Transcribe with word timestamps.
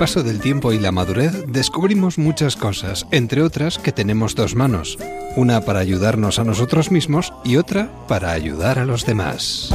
Paso 0.00 0.22
del 0.22 0.40
tiempo 0.40 0.72
y 0.72 0.78
la 0.78 0.92
madurez 0.92 1.44
descubrimos 1.46 2.16
muchas 2.16 2.56
cosas, 2.56 3.06
entre 3.10 3.42
otras 3.42 3.78
que 3.78 3.92
tenemos 3.92 4.34
dos 4.34 4.54
manos, 4.54 4.96
una 5.36 5.60
para 5.60 5.80
ayudarnos 5.80 6.38
a 6.38 6.44
nosotros 6.44 6.90
mismos 6.90 7.34
y 7.44 7.58
otra 7.58 7.90
para 8.08 8.30
ayudar 8.30 8.78
a 8.78 8.86
los 8.86 9.04
demás. 9.04 9.68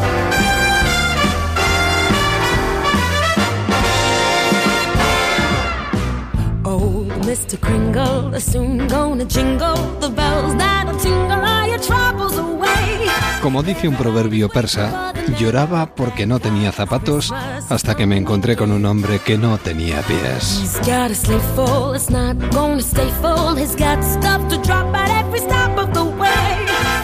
Como 13.46 13.62
dice 13.62 13.88
un 13.88 13.96
proverbio 13.96 14.50
persa, 14.50 15.14
lloraba 15.40 15.94
porque 15.94 16.26
no 16.26 16.40
tenía 16.40 16.72
zapatos 16.72 17.32
hasta 17.32 17.96
que 17.96 18.08
me 18.08 18.18
encontré 18.18 18.56
con 18.56 18.72
un 18.72 18.84
hombre 18.88 19.20
que 19.20 19.38
no 19.38 19.60
tenía 19.60 20.02
pies. 20.02 20.82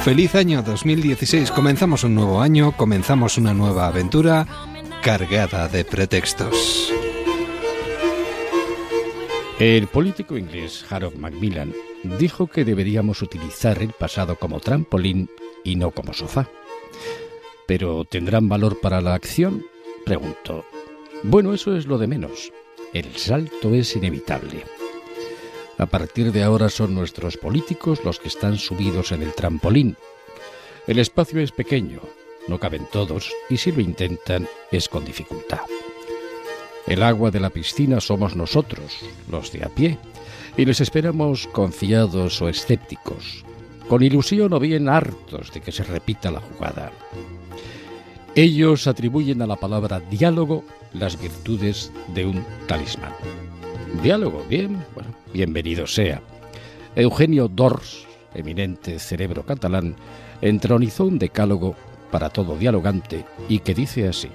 Feliz 0.03 0.33
año 0.33 0.63
2016, 0.63 1.51
comenzamos 1.51 2.03
un 2.03 2.15
nuevo 2.15 2.41
año, 2.41 2.71
comenzamos 2.75 3.37
una 3.37 3.53
nueva 3.53 3.85
aventura 3.85 4.47
cargada 5.03 5.67
de 5.67 5.85
pretextos. 5.85 6.91
El 9.59 9.85
político 9.85 10.35
inglés 10.39 10.83
Harold 10.89 11.17
Macmillan 11.17 11.71
dijo 12.17 12.47
que 12.47 12.65
deberíamos 12.65 13.21
utilizar 13.21 13.79
el 13.83 13.91
pasado 13.91 14.37
como 14.37 14.59
trampolín 14.59 15.29
y 15.63 15.75
no 15.75 15.91
como 15.91 16.13
sofá. 16.13 16.49
¿Pero 17.67 18.05
tendrán 18.05 18.49
valor 18.49 18.79
para 18.79 19.01
la 19.01 19.13
acción? 19.13 19.65
Preguntó. 20.05 20.65
Bueno, 21.23 21.53
eso 21.53 21.75
es 21.75 21.85
lo 21.85 21.97
de 21.97 22.07
menos. 22.07 22.51
El 22.93 23.15
salto 23.15 23.73
es 23.73 23.95
inevitable. 23.95 24.63
A 25.77 25.85
partir 25.85 26.31
de 26.31 26.43
ahora 26.43 26.69
son 26.69 26.93
nuestros 26.93 27.37
políticos 27.37 28.03
los 28.03 28.19
que 28.19 28.27
están 28.27 28.57
subidos 28.57 29.11
en 29.11 29.23
el 29.23 29.33
trampolín. 29.33 29.95
El 30.87 30.99
espacio 30.99 31.39
es 31.39 31.51
pequeño, 31.51 32.01
no 32.47 32.59
caben 32.59 32.87
todos 32.91 33.31
y 33.49 33.57
si 33.57 33.71
lo 33.71 33.81
intentan 33.81 34.47
es 34.71 34.89
con 34.89 35.05
dificultad. 35.05 35.61
El 36.87 37.03
agua 37.03 37.31
de 37.31 37.39
la 37.39 37.51
piscina 37.51 38.01
somos 38.01 38.35
nosotros, 38.35 38.97
los 39.29 39.51
de 39.51 39.63
a 39.63 39.69
pie, 39.69 39.97
y 40.57 40.65
les 40.65 40.81
esperamos 40.81 41.47
confiados 41.47 42.41
o 42.41 42.49
escépticos, 42.49 43.45
con 43.91 44.03
ilusión 44.03 44.53
o 44.53 44.59
bien 44.61 44.87
hartos 44.87 45.51
de 45.51 45.59
que 45.59 45.73
se 45.73 45.83
repita 45.83 46.31
la 46.31 46.39
jugada. 46.39 46.93
Ellos 48.35 48.87
atribuyen 48.87 49.41
a 49.41 49.45
la 49.45 49.57
palabra 49.57 49.99
diálogo 49.99 50.63
las 50.93 51.19
virtudes 51.19 51.91
de 52.13 52.25
un 52.25 52.41
talismán. 52.67 53.11
Diálogo, 54.01 54.45
bien, 54.47 54.81
bueno, 54.95 55.13
bienvenido 55.33 55.85
sea. 55.87 56.21
Eugenio 56.95 57.49
Dors, 57.49 58.07
eminente 58.33 58.97
cerebro 58.97 59.45
catalán, 59.45 59.97
entronizó 60.41 61.03
un 61.03 61.19
decálogo 61.19 61.75
para 62.11 62.29
todo 62.29 62.55
dialogante 62.55 63.25
y 63.49 63.59
que 63.59 63.73
dice 63.73 64.07
así. 64.07 64.29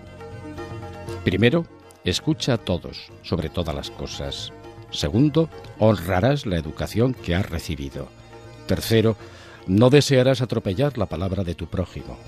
Primero, 1.25 1.65
escucha 2.05 2.53
a 2.53 2.59
todos, 2.59 3.11
sobre 3.23 3.49
todas 3.49 3.75
las 3.75 3.91
cosas. 3.91 4.53
Segundo, 4.91 5.49
honrarás 5.79 6.45
la 6.45 6.59
educación 6.59 7.15
que 7.15 7.35
has 7.35 7.49
recibido. 7.49 8.09
Tercero, 8.67 9.17
no 9.67 9.91
desearás 9.91 10.43
atropellar 10.43 10.97
la 10.99 11.07
palabra 11.07 11.45
de 11.45 11.55
tu 11.55 11.67
prójimo. 11.67 12.19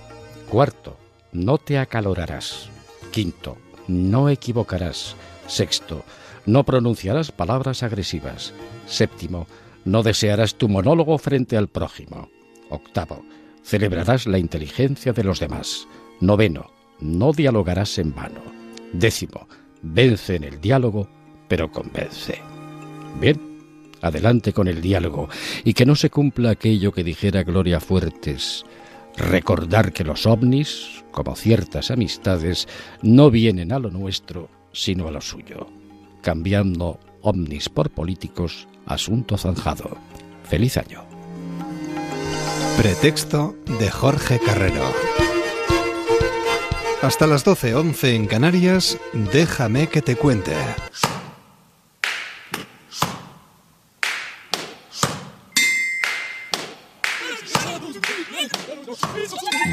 Cuarto, 0.51 0.97
no 1.33 1.59
te 1.59 1.79
acalorarás. 1.79 2.71
Quinto, 3.11 3.59
no 3.87 4.29
equivocarás. 4.29 5.15
Sexto, 5.47 6.05
no 6.47 6.65
pronunciarás 6.65 7.33
palabras 7.33 7.83
agresivas. 7.83 8.53
Séptimo, 8.87 9.47
no 9.85 10.03
desearás 10.03 10.57
tu 10.57 10.69
monólogo 10.69 11.19
frente 11.19 11.57
al 11.57 11.69
prójimo. 11.69 12.29
Octavo, 12.71 13.23
celebrarás 13.63 14.27
la 14.27 14.39
inteligencia 14.39 15.13
de 15.13 15.25
los 15.25 15.41
demás. 15.41 15.87
Noveno, 16.21 16.71
no 17.01 17.33
dialogarás 17.33 17.99
en 17.99 18.15
vano. 18.15 18.43
Décimo, 18.93 19.49
vence 19.83 20.37
en 20.37 20.45
el 20.45 20.61
diálogo, 20.61 21.09
pero 21.49 21.71
convence. 21.71 22.41
Bien, 23.21 23.48
adelante 24.03 24.53
con 24.53 24.69
el 24.69 24.81
diálogo 24.81 25.29
y 25.65 25.75
que 25.75 25.87
no 25.87 25.95
se 25.95 26.11
cumpla 26.11 26.51
aquello 26.51 26.93
que 26.93 27.05
dijera 27.05 27.43
Gloria 27.43 27.81
Fuertes. 27.81 28.65
Recordar 29.17 29.93
que 29.93 30.05
los 30.05 30.27
ovnis, 30.27 31.05
como 31.11 31.35
ciertas 31.35 31.91
amistades, 31.91 32.69
no 33.03 33.31
vienen 33.31 33.73
a 33.73 33.79
lo 33.79 33.91
nuestro, 33.91 34.49
sino 34.73 35.09
a 35.09 35.11
lo 35.11 35.21
suyo. 35.21 35.67
Cambiando 36.23 37.01
ovnis 37.23 37.69
por 37.69 37.91
políticos, 37.91 38.69
asunto 38.87 39.37
zanjado. 39.37 39.97
Feliz 40.45 40.77
año. 40.77 41.05
Pretexto 42.77 43.57
de 43.81 43.91
Jorge 43.91 44.39
Carrero. 44.39 44.93
Hasta 47.03 47.27
las 47.27 47.45
12.11 47.45 48.15
en 48.15 48.27
Canarias, 48.27 48.99
déjame 49.33 49.89
que 49.89 50.03
te 50.03 50.17
cuente. 50.17 50.53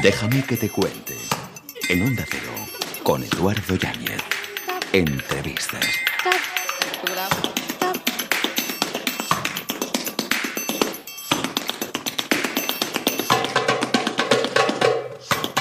Déjame 0.06 0.44
que 0.44 0.56
te 0.56 0.68
cuente. 0.68 1.16
En 1.88 2.00
Onda 2.00 2.24
Cero 2.30 2.52
con 3.02 3.24
Eduardo 3.24 3.74
Yáñez. 3.74 4.22
Entrevistas. 4.92 5.84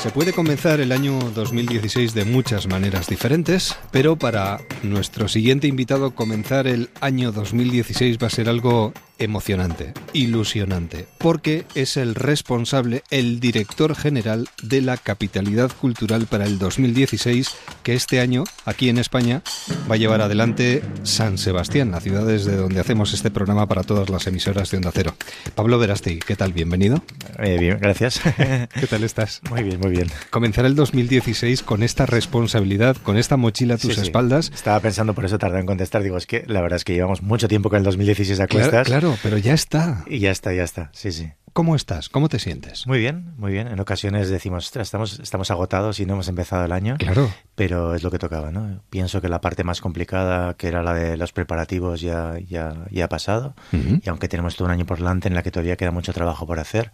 Se 0.04 0.12
puede 0.12 0.32
comenzar 0.32 0.80
el 0.80 0.92
año 0.92 1.18
2016 1.34 2.14
de 2.14 2.26
muchas 2.26 2.68
maneras 2.68 3.08
diferentes, 3.08 3.76
pero 3.90 4.16
para 4.16 4.60
nuestro 4.84 5.28
siguiente 5.28 5.66
invitado 5.66 6.14
comenzar 6.14 6.68
el 6.68 6.92
año 7.02 7.32
2016 7.32 8.20
va 8.22 8.28
a 8.28 8.30
ser 8.30 8.48
algo 8.48 8.94
emocionante, 9.20 9.94
ilusionante, 10.14 11.08
porque 11.18 11.66
es 11.76 11.98
el 11.98 12.16
responsable, 12.16 13.04
el 13.12 13.40
director 13.40 13.96
general 13.96 14.48
de 14.62 14.82
la 14.82 14.98
Capitalidad 14.98 15.72
Cultural 15.80 16.26
para 16.28 16.46
el 16.46 16.60
2016, 16.60 17.50
que 17.84 17.94
este 17.94 18.20
año, 18.20 18.44
aquí 18.66 18.90
en 18.90 18.98
España, 18.98 19.42
va 19.90 19.96
a 19.96 19.98
llevar 19.98 20.22
adelante 20.22 20.84
San 21.04 21.38
Sebastián, 21.38 21.92
la 21.92 22.02
ciudad 22.02 22.26
desde 22.26 22.56
donde 22.56 22.80
hacemos 22.80 23.14
este 23.14 23.32
programa 23.32 23.68
para 23.68 23.84
todas 23.84 24.10
las 24.10 24.28
emisoras 24.28 24.70
de 24.72 24.78
Onda 24.78 24.92
Cero. 24.94 25.16
Pablo 25.56 25.80
Verástegui, 25.80 26.20
¿qué 26.20 26.36
tal? 26.36 26.54
Bienvenido. 26.54 27.04
Eh, 27.40 27.58
bien, 27.60 27.78
gracias. 27.80 28.20
¿Qué 28.80 28.88
tal 28.90 29.04
estás? 29.04 29.42
Muy 29.50 29.64
bien, 29.64 29.80
muy 29.80 29.92
bien. 29.92 30.10
Comenzar 30.30 30.66
el 30.66 30.76
2016 30.76 31.64
con 31.64 31.84
esta 31.84 32.06
responsabilidad, 32.06 32.98
con 32.98 33.18
esta 33.18 33.38
mochila 33.38 33.76
a 33.76 33.78
tus 33.78 33.94
Sí, 33.96 34.02
sí. 34.02 34.08
espaldas. 34.08 34.52
Estaba 34.54 34.80
pensando, 34.80 35.14
por 35.14 35.26
eso 35.26 35.38
tardé 35.38 35.60
en 35.60 35.66
contestar. 35.66 36.04
Digo, 36.04 36.18
es 36.18 36.26
que 36.26 36.44
la 36.48 36.62
verdad 36.62 36.78
es 36.78 36.84
que 36.84 36.94
llevamos 36.94 37.22
mucho 37.22 37.48
tiempo 37.48 37.70
con 37.70 37.78
el 37.78 37.84
2016 37.84 38.40
a 38.40 38.48
Claro, 38.48 38.70
cuestas. 38.72 38.88
Claro, 39.06 39.20
pero 39.24 39.38
ya 39.38 39.54
está. 39.54 40.04
Y 40.08 40.20
ya 40.20 40.32
está, 40.32 40.54
ya 40.54 40.64
está. 40.64 40.90
Sí, 40.94 41.12
sí. 41.12 41.32
¿Cómo 41.54 41.78
estás? 41.78 42.10
¿Cómo 42.10 42.28
te 42.28 42.38
sientes? 42.38 42.86
Muy 42.86 43.00
bien, 43.00 43.34
muy 43.38 43.54
bien. 43.54 43.68
En 43.68 43.80
ocasiones 43.80 44.28
decimos, 44.28 44.66
"Ostras, 44.66 44.88
estamos, 44.88 45.20
estamos 45.22 45.52
agotados 45.52 46.02
y 46.02 46.06
no 46.06 46.16
hemos 46.16 46.28
empezado 46.28 46.66
el 46.66 46.74
año. 46.74 46.98
Claro. 46.98 47.32
Pero 47.56 47.96
es 47.96 48.04
lo 48.04 48.12
que 48.12 48.20
tocaba, 48.20 48.52
¿no? 48.52 48.82
Pienso 48.90 49.22
que 49.22 49.30
la 49.30 49.40
parte 49.40 49.64
más 49.64 49.80
complicada, 49.80 50.56
que 50.56 50.68
era 50.68 50.84
la 50.84 50.94
de 50.94 51.16
los 51.16 51.32
preparativos, 51.32 52.02
ya, 52.02 52.38
ya, 52.46 52.76
ya 52.92 53.06
ha 53.06 53.08
pasado. 53.08 53.56
Y 53.72 54.10
aunque 54.10 54.28
tenemos 54.28 54.58
todo 54.58 54.66
un 54.66 54.74
año 54.74 54.86
por 54.86 54.98
delante 54.98 55.30
en 55.30 55.34
la 55.34 55.44
que 55.44 55.52
todavía 55.52 55.78
queda 55.78 55.92
mucho 55.92 56.12
trabajo 56.12 56.46
por 56.46 56.60
hacer, 56.60 56.92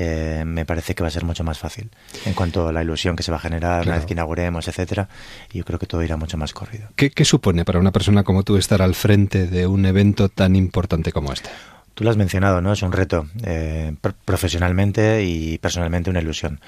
eh, 0.00 0.44
me 0.46 0.64
parece 0.64 0.94
que 0.94 1.02
va 1.02 1.08
a 1.08 1.10
ser 1.10 1.24
mucho 1.24 1.42
más 1.42 1.58
fácil. 1.58 1.90
En 2.24 2.34
cuanto 2.34 2.68
a 2.68 2.72
la 2.72 2.82
ilusión 2.82 3.16
que 3.16 3.24
se 3.24 3.32
va 3.32 3.38
a 3.38 3.40
generar 3.40 3.82
Claro. 3.82 3.88
una 3.90 3.96
vez 3.96 4.06
que 4.06 4.12
inauguremos, 4.14 4.68
etcétera, 4.68 5.08
yo 5.52 5.64
creo 5.64 5.78
que 5.80 5.86
todo 5.86 6.02
irá 6.04 6.16
mucho 6.16 6.36
más 6.36 6.52
corrido. 6.52 6.88
¿Qué, 6.94 7.10
qué 7.10 7.24
supone 7.24 7.64
para 7.64 7.80
una 7.80 7.90
persona 7.90 8.22
como 8.22 8.44
tú 8.44 8.56
estar 8.56 8.80
al 8.80 8.94
frente 8.94 9.46
de 9.48 9.66
un 9.66 9.84
evento 9.86 10.28
tan 10.28 10.54
importante 10.54 11.10
como 11.10 11.32
este? 11.32 11.50
Tú 11.94 12.04
lo 12.04 12.10
has 12.10 12.16
mencionado, 12.16 12.60
¿no? 12.60 12.72
Es 12.72 12.82
un 12.82 12.92
reto, 12.92 13.26
eh, 13.42 13.92
pr- 14.00 14.14
profesionalmente 14.24 15.24
y 15.24 15.58
personalmente 15.58 16.10
una 16.10 16.20
ilusión. 16.20 16.60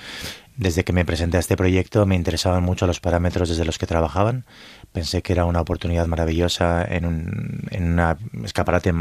Desde 0.56 0.82
que 0.82 0.93
me 0.93 1.05
presenté 1.05 1.37
a 1.37 1.41
este 1.41 1.56
proyecto 1.56 2.05
me 2.05 2.17
interesaban 2.17 2.65
mucho 2.65 2.85
los 2.88 2.99
parámetros 2.99 3.49
desde 3.49 3.65
los 3.65 3.79
que 3.79 3.87
trabajaban, 3.87 4.44
pensé 4.93 5.23
que 5.23 5.32
era 5.32 5.44
una 5.44 5.61
oportunidad 5.61 6.06
maravillosa 6.09 6.85
en 6.85 7.06
un 7.06 7.61
en 7.71 7.93
una 7.93 8.19
escaparate 8.44 8.93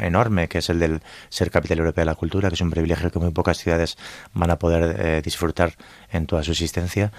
enorme, 0.00 0.48
que 0.48 0.58
es 0.58 0.70
el 0.70 0.78
del 0.78 1.00
ser 1.28 1.50
capital 1.50 1.78
europea 1.78 2.02
de 2.02 2.10
la 2.10 2.14
cultura, 2.14 2.48
que 2.48 2.54
es 2.54 2.60
un 2.60 2.70
privilegio 2.70 3.10
que 3.10 3.18
muy 3.18 3.30
pocas 3.30 3.58
ciudades 3.58 3.96
van 4.34 4.50
a 4.50 4.58
poder 4.58 4.96
eh, 4.98 5.22
disfrutar 5.22 5.74
en 6.10 6.26
toda 6.26 6.42
su 6.42 6.52
existencia, 6.52 7.12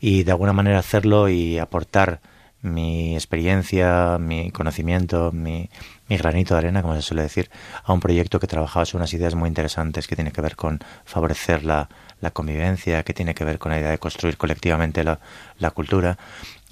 y 0.00 0.24
de 0.24 0.32
alguna 0.32 0.52
manera 0.52 0.78
hacerlo 0.78 1.28
y 1.28 1.58
aportar 1.58 2.20
mi 2.62 3.14
experiencia, 3.14 4.16
mi 4.18 4.50
conocimiento, 4.50 5.32
mi, 5.32 5.68
mi 6.08 6.16
granito 6.16 6.54
de 6.54 6.58
arena, 6.58 6.80
como 6.80 6.94
se 6.94 7.02
suele 7.02 7.22
decir, 7.22 7.50
a 7.84 7.92
un 7.92 8.00
proyecto 8.00 8.40
que 8.40 8.46
trabajaba 8.46 8.86
sobre 8.86 9.02
unas 9.02 9.12
ideas 9.12 9.34
muy 9.34 9.48
interesantes 9.48 10.06
que 10.06 10.16
tiene 10.16 10.32
que 10.32 10.40
ver 10.40 10.56
con 10.56 10.80
favorecer 11.04 11.64
la, 11.64 11.88
convivencia, 12.32 13.02
que 13.02 13.12
tiene 13.12 13.34
que 13.34 13.44
ver 13.44 13.58
con 13.58 13.70
la 13.70 13.78
idea 13.78 13.90
de 13.90 13.98
construir 13.98 14.38
colectivamente 14.38 15.04
la 15.04 15.70
cultura. 15.72 16.16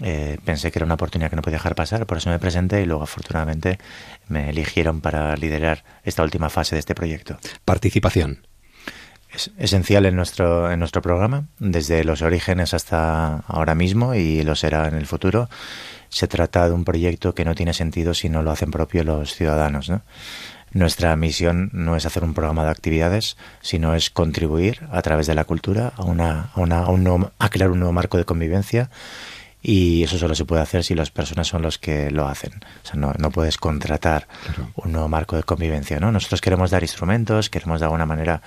Eh, 0.02 0.38
pensé 0.44 0.72
que 0.72 0.78
era 0.78 0.86
una 0.86 0.94
oportunidad 0.94 1.30
que 1.30 1.36
no 1.36 1.42
podía 1.42 1.58
dejar 1.58 1.74
pasar, 1.74 2.06
por 2.06 2.18
eso 2.18 2.28
me 2.28 2.38
presenté 2.38 2.82
y 2.82 2.86
luego 2.86 3.04
afortunadamente 3.04 3.78
me 4.28 4.50
eligieron 4.50 5.00
para 5.00 5.36
liderar 5.36 5.84
esta 6.02 6.22
última 6.22 6.50
fase 6.50 6.74
de 6.74 6.80
este 6.80 6.94
proyecto. 6.94 7.38
Participación. 7.64 8.46
Es 9.32 9.50
esencial 9.56 10.04
en 10.04 10.16
nuestro, 10.16 10.70
en 10.70 10.78
nuestro 10.78 11.00
programa, 11.00 11.46
desde 11.58 12.04
los 12.04 12.20
orígenes 12.20 12.74
hasta 12.74 13.38
ahora 13.46 13.74
mismo 13.74 14.14
y 14.14 14.42
lo 14.42 14.56
será 14.56 14.88
en 14.88 14.94
el 14.94 15.06
futuro. 15.06 15.48
Se 16.10 16.28
trata 16.28 16.66
de 16.66 16.74
un 16.74 16.84
proyecto 16.84 17.34
que 17.34 17.44
no 17.44 17.54
tiene 17.54 17.72
sentido 17.72 18.12
si 18.12 18.28
no 18.28 18.42
lo 18.42 18.50
hacen 18.50 18.70
propio 18.70 19.04
los 19.04 19.34
ciudadanos. 19.34 19.88
¿no? 19.88 20.02
Nuestra 20.72 21.16
misión 21.16 21.70
no 21.72 21.96
es 21.96 22.04
hacer 22.04 22.24
un 22.24 22.34
programa 22.34 22.64
de 22.64 22.70
actividades, 22.70 23.38
sino 23.62 23.94
es 23.94 24.10
contribuir 24.10 24.80
a 24.90 25.00
través 25.00 25.26
de 25.26 25.34
la 25.34 25.44
cultura 25.44 25.92
a, 25.96 26.02
una, 26.04 26.50
a, 26.54 26.60
una, 26.60 26.80
a, 26.80 26.90
un 26.90 27.04
nuevo, 27.04 27.30
a 27.38 27.48
crear 27.48 27.70
un 27.70 27.78
nuevo 27.78 27.92
marco 27.92 28.18
de 28.18 28.26
convivencia 28.26 28.90
y 29.62 30.02
eso 30.02 30.18
solo 30.18 30.34
se 30.34 30.44
puede 30.44 30.60
hacer 30.60 30.82
si 30.82 30.94
las 30.94 31.10
personas 31.10 31.46
son 31.46 31.62
los 31.62 31.78
que 31.78 32.10
lo 32.10 32.26
hacen. 32.26 32.52
O 32.82 32.86
sea, 32.86 32.96
no, 32.96 33.12
no 33.16 33.30
puedes 33.30 33.58
contratar 33.58 34.26
claro. 34.44 34.70
un 34.74 34.92
nuevo 34.92 35.08
marco 35.08 35.36
de 35.36 35.44
convivencia, 35.44 36.00
¿no? 36.00 36.10
Nosotros 36.10 36.40
queremos 36.40 36.70
dar 36.72 36.82
instrumentos, 36.82 37.48
queremos 37.48 37.80
de 37.80 37.86
alguna 37.86 38.04
manera 38.04 38.42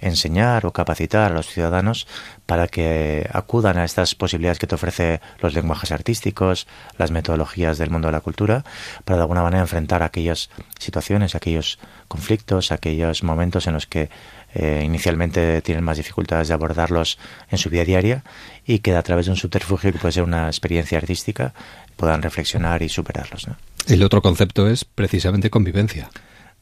enseñar 0.00 0.66
o 0.66 0.72
capacitar 0.72 1.32
a 1.32 1.34
los 1.34 1.48
ciudadanos 1.48 2.06
para 2.46 2.68
que 2.68 3.28
acudan 3.32 3.78
a 3.78 3.84
estas 3.84 4.14
posibilidades 4.14 4.58
que 4.58 4.66
te 4.66 4.76
ofrece 4.76 5.20
los 5.40 5.54
lenguajes 5.54 5.90
artísticos, 5.90 6.68
las 6.98 7.10
metodologías 7.10 7.78
del 7.78 7.90
mundo 7.90 8.08
de 8.08 8.12
la 8.12 8.20
cultura, 8.20 8.64
para 9.04 9.16
de 9.16 9.22
alguna 9.22 9.42
manera 9.42 9.62
enfrentar 9.62 10.02
aquellas 10.02 10.50
situaciones, 10.78 11.34
aquellos 11.34 11.78
conflictos, 12.06 12.70
aquellos 12.70 13.22
momentos 13.22 13.66
en 13.66 13.74
los 13.74 13.86
que 13.86 14.08
eh, 14.52 14.82
inicialmente 14.84 15.62
tienen 15.62 15.84
más 15.84 15.96
dificultades 15.96 16.48
de 16.48 16.54
abordarlos 16.54 17.18
en 17.50 17.58
su 17.58 17.70
vida 17.70 17.84
diaria 17.84 18.24
y 18.66 18.80
que 18.80 18.94
a 18.94 19.02
través 19.02 19.26
de 19.26 19.32
un 19.32 19.36
subterfugio 19.36 19.92
que 19.92 19.98
puede 19.98 20.12
ser 20.12 20.22
una 20.22 20.46
experiencia 20.46 20.98
artística 20.98 21.54
puedan 21.96 22.22
reflexionar 22.22 22.82
y 22.82 22.88
superarlos. 22.88 23.48
¿no? 23.48 23.56
El 23.86 24.02
otro 24.02 24.22
concepto 24.22 24.68
es 24.68 24.84
precisamente 24.84 25.50
convivencia. 25.50 26.10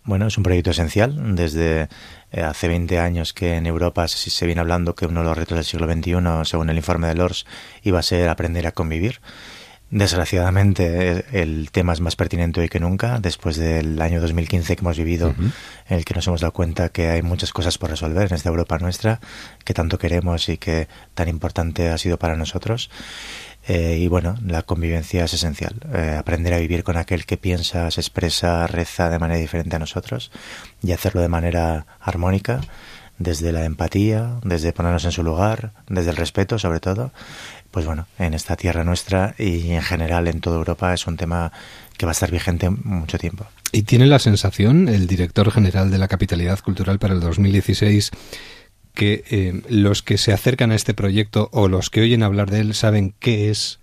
Bueno, 0.04 0.26
es 0.26 0.38
un 0.38 0.42
proyecto 0.42 0.70
esencial. 0.70 1.36
Desde 1.36 1.88
eh, 2.32 2.40
hace 2.40 2.68
20 2.68 2.98
años 2.98 3.32
que 3.34 3.56
en 3.56 3.66
Europa 3.66 4.08
se, 4.08 4.30
se, 4.30 4.46
viene 4.46 4.60
hablando 4.60 4.94
que 4.94 5.06
uno 5.06 5.20
de 5.20 5.26
los 5.26 5.36
retos 5.36 5.56
del 5.56 5.64
siglo 5.64 5.86
XXI, 5.86 6.14
según 6.44 6.70
el 6.70 6.76
informe 6.76 7.08
de 7.08 7.14
Lors, 7.14 7.44
iba 7.82 7.98
a 7.98 8.02
ser 8.02 8.28
aprender 8.28 8.66
a 8.66 8.72
convivir. 8.72 9.20
Desgraciadamente 9.90 11.25
el 11.32 11.70
tema 11.70 11.94
es 11.94 12.00
más 12.00 12.14
pertinente 12.14 12.61
hoy 12.61 12.69
que 12.69 12.79
nunca, 12.79 13.20
después 13.20 13.56
del 13.56 14.02
año 14.02 14.20
2015 14.20 14.76
que 14.76 14.81
hemos 14.81 14.99
vivido, 14.99 15.29
uh 15.29 15.32
-huh. 15.32 15.52
en 15.88 15.96
el 15.96 16.05
que 16.05 16.12
nos 16.12 16.26
hemos 16.26 16.43
dado 16.43 16.52
cuenta 16.52 16.90
que 16.90 17.08
hay 17.08 17.23
muchas 17.23 17.55
cosas 17.55 17.79
por 17.79 17.88
resolver 17.88 18.29
en 18.29 18.35
esta 18.35 18.50
Europa 18.50 18.79
nuestra, 18.79 19.19
que 19.64 19.73
tanto 19.73 19.99
queremos 19.99 20.50
y 20.50 20.58
que 20.58 20.88
tan 21.14 21.29
importante 21.29 21.88
ha 21.88 21.96
sido 21.96 22.19
para 22.19 22.37
nosotros. 22.37 22.90
Eh, 23.67 23.99
y 23.99 24.08
bueno, 24.08 24.37
la 24.44 24.62
convivencia 24.62 25.25
es 25.25 25.32
esencial. 25.32 25.75
Eh, 25.94 26.17
aprender 26.19 26.52
a 26.52 26.58
vivir 26.58 26.84
con 26.84 26.99
aquel 26.99 27.25
que 27.25 27.38
piensa, 27.38 27.91
se 27.91 28.00
expresa, 28.00 28.67
reza 28.67 29.08
de 29.08 29.19
manera 29.19 29.41
diferente 29.41 29.76
a 29.76 29.79
nosotros 29.79 30.31
y 30.82 30.93
hacerlo 30.93 31.23
de 31.23 31.29
manera 31.29 31.87
armónica, 32.00 32.61
desde 33.19 33.52
la 33.52 33.64
empatía, 33.64 34.38
desde 34.43 34.73
ponernos 34.73 35.05
en 35.05 35.12
su 35.12 35.23
lugar, 35.23 35.73
desde 35.88 36.11
el 36.11 36.17
respeto 36.17 36.58
sobre 36.58 36.81
todo 36.81 37.11
pues 37.70 37.87
bueno, 37.87 38.06
en 38.19 38.35
esta 38.35 38.56
tierra 38.56 38.85
nuestra 38.85 39.35
y 39.38 39.73
en 39.73 39.82
general 39.82 40.29
en 40.29 40.41
toda 40.41 40.56
Europa 40.56 40.94
es 40.94 41.06
un 41.06 41.17
tema 41.17 41.53
que 41.97 42.06
va 42.06 42.12
a 42.12 42.12
estar 42.12 42.31
vigente 42.31 42.70
mucho 42.70 43.19
tiempo. 43.19 43.47
¿Y 43.73 43.82
tiene 43.82 44.06
la 44.06 44.19
sensación 44.19 44.88
el 44.88 45.06
director 45.06 45.50
general 45.50 45.91
de 45.91 45.99
la 45.99 46.09
Capitalidad 46.09 46.59
Cultural 46.61 46.99
para 46.99 47.15
el 47.15 47.20
2016 47.20 48.11
que 48.94 49.25
eh, 49.31 49.62
los 49.69 50.03
que 50.03 50.19
se 50.19 50.32
acercan 50.32 50.73
a 50.73 50.75
este 50.75 50.94
proyecto 50.94 51.50
o 51.53 51.69
los 51.69 51.91
que 51.91 52.00
oyen 52.00 52.23
hablar 52.23 52.50
de 52.50 52.61
él 52.61 52.75
saben 52.75 53.15
qué 53.20 53.50
es 53.50 53.79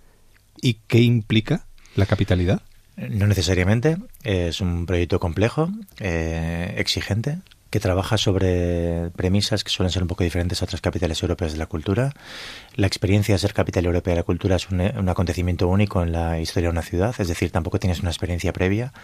y 0.60 0.74
qué 0.88 1.00
implica 1.00 1.66
la 1.94 2.06
capitalidad? 2.06 2.62
No 2.96 3.26
necesariamente. 3.26 3.96
Es 4.24 4.60
un 4.60 4.86
proyecto 4.86 5.20
complejo, 5.20 5.70
eh, 6.00 6.74
exigente, 6.78 7.38
que 7.76 7.80
trabaja 7.80 8.16
sobre 8.16 9.10
premisas 9.16 9.62
que 9.62 9.68
suelen 9.68 9.92
ser 9.92 10.00
un 10.00 10.08
poco 10.08 10.24
diferentes 10.24 10.62
a 10.62 10.64
otras 10.64 10.80
capitales 10.80 11.22
europeas 11.22 11.52
de 11.52 11.58
la 11.58 11.66
cultura. 11.66 12.14
La 12.74 12.86
experiencia 12.86 13.34
de 13.34 13.38
ser 13.38 13.52
capital 13.52 13.84
europea 13.84 14.14
de 14.14 14.20
la 14.20 14.22
cultura 14.22 14.56
es 14.56 14.70
un, 14.70 14.80
un 14.80 15.08
acontecimiento 15.10 15.68
único 15.68 16.02
en 16.02 16.10
la 16.10 16.40
historia 16.40 16.70
de 16.70 16.72
una 16.72 16.80
ciudad, 16.80 17.14
es 17.18 17.28
decir, 17.28 17.50
tampoco 17.50 17.78
tienes 17.78 18.00
una 18.00 18.08
experiencia 18.08 18.54
previa, 18.54 18.94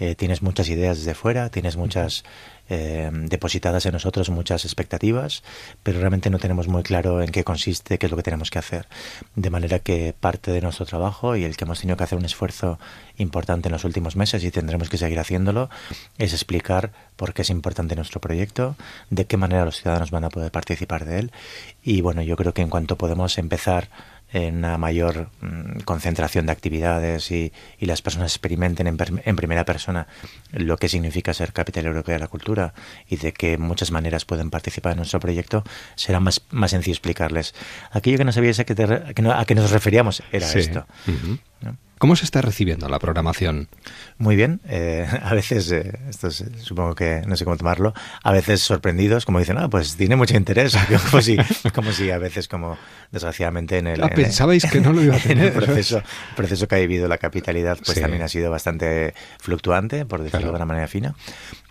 eh, 0.00 0.14
tienes 0.14 0.40
muchas 0.40 0.70
ideas 0.70 0.96
desde 0.96 1.14
fuera, 1.14 1.50
tienes 1.50 1.76
muchas 1.76 2.24
eh, 2.68 3.10
depositadas 3.12 3.86
en 3.86 3.92
nosotros 3.92 4.30
muchas 4.30 4.64
expectativas, 4.64 5.42
pero 5.82 6.00
realmente 6.00 6.30
no 6.30 6.38
tenemos 6.38 6.68
muy 6.68 6.82
claro 6.82 7.22
en 7.22 7.30
qué 7.30 7.44
consiste, 7.44 7.98
qué 7.98 8.06
es 8.06 8.10
lo 8.10 8.16
que 8.16 8.22
tenemos 8.22 8.50
que 8.50 8.58
hacer. 8.58 8.86
De 9.34 9.50
manera 9.50 9.78
que 9.78 10.14
parte 10.18 10.50
de 10.50 10.60
nuestro 10.60 10.86
trabajo 10.86 11.36
y 11.36 11.44
el 11.44 11.56
que 11.56 11.64
hemos 11.64 11.80
tenido 11.80 11.96
que 11.96 12.04
hacer 12.04 12.18
un 12.18 12.24
esfuerzo 12.24 12.78
importante 13.16 13.68
en 13.68 13.72
los 13.72 13.84
últimos 13.84 14.16
meses 14.16 14.42
y 14.44 14.50
tendremos 14.50 14.88
que 14.88 14.98
seguir 14.98 15.18
haciéndolo 15.18 15.70
es 16.18 16.32
explicar 16.32 16.92
por 17.16 17.32
qué 17.32 17.42
es 17.42 17.50
importante 17.50 17.94
nuestro 17.96 18.20
proyecto, 18.20 18.76
de 19.10 19.26
qué 19.26 19.36
manera 19.36 19.64
los 19.64 19.76
ciudadanos 19.76 20.10
van 20.10 20.24
a 20.24 20.30
poder 20.30 20.50
participar 20.50 21.04
de 21.04 21.20
él 21.20 21.32
y 21.82 22.00
bueno, 22.00 22.22
yo 22.22 22.36
creo 22.36 22.54
que 22.54 22.62
en 22.62 22.70
cuanto 22.70 22.96
podemos 22.96 23.38
empezar 23.38 23.88
en 24.34 24.56
una 24.56 24.76
mayor 24.78 25.30
mmm, 25.40 25.78
concentración 25.84 26.46
de 26.46 26.52
actividades 26.52 27.30
y, 27.30 27.52
y, 27.78 27.86
las 27.86 28.02
personas 28.02 28.32
experimenten 28.32 28.88
en, 28.88 28.98
en, 29.24 29.36
primera 29.36 29.64
persona 29.64 30.08
lo 30.50 30.76
que 30.76 30.88
significa 30.88 31.32
ser 31.32 31.52
capital 31.52 31.86
europea 31.86 32.16
de 32.16 32.18
la 32.18 32.26
cultura 32.26 32.74
y 33.08 33.16
de 33.16 33.32
que 33.32 33.58
muchas 33.58 33.92
maneras 33.92 34.24
pueden 34.24 34.50
participar 34.50 34.92
en 34.92 34.98
nuestro 34.98 35.20
proyecto, 35.20 35.62
será 35.94 36.18
más, 36.18 36.42
más 36.50 36.72
sencillo 36.72 36.94
explicarles. 36.94 37.54
Aquello 37.92 38.18
que 38.18 38.24
no 38.24 38.32
sabíais 38.32 38.58
a 38.58 38.64
qué, 38.64 38.74
te, 38.74 38.82
a 38.82 39.14
qué, 39.14 39.22
no, 39.22 39.32
a 39.32 39.44
qué 39.44 39.54
nos 39.54 39.70
referíamos 39.70 40.20
era 40.32 40.48
sí. 40.48 40.58
esto. 40.58 40.84
Uh 41.06 41.10
-huh. 41.12 41.38
¿no? 41.60 41.76
¿Cómo 41.98 42.16
se 42.16 42.24
está 42.24 42.42
recibiendo 42.42 42.88
la 42.88 42.98
programación? 42.98 43.68
Muy 44.18 44.36
bien. 44.36 44.60
Eh, 44.68 45.06
a 45.22 45.34
veces, 45.34 45.70
eh, 45.70 45.98
esto 46.08 46.28
es, 46.28 46.44
supongo 46.60 46.94
que 46.94 47.22
no 47.26 47.36
sé 47.36 47.44
cómo 47.44 47.56
tomarlo, 47.56 47.94
a 48.22 48.32
veces 48.32 48.60
sorprendidos, 48.60 49.24
como 49.24 49.38
dicen, 49.38 49.58
ah, 49.58 49.68
pues 49.68 49.96
tiene 49.96 50.16
mucho 50.16 50.36
interés. 50.36 50.76
como, 51.10 51.22
si, 51.22 51.36
como 51.74 51.92
si 51.92 52.10
a 52.10 52.18
veces, 52.18 52.48
como 52.48 52.76
desgraciadamente 53.10 53.78
en 53.78 53.86
el. 53.86 54.02
Ah, 54.02 54.10
pensabais 54.10 54.64
en, 54.64 54.70
que 54.70 54.80
no 54.80 54.92
lo 54.92 55.02
iba 55.02 55.16
a 55.16 55.18
tener. 55.20 55.46
el 55.46 55.52
proceso, 55.52 55.98
el 55.98 56.34
proceso 56.36 56.68
que 56.68 56.74
ha 56.74 56.78
vivido 56.78 57.08
la 57.08 57.18
capitalidad, 57.18 57.78
pues 57.84 57.96
sí. 57.96 58.00
también 58.00 58.22
ha 58.22 58.28
sido 58.28 58.50
bastante 58.50 59.14
fluctuante, 59.38 60.04
por 60.04 60.20
decirlo 60.20 60.40
claro. 60.40 60.52
de 60.52 60.56
una 60.56 60.66
manera 60.66 60.88
fina 60.88 61.14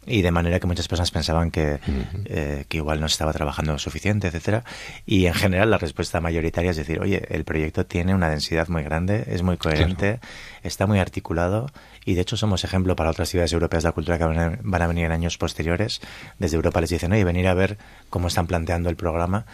y 0.05 0.21
de 0.21 0.31
manera 0.31 0.59
que 0.59 0.67
muchas 0.67 0.87
personas 0.87 1.11
pensaban 1.11 1.51
que, 1.51 1.79
uh 1.87 1.91
-huh. 1.91 2.21
eh, 2.25 2.65
que 2.67 2.77
igual 2.77 2.99
no 2.99 3.05
estaba 3.05 3.33
trabajando 3.33 3.77
suficiente, 3.79 4.27
etcétera. 4.27 4.63
Y 5.05 5.25
en 5.25 5.33
general 5.33 5.69
la 5.69 5.77
respuesta 5.77 6.19
mayoritaria 6.21 6.71
es 6.71 6.77
decir, 6.77 6.99
oye, 6.99 7.25
el 7.29 7.43
proyecto 7.43 7.85
tiene 7.85 8.13
una 8.13 8.29
densidad 8.29 8.67
muy 8.67 8.83
grande, 8.83 9.23
es 9.27 9.43
muy 9.43 9.57
coherente, 9.57 10.19
claro. 10.19 10.59
está 10.63 10.87
muy 10.87 10.99
articulado 10.99 11.69
y 12.05 12.15
de 12.15 12.21
hecho 12.21 12.37
somos 12.37 12.63
ejemplo 12.63 12.95
para 12.95 13.09
otras 13.09 13.29
ciudades 13.29 13.53
europeas 13.53 13.83
de 13.83 13.89
la 13.89 13.93
cultura 13.93 14.17
que 14.17 14.25
van 14.25 14.39
a, 14.39 14.59
van 14.61 14.81
a 14.81 14.87
venir 14.87 15.05
en 15.05 15.11
años 15.11 15.37
posteriores. 15.37 16.01
Desde 16.39 16.55
Europa 16.55 16.81
les 16.81 16.89
dicen, 16.89 17.11
oye, 17.11 17.23
venir 17.23 17.47
a 17.47 17.53
ver 17.53 17.77
cómo 18.09 18.27
están 18.27 18.47
planteando 18.47 18.89
el 18.89 18.95
programa 18.95 19.45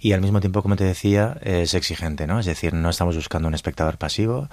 y 0.00 0.12
al 0.12 0.20
mismo 0.20 0.40
tiempo, 0.40 0.62
como 0.62 0.76
te 0.76 0.84
decía, 0.84 1.38
es 1.42 1.74
exigente, 1.74 2.26
¿no? 2.26 2.38
Es 2.38 2.46
decir, 2.46 2.72
no 2.72 2.88
estamos 2.88 3.16
buscando 3.16 3.48
un 3.48 3.54
espectador 3.54 3.98
pasivo, 3.98 4.48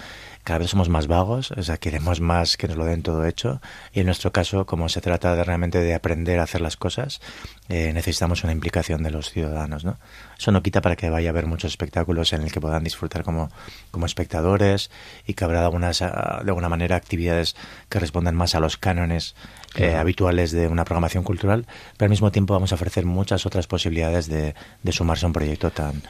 cada 0.45 0.59
vez 0.59 0.69
somos 0.69 0.89
más 0.89 1.07
vagos, 1.07 1.51
o 1.51 1.63
sea, 1.63 1.77
queremos 1.77 2.21
más 2.21 2.55
que 2.55 2.67
nos 2.67 2.77
lo 2.77 2.85
den 2.85 3.01
todo 3.01 3.25
hecho 3.25 3.61
y 3.91 4.01
en 4.01 4.05
nuestro 4.05 4.31
caso, 4.31 4.67
como 4.67 4.89
se 4.89 5.01
trata 5.01 5.35
de 5.35 5.43
realmente 5.43 5.79
de 5.79 5.95
aprender 5.95 6.39
a 6.39 6.43
hacer 6.43 6.61
las 6.61 6.77
cosas, 6.77 7.19
eh, 7.67 7.91
necesitamos 7.93 8.43
una 8.43 8.53
implicación 8.53 9.01
de 9.01 9.09
los 9.09 9.31
ciudadanos, 9.31 9.83
¿no? 9.83 9.97
Eso 10.37 10.51
no 10.51 10.61
quita 10.61 10.81
para 10.81 10.95
que 10.95 11.09
vaya 11.09 11.29
a 11.29 11.31
haber 11.31 11.47
muchos 11.47 11.71
espectáculos 11.71 12.31
en 12.31 12.43
el 12.43 12.51
que 12.51 12.61
puedan 12.61 12.83
disfrutar 12.83 13.23
como, 13.23 13.49
como 13.89 14.05
espectadores 14.05 14.91
y 15.25 15.33
que 15.33 15.43
habrá 15.43 15.65
algunas, 15.65 15.99
de 15.99 16.05
alguna 16.05 16.69
manera 16.69 16.95
actividades 16.95 17.55
que 17.89 17.99
respondan 17.99 18.35
más 18.35 18.53
a 18.53 18.59
los 18.59 18.77
cánones 18.77 19.33
eh, 19.73 19.77
claro. 19.77 19.99
habituales 19.99 20.51
de 20.51 20.67
una 20.67 20.85
programación 20.85 21.23
cultural, 21.23 21.65
pero 21.97 22.05
al 22.05 22.11
mismo 22.11 22.31
tiempo 22.31 22.53
vamos 22.53 22.71
a 22.71 22.75
ofrecer 22.75 23.05
muchas 23.07 23.47
otras 23.47 23.65
posibilidades 23.65 24.27
de, 24.27 24.53
de 24.83 24.91
sumarse 24.91 25.25
a 25.25 25.27
un 25.27 25.33
proyecto 25.33 25.71
tan, 25.71 26.03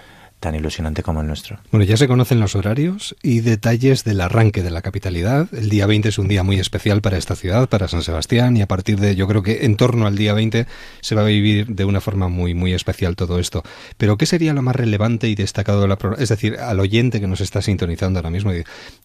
tan 0.45 0.53
ilusionante 0.53 1.01
como 1.01 1.21
el 1.21 1.27
nuestro. 1.27 1.57
Bueno, 1.71 1.85
ya 1.85 1.97
se 1.97 2.07
conocen 2.07 2.39
los 2.39 2.55
horarios 2.55 3.15
y 3.23 3.39
detalles 3.39 4.03
del 4.03 4.21
arranque 4.21 4.61
de 4.61 4.69
la 4.69 4.83
capitalidad. 4.83 5.47
El 5.51 5.69
día 5.69 5.87
20 5.87 6.09
es 6.09 6.19
un 6.19 6.27
día 6.27 6.43
muy 6.43 6.59
especial 6.59 7.01
para 7.01 7.17
esta 7.17 7.35
ciudad, 7.35 7.67
para 7.67 7.87
San 7.87 8.03
Sebastián, 8.03 8.55
y 8.55 8.61
a 8.61 8.67
partir 8.67 8.99
de, 8.99 9.15
yo 9.15 9.27
creo 9.27 9.41
que 9.41 9.65
en 9.65 9.75
torno 9.75 10.05
al 10.05 10.15
día 10.15 10.35
20 10.35 10.67
se 11.01 11.15
va 11.15 11.23
a 11.23 11.25
vivir 11.25 11.65
de 11.65 11.83
una 11.83 11.99
forma 11.99 12.27
muy, 12.27 12.53
muy 12.53 12.73
especial 12.73 13.15
todo 13.15 13.39
esto. 13.39 13.63
Pero, 13.97 14.19
¿qué 14.19 14.27
sería 14.27 14.53
lo 14.53 14.61
más 14.61 14.75
relevante 14.75 15.27
y 15.29 15.33
destacado 15.33 15.81
de 15.81 15.87
la 15.87 15.97
Es 16.19 16.29
decir, 16.29 16.57
al 16.59 16.79
oyente 16.79 17.19
que 17.19 17.25
nos 17.25 17.41
está 17.41 17.63
sintonizando 17.63 18.19
ahora 18.19 18.29
mismo. 18.29 18.51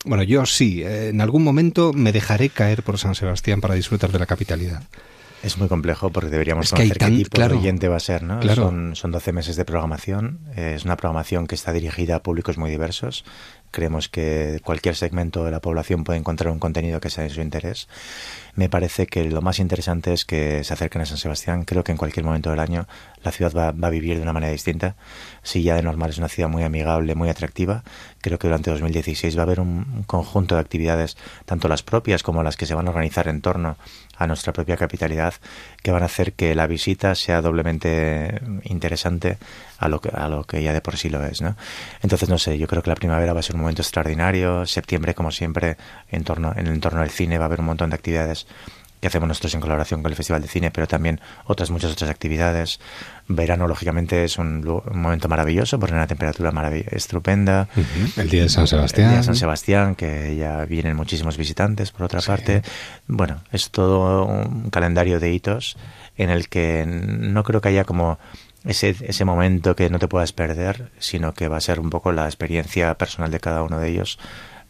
Bueno, 0.05 0.23
yo 0.25 0.45
sí, 0.45 0.83
eh, 0.83 1.09
en 1.09 1.23
algún 1.23 1.43
momento 1.43 1.95
me 1.95 2.13
dejaré 2.13 2.51
caer 2.51 2.83
por 2.83 2.99
San 2.99 3.15
Sebastián 3.15 3.63
para 3.63 3.75
disfrutar 3.77 4.13
de 4.13 4.19
la 4.19 4.27
capitalidad. 4.27 4.83
Es 5.43 5.57
muy 5.57 5.69
complejo 5.69 6.11
porque 6.11 6.29
deberíamos 6.29 6.71
conocer 6.71 6.99
qué 6.99 7.11
tipo 7.11 7.41
de 7.41 7.55
oyente 7.55 7.89
va 7.89 7.97
a 7.97 8.01
ser, 8.01 8.23
¿no? 8.23 8.43
Son, 8.55 8.95
son 8.95 9.11
12 9.11 9.33
meses 9.33 9.57
de 9.57 9.65
programación, 9.65 10.41
es 10.55 10.85
una 10.85 10.97
programación 10.97 11.47
que 11.47 11.55
está 11.55 11.73
dirigida 11.73 12.17
a 12.17 12.23
públicos 12.23 12.59
muy 12.59 12.71
diversos. 12.71 13.25
Creemos 13.71 14.09
que 14.09 14.61
cualquier 14.65 14.97
segmento 14.97 15.45
de 15.45 15.53
la 15.53 15.61
población 15.61 16.05
puede 16.05 16.19
encontrar 16.19 16.53
un 16.53 16.59
contenido 16.59 17.01
que 17.01 17.09
sea 17.09 17.25
de 17.25 17.31
su 17.31 17.41
interés. 17.41 17.89
Me 18.55 18.69
parece 18.69 19.07
que 19.07 19.25
lo 19.25 19.43
más 19.43 19.59
interesante 19.59 20.13
es 20.13 20.25
que 20.25 20.65
se 20.65 20.73
acerquen 20.73 21.03
a 21.03 21.07
San 21.07 21.19
Sebastián. 21.19 21.65
Creo 21.65 21.85
que 21.85 21.93
en 21.93 21.99
cualquier 21.99 22.25
momento 22.25 22.51
del 22.51 22.61
año 22.61 22.87
la 23.23 23.31
ciudad 23.31 23.53
va, 23.55 23.69
a 23.69 23.91
vivir 23.91 24.17
de 24.17 24.23
una 24.23 24.33
manera 24.33 24.53
distinta. 24.53 24.97
Si 25.43 25.63
ya 25.63 25.77
de 25.77 25.83
normal 25.83 26.11
es 26.11 26.19
una 26.19 26.29
ciudad 26.29 26.49
muy 26.49 26.63
amigable, 26.63 27.15
muy 27.15 27.29
atractiva, 27.29 27.83
creo 28.21 28.39
que 28.39 28.49
durante 28.49 28.71
2016 28.71 29.37
va 29.37 29.43
a 29.43 29.45
haber 29.45 29.61
un 29.61 30.05
conjunto 30.07 30.55
de 30.55 30.61
actividades, 30.61 31.17
tanto 31.45 31.69
las 31.69 31.83
propias 31.83 32.23
como 32.23 32.43
las 32.43 32.57
que 32.57 32.67
se 32.67 32.75
van 32.75 32.87
a 32.87 32.91
organizar 32.91 33.29
en 33.29 33.41
torno 33.41 33.77
a 34.17 34.27
nuestra 34.27 34.53
propia 34.53 34.77
capitalidad 34.77 35.35
que 35.83 35.91
van 35.91 36.03
a 36.03 36.07
hacer 36.07 36.35
que 36.35 36.55
la 36.55 36.67
visita 36.67 37.15
sea 37.15 37.41
doblemente 37.41 38.41
interesante 38.65 39.39
a 39.79 39.89
lo 39.89 40.01
que, 40.03 40.11
a 40.11 40.29
lo 40.29 40.45
que 40.45 40.63
ya 40.63 40.75
de 40.75 40.83
por 40.83 40.99
sí 40.99 41.09
lo 41.09 41.25
es. 41.25 41.41
¿no? 41.41 41.57
Entonces, 42.03 42.29
no 42.29 42.37
sé, 42.37 42.59
yo 42.59 42.67
creo 42.67 42.83
que 42.83 42.91
la 42.91 42.97
primavera 42.97 43.33
va 43.33 43.41
a 43.41 43.43
ser 43.43 43.55
un 43.57 43.63
momento 43.63 43.81
extraordinario. 43.81 44.67
Septiembre, 44.67 45.15
como 45.15 45.31
siempre, 45.31 45.79
en, 46.11 46.23
torno, 46.23 46.53
en 46.53 46.67
el 46.67 46.75
entorno 46.75 47.01
del 47.01 47.11
cine 47.11 47.39
va 47.39 47.45
a 47.45 47.47
haber 47.47 47.61
un 47.61 47.67
montón 47.67 47.91
de 47.91 47.97
actividades 47.97 48.40
que 49.01 49.09
hacemos 49.09 49.29
nosotros 49.29 49.55
en 49.55 49.61
colaboración 49.61 50.03
con 50.03 50.13
el 50.13 50.17
Festival 50.17 50.43
de 50.43 50.49
Cine, 50.49 50.71
pero 50.71 50.87
también 50.87 51.21
otras 51.47 51.71
muchas 51.71 51.93
otras 51.93 52.11
actividades. 52.11 52.81
Verano, 53.29 53.67
lógicamente, 53.67 54.25
es 54.25 54.37
un, 54.39 54.63
momento 54.93 55.29
maravilloso 55.29 55.79
porque 55.79 55.95
una 55.95 56.07
temperatura 56.07 56.53
estupenda. 56.91 57.69
El 58.17 58.29
día 58.29 58.43
de 58.43 58.49
San 58.49 58.67
Sebastián. 58.67 59.07
El 59.07 59.11
día 59.13 59.19
de 59.19 59.25
San 59.25 59.37
Sebastián, 59.37 59.95
que 59.95 60.37
ya 60.37 60.65
vienen 60.67 60.97
muchísimos 60.97 61.39
visitantes, 61.39 61.93
por 61.93 62.05
otra 62.05 62.21
parte. 62.21 62.63
Bueno, 63.07 63.41
es 63.53 63.71
todo 63.71 64.27
un 64.27 64.69
calendario 64.71 65.19
de 65.19 65.33
hitos 65.33 65.77
en 66.19 66.29
el 66.29 66.49
que 66.49 66.85
no 66.87 67.43
creo 67.45 67.63
que 67.63 67.69
haya 67.69 67.85
como 67.85 68.19
ese, 68.65 68.95
ese 69.01 69.25
momento 69.25 69.75
que 69.75 69.89
no 69.89 69.99
te 69.99 70.09
puedas 70.09 70.33
perder, 70.33 70.91
sino 70.99 71.33
que 71.33 71.49
va 71.49 71.57
a 71.57 71.63
ser 71.63 71.81
un 71.81 71.89
poco 71.89 72.13
la 72.13 72.27
experiencia 72.27 72.93
personal 72.99 73.31
de 73.31 73.41
cada 73.41 73.63
uno 73.63 73.81
de 73.81 73.89
ellos 73.89 74.19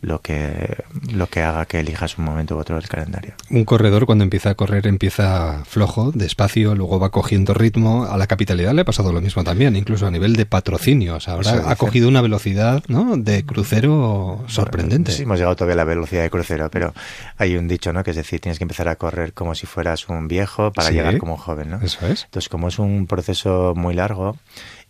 lo 0.02 0.20
que, 0.20 0.84
lo 1.12 1.26
que 1.26 1.42
haga 1.42 1.66
que 1.66 1.80
elijas 1.80 2.16
un 2.18 2.24
momento 2.24 2.56
u 2.56 2.58
otro 2.58 2.76
del 2.76 2.88
calendario. 2.88 3.34
Un 3.50 3.64
corredor 3.64 4.06
cuando 4.06 4.24
empieza 4.24 4.50
a 4.50 4.54
correr 4.54 4.86
empieza 4.86 5.62
flojo, 5.64 6.10
despacio, 6.12 6.74
luego 6.74 6.98
va 6.98 7.10
cogiendo 7.10 7.52
ritmo. 7.54 8.04
A 8.04 8.16
la 8.16 8.26
capitalidad 8.26 8.72
le 8.72 8.82
ha 8.82 8.84
pasado 8.84 9.12
lo 9.12 9.20
mismo 9.20 9.44
también, 9.44 9.76
incluso 9.76 10.06
a 10.06 10.10
nivel 10.10 10.36
de 10.36 10.46
patrocinios. 10.46 11.28
Ahora 11.28 11.64
ha 11.66 11.76
cogido 11.76 12.08
una 12.08 12.22
velocidad 12.22 12.82
¿no? 12.88 13.16
de 13.16 13.44
crucero 13.44 14.42
sorprendente. 14.46 15.12
sí, 15.12 15.24
hemos 15.24 15.38
llegado 15.38 15.56
todavía 15.56 15.74
a 15.74 15.76
la 15.76 15.84
velocidad 15.84 16.22
de 16.22 16.30
crucero, 16.30 16.70
pero 16.70 16.94
hay 17.36 17.56
un 17.56 17.68
dicho, 17.68 17.92
¿no? 17.92 18.02
Que 18.02 18.10
es 18.10 18.16
decir, 18.16 18.40
tienes 18.40 18.58
que 18.58 18.64
empezar 18.64 18.88
a 18.88 18.96
correr 18.96 19.32
como 19.34 19.54
si 19.54 19.66
fueras 19.66 20.08
un 20.08 20.28
viejo 20.28 20.72
para 20.72 20.90
llegar 20.90 21.18
como 21.18 21.34
un 21.34 21.38
joven, 21.38 21.70
¿no? 21.70 21.80
Eso 21.82 22.06
es. 22.06 22.24
Entonces, 22.24 22.48
como 22.48 22.68
es 22.68 22.78
un 22.78 23.06
proceso 23.06 23.74
muy 23.76 23.94
largo, 23.94 24.36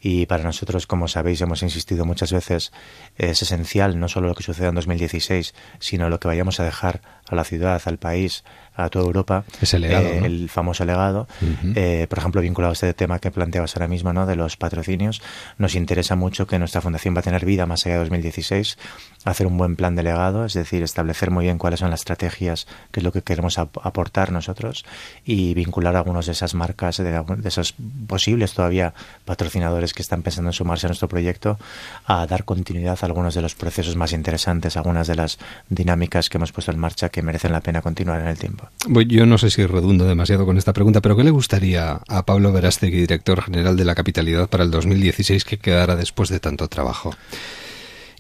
y 0.01 0.27
para 0.27 0.45
nosotros, 0.45 0.87
como 0.87 1.09
sabéis, 1.09 1.41
hemos 1.41 1.63
insistido 1.63 2.05
muchas 2.05 2.33
veces, 2.33 2.73
es 3.17 3.43
esencial 3.43 4.01
no 4.01 4.09
solo 4.09 4.29
lo 4.29 4.35
que 4.35 4.43
suceda 4.43 4.69
en 4.69 4.75
2016, 4.75 5.55
sino 5.79 6.09
lo 6.09 6.19
que 6.19 6.29
vayamos 6.29 6.59
a 6.59 6.65
dejar 6.65 7.20
a 7.31 7.35
la 7.35 7.45
ciudad, 7.45 7.81
al 7.85 7.99
país, 7.99 8.45
a 8.85 8.89
toda 8.89 9.05
Europa. 9.05 9.45
Ese 9.61 9.79
legado. 9.79 10.07
Eh, 10.07 10.23
el 10.25 10.49
famoso 10.49 10.85
legado. 10.85 11.27
Eh, 11.75 12.07
por 12.09 12.19
ejemplo, 12.19 12.41
vinculado 12.41 12.71
a 12.71 12.75
este 12.75 12.93
tema 12.95 13.19
que 13.19 13.31
planteabas 13.31 13.77
ahora 13.77 13.89
mismo, 13.89 14.13
¿no? 14.13 14.27
de 14.27 14.37
los 14.37 14.57
patrocinios, 14.57 15.23
nos 15.59 15.75
interesa 15.75 16.17
mucho 16.17 16.47
que 16.47 16.59
nuestra 16.59 16.81
fundación 16.81 17.15
va 17.15 17.21
a 17.21 17.23
tener 17.23 17.45
vida 17.45 17.67
más 17.67 17.87
allá 17.87 17.97
de 17.97 18.01
2016, 18.01 18.79
hacer 19.25 19.47
un 19.47 19.59
buen 19.59 19.77
plan 19.77 19.97
de 19.97 20.03
legado, 20.03 20.45
es 20.45 20.55
decir, 20.55 20.83
establecer 20.83 21.31
muy 21.31 21.45
bien 21.45 21.59
cuáles 21.59 21.81
son 21.81 21.91
las 21.91 22.01
estrategias, 22.01 22.67
qué 22.91 23.01
es 23.01 23.05
lo 23.05 23.13
que 23.13 23.23
queremos 23.23 23.59
aportar 23.59 24.33
nosotros 24.33 24.85
y 25.25 25.55
vincular 25.55 25.97
algunos 25.97 26.27
de 26.27 26.33
esas 26.33 26.55
marcas, 26.55 26.97
de, 26.97 27.11
de 27.13 27.49
esos 27.49 27.75
posibles 28.07 28.55
todavía 28.55 28.95
patrocinadores 29.25 29.93
que 29.93 30.03
están 30.03 30.23
pensando 30.23 30.51
en 30.51 30.55
sumarse 30.55 30.87
a 30.87 30.89
nuestro 30.89 31.09
proyecto, 31.09 31.59
a 32.07 32.27
dar 32.27 32.45
continuidad 32.45 32.99
a 33.01 33.07
algunos 33.07 33.35
de 33.35 33.43
los 33.43 33.55
procesos 33.55 33.97
más 33.97 34.13
interesantes, 34.13 34.77
algunas 34.77 35.07
de 35.07 35.17
las 35.17 35.39
dinámicas 35.69 36.29
que 36.29 36.39
hemos 36.39 36.53
puesto 36.53 36.73
en 36.73 36.79
marcha 36.79 37.09
que 37.09 37.20
merecen 37.23 37.53
la 37.53 37.61
pena 37.61 37.83
continuar 37.83 38.21
en 38.21 38.29
el 38.29 38.39
tiempo. 38.39 38.69
Yo 39.07 39.27
no 39.27 39.39
sé 39.39 39.51
si 39.51 39.65
redundo 39.67 40.07
demasiado 40.07 40.47
con 40.47 40.59
esta 40.59 40.73
pregunta, 40.73 41.01
pero 41.01 41.17
¿qué 41.17 41.25
le 41.25 41.31
gustaría 41.31 42.01
a 42.07 42.25
Pablo 42.25 42.53
Verástegui, 42.53 43.01
director 43.01 43.43
general 43.43 43.77
de 43.77 43.85
la 43.85 43.95
Capitalidad 43.95 44.49
para 44.49 44.65
el 44.65 44.71
2016, 44.71 45.45
que 45.45 45.59
quedara 45.59 45.97
después 45.97 46.29
de 46.29 46.41
tanto 46.41 46.69
trabajo? 46.69 47.15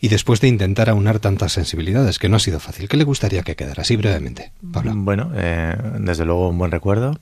Y 0.00 0.09
después 0.09 0.40
de 0.40 0.49
intentar 0.49 0.88
aunar 0.88 1.19
tantas 1.19 1.52
sensibilidades, 1.52 2.19
que 2.19 2.30
no 2.30 2.37
ha 2.37 2.40
sido 2.40 2.59
fácil, 2.59 2.88
¿qué 2.88 2.97
le 2.97 3.04
gustaría 3.04 3.42
que 3.42 3.54
quedara 3.54 3.83
así 3.83 3.97
brevemente, 3.97 4.52
Pablo? 4.73 4.92
Bueno, 4.95 5.30
eh, 5.35 5.76
desde 5.99 6.25
luego 6.25 6.49
un 6.49 6.57
buen 6.57 6.71
recuerdo 6.71 7.21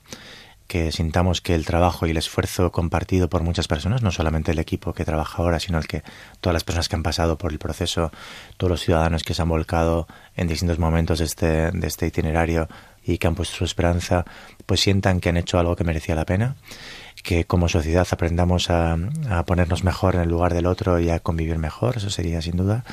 que 0.68 0.92
sintamos 0.92 1.40
que 1.40 1.54
el 1.54 1.64
trabajo 1.64 2.06
y 2.06 2.10
el 2.10 2.18
esfuerzo 2.18 2.70
compartido 2.70 3.28
por 3.28 3.42
muchas 3.42 3.66
personas, 3.66 4.02
no 4.02 4.12
solamente 4.12 4.52
el 4.52 4.58
equipo 4.58 4.92
que 4.92 5.04
trabaja 5.04 5.42
ahora, 5.42 5.58
sino 5.58 5.78
el 5.78 5.88
que 5.88 6.02
todas 6.40 6.52
las 6.52 6.62
personas 6.62 6.88
que 6.88 6.96
han 6.96 7.02
pasado 7.02 7.38
por 7.38 7.50
el 7.50 7.58
proceso, 7.58 8.12
todos 8.58 8.70
los 8.70 8.80
ciudadanos 8.82 9.24
que 9.24 9.32
se 9.32 9.42
han 9.42 9.48
volcado 9.48 10.06
en 10.36 10.46
distintos 10.46 10.78
momentos 10.78 11.18
de 11.18 11.24
este, 11.24 11.70
de 11.72 11.86
este 11.86 12.06
itinerario 12.06 12.68
y 13.02 13.16
que 13.16 13.26
han 13.26 13.34
puesto 13.34 13.56
su 13.56 13.64
esperanza, 13.64 14.26
pues 14.66 14.80
sientan 14.80 15.20
que 15.20 15.30
han 15.30 15.38
hecho 15.38 15.58
algo 15.58 15.74
que 15.74 15.84
merecía 15.84 16.14
la 16.14 16.26
pena, 16.26 16.56
que 17.22 17.44
como 17.44 17.68
sociedad 17.68 18.06
aprendamos 18.10 18.70
a, 18.70 18.96
a 19.30 19.44
ponernos 19.44 19.84
mejor 19.84 20.14
en 20.14 20.22
el 20.22 20.28
lugar 20.28 20.54
del 20.54 20.66
otro 20.66 20.98
y 21.00 21.10
a 21.10 21.20
convivir 21.20 21.58
mejor, 21.58 21.96
eso 21.96 22.10
sería 22.10 22.42
sin 22.42 22.56
duda, 22.56 22.84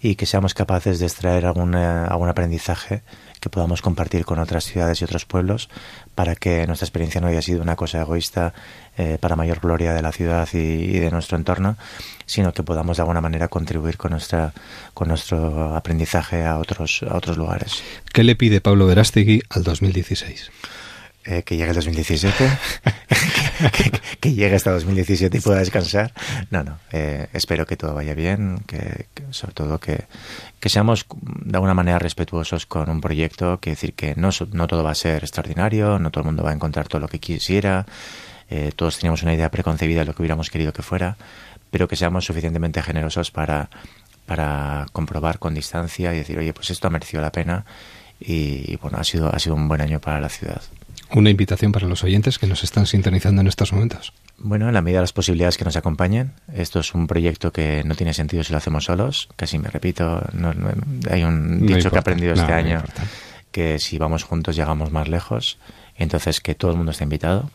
y 0.00 0.14
que 0.14 0.26
seamos 0.26 0.54
capaces 0.54 0.98
de 0.98 1.06
extraer 1.06 1.46
algún, 1.46 1.74
algún 1.74 2.28
aprendizaje 2.28 3.02
que 3.40 3.48
podamos 3.48 3.82
compartir 3.82 4.24
con 4.24 4.38
otras 4.38 4.64
ciudades 4.64 5.00
y 5.00 5.04
otros 5.04 5.24
pueblos 5.24 5.68
para 6.14 6.34
que 6.34 6.66
nuestra 6.66 6.84
experiencia 6.84 7.20
no 7.20 7.26
haya 7.26 7.42
sido 7.42 7.62
una 7.62 7.74
cosa 7.74 8.02
egoísta 8.02 8.52
eh, 8.98 9.16
para 9.18 9.34
mayor 9.34 9.60
gloria 9.60 9.94
de 9.94 10.02
la 10.02 10.12
ciudad 10.12 10.48
y, 10.52 10.98
de 10.98 11.10
nuestro 11.10 11.38
entorno, 11.38 11.76
sino 12.26 12.52
que 12.52 12.62
podamos 12.62 12.98
de 12.98 13.02
alguna 13.02 13.20
manera 13.20 13.48
contribuir 13.48 13.96
con 13.96 14.10
nuestra 14.12 14.52
con 14.92 15.08
nuestro 15.08 15.74
aprendizaje 15.74 16.44
a 16.44 16.58
otros 16.58 17.02
a 17.08 17.16
otros 17.16 17.38
lugares. 17.38 17.82
¿Qué 18.12 18.24
le 18.24 18.36
pide 18.36 18.60
Pablo 18.60 18.86
Verástegui 18.86 19.42
al 19.48 19.64
2016? 19.64 20.50
Eh, 21.26 21.42
que 21.42 21.58
llegue 21.58 21.68
el 21.68 21.74
2017, 21.74 22.48
que, 24.20 24.32
llegue 24.32 24.56
hasta 24.56 24.70
2017 24.70 25.36
y 25.36 25.40
pueda 25.42 25.58
descansar. 25.58 26.14
No, 26.50 26.64
no, 26.64 26.78
eh, 26.92 27.28
espero 27.34 27.66
que 27.66 27.76
todo 27.76 27.92
vaya 27.92 28.14
bien, 28.14 28.62
que, 28.66 29.06
sobre 29.28 29.52
todo 29.52 29.78
que, 29.78 30.06
que, 30.60 30.70
seamos 30.70 31.04
de 31.20 31.58
alguna 31.58 31.74
manera 31.74 31.98
respetuosos 31.98 32.64
con 32.64 32.88
un 32.88 33.02
proyecto, 33.02 33.60
que 33.60 33.70
decir 33.70 33.92
que 33.92 34.14
no, 34.16 34.30
no 34.52 34.66
todo 34.66 34.82
va 34.82 34.92
a 34.92 34.94
ser 34.94 35.22
extraordinario, 35.22 35.98
no 35.98 36.10
todo 36.10 36.22
el 36.22 36.26
mundo 36.26 36.42
va 36.42 36.52
a 36.52 36.54
encontrar 36.54 36.88
todo 36.88 37.02
lo 37.02 37.08
que 37.08 37.18
quisiera, 37.18 37.84
eh, 38.48 38.72
todos 38.74 38.96
teníamos 38.96 39.22
una 39.22 39.34
idea 39.34 39.50
preconcebida 39.50 40.00
de 40.00 40.06
lo 40.06 40.14
que 40.14 40.22
hubiéramos 40.22 40.48
querido 40.48 40.72
que 40.72 40.82
fuera, 40.82 41.18
pero 41.70 41.86
que 41.86 41.96
seamos 41.96 42.24
suficientemente 42.24 42.82
generosos 42.82 43.30
para, 43.30 43.68
para 44.24 44.86
comprobar 44.92 45.38
con 45.38 45.52
distancia 45.52 46.14
y 46.14 46.16
decir, 46.16 46.38
oye, 46.38 46.54
pues 46.54 46.70
esto 46.70 46.88
ha 46.88 46.90
merecido 46.90 47.20
la 47.20 47.30
pena 47.30 47.66
y, 48.18 48.72
y 48.72 48.76
bueno, 48.76 48.96
ha 48.96 49.04
sido, 49.04 49.30
ha 49.30 49.38
sido 49.38 49.54
un 49.54 49.68
buen 49.68 49.82
año 49.82 50.00
para 50.00 50.18
la 50.18 50.30
ciudad. 50.30 50.62
Una 51.12 51.30
invitación 51.30 51.72
para 51.72 51.86
los 51.86 52.04
oyentes 52.04 52.38
que 52.38 52.46
nos 52.46 52.62
están 52.62 52.86
sintonizando 52.86 53.40
en 53.40 53.48
estos 53.48 53.72
momentos. 53.72 54.12
Bueno, 54.38 54.68
en 54.68 54.74
la 54.74 54.80
medida 54.80 54.98
de 54.98 55.02
las 55.02 55.12
posibilidades 55.12 55.58
que 55.58 55.64
nos 55.64 55.76
acompañen. 55.76 56.32
Esto 56.54 56.80
es 56.80 56.94
un 56.94 57.06
proyecto 57.06 57.52
que 57.52 57.82
no 57.84 57.94
tiene 57.94 58.14
sentido 58.14 58.44
si 58.44 58.52
lo 58.52 58.58
hacemos 58.58 58.84
solos. 58.84 59.28
Casi 59.36 59.58
me 59.58 59.68
repito, 59.68 60.22
hay 61.10 61.24
un 61.24 61.66
dicho 61.66 61.90
que 61.90 61.96
he 61.96 61.98
aprendido 61.98 62.34
este 62.34 62.52
año 62.52 62.82
que 63.50 63.80
si 63.80 63.98
vamos 63.98 64.22
juntos 64.22 64.54
llegamos 64.54 64.92
más 64.92 65.08
lejos. 65.08 65.58
Entonces, 65.96 66.40
que 66.40 66.54
todo 66.54 66.70
el 66.70 66.76
mundo 66.76 66.92
esté 66.92 67.04
invitado 67.04 67.50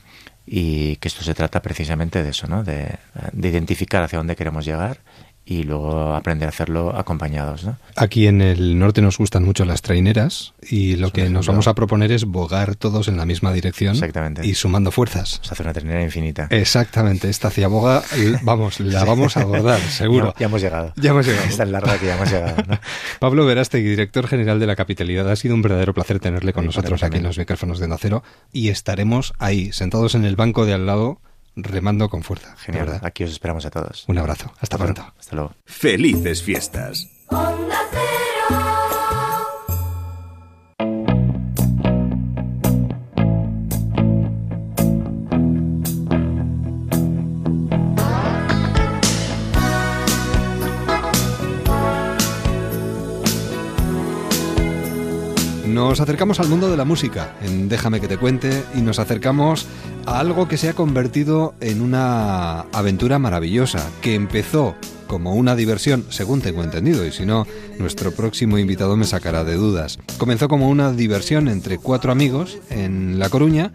y 0.45 0.97
que 0.97 1.07
esto 1.07 1.23
se 1.23 1.33
trata 1.33 1.61
precisamente 1.61 2.21
de 2.21 2.29
eso, 2.29 2.47
¿no? 2.47 2.63
de 2.63 2.99
identificar 3.33 4.03
hacia 4.03 4.19
dónde 4.19 4.35
queremos 4.35 4.65
llegar 4.65 4.99
y 5.45 5.63
luego 5.63 6.15
aprender 6.15 6.47
a 6.47 6.49
hacerlo 6.49 6.95
acompañados. 6.95 7.63
¿no? 7.63 7.77
Aquí 7.95 8.27
en 8.27 8.41
el 8.41 8.79
norte 8.79 9.01
nos 9.01 9.17
gustan 9.17 9.43
mucho 9.43 9.63
las 9.63 9.81
traineras 9.81 10.53
y 10.67 10.95
lo 10.95 11.11
que 11.11 11.29
nos 11.29 11.47
vamos 11.47 11.67
a 11.67 11.75
proponer 11.75 12.11
es 12.11 12.25
bogar 12.25 12.75
todos 12.75 13.07
en 13.07 13.17
la 13.17 13.25
misma 13.25 13.53
dirección 13.53 13.95
y 14.43 14.55
sumando 14.55 14.91
fuerzas. 14.91 15.35
Vamos 15.35 15.51
a 15.51 15.53
hacer 15.53 15.65
una 15.65 15.73
trainera 15.73 16.03
infinita. 16.03 16.47
Exactamente, 16.49 17.29
esta 17.29 17.51
ciaboga, 17.51 18.03
vamos, 18.41 18.79
la 18.79 19.05
vamos 19.05 19.37
a 19.37 19.41
abordar, 19.41 19.79
seguro. 19.89 20.33
Ya, 20.39 20.47
hemos 20.47 20.61
llegado. 20.61 20.93
Ya 20.95 21.11
hemos 21.11 21.27
llegado. 21.27 21.47
Es 21.47 21.57
tan 21.57 21.71
larga 21.71 21.97
que 21.99 22.07
ya 22.07 22.15
hemos 22.15 22.31
llegado. 22.31 22.63
Pablo 23.19 23.45
Verástegui, 23.45 23.89
director 23.89 24.27
general 24.27 24.59
de 24.59 24.65
la 24.65 24.75
Capitalidad, 24.75 25.29
ha 25.29 25.35
sido 25.35 25.53
un 25.53 25.61
verdadero 25.61 25.93
placer 25.93 26.19
tenerle 26.19 26.53
con 26.53 26.65
nosotros 26.65 27.03
aquí 27.03 27.17
en 27.17 27.23
los 27.23 27.37
micrófonos 27.37 27.79
de 27.79 27.87
Nacero 27.87 28.23
y 28.51 28.69
estaremos 28.69 29.33
ahí, 29.37 29.71
sentados 29.71 30.15
en 30.15 30.25
el 30.25 30.35
banco 30.35 30.65
de 30.65 30.73
al 30.73 30.87
lado 30.87 31.19
remando 31.55 32.09
con 32.09 32.23
fuerza. 32.23 32.55
Genial. 32.57 32.99
Aquí 33.03 33.23
os 33.23 33.31
esperamos 33.31 33.65
a 33.65 33.71
todos. 33.71 34.05
Un 34.07 34.17
abrazo. 34.17 34.53
Hasta 34.59 34.77
Bueno, 34.77 34.93
pronto. 34.93 35.13
Hasta 35.19 35.35
luego. 35.35 35.53
Felices 35.65 36.43
fiestas. 36.43 37.14
Nos 55.87 56.01
acercamos 56.01 56.39
al 56.39 56.47
mundo 56.47 56.67
de 56.67 56.77
la 56.77 56.83
música 56.83 57.35
en 57.43 57.69
Déjame 57.69 58.01
que 58.01 58.07
te 58.07 58.17
cuente 58.17 58.63
y 58.73 58.81
nos 58.81 58.97
acercamos 58.97 59.67
a 60.07 60.19
algo 60.19 60.47
que 60.47 60.57
se 60.57 60.67
ha 60.67 60.73
convertido 60.73 61.53
en 61.61 61.79
una 61.79 62.61
aventura 62.73 63.19
maravillosa, 63.19 63.87
que 64.01 64.15
empezó 64.15 64.75
como 65.05 65.35
una 65.35 65.55
diversión, 65.55 66.03
según 66.09 66.41
tengo 66.41 66.63
entendido, 66.63 67.05
y 67.05 67.11
si 67.11 67.27
no, 67.27 67.45
nuestro 67.77 68.11
próximo 68.11 68.57
invitado 68.57 68.97
me 68.97 69.05
sacará 69.05 69.43
de 69.43 69.53
dudas. 69.53 69.99
Comenzó 70.17 70.47
como 70.47 70.69
una 70.69 70.91
diversión 70.91 71.47
entre 71.47 71.77
cuatro 71.77 72.11
amigos 72.11 72.57
en 72.71 73.19
La 73.19 73.29
Coruña 73.29 73.71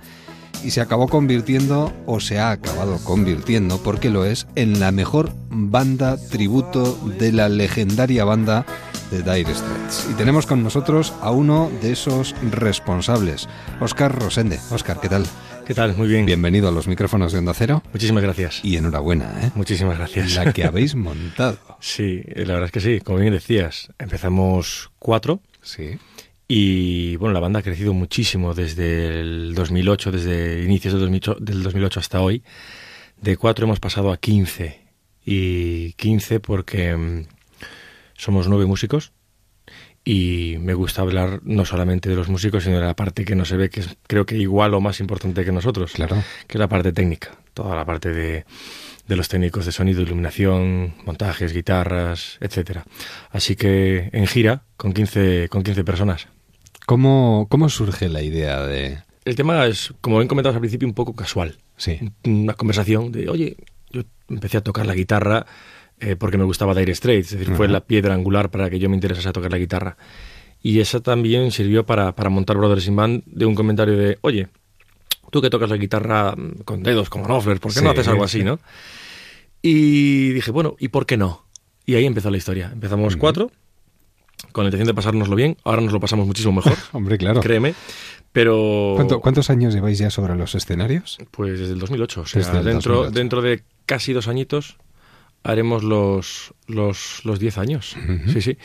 y 0.64 0.70
se 0.70 0.80
acabó 0.80 1.08
convirtiendo, 1.08 1.92
o 2.06 2.20
se 2.20 2.38
ha 2.38 2.50
acabado 2.50 2.98
convirtiendo, 3.04 3.82
porque 3.82 4.10
lo 4.10 4.24
es, 4.24 4.46
en 4.56 4.80
la 4.80 4.92
mejor 4.92 5.32
banda 5.50 6.16
tributo 6.30 6.98
de 7.18 7.32
la 7.32 7.48
legendaria 7.48 8.24
banda 8.24 8.64
de 9.10 9.22
Dire 9.22 9.54
Straits. 9.54 10.06
Y 10.10 10.14
tenemos 10.14 10.46
con 10.46 10.62
nosotros 10.62 11.12
a 11.20 11.30
uno 11.30 11.70
de 11.82 11.92
esos 11.92 12.34
responsables, 12.50 13.48
Oscar 13.80 14.16
Rosende. 14.16 14.58
Oscar, 14.70 15.00
¿qué 15.00 15.08
tal? 15.08 15.24
¿Qué 15.66 15.74
tal? 15.74 15.96
Muy 15.96 16.08
bien. 16.08 16.26
Bienvenido 16.26 16.68
a 16.68 16.72
los 16.72 16.88
micrófonos 16.88 17.30
de 17.32 17.38
Onda 17.38 17.54
Cero 17.54 17.82
Muchísimas 17.92 18.22
gracias. 18.24 18.60
y 18.64 18.76
enhorabuena, 18.76 19.32
¿eh? 19.42 19.50
Muchísimas 19.54 19.98
gracias. 19.98 20.34
La 20.34 20.52
que 20.52 20.64
habéis 20.64 20.96
montado. 20.96 21.58
Sí, 21.78 22.22
la 22.34 22.54
verdad 22.54 22.64
es 22.66 22.72
que 22.72 22.80
sí. 22.80 23.00
Como 23.00 23.18
bien 23.18 23.32
decías, 23.32 23.90
empezamos 23.98 24.90
cuatro 24.98 25.40
Sí. 25.62 25.98
Y 26.52 27.14
bueno, 27.14 27.32
la 27.32 27.38
banda 27.38 27.60
ha 27.60 27.62
crecido 27.62 27.94
muchísimo 27.94 28.54
desde 28.54 29.20
el 29.20 29.54
2008, 29.54 30.10
desde 30.10 30.64
inicios 30.64 30.94
del 30.94 31.02
2008, 31.02 31.36
del 31.38 31.62
2008 31.62 32.00
hasta 32.00 32.20
hoy. 32.20 32.42
De 33.20 33.36
cuatro 33.36 33.66
hemos 33.66 33.78
pasado 33.78 34.10
a 34.10 34.16
15 34.16 34.80
y 35.24 35.92
15 35.92 36.40
porque 36.40 36.96
mm, 36.96 37.26
somos 38.14 38.48
nueve 38.48 38.66
músicos 38.66 39.12
y 40.04 40.56
me 40.58 40.74
gusta 40.74 41.02
hablar 41.02 41.38
no 41.44 41.64
solamente 41.64 42.08
de 42.08 42.16
los 42.16 42.28
músicos, 42.28 42.64
sino 42.64 42.80
de 42.80 42.84
la 42.84 42.96
parte 42.96 43.24
que 43.24 43.36
no 43.36 43.44
se 43.44 43.56
ve, 43.56 43.70
que 43.70 43.78
es 43.78 43.96
creo 44.08 44.26
que 44.26 44.36
igual 44.36 44.74
o 44.74 44.80
más 44.80 44.98
importante 44.98 45.44
que 45.44 45.52
nosotros. 45.52 45.92
Claro. 45.92 46.16
que 46.48 46.58
es 46.58 46.60
la 46.60 46.68
parte 46.68 46.92
técnica, 46.92 47.30
toda 47.54 47.76
la 47.76 47.84
parte 47.84 48.08
de, 48.12 48.44
de 49.06 49.16
los 49.16 49.28
técnicos 49.28 49.66
de 49.66 49.70
sonido, 49.70 50.02
iluminación, 50.02 50.94
montajes, 51.06 51.52
guitarras, 51.52 52.38
etcétera. 52.40 52.82
Así 53.30 53.54
que 53.54 54.10
en 54.12 54.26
gira 54.26 54.64
con 54.76 54.92
15, 54.92 55.48
con 55.48 55.62
15 55.62 55.84
personas. 55.84 56.26
¿Cómo, 56.90 57.46
¿Cómo 57.48 57.68
surge 57.68 58.08
la 58.08 58.20
idea 58.20 58.66
de...? 58.66 58.98
El 59.24 59.36
tema 59.36 59.64
es, 59.66 59.94
como 60.00 60.16
bien 60.16 60.26
comentado 60.26 60.56
al 60.56 60.60
principio, 60.60 60.88
un 60.88 60.94
poco 60.94 61.14
casual. 61.14 61.56
Sí. 61.76 62.00
Una 62.24 62.54
conversación 62.54 63.12
de, 63.12 63.28
oye, 63.28 63.56
yo 63.92 64.02
empecé 64.28 64.56
a 64.56 64.60
tocar 64.60 64.86
la 64.86 64.96
guitarra 64.96 65.46
eh, 66.00 66.16
porque 66.16 66.36
me 66.36 66.42
gustaba 66.42 66.74
Dire 66.74 66.92
Straits, 66.92 67.30
es 67.30 67.38
decir, 67.38 67.54
fue 67.54 67.68
la 67.68 67.82
piedra 67.82 68.14
angular 68.14 68.50
para 68.50 68.68
que 68.68 68.80
yo 68.80 68.88
me 68.88 68.96
interesase 68.96 69.28
a 69.28 69.32
tocar 69.32 69.52
la 69.52 69.58
guitarra. 69.58 69.98
Y 70.60 70.80
esa 70.80 70.98
también 70.98 71.52
sirvió 71.52 71.86
para, 71.86 72.16
para 72.16 72.28
montar 72.28 72.56
Brothers 72.56 72.88
in 72.88 72.96
Band 72.96 73.22
de 73.24 73.46
un 73.46 73.54
comentario 73.54 73.96
de, 73.96 74.18
oye, 74.22 74.48
tú 75.30 75.40
que 75.40 75.48
tocas 75.48 75.70
la 75.70 75.76
guitarra 75.76 76.34
mm, 76.36 76.62
con 76.64 76.82
dedos 76.82 77.08
como 77.08 77.24
Knopfler, 77.24 77.60
¿por 77.60 77.72
qué 77.72 77.82
no 77.82 77.90
haces 77.90 78.08
algo 78.08 78.24
así, 78.24 78.38
sí. 78.38 78.44
no? 78.44 78.58
Y 79.62 80.30
dije, 80.30 80.50
bueno, 80.50 80.74
¿y 80.80 80.88
por 80.88 81.06
qué 81.06 81.16
no? 81.16 81.46
Y 81.86 81.94
ahí 81.94 82.04
empezó 82.04 82.30
la 82.30 82.36
historia. 82.36 82.70
Empezamos 82.72 83.16
cuatro, 83.16 83.52
con 84.52 84.64
la 84.64 84.68
intención 84.68 84.86
de 84.88 84.94
pasárnoslo 84.94 85.36
bien. 85.36 85.56
Ahora 85.64 85.80
nos 85.82 85.92
lo 85.92 86.00
pasamos 86.00 86.26
muchísimo 86.26 86.52
mejor, 86.54 86.74
Hombre, 86.92 87.18
claro. 87.18 87.40
créeme. 87.40 87.74
Pero... 88.32 88.92
¿Cuánto- 88.96 89.20
¿Cuántos 89.20 89.50
años 89.50 89.74
lleváis 89.74 89.98
ya 89.98 90.08
sobre 90.10 90.36
los 90.36 90.54
escenarios? 90.54 91.18
Pues 91.32 91.58
desde 91.58 91.72
el 91.72 91.78
2008. 91.80 92.20
O 92.20 92.26
sea, 92.26 92.38
Desde 92.40 92.62
dentro, 92.62 92.94
2008. 92.96 93.10
dentro 93.18 93.42
de 93.42 93.62
casi 93.86 94.12
dos 94.12 94.28
añitos 94.28 94.76
haremos 95.42 95.82
los, 95.82 96.52
los, 96.68 97.22
los 97.24 97.40
10 97.40 97.58
años. 97.58 97.96
Sí, 98.32 98.40
sí. 98.42 98.58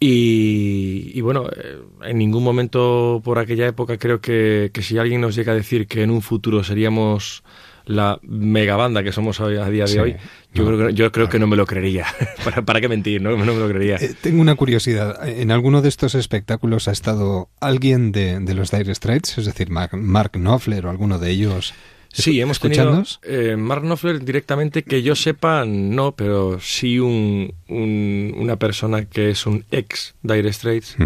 Y, 0.00 1.12
y 1.14 1.20
bueno, 1.20 1.46
eh, 1.54 1.78
en 2.04 2.18
ningún 2.18 2.42
momento 2.44 3.20
por 3.24 3.38
aquella 3.38 3.66
época 3.66 3.98
creo 3.98 4.20
que, 4.20 4.70
que 4.72 4.82
si 4.82 4.98
alguien 4.98 5.20
nos 5.20 5.34
llega 5.34 5.52
a 5.52 5.56
decir 5.56 5.86
que 5.86 6.02
en 6.02 6.10
un 6.10 6.22
futuro 6.22 6.62
seríamos 6.64 7.42
la 7.86 8.18
megabanda 8.22 9.02
que 9.02 9.12
somos 9.12 9.40
hoy, 9.40 9.56
a 9.56 9.68
día 9.68 9.84
de 9.84 9.88
Sí. 9.88 9.98
hoy, 9.98 10.16
yo 10.54 10.64
No, 10.64 10.76
creo 10.76 10.88
que, 10.88 10.94
yo 10.94 11.12
creo 11.12 11.28
que 11.28 11.38
no 11.38 11.46
me 11.46 11.56
lo 11.56 11.66
creería. 11.66 12.06
¿Para, 12.44 12.62
¿Para 12.62 12.80
qué 12.80 12.88
mentir? 12.88 13.20
No, 13.22 13.30
no 13.30 13.38
me 13.54 13.58
lo 13.60 13.68
creería. 13.68 13.96
Eh, 13.96 14.14
tengo 14.20 14.40
una 14.40 14.54
curiosidad. 14.54 15.28
¿En 15.28 15.50
alguno 15.50 15.82
de 15.82 15.88
estos 15.88 16.14
espectáculos 16.14 16.88
ha 16.88 16.92
estado 16.92 17.48
alguien 17.60 18.12
de, 18.12 18.38
de 18.40 18.54
los 18.54 18.70
Dire 18.70 18.94
Straits? 18.94 19.38
Es 19.38 19.46
decir, 19.46 19.70
Mark, 19.70 19.96
Mark 19.96 20.32
Knopfler 20.32 20.86
o 20.86 20.90
alguno 20.90 21.18
de 21.18 21.30
ellos. 21.30 21.74
Sí, 22.14 22.38
hemos 22.42 22.60
tenido 22.60 23.02
eh, 23.22 23.56
Mark 23.56 23.80
Knopfler 23.80 24.22
directamente, 24.22 24.82
que 24.82 25.02
yo 25.02 25.16
sepa, 25.16 25.64
no, 25.64 26.12
pero 26.12 26.60
sí 26.60 26.98
un, 26.98 27.54
un- 27.68 28.34
una 28.36 28.56
persona 28.56 29.06
que 29.06 29.30
es 29.30 29.46
un 29.46 29.64
ex 29.70 30.14
Dire 30.22 30.52
Straits. 30.52 30.96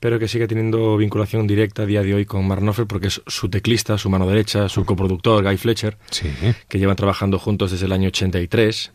Pero 0.00 0.18
que 0.18 0.26
sigue 0.28 0.48
teniendo 0.48 0.96
vinculación 0.96 1.46
directa 1.46 1.82
a 1.82 1.86
día 1.86 2.02
de 2.02 2.14
hoy 2.14 2.24
con 2.24 2.46
Mark 2.48 2.62
Knopfler 2.62 2.86
porque 2.86 3.08
es 3.08 3.20
su 3.26 3.48
teclista, 3.48 3.98
su 3.98 4.08
mano 4.10 4.26
derecha, 4.26 4.68
su 4.68 4.84
coproductor, 4.84 5.44
Guy 5.44 5.56
Fletcher, 5.58 5.98
Sí. 6.10 6.28
que 6.68 6.78
llevan 6.78 6.96
trabajando 6.96 7.38
juntos 7.38 7.70
desde 7.70 7.86
el 7.86 7.92
año 7.92 8.08
83. 8.08 8.92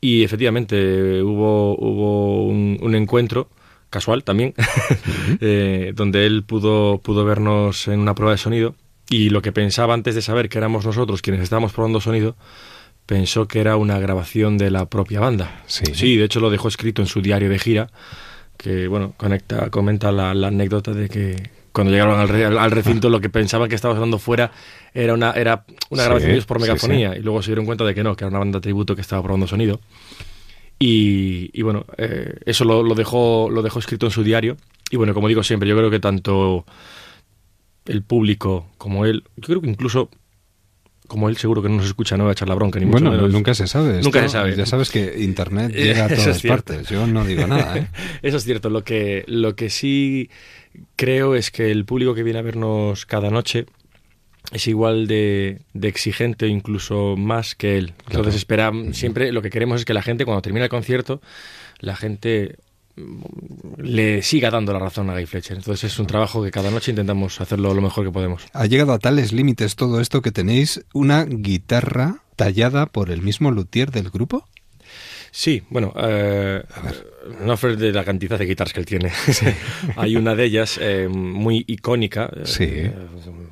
Y 0.00 0.24
efectivamente 0.24 1.22
hubo, 1.22 1.76
hubo 1.78 2.46
un, 2.46 2.78
un 2.80 2.94
encuentro 2.94 3.48
casual 3.90 4.24
también, 4.24 4.54
eh, 5.40 5.92
donde 5.94 6.26
él 6.26 6.42
pudo, 6.44 6.98
pudo 6.98 7.24
vernos 7.24 7.86
en 7.88 8.00
una 8.00 8.14
prueba 8.14 8.32
de 8.32 8.38
sonido 8.38 8.74
y 9.10 9.28
lo 9.28 9.42
que 9.42 9.52
pensaba 9.52 9.92
antes 9.94 10.14
de 10.14 10.22
saber 10.22 10.48
que 10.48 10.56
éramos 10.58 10.86
nosotros 10.86 11.20
quienes 11.20 11.42
estábamos 11.42 11.72
probando 11.72 12.00
sonido, 12.00 12.34
pensó 13.04 13.46
que 13.46 13.60
era 13.60 13.76
una 13.76 13.98
grabación 13.98 14.56
de 14.56 14.70
la 14.70 14.86
propia 14.88 15.20
banda. 15.20 15.62
Sí. 15.66 16.16
de 16.16 16.24
hecho 16.24 16.40
lo 16.40 16.48
dejó 16.50 16.68
escrito 16.68 17.02
en 17.02 17.06
su 17.06 17.20
diario 17.20 17.50
de 17.50 17.58
gira, 17.58 17.90
que 18.62 18.86
bueno, 18.88 19.14
conecta, 19.16 19.70
comenta 19.70 20.12
la, 20.12 20.34
la 20.34 20.48
anécdota 20.48 20.92
de 20.92 21.08
que 21.08 21.50
cuando 21.72 21.90
llegaron 21.90 22.20
al, 22.20 22.28
re- 22.28 22.44
al 22.44 22.70
recinto 22.70 23.08
lo 23.08 23.20
que 23.20 23.30
pensaban 23.30 23.68
que 23.68 23.74
estaba 23.74 23.94
sonando 23.94 24.18
fuera 24.18 24.52
era 24.92 25.14
una, 25.14 25.32
era 25.32 25.64
una 25.90 26.02
Sí, 26.02 26.06
grabación 26.06 26.30
ellos 26.32 26.44
por 26.46 26.58
sí, 26.58 26.62
megafonía 26.62 27.16
y 27.16 27.22
luego 27.22 27.42
se 27.42 27.48
dieron 27.50 27.64
cuenta 27.66 27.84
de 27.84 27.94
que 27.94 28.02
no, 28.02 28.14
que 28.14 28.24
era 28.24 28.28
una 28.30 28.38
banda 28.40 28.60
tributo 28.60 28.94
que 28.94 29.00
estaba 29.00 29.22
probando 29.22 29.46
sonido. 29.46 29.80
Y, 30.78 31.50
y 31.52 31.62
bueno, 31.62 31.86
eh, 31.96 32.34
eso 32.44 32.64
lo, 32.64 32.82
lo 32.82 32.94
dejó, 32.94 33.48
lo 33.50 33.62
dejó 33.62 33.78
escrito 33.78 34.06
en 34.06 34.12
su 34.12 34.22
diario. 34.24 34.56
Y 34.90 34.96
bueno, 34.96 35.14
como 35.14 35.28
digo 35.28 35.42
siempre, 35.42 35.68
yo 35.68 35.76
creo 35.76 35.90
que 35.90 36.00
tanto 36.00 36.66
el 37.86 38.02
público 38.02 38.66
como 38.78 39.06
él, 39.06 39.24
yo 39.36 39.46
creo 39.46 39.60
que 39.62 39.68
incluso 39.70 40.10
como 41.12 41.28
él 41.28 41.36
seguro 41.36 41.62
que 41.62 41.68
no 41.68 41.76
nos 41.76 41.86
escucha, 41.86 42.16
no 42.16 42.24
va 42.24 42.30
a 42.30 42.32
echar 42.32 42.48
la 42.48 42.54
bronca, 42.54 42.78
ni 42.80 42.86
mucho 42.86 43.00
Bueno, 43.04 43.10
menos. 43.12 43.30
nunca 43.32 43.52
se 43.54 43.66
sabe. 43.66 44.00
Nunca 44.02 44.22
se 44.22 44.30
sabe. 44.30 44.56
Ya 44.56 44.64
sabes 44.66 44.90
que 44.90 45.14
Internet 45.22 45.70
llega 45.76 46.06
a 46.06 46.08
todas 46.08 46.42
partes. 46.42 46.88
Yo 46.88 47.06
no 47.06 47.24
digo 47.24 47.46
nada, 47.46 47.76
¿eh? 47.76 47.86
Eso 48.22 48.38
es 48.38 48.44
cierto. 48.44 48.70
Lo 48.70 48.82
que, 48.82 49.24
lo 49.26 49.54
que 49.54 49.68
sí 49.70 50.30
creo 50.96 51.34
es 51.34 51.50
que 51.50 51.70
el 51.70 51.84
público 51.84 52.14
que 52.14 52.22
viene 52.22 52.38
a 52.38 52.42
vernos 52.42 53.04
cada 53.06 53.30
noche 53.30 53.66
es 54.52 54.66
igual 54.66 55.06
de, 55.06 55.60
de 55.74 55.88
exigente 55.88 56.48
incluso 56.48 57.14
más 57.16 57.54
que 57.54 57.76
él. 57.78 57.92
Entonces 58.10 58.44
Claro. 58.44 58.70
espera, 58.70 58.72
siempre 58.94 59.32
lo 59.32 59.42
que 59.42 59.50
queremos 59.50 59.80
es 59.80 59.84
que 59.84 59.94
la 59.94 60.02
gente 60.02 60.24
cuando 60.24 60.42
termina 60.42 60.64
el 60.64 60.70
concierto, 60.70 61.20
la 61.78 61.94
gente 61.94 62.56
le 63.78 64.22
siga 64.22 64.50
dando 64.50 64.72
la 64.72 64.78
razón 64.78 65.08
a 65.10 65.14
Guy 65.14 65.26
Fletcher. 65.26 65.56
Entonces 65.56 65.92
es 65.92 65.98
un 65.98 66.06
trabajo 66.06 66.42
que 66.42 66.50
cada 66.50 66.70
noche 66.70 66.90
intentamos 66.92 67.40
hacerlo 67.40 67.72
lo 67.74 67.80
mejor 67.82 68.04
que 68.04 68.10
podemos. 68.12 68.42
Ha 68.52 68.66
llegado 68.66 68.92
a 68.92 68.98
tales 68.98 69.32
límites 69.32 69.76
todo 69.76 70.00
esto 70.00 70.22
que 70.22 70.32
tenéis 70.32 70.84
una 70.92 71.24
guitarra 71.24 72.22
tallada 72.36 72.86
por 72.86 73.10
el 73.10 73.22
mismo 73.22 73.50
luthier 73.50 73.90
del 73.90 74.10
grupo. 74.10 74.46
Sí, 75.34 75.62
bueno, 75.70 75.94
eh, 75.96 76.62
no 77.40 77.56
fue 77.56 77.76
de 77.76 77.90
la 77.90 78.04
cantidad 78.04 78.38
de 78.38 78.44
guitarras 78.44 78.74
que 78.74 78.80
él 78.80 78.86
tiene. 78.86 79.10
Hay 79.96 80.16
una 80.16 80.34
de 80.34 80.44
ellas 80.44 80.78
eh, 80.78 81.08
muy 81.10 81.64
icónica. 81.66 82.30
eh, 82.36 82.42
Sí. 82.44 82.64
eh, 82.64 82.92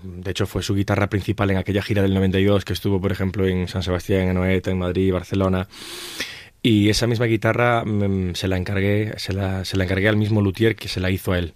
de 0.03 0.31
hecho, 0.31 0.47
fue 0.47 0.63
su 0.63 0.75
guitarra 0.75 1.09
principal 1.09 1.51
en 1.51 1.57
aquella 1.57 1.81
gira 1.83 2.03
del 2.03 2.13
92 2.13 2.67
que 2.67 2.75
estuvo, 2.75 3.01
por 3.01 3.13
ejemplo, 3.13 3.47
en 3.47 3.69
San 3.69 3.83
Sebastián, 3.83 4.23
en 4.25 4.31
Anoeta, 4.37 4.71
en 4.71 4.79
Madrid, 4.79 5.11
Barcelona. 5.11 5.67
Y 6.63 6.91
esa 6.91 7.07
misma 7.07 7.27
guitarra 7.27 7.85
mm, 7.85 8.35
se 8.35 8.47
la 8.49 8.57
encargué, 8.57 9.15
se 9.17 9.33
la, 9.33 9.65
se 9.65 9.77
la 9.77 9.85
encargué 9.85 10.09
al 10.09 10.17
mismo 10.17 10.41
luthier 10.43 10.77
que 10.77 10.89
se 10.89 11.01
la 11.01 11.11
hizo 11.11 11.33
a 11.33 11.39
él. 11.39 11.55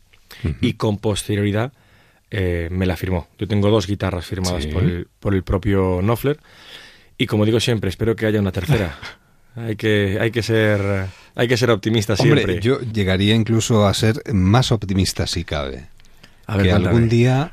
Y 0.60 0.74
con 0.74 0.98
posterioridad 0.98 1.72
eh, 2.30 2.68
me 2.70 2.86
la 2.86 2.96
firmó. 2.96 3.28
Yo 3.38 3.46
tengo 3.46 3.70
dos 3.70 3.86
guitarras 3.86 4.26
firmadas 4.26 4.64
Sí. 4.64 4.70
por, 4.70 4.82
el, 4.82 5.06
por 5.20 5.34
el 5.34 5.42
propio 5.44 5.98
Knopfler. 6.00 6.38
Y 7.18 7.26
como 7.26 7.44
digo 7.44 7.60
siempre, 7.60 7.90
espero 7.90 8.16
que 8.16 8.26
haya 8.26 8.40
una 8.40 8.50
tercera. 8.50 8.98
hay 9.56 9.76
que, 9.76 10.18
hay 10.20 10.30
que 10.32 10.42
ser, 10.42 11.06
hay 11.36 11.48
que 11.48 11.56
ser 11.56 11.70
optimista 11.70 12.16
siempre. 12.16 12.40
Hombre, 12.40 12.60
yo 12.60 12.80
llegaría 12.80 13.34
incluso 13.34 13.86
a 13.86 13.94
ser 13.94 14.20
más 14.32 14.72
optimista 14.72 15.26
si 15.26 15.44
cabe. 15.44 15.86
A 16.46 16.56
ver, 16.56 16.66
que 16.66 16.70
cuéntame. 16.72 16.88
algún 16.94 17.08
día 17.08 17.52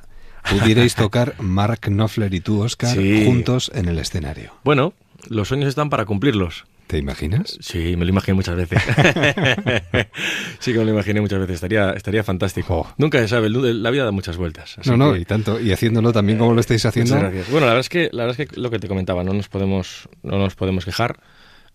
pudierais 0.49 0.95
tocar 0.95 1.35
Mark 1.39 1.81
Knopfler 1.81 2.33
y 2.33 2.39
tú, 2.39 2.61
Oscar, 2.63 2.95
Sí. 2.95 3.23
juntos 3.25 3.71
en 3.75 3.87
el 3.87 3.99
escenario. 3.99 4.53
Bueno, 4.63 4.93
los 5.29 5.49
sueños 5.49 5.69
están 5.69 5.89
para 5.91 6.05
cumplirlos. 6.05 6.65
¿Te 6.91 6.97
imaginas? 6.97 7.57
Sí, 7.61 7.95
me 7.95 8.03
lo 8.03 8.09
imaginé 8.09 8.35
muchas 8.35 8.57
veces. 8.57 8.81
sí 10.59 10.73
que 10.73 10.79
me 10.79 10.83
lo 10.85 10.91
imaginé 10.91 11.21
muchas 11.21 11.39
veces. 11.39 11.55
Estaría, 11.55 11.91
estaría 11.91 12.21
fantástico. 12.23 12.83
Jo. 12.83 12.93
Nunca 12.97 13.17
se 13.19 13.27
sabe, 13.29 13.49
la 13.49 13.89
vida 13.91 14.03
da 14.05 14.11
muchas 14.11 14.35
vueltas. 14.35 14.77
así 14.77 14.89
no, 14.89 14.97
no, 14.97 15.13
que- 15.13 15.19
y 15.19 15.25
tanto. 15.25 15.59
Y 15.59 15.71
haciéndolo 15.71 16.11
también 16.11 16.37
como 16.37 16.53
lo 16.53 16.59
estáis 16.59 16.85
haciendo. 16.85 17.15
Muchas 17.15 17.31
gracias. 17.31 17.51
Bueno, 17.51 17.65
la 17.67 17.73
verdad 17.73 17.79
es 17.81 17.89
que 17.89 18.09
la 18.11 18.25
verdad 18.25 18.41
es 18.41 18.49
que 18.49 18.59
lo 18.59 18.69
que 18.69 18.79
te 18.79 18.87
comentaba, 18.89 19.23
no 19.23 19.33
nos 19.33 19.47
podemos 19.47 20.09
no 20.23 20.37
nos 20.37 20.55
podemos 20.55 20.85
quejar. 20.85 21.19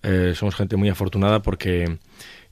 Eh, 0.03 0.33
somos 0.37 0.55
gente 0.55 0.77
muy 0.77 0.89
afortunada 0.91 1.41
porque 1.41 1.97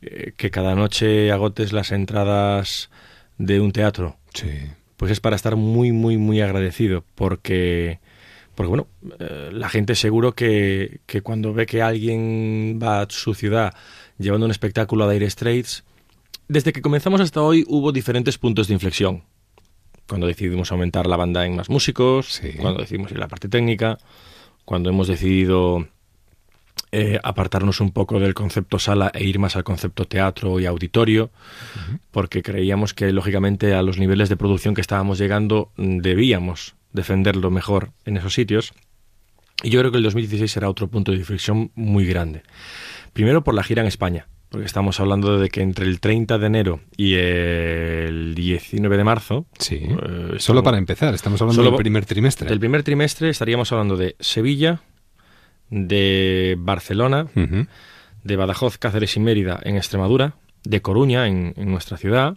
eh, 0.01 0.33
que 0.37 0.51
cada 0.51 0.75
noche 0.75 1.31
agotes 1.33 1.73
las 1.75 1.93
entradas 1.93 2.91
de 3.37 3.61
un 3.61 3.73
teatro, 3.73 4.17
Sí. 4.33 4.49
pues 4.97 5.13
es 5.13 5.21
para 5.21 5.37
estar 5.37 5.55
muy 5.57 5.93
muy 5.93 6.17
muy 6.17 6.41
agradecido 6.41 7.05
porque 7.15 8.01
porque 8.55 8.69
bueno, 8.69 8.87
eh, 9.19 9.51
la 9.53 9.69
gente 9.69 9.95
seguro 9.95 10.33
que, 10.33 11.01
que 11.07 11.21
cuando 11.23 11.53
ve 11.53 11.67
que 11.67 11.83
alguien 11.83 12.79
va 12.83 13.03
a 13.03 13.07
su 13.09 13.35
ciudad 13.35 13.75
llevando 14.19 14.47
un 14.47 14.51
espectáculo 14.53 15.05
a 15.05 15.13
Dire 15.13 15.29
Straits, 15.29 15.85
desde 16.49 16.73
que 16.73 16.83
comenzamos 16.83 17.21
hasta 17.21 17.43
hoy 17.43 17.65
hubo 17.69 17.91
diferentes 17.93 18.39
puntos 18.39 18.69
de 18.69 18.75
inflexión. 18.75 19.23
Cuando 20.07 20.27
decidimos 20.27 20.71
aumentar 20.71 21.07
la 21.07 21.17
banda 21.17 21.47
en 21.47 21.57
más 21.57 21.71
músicos, 21.71 22.27
Sí. 22.35 22.53
cuando 22.61 22.81
decidimos 22.81 23.11
ir 23.11 23.17
a 23.17 23.21
la 23.21 23.29
parte 23.29 23.49
técnica, 23.49 23.99
cuando 24.65 24.91
hemos 24.91 25.09
decidido 25.09 25.89
eh, 26.93 27.19
apartarnos 27.25 27.81
un 27.81 27.91
poco 27.91 28.21
del 28.21 28.35
concepto 28.35 28.79
sala 28.79 29.11
e 29.15 29.25
ir 29.25 29.39
más 29.39 29.57
al 29.57 29.65
concepto 29.65 30.05
teatro 30.05 30.61
y 30.61 30.67
auditorio, 30.67 31.31
porque 32.11 32.43
creíamos 32.43 32.95
que 32.95 33.11
lógicamente 33.13 33.75
a 33.75 33.83
los 33.83 33.99
niveles 33.99 34.29
de 34.29 34.37
producción 34.37 34.75
que 34.75 34.81
estábamos 34.81 35.19
llegando 35.19 35.73
mm, 35.77 35.99
debíamos 35.99 36.75
defenderlo 36.95 37.51
mejor 37.51 37.91
en 38.07 38.17
esos 38.17 38.33
sitios. 38.33 38.73
Y 39.63 39.69
yo 39.71 39.81
creo 39.81 39.91
que 39.93 39.99
el 39.99 40.03
2016 40.05 40.51
será 40.51 40.71
otro 40.71 40.89
punto 40.89 41.13
de 41.13 41.19
inflexión 41.19 41.71
muy 41.75 42.07
grande. 42.07 42.43
Primero 43.13 43.45
por 43.45 43.55
la 43.55 43.63
gira 43.63 43.83
en 43.83 43.89
España, 43.89 44.27
porque 44.49 44.67
estamos 44.67 44.99
hablando 45.01 45.39
de 45.39 45.49
que 45.49 45.61
entre 45.63 45.87
el 45.87 46.01
30 46.01 46.39
de 46.39 46.47
enero 46.47 46.81
y 46.97 47.15
el 47.15 48.35
19 48.35 48.97
de 48.97 49.05
marzo, 49.05 49.47
Sí. 49.59 49.81
eh, 49.83 50.35
Solo 50.39 50.63
para 50.63 50.79
empezar, 50.79 51.15
estamos 51.15 51.41
hablando 51.43 51.63
Solo 51.63 51.71
del 51.77 51.79
primer 51.83 52.05
trimestre. 52.07 52.49
del 52.49 52.59
primer 52.61 52.83
trimestre 52.83 53.29
estaríamos 53.31 53.71
hablando 53.73 53.97
de 53.97 54.17
Sevilla, 54.21 54.81
de 55.71 56.57
Barcelona, 56.59 57.27
de 58.23 58.37
Badajoz, 58.37 58.79
Cáceres 58.79 59.17
y 59.17 59.21
Mérida 59.21 59.61
en 59.65 59.77
Extremadura, 59.77 60.35
de 60.65 60.83
Coruña 60.83 61.27
en, 61.27 61.55
en 61.57 61.71
nuestra 61.71 61.97
ciudad, 61.97 62.37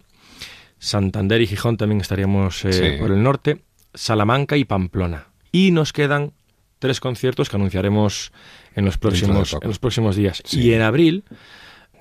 Santander 0.79 1.41
y 1.41 1.47
Gijón 1.47 1.77
también 1.77 2.01
estaríamos 2.01 2.63
eh, 2.65 2.73
Sí. 2.73 2.99
por 2.99 3.11
el 3.11 3.21
norte, 3.23 3.61
Salamanca 3.93 4.57
y 4.57 4.65
Pamplona. 4.65 5.27
Y 5.51 5.71
nos 5.71 5.93
quedan 5.93 6.33
tres 6.79 6.99
conciertos 6.99 7.49
que 7.49 7.55
anunciaremos 7.55 8.31
en 8.75 8.85
los 8.85 8.97
próximos, 8.97 9.53
en 9.59 9.67
los 9.67 9.79
próximos 9.79 10.15
días. 10.15 10.41
Sí. 10.45 10.61
Y 10.61 10.73
en 10.73 10.81
abril 10.81 11.23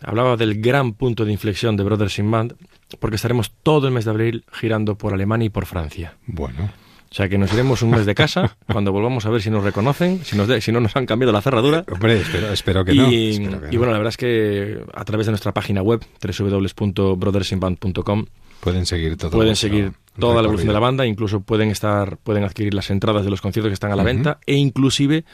hablaba 0.02 0.36
del 0.36 0.60
gran 0.60 0.92
punto 0.92 1.24
de 1.24 1.32
inflexión 1.32 1.76
de 1.76 1.84
Brothers 1.84 2.18
in 2.18 2.30
Band, 2.30 2.54
porque 3.00 3.16
estaremos 3.16 3.52
todo 3.62 3.88
el 3.88 3.94
mes 3.94 4.04
de 4.04 4.10
abril 4.10 4.44
girando 4.52 4.96
por 4.96 5.14
Alemania 5.14 5.46
y 5.46 5.50
por 5.50 5.66
Francia. 5.66 6.16
Bueno. 6.26 6.70
O 7.08 7.14
sea 7.14 7.28
que 7.28 7.38
nos 7.38 7.52
iremos 7.52 7.82
un 7.82 7.90
mes 7.90 8.04
de 8.04 8.14
casa, 8.14 8.56
cuando 8.70 8.92
volvamos 8.92 9.24
a 9.24 9.30
ver 9.30 9.40
si 9.40 9.48
nos 9.48 9.64
reconocen, 9.64 10.22
si, 10.24 10.36
nos 10.36 10.48
de- 10.48 10.60
si 10.60 10.72
no 10.72 10.80
nos 10.80 10.94
han 10.96 11.06
cambiado 11.06 11.32
la 11.32 11.40
cerradura. 11.40 11.84
Hombre, 11.90 12.20
espero, 12.20 12.52
espero 12.52 12.84
que 12.84 12.92
y, 12.92 12.96
no. 12.98 13.06
espero 13.06 13.60
que 13.60 13.68
y 13.68 13.72
no. 13.72 13.78
bueno, 13.78 13.92
la 13.92 13.98
verdad 13.98 14.08
es 14.10 14.16
que 14.16 14.82
a 14.92 15.04
través 15.04 15.26
de 15.26 15.32
nuestra 15.32 15.54
página 15.54 15.82
web, 15.82 16.04
www.brothersinband.com, 16.20 18.26
pueden 18.60 18.86
seguir 18.86 19.16
todo. 19.16 19.30
pueden 19.30 19.56
seguir 19.56 19.92
toda 20.18 20.36
la 20.36 20.40
evolución 20.42 20.68
de 20.68 20.72
la 20.74 20.80
banda, 20.80 21.06
incluso 21.06 21.40
pueden 21.40 21.70
estar, 21.70 22.16
pueden 22.18 22.44
adquirir 22.44 22.74
las 22.74 22.90
entradas 22.90 23.24
de 23.24 23.30
los 23.30 23.40
conciertos 23.40 23.70
que 23.70 23.74
están 23.74 23.92
a 23.92 23.96
la 23.96 24.02
venta, 24.02 24.38
e 24.46 24.54
inclusive 24.54 25.24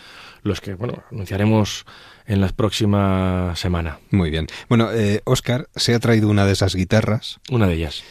los 0.43 0.61
que, 0.61 0.75
bueno, 0.75 1.03
anunciaremos 1.11 1.85
en 2.27 2.41
la 2.41 2.49
próxima 2.49 3.53
semana. 3.57 3.99
Muy 4.11 4.31
bien. 4.31 4.47
Bueno, 4.69 4.91
eh, 4.93 5.21
Oscar 5.25 5.69
se 5.75 5.95
ha 5.95 5.99
traído 6.01 6.29
una 6.29 6.47
de 6.47 6.53
esas 6.53 6.75
guitarras 6.75 7.41
Una 7.51 7.67
de 7.67 7.75
ellas. 7.75 8.03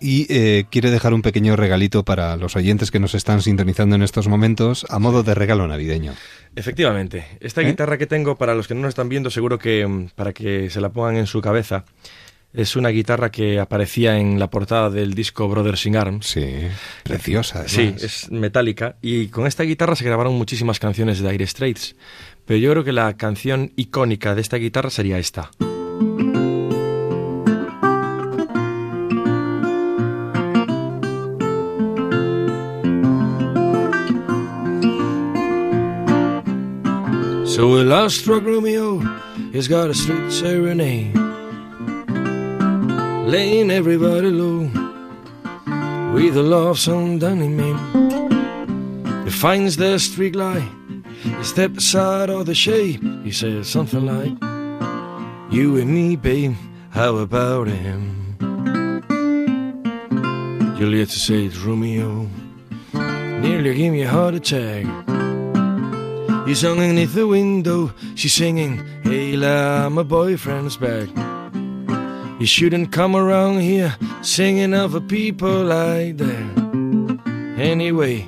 y 0.00 0.26
eh, 0.32 0.64
quiere 0.70 0.90
dejar 0.90 1.14
un 1.14 1.22
pequeño 1.22 1.56
regalito 1.56 2.04
para 2.04 2.36
los 2.36 2.56
oyentes 2.56 2.90
que 2.90 2.98
nos 3.00 3.14
están 3.14 3.42
sintonizando 3.42 3.96
en 3.96 4.02
estos 4.02 4.28
momentos 4.28 4.86
a 4.88 4.98
modo 4.98 5.22
de 5.22 5.34
regalo 5.34 5.66
navideño. 5.68 6.14
Efectivamente, 6.56 7.26
esta 7.40 7.62
¿Eh? 7.62 7.66
guitarra 7.66 7.98
que 7.98 8.06
tengo, 8.06 8.36
para 8.36 8.54
los 8.54 8.66
que 8.66 8.74
no 8.74 8.80
nos 8.80 8.90
están 8.90 9.08
viendo, 9.08 9.30
seguro 9.30 9.58
que 9.58 9.86
mm, 9.86 10.08
para 10.16 10.32
que 10.32 10.70
se 10.70 10.80
la 10.80 10.88
pongan 10.90 11.16
en 11.16 11.26
su 11.26 11.40
cabeza, 11.40 11.84
es 12.52 12.76
una 12.76 12.88
guitarra 12.88 13.30
que 13.30 13.60
aparecía 13.60 14.18
en 14.18 14.38
la 14.38 14.50
portada 14.50 14.90
del 14.90 15.14
disco 15.14 15.48
Brothers 15.48 15.86
in 15.86 15.96
Arms. 15.96 16.26
Sí, 16.26 16.46
preciosa. 17.04 17.68
Sí, 17.68 17.94
es 18.00 18.30
metálica 18.30 18.96
y 19.00 19.28
con 19.28 19.46
esta 19.46 19.62
guitarra 19.62 19.96
se 19.96 20.04
grabaron 20.04 20.34
muchísimas 20.34 20.78
canciones 20.78 21.20
de 21.20 21.30
Dire 21.30 21.46
Straits, 21.46 21.96
pero 22.44 22.58
yo 22.58 22.70
creo 22.72 22.84
que 22.84 22.92
la 22.92 23.16
canción 23.16 23.72
icónica 23.76 24.34
de 24.34 24.40
esta 24.40 24.56
guitarra 24.56 24.90
sería 24.90 25.18
esta. 25.18 25.50
So 37.44 37.76
a 37.76 37.84
love-struck 37.84 38.42
Romeo 38.44 39.00
has 39.52 39.68
got 39.68 39.90
a 39.90 39.94
sweet 39.94 40.30
serenade, 40.30 41.12
laying 43.30 43.70
everybody 43.70 44.28
low 44.28 44.68
with 46.12 46.36
a 46.36 46.42
love 46.42 46.76
song 46.76 47.16
done 47.20 47.40
in 47.40 47.56
me. 47.56 47.70
He 49.24 49.30
finds 49.30 49.76
the 49.76 49.98
street 50.00 50.34
light, 50.34 50.68
he 51.22 51.44
steps 51.44 51.78
aside 51.78 52.28
of 52.28 52.46
the 52.46 52.56
shade. 52.56 53.00
He 53.22 53.30
says 53.30 53.68
something 53.68 54.04
like, 54.04 54.34
You 55.52 55.76
and 55.76 55.94
me, 55.94 56.16
babe, 56.16 56.56
how 56.90 57.18
about 57.18 57.68
him? 57.68 58.36
Juliet 60.76 61.10
says, 61.10 61.56
Romeo, 61.60 62.28
nearly 62.92 63.74
gave 63.74 63.92
me 63.92 64.02
a 64.02 64.08
heart 64.08 64.34
attack. 64.34 64.86
He's 66.48 66.62
hung 66.62 66.80
underneath 66.80 67.14
the 67.14 67.28
window, 67.28 67.92
she's 68.16 68.34
singing, 68.34 68.82
Hey, 69.04 69.36
la, 69.36 69.88
my 69.88 70.02
boyfriend's 70.02 70.76
back. 70.76 71.29
You 72.40 72.46
shouldn't 72.46 72.90
come 72.90 73.14
around 73.14 73.60
here 73.60 73.94
singing 74.22 74.72
of 74.72 74.94
a 74.94 75.00
people 75.02 75.62
like 75.62 76.16
that. 76.16 77.58
Anyway, 77.58 78.22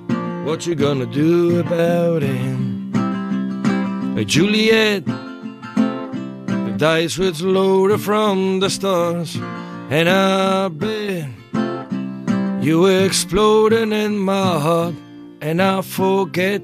what 0.45 0.67
you 0.67 0.75
gonna 0.75 1.07
do 1.07 1.61
about 1.61 2.23
it? 2.23 2.59
Hey, 4.15 4.27
Juliet, 4.27 5.07
the 5.07 6.75
dice 6.77 7.19
loaded 7.41 8.03
from 8.03 8.61
the 8.61 8.69
stars, 8.69 9.35
and 9.89 10.11
I 10.11 10.69
bet 10.69 11.31
you 12.63 12.81
were 12.81 13.07
exploding 13.07 13.93
in 13.93 14.19
my 14.19 14.61
heart, 14.61 14.95
and 15.41 15.63
I 15.63 15.81
forget, 15.81 16.61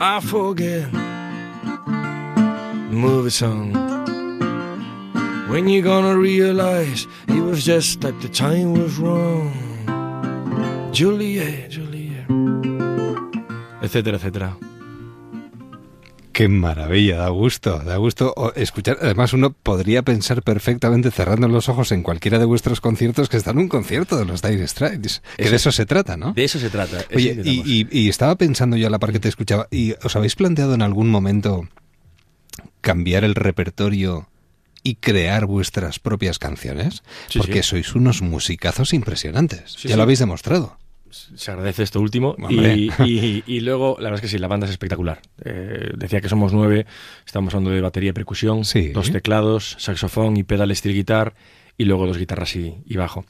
I 0.00 0.20
forget. 0.20 0.92
Movie 2.92 3.30
song. 3.30 3.85
When 5.48 5.68
you 5.68 5.82
gonna 5.82 6.16
realize 6.16 7.06
it 7.28 7.40
was 7.42 7.64
just 7.64 8.00
that 8.02 8.14
the 8.20 8.28
time 8.28 8.72
was 8.72 8.96
wrong? 8.98 9.52
Juliet, 10.92 11.70
Juliet. 11.70 12.26
Etcétera, 13.80 14.16
etcétera. 14.16 14.56
Qué 16.32 16.48
maravilla, 16.48 17.16
da 17.18 17.28
gusto, 17.30 17.78
da 17.78 17.96
gusto 17.96 18.34
escuchar. 18.56 18.98
Además, 19.00 19.32
uno 19.32 19.52
podría 19.52 20.02
pensar 20.02 20.42
perfectamente 20.42 21.10
cerrando 21.10 21.48
los 21.48 21.68
ojos 21.70 21.92
en 21.92 22.02
cualquiera 22.02 22.38
de 22.38 22.44
vuestros 22.44 22.80
conciertos 22.82 23.28
que 23.30 23.38
está 23.38 23.52
en 23.52 23.58
un 23.58 23.68
concierto 23.68 24.18
de 24.18 24.26
los 24.26 24.42
Dire 24.42 24.66
Straits. 24.68 25.22
Que 25.36 25.44
Eso- 25.44 25.50
de 25.50 25.56
eso 25.56 25.72
se 25.72 25.86
trata, 25.86 26.16
¿no? 26.18 26.32
De 26.34 26.44
eso 26.44 26.58
se 26.58 26.68
trata. 26.68 26.98
eso 27.00 27.08
Oye, 27.14 27.40
y- 27.44 27.86
y 27.90 28.08
estaba 28.10 28.36
pensando 28.36 28.76
yo 28.76 28.86
a 28.88 28.90
la 28.90 28.98
par 28.98 29.12
que 29.12 29.20
te 29.20 29.28
escuchaba, 29.30 29.66
¿y 29.70 29.94
os 30.02 30.14
habéis 30.16 30.34
planteado 30.34 30.74
en 30.74 30.82
algún 30.82 31.08
momento 31.08 31.68
cambiar 32.82 33.24
el 33.24 33.34
repertorio 33.34 34.28
y 34.86 34.94
crear 34.96 35.46
vuestras 35.46 35.98
propias 35.98 36.38
canciones? 36.38 37.02
Sí, 37.28 37.38
Porque 37.38 37.62
sí. 37.62 37.70
sois 37.70 37.94
unos 37.94 38.22
musicazos 38.22 38.92
impresionantes. 38.92 39.72
Sí, 39.78 39.88
ya 39.88 39.96
lo 39.96 40.02
habéis 40.04 40.18
demostrado. 40.20 40.78
se 41.10 41.50
agradece 41.50 41.82
esto 41.82 42.00
último. 42.00 42.36
Y, 42.50 42.90
y- 43.04 43.42
y 43.46 43.60
luego, 43.60 43.96
la 43.98 44.10
verdad 44.10 44.16
es 44.16 44.20
que 44.20 44.28
sí, 44.28 44.38
la 44.38 44.48
banda 44.48 44.66
es 44.66 44.72
espectacular. 44.72 45.20
Eh, 45.44 45.90
decía 45.96 46.20
que 46.20 46.28
somos 46.28 46.52
nueve, 46.52 46.84
estamos 47.24 47.54
hablando 47.54 47.70
de 47.70 47.80
batería 47.80 48.10
y 48.10 48.12
percusión, 48.12 48.64
Sí. 48.64 48.88
dos 48.88 49.10
teclados, 49.10 49.76
saxofón 49.78 50.36
y 50.36 50.42
pedal 50.42 50.74
steel 50.76 50.94
guitar, 50.94 51.34
y 51.78 51.84
luego 51.84 52.06
dos 52.06 52.18
guitarras 52.18 52.54
y, 52.56 52.74
y 52.84 52.96
bajo. 52.96 53.24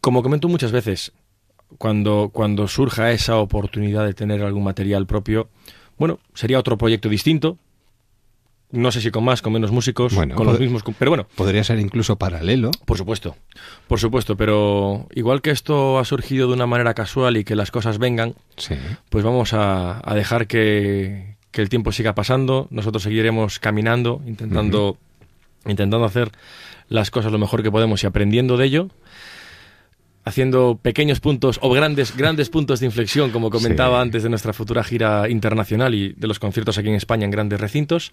Como 0.00 0.22
comento 0.22 0.48
muchas 0.48 0.70
veces, 0.72 1.12
cuando, 1.78 2.30
cuando 2.32 2.68
surja 2.68 3.10
esa 3.12 3.36
oportunidad 3.36 4.04
de 4.06 4.14
tener 4.14 4.42
algún 4.42 4.64
material 4.64 5.06
propio, 5.06 5.48
bueno, 5.98 6.18
sería 6.34 6.58
otro 6.58 6.76
proyecto 6.78 7.08
distinto, 7.08 7.58
no 8.70 8.92
sé 8.92 9.00
si 9.00 9.10
con 9.10 9.24
más, 9.24 9.40
con 9.42 9.52
menos 9.52 9.70
músicos, 9.70 10.14
Bueno, 10.14 10.34
con 10.34 10.46
los 10.46 10.60
mismos, 10.60 10.82
pero 10.98 11.10
bueno, 11.10 11.26
Podría 11.34 11.64
ser 11.64 11.78
incluso 11.78 12.16
paralelo. 12.16 12.70
por 12.84 12.98
supuesto, 12.98 13.34
por 13.86 13.98
supuesto, 13.98 14.36
pero 14.36 15.06
igual 15.14 15.40
que 15.40 15.50
esto 15.50 15.98
ha 15.98 16.04
surgido 16.04 16.48
de 16.48 16.54
una 16.54 16.66
manera 16.66 16.92
casual 16.94 17.36
y 17.38 17.44
que 17.44 17.56
las 17.56 17.70
cosas 17.70 17.98
vengan, 17.98 18.34
Sí. 18.56 18.74
pues 19.08 19.24
vamos 19.24 19.54
a, 19.54 20.00
a 20.04 20.14
dejar 20.14 20.46
que, 20.46 21.36
que 21.50 21.62
el 21.62 21.68
tiempo 21.70 21.92
siga 21.92 22.14
pasando, 22.14 22.66
nosotros 22.70 23.02
seguiremos 23.02 23.58
caminando, 23.58 24.20
intentando, 24.26 24.98
intentando 25.66 26.04
hacer 26.06 26.30
las 26.88 27.10
cosas 27.10 27.32
lo 27.32 27.38
mejor 27.38 27.62
que 27.62 27.70
podemos 27.70 28.02
y 28.02 28.06
aprendiendo 28.06 28.56
de 28.56 28.66
ello, 28.66 28.88
haciendo 30.28 30.78
pequeños 30.80 31.20
puntos 31.20 31.58
o 31.62 31.70
grandes, 31.72 32.16
grandes 32.16 32.48
puntos 32.50 32.80
de 32.80 32.86
inflexión, 32.86 33.30
como 33.30 33.50
comentaba 33.50 33.98
Sí. 33.98 34.02
antes 34.02 34.22
de 34.22 34.28
nuestra 34.28 34.52
futura 34.52 34.84
gira 34.84 35.28
internacional 35.28 35.94
y 35.94 36.12
de 36.12 36.26
los 36.28 36.38
conciertos 36.38 36.78
aquí 36.78 36.88
en 36.88 36.94
España 36.94 37.24
en 37.24 37.30
grandes 37.30 37.60
recintos. 37.60 38.12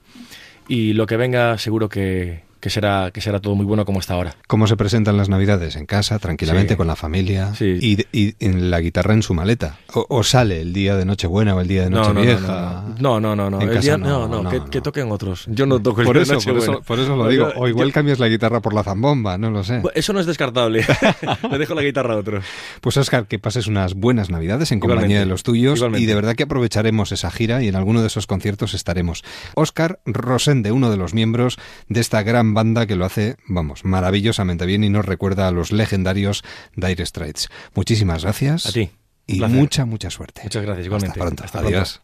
Y 0.68 0.94
lo 0.94 1.06
que 1.06 1.18
venga 1.18 1.58
seguro 1.58 1.90
que, 1.90 2.44
que 2.66 2.72
será, 2.72 3.12
que 3.14 3.22
será 3.22 3.40
todo 3.40 3.54
muy 3.54 3.64
bueno 3.64 3.86
como 3.86 4.00
está 4.00 4.16
ahora. 4.16 4.34
¿Cómo 4.48 4.66
se 4.66 4.76
presentan 4.76 5.18
las 5.18 5.30
navidades? 5.30 5.76
¿En 5.76 5.86
casa, 5.86 6.18
tranquilamente, 6.18 6.74
Sí. 6.74 6.78
con 6.78 6.88
la 6.88 6.96
familia? 6.96 7.54
Sí. 7.54 7.78
Y, 7.80 8.08
y 8.12 8.34
en 8.40 8.72
la 8.72 8.82
guitarra 8.82 9.14
en 9.14 9.22
su 9.22 9.36
maleta? 9.36 9.78
¿O, 9.94 10.04
o 10.10 10.24
sale 10.24 10.62
el 10.62 10.74
día 10.74 10.96
de 10.96 11.06
Nochebuena 11.06 11.54
o 11.54 11.62
el 11.62 11.68
día 11.68 11.84
de 11.84 11.92
No, 11.92 11.98
no, 12.02 12.06
no, 12.08 12.14
Nochevieja? 12.16 12.84
no, 13.00 13.20
no, 13.20 13.36
no, 13.36 13.50
no, 13.52 13.60
día- 13.60 13.98
no, 14.00 14.28
no, 14.28 14.28
no, 14.28 14.42
no, 14.52 14.70
que, 14.72 14.82
toquen 14.82 15.12
otros. 15.12 15.46
Yo 15.48 15.68
no 15.68 15.80
toco 15.80 16.02
el 16.02 16.08
Por 16.08 16.16
día 16.16 16.24
eso, 16.24 16.32
de 16.34 16.38
por 16.40 16.44
eso, 16.48 16.54
Nochebuena. 16.56 16.82
por 16.88 17.00
eso 17.00 17.16
lo 17.16 17.28
digo. 17.30 17.52
O 17.56 17.68
igual 17.68 17.90
yo- 17.90 17.94
cambias 17.94 18.18
la 18.18 18.30
guitarra 18.30 18.62
por 18.64 18.74
la 18.74 18.82
zambomba, 18.82 19.38
no 19.38 19.52
lo 19.52 19.64
sé. 19.64 19.84
Eso 19.94 20.12
no 20.14 20.20
es 20.20 20.26
descartable. 20.26 20.84
Le 21.52 21.58
dejo 21.60 21.76
la 21.76 21.84
guitarra 21.84 22.16
a 22.16 22.18
otros. 22.18 22.44
Pues 22.82 22.98
Oscar, 22.98 23.28
que 23.28 23.38
pases 23.38 23.68
unas 23.68 23.94
buenas 23.94 24.32
navidades 24.32 24.72
en 24.72 24.80
compañía 24.80 25.04
Igualmente, 25.06 25.20
de 25.20 25.26
los 25.28 25.44
tuyos 25.44 25.76
igualmente. 25.78 26.02
y 26.04 26.08
de 26.08 26.16
verdad 26.16 26.34
que 26.36 26.42
aprovecharemos 26.44 27.12
esa 27.12 27.30
gira 27.30 27.62
y 27.62 27.68
en 27.68 27.76
alguno 27.76 28.02
de 28.02 28.08
esos 28.08 28.26
conciertos 28.26 28.74
estaremos. 28.74 29.24
Oscar 29.54 30.00
Rosende, 30.08 30.72
uno 30.72 30.90
de 30.90 30.98
los 30.98 31.14
miembros 31.14 31.60
de 31.90 32.00
esta 32.00 32.24
gran 32.24 32.55
banda 32.56 32.88
que 32.88 32.96
lo 32.96 33.06
hace, 33.06 33.36
vamos, 33.48 33.86
maravillosamente 33.86 34.66
bien 34.66 34.84
y 34.84 34.90
nos 34.90 35.06
recuerda 35.06 35.48
a 35.48 35.52
los 35.52 35.72
legendarios 35.72 36.44
Dire 36.76 37.06
Straits. 37.06 37.50
Muchísimas 37.76 38.24
gracias. 38.24 38.66
A 38.66 38.72
ti. 38.72 38.90
Y 39.28 39.38
placer. 39.38 39.58
mucha, 39.58 39.86
mucha 39.86 40.10
suerte. 40.10 40.42
Muchas 40.44 40.64
gracias, 40.64 40.86
igualmente. 40.88 41.20
Hasta 41.20 41.26
pronto. 41.26 41.44
Hasta 41.44 41.60
pronto. 41.60 41.78
Adiós. 41.78 42.02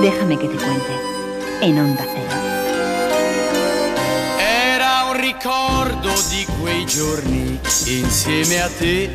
Déjame 0.00 0.38
que 0.38 0.48
te 0.48 0.56
cuente. 0.56 0.92
En 1.60 1.78
Onda 1.78 2.06
Cero. 2.06 2.36
Era 4.40 5.10
un 5.10 5.18
ricordo 5.18 6.14
di 6.30 6.46
quei 6.62 6.86
giorni 6.86 7.58
insieme 7.86 8.60
a 8.60 8.68
te. 8.68 9.10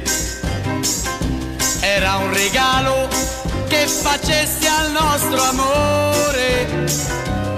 Era 1.82 2.18
un 2.18 2.32
regalo 2.32 3.10
che 4.22 4.68
al 4.68 4.94
nostro 4.94 5.42
amore. 5.44 6.68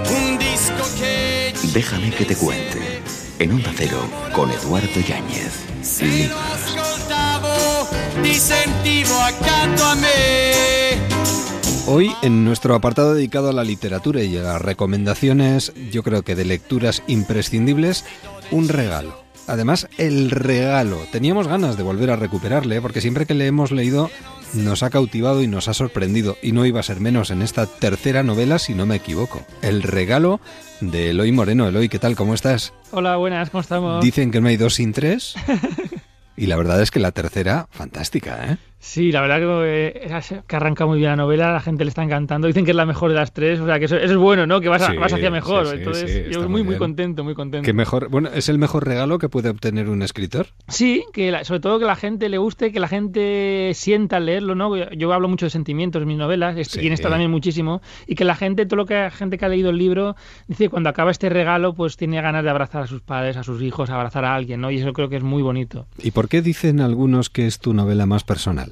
Un 0.10 0.38
disco 0.38 0.84
che 0.98 1.54
Déjame 1.74 2.10
que 2.12 2.26
te 2.26 2.36
cuente. 2.36 3.02
En 3.40 3.52
Onda 3.52 3.72
Cero, 3.76 4.00
con 4.34 4.50
Eduardo 4.50 5.00
Yáñez. 5.00 5.54
se 5.82 6.28
lo 6.28 6.38
ascoltavo 6.38 7.88
ti 8.24 8.34
sentivo 8.34 9.14
accanto 9.22 9.86
a 9.86 9.96
me. 9.96 10.98
Hoy, 11.86 12.12
en 12.22 12.44
nuestro 12.44 12.76
apartado 12.76 13.14
dedicado 13.14 13.50
a 13.50 13.54
la 13.54 13.64
literatura 13.64 14.24
y 14.24 14.36
a 14.38 14.42
las 14.42 14.62
recomendaciones, 14.62 15.72
yo 15.92 16.04
creo 16.04 16.24
que 16.24 16.36
de 16.36 16.46
lecturas 16.46 17.04
imprescindibles, 17.08 18.04
un 18.52 18.68
regalo. 18.68 19.24
Además, 19.48 19.88
el 19.98 20.30
regalo. 20.32 20.98
Teníamos 21.12 21.48
ganas 21.48 21.78
de 21.78 21.84
volver 21.84 22.12
a 22.12 22.18
recuperarle, 22.18 22.82
porque 22.82 23.00
siempre 23.00 23.26
que 23.26 23.34
le 23.34 23.48
hemos 23.48 23.72
leído 23.72 24.10
nos 24.54 24.84
ha 24.84 24.90
cautivado 24.90 25.42
y 25.42 25.48
nos 25.48 25.68
ha 25.68 25.74
sorprendido, 25.74 26.38
y 26.42 26.52
no 26.52 26.66
iba 26.66 26.80
a 26.80 26.84
ser 26.84 27.00
menos 27.00 27.32
en 27.32 27.42
esta 27.42 27.66
tercera 27.66 28.24
novela, 28.24 28.60
si 28.60 28.74
no 28.74 28.86
me 28.86 28.96
equivoco. 28.96 29.46
El 29.62 29.84
regalo 29.84 30.40
de 30.82 31.12
Eloy 31.12 31.32
Moreno. 31.32 31.68
Eloy, 31.68 31.90
¿qué 31.90 32.00
tal? 32.00 32.16
¿Cómo 32.16 32.34
estás? 32.34 32.74
Hola, 32.92 33.18
buenas, 33.18 33.50
¿cómo 33.50 33.62
estamos? 33.62 34.04
Dicen 34.04 34.32
que 34.32 34.42
no 34.42 34.48
hay 34.48 34.58
dos 34.58 34.76
sin 34.76 34.94
tres. 34.94 35.36
Y 36.38 36.46
la 36.46 36.56
verdad 36.56 36.80
es 36.84 36.92
que 36.92 37.00
la 37.00 37.12
tercera, 37.12 37.68
fantástica, 37.72 38.46
¿eh? 38.46 38.58
Sí, 38.80 39.12
la 39.12 39.22
verdad 39.22 39.40
que, 39.40 39.94
eh, 40.06 40.42
que 40.48 40.56
arranca 40.56 40.86
muy 40.86 41.00
bien 41.00 41.10
la 41.10 41.16
novela, 41.16 41.52
la 41.52 41.60
gente 41.62 41.84
le 41.84 41.90
está 41.90 42.04
encantando. 42.04 42.48
Dicen 42.48 42.64
que 42.64 42.72
es 42.72 42.78
la 42.78 42.86
mejor 42.86 43.10
de 43.10 43.16
las 43.16 43.34
tres, 43.34 43.60
o 43.60 43.66
sea 43.66 43.80
que 43.80 43.86
eso, 43.86 43.98
eso 43.98 44.14
es 44.14 44.18
bueno, 44.18 44.46
¿no? 44.46 44.62
Que 44.62 44.70
vas, 44.70 44.84
a- 44.84 44.92
Sí, 44.92 44.98
vas 44.98 45.12
hacia 45.14 45.32
mejor. 45.32 45.66
sí, 45.66 45.72
sí, 45.72 45.78
Entonces, 45.80 46.12
sí, 46.28 46.32
yo 46.32 46.48
muy, 46.48 46.62
muy 46.64 46.78
contento, 46.78 47.24
muy 47.24 47.34
contento. 47.34 47.66
Que 47.66 47.74
mejor, 47.74 48.10
bueno, 48.10 48.30
es 48.34 48.50
el 48.50 48.60
mejor 48.60 48.86
regalo 48.86 49.18
que 49.18 49.30
puede 49.30 49.50
obtener 49.50 49.90
un 49.90 50.04
escritor. 50.04 50.48
Sí, 50.68 51.06
que 51.12 51.32
la- 51.32 51.44
sobre 51.44 51.60
todo 51.60 51.80
que 51.80 51.86
la 51.86 51.96
gente 51.96 52.30
le 52.30 52.38
guste, 52.38 52.72
que 52.72 52.80
la 52.80 52.88
gente 52.88 53.72
sienta 53.74 54.18
al 54.18 54.28
leerlo, 54.28 54.54
¿no? 54.54 54.76
Yo 54.94 55.12
hablo 55.12 55.28
mucho 55.28 55.48
de 55.48 55.50
sentimientos 55.50 56.02
en 56.04 56.08
mis 56.08 56.18
novelas, 56.18 56.56
y 56.78 56.86
en 56.88 56.94
esta 56.94 57.10
también 57.10 57.32
muchísimo, 57.32 57.82
y 58.06 58.14
que 58.16 58.26
la 58.26 58.36
gente, 58.36 58.66
todo 58.68 58.78
lo 58.78 58.86
que 58.86 58.94
la 58.94 59.12
gente 59.12 59.40
que 59.40 59.46
ha 59.46 59.50
leído 59.50 59.72
el 59.72 59.78
libro, 59.80 60.16
dice 60.48 60.66
que 60.66 60.70
cuando 60.70 60.90
acaba 60.90 61.10
este 61.10 61.30
regalo, 61.30 61.74
pues 61.74 61.98
tiene 61.98 62.22
ganas 62.22 62.44
de 62.44 62.50
abrazar 62.52 62.84
a 62.84 62.88
sus 62.88 63.02
padres, 63.02 63.38
a 63.38 63.44
sus 63.44 63.62
hijos, 63.64 63.90
abrazar 63.90 64.24
a 64.24 64.36
alguien, 64.36 64.62
¿no? 64.62 64.70
Y 64.70 64.78
eso 64.78 64.94
creo 64.94 65.10
que 65.10 65.18
es 65.18 65.24
muy 65.24 65.42
bonito. 65.42 65.88
¿Y 65.98 66.12
por 66.12 66.30
qué 66.30 66.42
dicen 66.44 66.80
algunos 66.80 67.30
que 67.32 67.48
es 67.48 67.60
tu 67.60 67.74
novela 67.74 68.06
más 68.06 68.24
personal? 68.24 68.68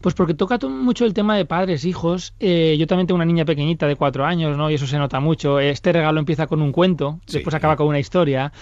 Pues 0.00 0.14
porque 0.14 0.32
toca 0.34 0.58
to- 0.58 0.70
mucho 0.70 1.04
el 1.04 1.12
tema 1.12 1.36
de 1.36 1.44
padres, 1.44 1.84
hijos. 1.84 2.32
Eh, 2.40 2.76
yo 2.78 2.86
también 2.86 3.06
tengo 3.06 3.16
una 3.16 3.24
niña 3.26 3.44
pequeñita 3.44 3.86
de 3.86 3.96
cuatro 3.96 4.24
años, 4.24 4.56
¿no? 4.56 4.70
Y 4.70 4.74
eso 4.74 4.86
se 4.86 4.96
nota 4.98 5.20
mucho. 5.20 5.60
Este 5.60 5.92
regalo 5.92 6.18
empieza 6.20 6.46
con 6.46 6.62
un 6.62 6.72
cuento, 6.72 7.20
Sí. 7.26 7.34
después 7.34 7.54
acaba 7.54 7.76
con 7.76 7.86
una 7.86 7.98
historia. 7.98 8.52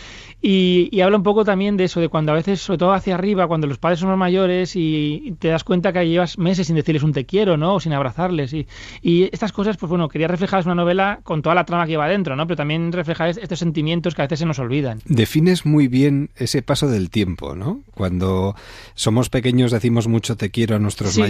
Y, 0.43 0.89
y 0.93 1.01
habla 1.01 1.17
un 1.17 1.23
poco 1.23 1.45
también 1.45 1.77
de 1.77 1.85
eso, 1.85 2.01
de 2.01 2.09
cuando 2.09 2.33
a 2.33 2.35
veces, 2.35 2.61
sobre 2.61 2.79
todo 2.79 2.93
hacia 2.93 3.15
arriba, 3.15 3.47
cuando 3.47 3.67
los 3.67 3.79
padres 3.79 4.01
son 4.01 4.09
más 4.09 4.19
mayores 4.19 4.75
y, 4.77 5.35
te 5.39 5.49
das 5.49 5.65
cuenta 5.65 5.93
que 5.93 6.09
llevas 6.09 6.39
meses 6.39 6.67
sin 6.67 6.77
decirles 6.77 7.03
un 7.03 7.13
te 7.13 7.25
quiero, 7.25 7.57
¿no? 7.57 7.75
O 7.75 7.81
sin 7.81 7.93
abrazarles. 7.93 8.53
Y, 8.53 8.67
y 9.03 9.25
estas 9.33 9.53
cosas, 9.53 9.77
pues 9.77 9.91
bueno, 9.91 10.09
quería 10.09 10.27
reflejar 10.29 10.65
una 10.65 10.75
novela 10.75 11.21
con 11.23 11.43
toda 11.43 11.55
la 11.55 11.65
trama 11.65 11.85
que 11.87 11.93
lleva 11.93 12.09
dentro, 12.09 12.35
¿no? 12.37 12.47
Pero 12.47 12.57
también 12.57 12.91
reflejar 12.93 13.29
es- 13.29 13.37
estos 13.37 13.59
sentimientos 13.61 14.15
que 14.15 14.23
a 14.23 14.25
veces 14.25 14.41
se 14.41 14.47
nos 14.47 14.59
olvidan. 14.59 15.01
Defines 15.05 15.65
muy 15.67 15.87
bien 15.89 16.31
ese 16.37 16.63
paso 16.63 16.89
del 16.89 17.11
tiempo, 17.11 17.55
¿no? 17.55 17.81
Cuando 17.95 18.55
somos 18.95 19.29
pequeños 19.31 19.71
decimos 19.71 20.09
mucho 20.09 20.37
te 20.37 20.51
quiero 20.51 20.77
a 20.77 20.79
nuestros 20.79 21.13
Sí. 21.13 21.21
mayores, 21.21 21.28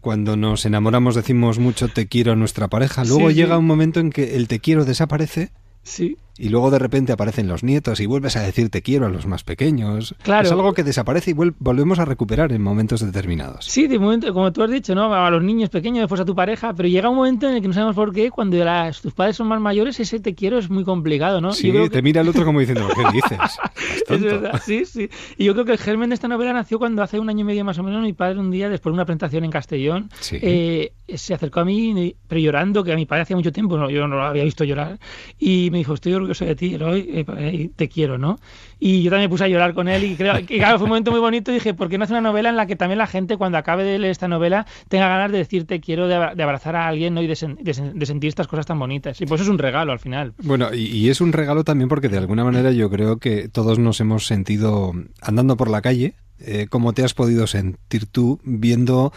cuando 0.00 0.36
nos 0.36 0.64
enamoramos 0.66 1.14
decimos 1.14 1.58
mucho 1.58 1.88
te 1.88 2.06
quiero 2.06 2.32
a 2.32 2.36
nuestra 2.36 2.68
pareja, 2.68 3.04
luego 3.04 3.28
Sí, 3.30 3.34
llega 3.36 3.54
sí. 3.54 3.58
un 3.58 3.66
momento 3.66 4.00
en 4.00 4.10
que 4.10 4.36
el 4.36 4.48
te 4.48 4.60
quiero 4.60 4.84
desaparece 4.84 5.50
Sí. 5.82 6.16
Y 6.38 6.48
luego 6.48 6.70
de 6.70 6.78
repente 6.78 7.12
aparecen 7.12 7.48
los 7.48 7.62
nietos 7.62 8.00
y 8.00 8.06
vuelves 8.06 8.36
a 8.36 8.40
decir 8.42 8.68
te 8.70 8.82
quiero 8.82 9.06
a 9.06 9.08
los 9.08 9.26
más 9.26 9.44
pequeños. 9.44 10.14
Claro. 10.22 10.46
Es 10.46 10.52
algo 10.52 10.72
que 10.74 10.82
desaparece 10.82 11.30
y 11.30 11.34
volvemos 11.34 11.98
a 11.98 12.04
recuperar 12.04 12.52
en 12.52 12.62
momentos 12.62 13.00
determinados. 13.04 13.64
Sí, 13.66 13.86
de 13.86 13.98
momento, 13.98 14.32
como 14.34 14.52
tú 14.52 14.62
has 14.62 14.70
dicho, 14.70 14.94
¿no? 14.94 15.14
A 15.14 15.30
los 15.30 15.42
niños 15.42 15.70
pequeños, 15.70 16.00
después 16.02 16.20
a 16.20 16.24
tu 16.24 16.34
pareja, 16.34 16.72
pero 16.74 16.88
llega 16.88 17.08
un 17.08 17.16
momento 17.16 17.48
en 17.48 17.56
el 17.56 17.62
que 17.62 17.68
no 17.68 17.74
sabemos 17.74 17.94
por 17.96 18.12
qué, 18.12 18.30
cuando 18.30 18.56
las- 18.64 19.00
tus 19.00 19.12
padres 19.12 19.36
son 19.36 19.46
más 19.48 19.60
mayores, 19.60 19.98
ese 20.00 20.20
te 20.20 20.34
quiero 20.34 20.58
es 20.58 20.68
muy 20.70 20.84
complicado, 20.84 21.40
¿no? 21.40 21.52
Sí, 21.52 21.70
que- 21.70 21.88
te 21.90 22.02
mira 22.02 22.20
el 22.20 22.28
otro 22.28 22.44
como 22.44 22.60
diciendo, 22.60 22.88
¿qué 22.94 23.02
dices? 23.12 23.38
Es 23.94 24.04
tonto". 24.04 24.24
verdad, 24.26 24.60
sí, 24.64 24.84
sí. 24.84 25.08
Y 25.38 25.44
yo 25.44 25.52
creo 25.54 25.64
que 25.64 25.72
el 25.72 25.78
germen 25.78 26.10
de 26.10 26.14
esta 26.14 26.28
novela 26.28 26.52
nació 26.52 26.78
cuando 26.78 27.02
hace 27.02 27.18
un 27.18 27.28
año 27.28 27.40
y 27.40 27.44
medio 27.44 27.64
más 27.64 27.78
o 27.78 27.82
menos 27.82 28.02
mi 28.02 28.12
padre 28.12 28.38
un 28.38 28.50
día, 28.50 28.68
después 28.68 28.90
de 28.92 28.94
una 28.94 29.04
presentación 29.04 29.44
en 29.44 29.50
Castellón, 29.50 30.10
Sí. 30.20 30.38
eh, 30.42 30.92
se 31.14 31.34
acercó 31.34 31.60
a 31.60 31.64
mí, 31.64 32.14
pero 32.26 32.40
llorando, 32.40 32.82
que 32.82 32.92
a 32.92 32.96
mi 32.96 33.06
padre 33.06 33.22
hacía 33.22 33.36
mucho 33.36 33.52
tiempo, 33.52 33.76
no, 33.78 33.88
yo 33.90 34.06
no 34.08 34.16
lo 34.16 34.22
había 34.24 34.44
visto 34.44 34.64
llorar, 34.64 34.98
y 35.38 35.68
me 35.70 35.78
dijo, 35.78 35.94
estoy 35.94 36.14
orgulloso 36.24 36.44
de 36.44 36.56
ti, 36.56 36.74
Eloy, 36.74 37.00
eh, 37.12 37.24
eh, 37.38 37.70
te 37.76 37.88
quiero, 37.88 38.18
¿no? 38.18 38.38
Y 38.80 39.02
yo 39.02 39.10
también 39.10 39.30
puse 39.30 39.44
a 39.44 39.48
llorar 39.48 39.72
con 39.74 39.88
él 39.88 40.04
y 40.04 40.16
creo 40.16 40.34
que 40.44 40.58
claro, 40.58 40.78
fue 40.78 40.84
un 40.84 40.90
momento 40.90 41.10
muy 41.10 41.20
bonito 41.20 41.50
y 41.50 41.54
dije, 41.54 41.72
¿por 41.74 41.88
qué 41.88 41.96
no 41.98 42.04
hacer 42.04 42.14
una 42.18 42.28
novela 42.28 42.48
en 42.50 42.56
la 42.56 42.66
que 42.66 42.76
también 42.76 42.98
la 42.98 43.06
gente 43.06 43.36
cuando 43.36 43.56
acabe 43.58 43.84
de 43.84 43.98
leer 43.98 44.10
esta 44.10 44.28
novela 44.28 44.66
tenga 44.88 45.08
ganas 45.08 45.30
de 45.32 45.38
decir 45.38 45.66
te 45.66 45.80
quiero, 45.80 46.08
de, 46.08 46.14
abra- 46.16 46.34
de 46.34 46.42
abrazar 46.42 46.76
a 46.76 46.88
alguien 46.88 47.14
¿no? 47.14 47.22
y 47.22 47.26
de, 47.26 47.34
sen- 47.34 47.56
de 47.58 47.72
sen- 47.72 47.92
de 47.92 48.06
sentir 48.06 48.28
estas 48.28 48.46
cosas 48.48 48.66
tan 48.66 48.78
bonitas? 48.78 49.20
Y 49.20 49.26
pues 49.26 49.40
es 49.40 49.48
un 49.48 49.58
regalo 49.58 49.92
al 49.92 50.00
final. 50.00 50.34
Bueno, 50.42 50.74
y, 50.74 51.08
es 51.08 51.20
un 51.20 51.32
regalo 51.32 51.64
también 51.64 51.88
porque 51.88 52.08
de 52.08 52.18
alguna 52.18 52.44
manera 52.44 52.72
yo 52.72 52.90
creo 52.90 53.18
que 53.18 53.48
todos 53.48 53.78
nos 53.78 54.00
hemos 54.00 54.26
sentido 54.26 54.92
andando 55.22 55.56
por 55.56 55.70
la 55.70 55.80
calle. 55.82 56.14
eh, 56.40 56.66
¿Cómo 56.68 56.92
te 56.92 57.04
has 57.04 57.14
podido 57.14 57.46
sentir 57.46 58.06
tú 58.06 58.40
viendo 58.44 59.12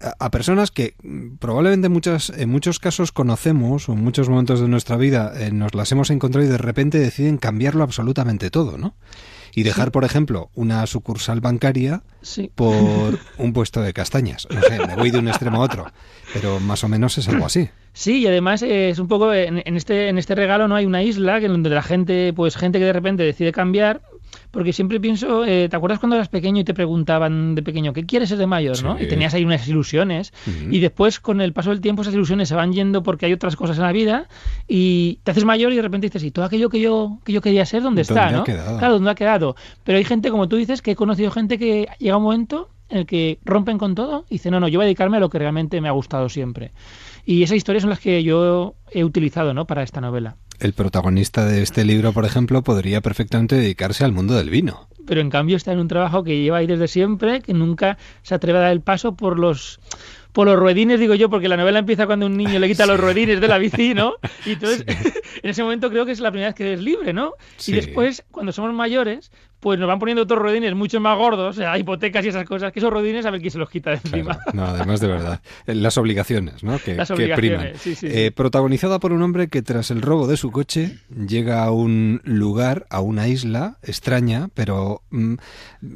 a, 0.00 0.30
personas 0.30 0.70
que 0.70 0.94
mm, 1.02 1.36
probablemente 1.36 1.88
muchas, 1.88 2.30
en 2.30 2.48
muchos 2.48 2.78
casos 2.78 3.12
conocemos 3.12 3.88
o 3.88 3.92
en 3.92 4.02
muchos 4.02 4.28
momentos 4.28 4.60
de 4.60 4.68
nuestra 4.68 4.96
vida 4.96 5.32
eh, 5.36 5.50
nos 5.52 5.74
las 5.74 5.92
hemos 5.92 6.10
encontrado 6.10 6.46
y 6.46 6.50
de 6.50 6.58
repente 6.58 6.98
deciden 6.98 7.38
cambiarlo 7.38 7.82
absolutamente 7.82 8.50
todo, 8.50 8.78
¿no? 8.78 8.94
Y 9.52 9.64
dejar, 9.64 9.90
por 9.90 10.04
ejemplo, 10.04 10.50
una 10.54 10.86
sucursal 10.86 11.40
bancaria 11.40 12.02
Sí. 12.22 12.52
por 12.54 13.18
un 13.38 13.52
puesto 13.52 13.82
de 13.82 13.92
castañas. 13.92 14.46
No 14.48 14.62
sé, 14.62 14.78
me 14.86 14.94
voy 14.94 15.10
de 15.10 15.18
un 15.18 15.26
extremo 15.28 15.56
a 15.60 15.64
otro, 15.64 15.86
pero 16.32 16.60
más 16.60 16.84
o 16.84 16.88
menos 16.88 17.18
es 17.18 17.28
algo 17.28 17.46
así. 17.46 17.68
Sí, 17.92 18.18
y 18.20 18.26
además 18.28 18.62
es 18.62 19.00
un 19.00 19.08
poco 19.08 19.34
en, 19.34 19.60
en 19.64 19.76
este 19.76 20.08
en 20.08 20.18
este 20.18 20.36
regalo 20.36 20.68
no 20.68 20.76
hay 20.76 20.86
una 20.86 21.02
isla 21.02 21.40
que 21.40 21.48
donde 21.48 21.68
la 21.70 21.82
gente 21.82 22.32
pues 22.32 22.56
gente 22.56 22.78
que 22.78 22.84
de 22.84 22.92
repente 22.92 23.24
decide 23.24 23.50
cambiar 23.50 24.02
porque 24.50 24.72
siempre 24.72 25.00
pienso 25.00 25.44
eh, 25.44 25.68
¿te 25.68 25.76
acuerdas 25.76 25.98
cuando 25.98 26.16
eras 26.16 26.28
pequeño 26.28 26.60
y 26.60 26.64
te 26.64 26.74
preguntaban 26.74 27.54
de 27.54 27.62
pequeño 27.62 27.92
qué 27.92 28.04
quieres 28.04 28.28
ser 28.28 28.38
de 28.38 28.46
mayor, 28.46 28.82
no? 28.82 29.00
Y 29.00 29.06
tenías 29.08 29.34
ahí 29.34 29.44
unas 29.44 29.66
ilusiones 29.68 30.32
y 30.70 30.80
después 30.80 31.20
con 31.20 31.40
el 31.40 31.52
paso 31.52 31.70
del 31.70 31.80
tiempo 31.80 32.02
esas 32.02 32.14
ilusiones 32.14 32.48
se 32.48 32.54
van 32.54 32.72
yendo 32.72 33.02
porque 33.02 33.26
hay 33.26 33.32
otras 33.32 33.56
cosas 33.56 33.76
en 33.78 33.84
la 33.84 33.92
vida 33.92 34.28
y 34.66 35.20
te 35.24 35.30
haces 35.30 35.44
mayor 35.44 35.72
y 35.72 35.76
de 35.76 35.82
repente 35.82 36.06
dices 36.06 36.22
y 36.24 36.30
todo 36.30 36.44
aquello 36.44 36.68
que 36.68 36.80
yo 36.80 37.18
que 37.24 37.32
yo 37.32 37.40
quería 37.40 37.64
ser 37.66 37.82
dónde 37.82 38.02
está, 38.02 38.24
¿Dónde 38.24 38.34
ha 38.34 38.38
¿no? 38.38 38.44
quedado? 38.44 38.78
Claro, 38.78 38.94
dónde 38.94 39.10
ha 39.10 39.14
quedado. 39.14 39.56
Pero 39.84 39.98
hay 39.98 40.04
gente 40.04 40.30
como 40.30 40.48
tú 40.48 40.56
dices 40.56 40.82
que 40.82 40.92
he 40.92 40.96
conocido 40.96 41.30
gente 41.30 41.58
que 41.58 41.88
llega 41.98 42.16
un 42.16 42.22
momento 42.22 42.68
en 42.88 42.98
el 42.98 43.06
que 43.06 43.38
rompen 43.44 43.78
con 43.78 43.94
todo 43.94 44.24
y 44.28 44.34
dicen, 44.34 44.52
no, 44.52 44.60
no, 44.60 44.68
yo 44.68 44.78
voy 44.78 44.84
a 44.84 44.86
dedicarme 44.86 45.16
a 45.16 45.20
lo 45.20 45.30
que 45.30 45.38
realmente 45.38 45.80
me 45.80 45.88
ha 45.88 45.92
gustado 45.92 46.28
siempre. 46.28 46.72
Y 47.24 47.42
esas 47.42 47.56
historias 47.56 47.82
son 47.82 47.90
las 47.90 48.00
que 48.00 48.22
yo 48.22 48.74
he 48.90 49.04
utilizado 49.04 49.54
¿no? 49.54 49.66
para 49.66 49.82
esta 49.82 50.00
novela. 50.00 50.36
El 50.60 50.74
protagonista 50.74 51.46
de 51.46 51.62
este 51.62 51.84
libro, 51.84 52.12
por 52.12 52.26
ejemplo, 52.26 52.62
podría 52.62 53.00
perfectamente 53.00 53.56
dedicarse 53.56 54.04
al 54.04 54.12
mundo 54.12 54.34
del 54.34 54.50
vino. 54.50 54.88
Pero 55.06 55.22
en 55.22 55.30
cambio 55.30 55.56
está 55.56 55.72
en 55.72 55.78
un 55.78 55.88
trabajo 55.88 56.22
que 56.22 56.40
lleva 56.40 56.58
ahí 56.58 56.66
desde 56.66 56.86
siempre, 56.86 57.40
que 57.40 57.54
nunca 57.54 57.96
se 58.22 58.34
atreve 58.34 58.58
a 58.58 58.62
dar 58.62 58.72
el 58.72 58.82
paso 58.82 59.16
por 59.16 59.38
los 59.38 59.80
por 60.32 60.46
los 60.46 60.56
ruedines, 60.56 61.00
digo 61.00 61.14
yo, 61.14 61.28
porque 61.28 61.48
la 61.48 61.56
novela 61.56 61.80
empieza 61.80 62.06
cuando 62.06 62.26
un 62.26 62.36
niño 62.36 62.58
le 62.58 62.68
quita 62.68 62.86
los 62.86 63.00
ruedines 63.00 63.40
de 63.40 63.48
la 63.48 63.58
bici, 63.58 63.94
¿no? 63.94 64.14
Y 64.46 64.52
entonces, 64.52 64.84
en 65.42 65.50
ese 65.50 65.62
momento 65.62 65.90
creo 65.90 66.06
que 66.06 66.12
es 66.12 66.20
la 66.20 66.30
primera 66.30 66.50
vez 66.50 66.54
que 66.54 66.74
es 66.74 66.80
libre, 66.80 67.12
¿no? 67.12 67.32
Sí. 67.56 67.72
Y 67.72 67.74
después, 67.74 68.22
cuando 68.30 68.52
somos 68.52 68.72
mayores, 68.72 69.32
pues 69.60 69.78
nos 69.78 69.86
van 69.88 69.98
poniendo 69.98 70.22
otros 70.22 70.38
ruedines 70.40 70.74
mucho 70.74 71.00
más 71.00 71.16
gordos, 71.16 71.56
o 71.56 71.58
sea, 71.60 71.78
hipotecas 71.78 72.24
y 72.24 72.28
esas 72.28 72.44
cosas, 72.46 72.72
que 72.72 72.78
esos 72.80 72.90
ruedines 72.90 73.24
a 73.26 73.30
ver 73.30 73.40
quién 73.40 73.50
se 73.52 73.58
los 73.58 73.70
quita 73.70 73.90
de 73.90 73.96
encima. 73.96 74.34
Claro. 74.38 74.50
No, 74.54 74.64
además 74.64 75.00
de 75.00 75.06
verdad. 75.08 75.40
Eh, 75.66 75.74
Las 75.74 75.98
obligaciones, 75.98 76.64
¿no? 76.64 76.78
Que, 76.78 76.94
Las 76.96 77.10
que 77.12 77.28
priman. 77.36 77.68
sí, 77.76 77.94
sí, 77.94 78.06
Eh, 78.06 78.24
sí. 78.26 78.30
protagonizada 78.30 78.98
por 78.98 79.12
un 79.12 79.22
hombre 79.22 79.48
que 79.48 79.62
tras 79.62 79.90
el 79.90 80.02
robo 80.02 80.26
de 80.26 80.36
su 80.36 80.50
coche 80.50 80.98
llega 81.26 81.62
a 81.64 81.70
un 81.70 82.20
lugar, 82.24 82.86
a 82.90 83.00
una 83.00 83.28
isla 83.28 83.76
extraña, 83.82 84.48
pero 84.54 85.02
mm, 85.10 85.34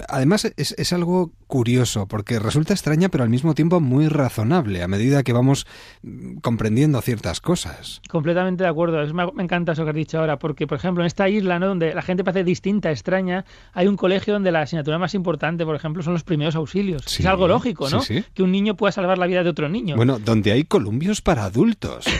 además 0.08 0.52
es, 0.56 0.74
es 0.78 0.92
algo 0.92 1.32
curioso, 1.46 2.06
porque 2.08 2.38
resulta 2.38 2.72
extraña, 2.72 3.08
pero 3.08 3.22
al 3.24 3.30
mismo 3.30 3.54
tiempo 3.54 3.80
muy 3.80 4.08
razonable, 4.08 4.82
a 4.82 4.88
medida 4.88 5.22
que 5.22 5.32
vamos 5.32 5.66
mm, 6.02 6.38
comprendiendo 6.38 7.00
ciertas 7.00 7.40
cosas. 7.40 8.00
Completamente 8.08 8.64
de 8.64 8.68
acuerdo. 8.70 9.02
Es- 9.02 9.12
me, 9.12 9.30
me 9.32 9.42
encanta 9.44 9.72
eso 9.72 9.84
que 9.84 9.90
has 9.90 9.96
dicho 9.96 10.18
ahora, 10.18 10.38
porque, 10.38 10.66
por 10.66 10.78
ejemplo, 10.78 11.02
en 11.02 11.06
esta 11.06 11.28
isla, 11.28 11.58
¿no? 11.58 11.68
donde 11.68 11.94
la 11.94 12.02
gente 12.02 12.24
parece 12.24 12.44
distinta, 12.44 12.90
extraña, 12.90 13.44
hay 13.72 13.86
un 13.88 13.96
colegio 13.96 14.32
donde 14.34 14.52
la 14.52 14.62
asignatura 14.62 14.98
más 14.98 15.14
importante, 15.14 15.64
por 15.64 15.74
ejemplo, 15.76 16.02
son 16.02 16.12
los 16.12 16.22
primeros 16.24 16.54
auxilios. 16.54 17.02
Sí, 17.06 17.22
es 17.22 17.26
algo 17.26 17.48
lógico, 17.48 17.88
¿no? 17.90 18.00
sí, 18.00 18.18
sí. 18.20 18.24
Que 18.34 18.42
un 18.42 18.52
niño 18.52 18.76
pueda 18.76 18.92
salvar 18.92 19.18
la 19.18 19.26
vida 19.26 19.42
de 19.42 19.50
otro 19.50 19.68
niño. 19.68 19.96
Bueno, 19.96 20.18
donde 20.18 20.52
hay 20.52 20.64
columpios 20.64 21.20
para 21.20 21.44
adultos. 21.44 22.04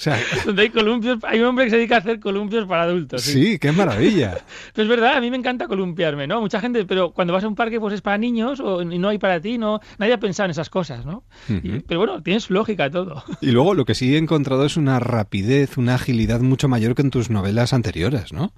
O 0.00 0.02
sea, 0.02 0.18
Donde 0.46 0.62
hay 0.62 0.70
columpios, 0.70 1.18
hay 1.24 1.40
un 1.40 1.44
hombre 1.48 1.66
que 1.66 1.72
se 1.72 1.76
dedica 1.76 1.96
a 1.96 1.98
hacer 1.98 2.20
columpios 2.20 2.66
para 2.66 2.84
adultos. 2.84 3.20
sí, 3.20 3.58
qué 3.58 3.70
maravilla. 3.70 4.38
Pero 4.74 4.84
es 4.84 4.88
verdad, 4.88 5.16
a 5.18 5.20
mí 5.20 5.30
me 5.30 5.36
encanta 5.36 5.66
columpiarme, 5.68 6.26
¿no? 6.26 6.40
Mucha 6.40 6.58
gente, 6.58 6.86
pero 6.86 7.10
cuando 7.10 7.34
vas 7.34 7.44
a 7.44 7.48
un 7.48 7.54
parque 7.54 7.78
pues 7.78 7.92
es 7.92 8.00
para 8.00 8.16
niños 8.16 8.60
o, 8.60 8.80
y 8.80 8.98
no 8.98 9.10
hay 9.10 9.18
para 9.18 9.42
ti, 9.42 9.58
no 9.58 9.78
nadie 9.98 10.14
ha 10.14 10.18
pensado 10.18 10.46
en 10.46 10.52
esas 10.52 10.70
cosas, 10.70 11.04
¿no? 11.04 11.24
Y- 11.50 11.80
pero 11.80 12.00
bueno, 12.00 12.22
tienes 12.22 12.48
lógica 12.48 12.90
todo. 12.90 13.22
Y 13.42 13.50
luego 13.50 13.74
lo 13.74 13.84
que 13.84 13.94
sí 13.94 14.14
he 14.14 14.18
encontrado 14.18 14.64
es 14.64 14.78
una 14.78 15.00
rapidez, 15.00 15.76
una 15.76 15.96
agilidad 15.96 16.40
mucho 16.40 16.66
mayor 16.66 16.94
que 16.94 17.02
en 17.02 17.10
tus 17.10 17.28
novelas 17.28 17.74
anteriores, 17.74 18.32
¿no? 18.32 18.54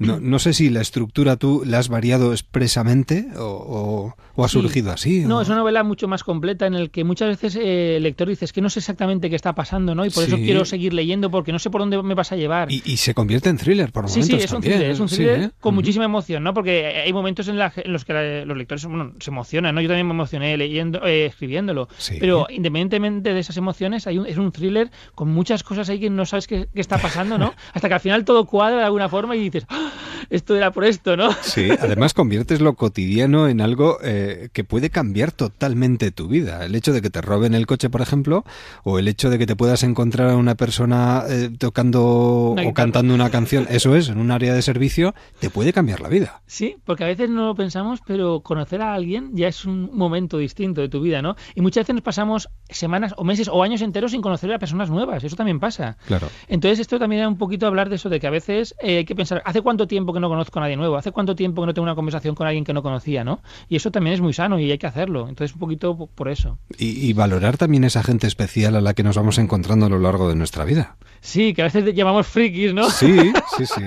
No, 0.00 0.18
no 0.18 0.38
sé 0.38 0.54
si 0.54 0.70
la 0.70 0.80
estructura 0.80 1.36
tú 1.36 1.62
la 1.66 1.78
has 1.78 1.88
variado 1.88 2.32
expresamente 2.32 3.28
o, 3.36 3.44
o- 3.44 4.16
o 4.40 4.44
ha 4.44 4.48
Sí. 4.48 4.60
surgido 4.60 4.90
así. 4.92 5.20
No, 5.26 5.38
o- 5.38 5.40
es 5.42 5.48
una 5.48 5.58
novela 5.58 5.82
mucho 5.82 6.08
más 6.08 6.24
completa 6.24 6.66
en 6.66 6.74
el 6.74 6.90
que 6.90 7.04
muchas 7.04 7.28
veces 7.28 7.56
eh, 7.56 7.96
el 7.96 8.02
lector 8.02 8.28
dice 8.28 8.44
"Es 8.44 8.52
que 8.52 8.60
no 8.60 8.70
sé 8.70 8.78
exactamente 8.80 9.28
qué 9.30 9.36
está 9.36 9.54
pasando, 9.54 9.94
¿no? 9.94 10.04
Y 10.06 10.10
por 10.10 10.24
eso 10.24 10.36
Sí. 10.36 10.42
quiero 10.44 10.64
seguir 10.64 10.92
leyendo 10.94 11.30
porque 11.30 11.52
no 11.52 11.58
sé 11.58 11.70
por 11.70 11.80
dónde 11.80 12.02
me 12.02 12.14
vas 12.14 12.32
a 12.32 12.36
llevar. 12.36 12.70
Y, 12.72 12.82
y 12.84 12.96
se 12.96 13.14
convierte 13.14 13.48
en 13.48 13.56
thriller 13.58 13.92
por 13.92 14.08
Sí, 14.08 14.20
momentos 14.20 14.38
sí, 14.40 14.44
es 14.44 14.52
un 14.52 14.60
thriller, 14.62 14.90
es 14.90 15.00
un 15.00 15.08
sí, 15.08 15.16
thriller 15.16 15.40
¿eh? 15.42 15.50
con 15.60 15.74
muchísima 15.74 16.04
emoción, 16.04 16.42
¿no? 16.42 16.54
Porque 16.54 16.86
hay 17.04 17.12
momentos 17.12 17.48
en, 17.48 17.58
la- 17.58 17.72
en 17.76 17.92
los 17.92 18.04
que 18.04 18.12
la- 18.12 18.44
los 18.44 18.56
lectores 18.56 18.84
bueno, 18.86 19.12
se 19.20 19.30
emocionan, 19.30 19.74
¿no? 19.74 19.80
Yo 19.80 19.88
también 19.88 20.06
me 20.06 20.14
emocioné 20.14 20.56
leyendo, 20.56 21.04
eh, 21.06 21.26
escribiéndolo. 21.26 21.88
Sí. 21.98 22.16
Pero 22.18 22.46
independientemente 22.50 23.34
de 23.34 23.40
esas 23.40 23.56
emociones, 23.56 24.06
hay 24.06 24.18
un- 24.18 24.26
es 24.26 24.38
un 24.38 24.52
thriller 24.52 24.90
con 25.14 25.28
muchas 25.28 25.62
cosas 25.62 25.88
ahí 25.90 26.00
que 26.00 26.10
no 26.10 26.24
sabes 26.26 26.46
qué, 26.46 26.68
qué 26.74 26.80
está 26.80 26.98
pasando, 26.98 27.36
¿no? 27.38 27.52
Hasta 27.74 27.88
que 27.88 27.94
al 27.94 28.00
final 28.00 28.24
todo 28.24 28.46
cuadra 28.46 28.78
de 28.78 28.84
alguna 28.84 29.08
forma 29.08 29.36
y 29.36 29.40
dices, 29.40 29.66
"Ah, 29.68 29.90
esto 30.30 30.56
era 30.56 30.70
por 30.70 30.84
esto, 30.84 31.16
¿no? 31.16 31.30
Sí, 31.42 31.68
además 31.78 32.14
conviertes 32.14 32.60
lo 32.60 32.74
cotidiano 32.74 33.48
en 33.48 33.60
algo 33.60 33.98
eh, 34.02 34.29
que 34.52 34.64
puede 34.64 34.90
cambiar 34.90 35.32
totalmente 35.32 36.10
tu 36.10 36.28
vida. 36.28 36.64
El 36.64 36.74
hecho 36.74 36.92
de 36.92 37.02
que 37.02 37.10
te 37.10 37.20
roben 37.20 37.54
el 37.54 37.66
coche, 37.66 37.90
por 37.90 38.00
ejemplo, 38.00 38.44
o 38.84 38.98
el 38.98 39.08
hecho 39.08 39.30
de 39.30 39.38
que 39.38 39.46
te 39.46 39.56
puedas 39.56 39.82
encontrar 39.82 40.30
a 40.30 40.36
una 40.36 40.54
persona 40.54 41.24
eh, 41.28 41.50
tocando 41.58 42.54
o 42.56 42.74
cantando 42.74 43.14
una 43.14 43.30
canción, 43.30 43.66
eso 43.70 43.94
es, 43.96 44.08
en 44.08 44.18
un 44.18 44.30
área 44.30 44.54
de 44.54 44.62
servicio, 44.62 45.14
te 45.38 45.50
puede 45.50 45.72
cambiar 45.72 46.00
la 46.00 46.08
vida. 46.08 46.42
Sí, 46.46 46.76
porque 46.84 47.04
a 47.04 47.06
veces 47.06 47.30
no 47.30 47.46
lo 47.46 47.54
pensamos, 47.54 48.00
pero 48.06 48.40
conocer 48.40 48.82
a 48.82 48.94
alguien 48.94 49.30
ya 49.34 49.48
es 49.48 49.64
un 49.64 49.90
momento 49.92 50.38
distinto 50.38 50.80
de 50.80 50.88
tu 50.88 51.00
vida, 51.00 51.22
¿no? 51.22 51.36
Y 51.54 51.60
muchas 51.60 51.82
veces 51.82 51.94
nos 51.94 52.02
pasamos 52.02 52.48
semanas 52.68 53.14
o 53.16 53.24
meses 53.24 53.48
o 53.48 53.62
años 53.62 53.82
enteros 53.82 54.12
sin 54.12 54.22
conocer 54.22 54.52
a 54.52 54.58
personas 54.58 54.90
nuevas, 54.90 55.24
eso 55.24 55.36
también 55.36 55.60
pasa. 55.60 55.96
Claro. 56.06 56.28
Entonces 56.48 56.78
esto 56.80 56.98
también 56.98 57.20
era 57.20 57.28
un 57.28 57.38
poquito 57.38 57.66
hablar 57.66 57.88
de 57.88 57.96
eso, 57.96 58.08
de 58.08 58.20
que 58.20 58.26
a 58.26 58.30
veces 58.30 58.74
eh, 58.80 58.98
hay 58.98 59.04
que 59.04 59.14
pensar, 59.14 59.42
¿hace 59.44 59.62
cuánto 59.62 59.86
tiempo 59.86 60.12
que 60.12 60.20
no 60.20 60.28
conozco 60.28 60.58
a 60.58 60.62
nadie 60.62 60.76
nuevo? 60.76 60.96
¿Hace 60.96 61.12
cuánto 61.12 61.34
tiempo 61.34 61.62
que 61.62 61.66
no 61.66 61.74
tengo 61.74 61.84
una 61.84 61.94
conversación 61.94 62.34
con 62.34 62.46
alguien 62.46 62.64
que 62.64 62.72
no 62.72 62.82
conocía, 62.82 63.24
no? 63.24 63.40
Y 63.68 63.76
eso 63.76 63.90
también 63.90 64.09
es 64.10 64.20
muy 64.20 64.32
sano 64.32 64.58
y 64.58 64.70
hay 64.70 64.78
que 64.78 64.86
hacerlo. 64.86 65.28
Entonces 65.28 65.54
un 65.54 65.60
poquito 65.60 65.96
po- 65.96 66.06
por 66.08 66.28
eso. 66.28 66.58
Y, 66.78 67.08
y 67.08 67.12
valorar 67.12 67.56
también 67.56 67.84
esa 67.84 68.02
gente 68.02 68.26
especial 68.26 68.76
a 68.76 68.80
la 68.80 68.94
que 68.94 69.02
nos 69.02 69.16
vamos 69.16 69.38
encontrando 69.38 69.86
a 69.86 69.88
lo 69.88 69.98
largo 69.98 70.28
de 70.28 70.36
nuestra 70.36 70.64
vida. 70.64 70.96
Sí, 71.22 71.52
que 71.52 71.60
a 71.60 71.66
veces 71.66 71.94
llamamos 71.94 72.26
frikis, 72.26 72.72
¿no? 72.72 72.88
Sí, 72.90 73.14
sí, 73.58 73.66
sí. 73.66 73.82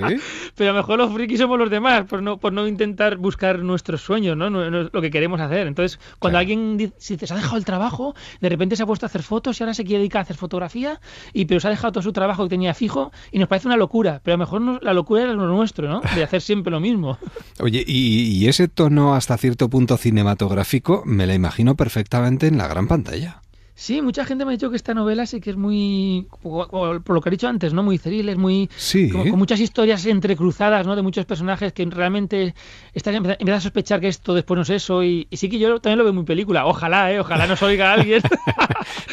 Pero 0.55 0.69
a 0.69 0.73
lo 0.73 0.79
mejor 0.79 0.99
los 0.99 1.11
frikis 1.13 1.39
somos 1.39 1.57
los 1.57 1.69
demás, 1.71 2.05
por 2.05 2.21
no, 2.21 2.37
por 2.37 2.53
no 2.53 2.67
intentar 2.67 3.17
buscar 3.17 3.59
nuestros 3.59 4.01
sueños, 4.01 4.37
¿no? 4.37 4.49
No- 4.51 4.69
no- 4.69 4.89
lo 4.93 5.01
que 5.01 5.09
queremos 5.09 5.41
hacer. 5.41 5.65
Entonces, 5.67 5.99
cuando 6.19 6.33
Claro. 6.37 6.41
alguien 6.41 6.77
dice, 6.77 6.93
si 6.99 7.17
te 7.17 7.25
se 7.25 7.33
ha 7.33 7.37
dejado 7.37 7.57
el 7.57 7.65
trabajo, 7.65 8.13
de 8.39 8.49
repente 8.49 8.75
se 8.75 8.83
ha 8.83 8.85
puesto 8.85 9.05
a 9.05 9.07
hacer 9.07 9.23
fotos 9.23 9.59
y 9.59 9.63
ahora 9.63 9.73
se 9.73 9.83
quiere 9.83 9.99
dedicar 9.99 10.19
a 10.19 10.23
hacer 10.23 10.35
fotografía, 10.37 10.99
y 11.33 11.45
pero 11.45 11.59
se 11.59 11.67
ha 11.67 11.71
dejado 11.71 11.93
todo 11.93 12.03
su 12.03 12.13
trabajo 12.13 12.43
que 12.43 12.49
tenía 12.49 12.73
fijo, 12.75 13.11
y 13.31 13.39
nos 13.39 13.47
parece 13.47 13.67
una 13.67 13.77
locura. 13.77 14.21
Pero 14.23 14.35
a 14.35 14.37
lo 14.37 14.43
mejor 14.45 14.61
no- 14.61 14.79
la 14.81 14.93
locura 14.93 15.23
era 15.23 15.33
lo 15.33 15.47
nuestro, 15.47 15.89
¿no? 15.89 16.01
De 16.15 16.23
hacer 16.23 16.41
siempre 16.41 16.69
lo 16.69 16.79
mismo. 16.79 17.17
Oye, 17.59 17.83
y, 17.87 18.27
y 18.37 18.47
ese 18.47 18.67
tono 18.67 19.15
hasta 19.15 19.37
cierto 19.37 19.69
punto 19.69 19.97
cinematográfico 20.17 21.01
me 21.05 21.25
la 21.25 21.33
imagino 21.33 21.75
perfectamente 21.75 22.45
en 22.47 22.57
la 22.57 22.67
gran 22.67 22.87
pantalla. 22.87 23.41
Sí, 23.75 24.03
mucha 24.03 24.23
gente 24.23 24.45
me 24.45 24.51
ha 24.51 24.55
dicho 24.55 24.69
que 24.69 24.75
esta 24.75 24.93
novela 24.93 25.25
sí 25.25 25.41
que 25.41 25.49
es 25.49 25.57
muy, 25.57 26.27
por 26.43 27.09
lo 27.09 27.21
que 27.21 27.29
he 27.29 27.31
dicho 27.31 27.47
antes, 27.47 27.73
¿no? 27.73 27.81
Muy 27.81 27.97
thriller, 27.97 28.37
muy 28.37 28.69
Sí. 28.77 29.09
como 29.09 29.27
con 29.27 29.39
muchas 29.39 29.59
historias 29.59 30.05
entrecruzadas, 30.05 30.85
¿no? 30.85 30.95
De 30.95 31.01
muchos 31.01 31.25
personajes 31.25 31.73
que 31.73 31.83
realmente 31.85 32.53
estás 32.93 33.15
empiezas 33.15 33.57
a 33.57 33.61
sospechar 33.61 33.99
que 33.99 34.09
esto 34.09 34.35
después 34.35 34.55
no 34.57 34.61
es 34.61 34.69
eso 34.69 35.03
y, 35.03 35.25
y 35.31 35.37
sí 35.37 35.49
que 35.49 35.57
yo 35.57 35.79
también 35.81 35.97
lo 35.97 36.03
veo 36.03 36.13
muy 36.13 36.23
película. 36.23 36.67
Ojalá, 36.67 37.11
¿eh? 37.11 37.19
Ojalá 37.19 37.47
nos 37.47 37.61
oiga 37.63 37.91
alguien. 37.93 38.21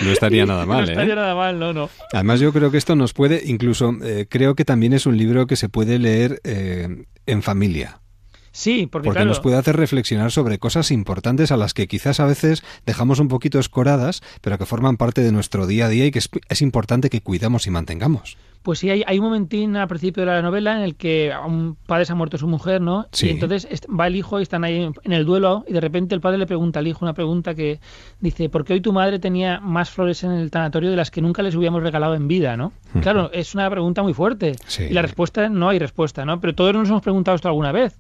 No 0.03 0.11
estaría 0.11 0.45
nada 0.47 0.67
mal, 0.73 0.85
no 0.85 0.91
estaría 0.91 1.13
¿eh? 1.13 1.17
nada 1.17 1.35
mal, 1.35 1.59
no, 1.59 1.73
no. 1.73 1.89
Además, 2.13 2.41
yo 2.41 2.53
creo 2.53 2.71
que 2.71 2.77
esto 2.79 2.97
nos 2.97 3.13
puede, 3.15 3.43
incluso 3.47 3.95
eh, 4.03 4.27
creo 4.29 4.55
que 4.55 4.65
también 4.67 4.93
es 4.93 5.07
un 5.07 5.17
libro 5.17 5.47
que 5.47 5.57
se 5.57 5.69
puede 5.69 5.99
leer 5.99 6.41
eh, 6.45 7.07
en 7.27 7.43
familia. 7.43 8.01
Sí, 8.53 8.89
porque, 8.91 9.07
Porque 9.07 9.19
claro, 9.19 9.29
nos 9.29 9.41
puede 9.41 9.57
hacer 9.57 9.77
reflexionar 9.77 10.33
sobre 10.33 10.59
cosas 10.59 10.91
importantes 10.91 11.53
a 11.53 11.57
las 11.57 11.73
que 11.73 11.87
quizás 11.87 12.19
a 12.19 12.27
veces 12.27 12.65
dejamos 12.85 13.21
un 13.21 13.29
poquito 13.29 13.59
escoradas, 13.59 14.23
pero 14.41 14.59
que 14.59 14.67
forman 14.67 14.97
parte 14.97 15.23
de 15.23 15.33
nuestro 15.33 15.67
día 15.67 15.87
a 15.87 15.89
día 15.89 16.07
y 16.07 16.11
que 16.11 16.19
es, 16.19 16.29
es 16.49 16.63
importante 16.63 17.11
que 17.11 17.21
cuidamos 17.21 17.67
y 17.67 17.71
mantengamos. 17.71 18.37
Pues 18.63 18.79
sí, 18.79 18.91
hay, 18.91 19.03
hay 19.07 19.19
un 19.19 19.25
momentín 19.25 19.75
al 19.77 19.89
principio 19.89 20.23
de 20.23 20.27
la 20.33 20.43
novela 20.43 20.77
en 20.77 20.83
el 20.83 20.95
que 20.95 21.33
a 21.33 21.41
un 21.47 21.77
padre 21.87 22.05
se 22.05 22.13
ha 22.13 22.15
muerto 22.15 22.37
su 22.37 22.47
mujer, 22.47 22.83
¿no? 22.83 23.07
Sí. 23.11 23.29
Y 23.29 23.31
entonces 23.31 23.67
va 23.89 24.07
el 24.07 24.17
hijo 24.17 24.39
y 24.39 24.43
están 24.43 24.65
ahí 24.65 24.83
en- 25.03 25.13
el 25.13 25.25
duelo 25.25 25.65
y 25.67 25.73
de 25.73 25.81
repente 25.81 26.15
el 26.15 26.21
padre 26.21 26.37
le 26.37 26.47
pregunta 26.47 26.79
al 26.81 26.87
hijo 26.87 26.99
una 27.03 27.15
pregunta 27.15 27.55
que 27.55 27.81
dice, 28.21 28.51
¿por 28.51 28.65
qué 28.67 28.75
hoy 28.75 28.83
tu 28.83 28.93
madre 28.93 29.19
tenía 29.19 29.61
más 29.61 29.89
flores 29.89 30.23
en 30.25 30.33
el 30.33 30.51
tanatorio 30.51 30.91
de 30.91 30.97
las 30.97 31.11
que 31.11 31.23
nunca 31.23 31.43
les 31.43 31.55
hubiéramos 31.55 31.83
regalado 31.83 32.15
en 32.15 32.29
vida, 32.29 32.57
¿no? 32.59 32.73
Claro, 33.01 33.31
es 33.33 33.55
una 33.55 33.71
pregunta 33.71 34.03
muy 34.03 34.13
fuerte. 34.15 34.57
Sí. 34.67 34.85
Y 34.91 34.93
la 34.93 35.01
respuesta, 35.03 35.49
no 35.49 35.69
hay 35.69 35.79
respuesta, 35.79 36.25
¿no? 36.27 36.41
Pero 36.41 36.55
todos 36.55 36.75
nos 36.75 36.89
hemos 36.89 37.03
preguntado 37.03 37.37
esto 37.37 37.49
alguna 37.49 37.73
vez. 37.73 37.99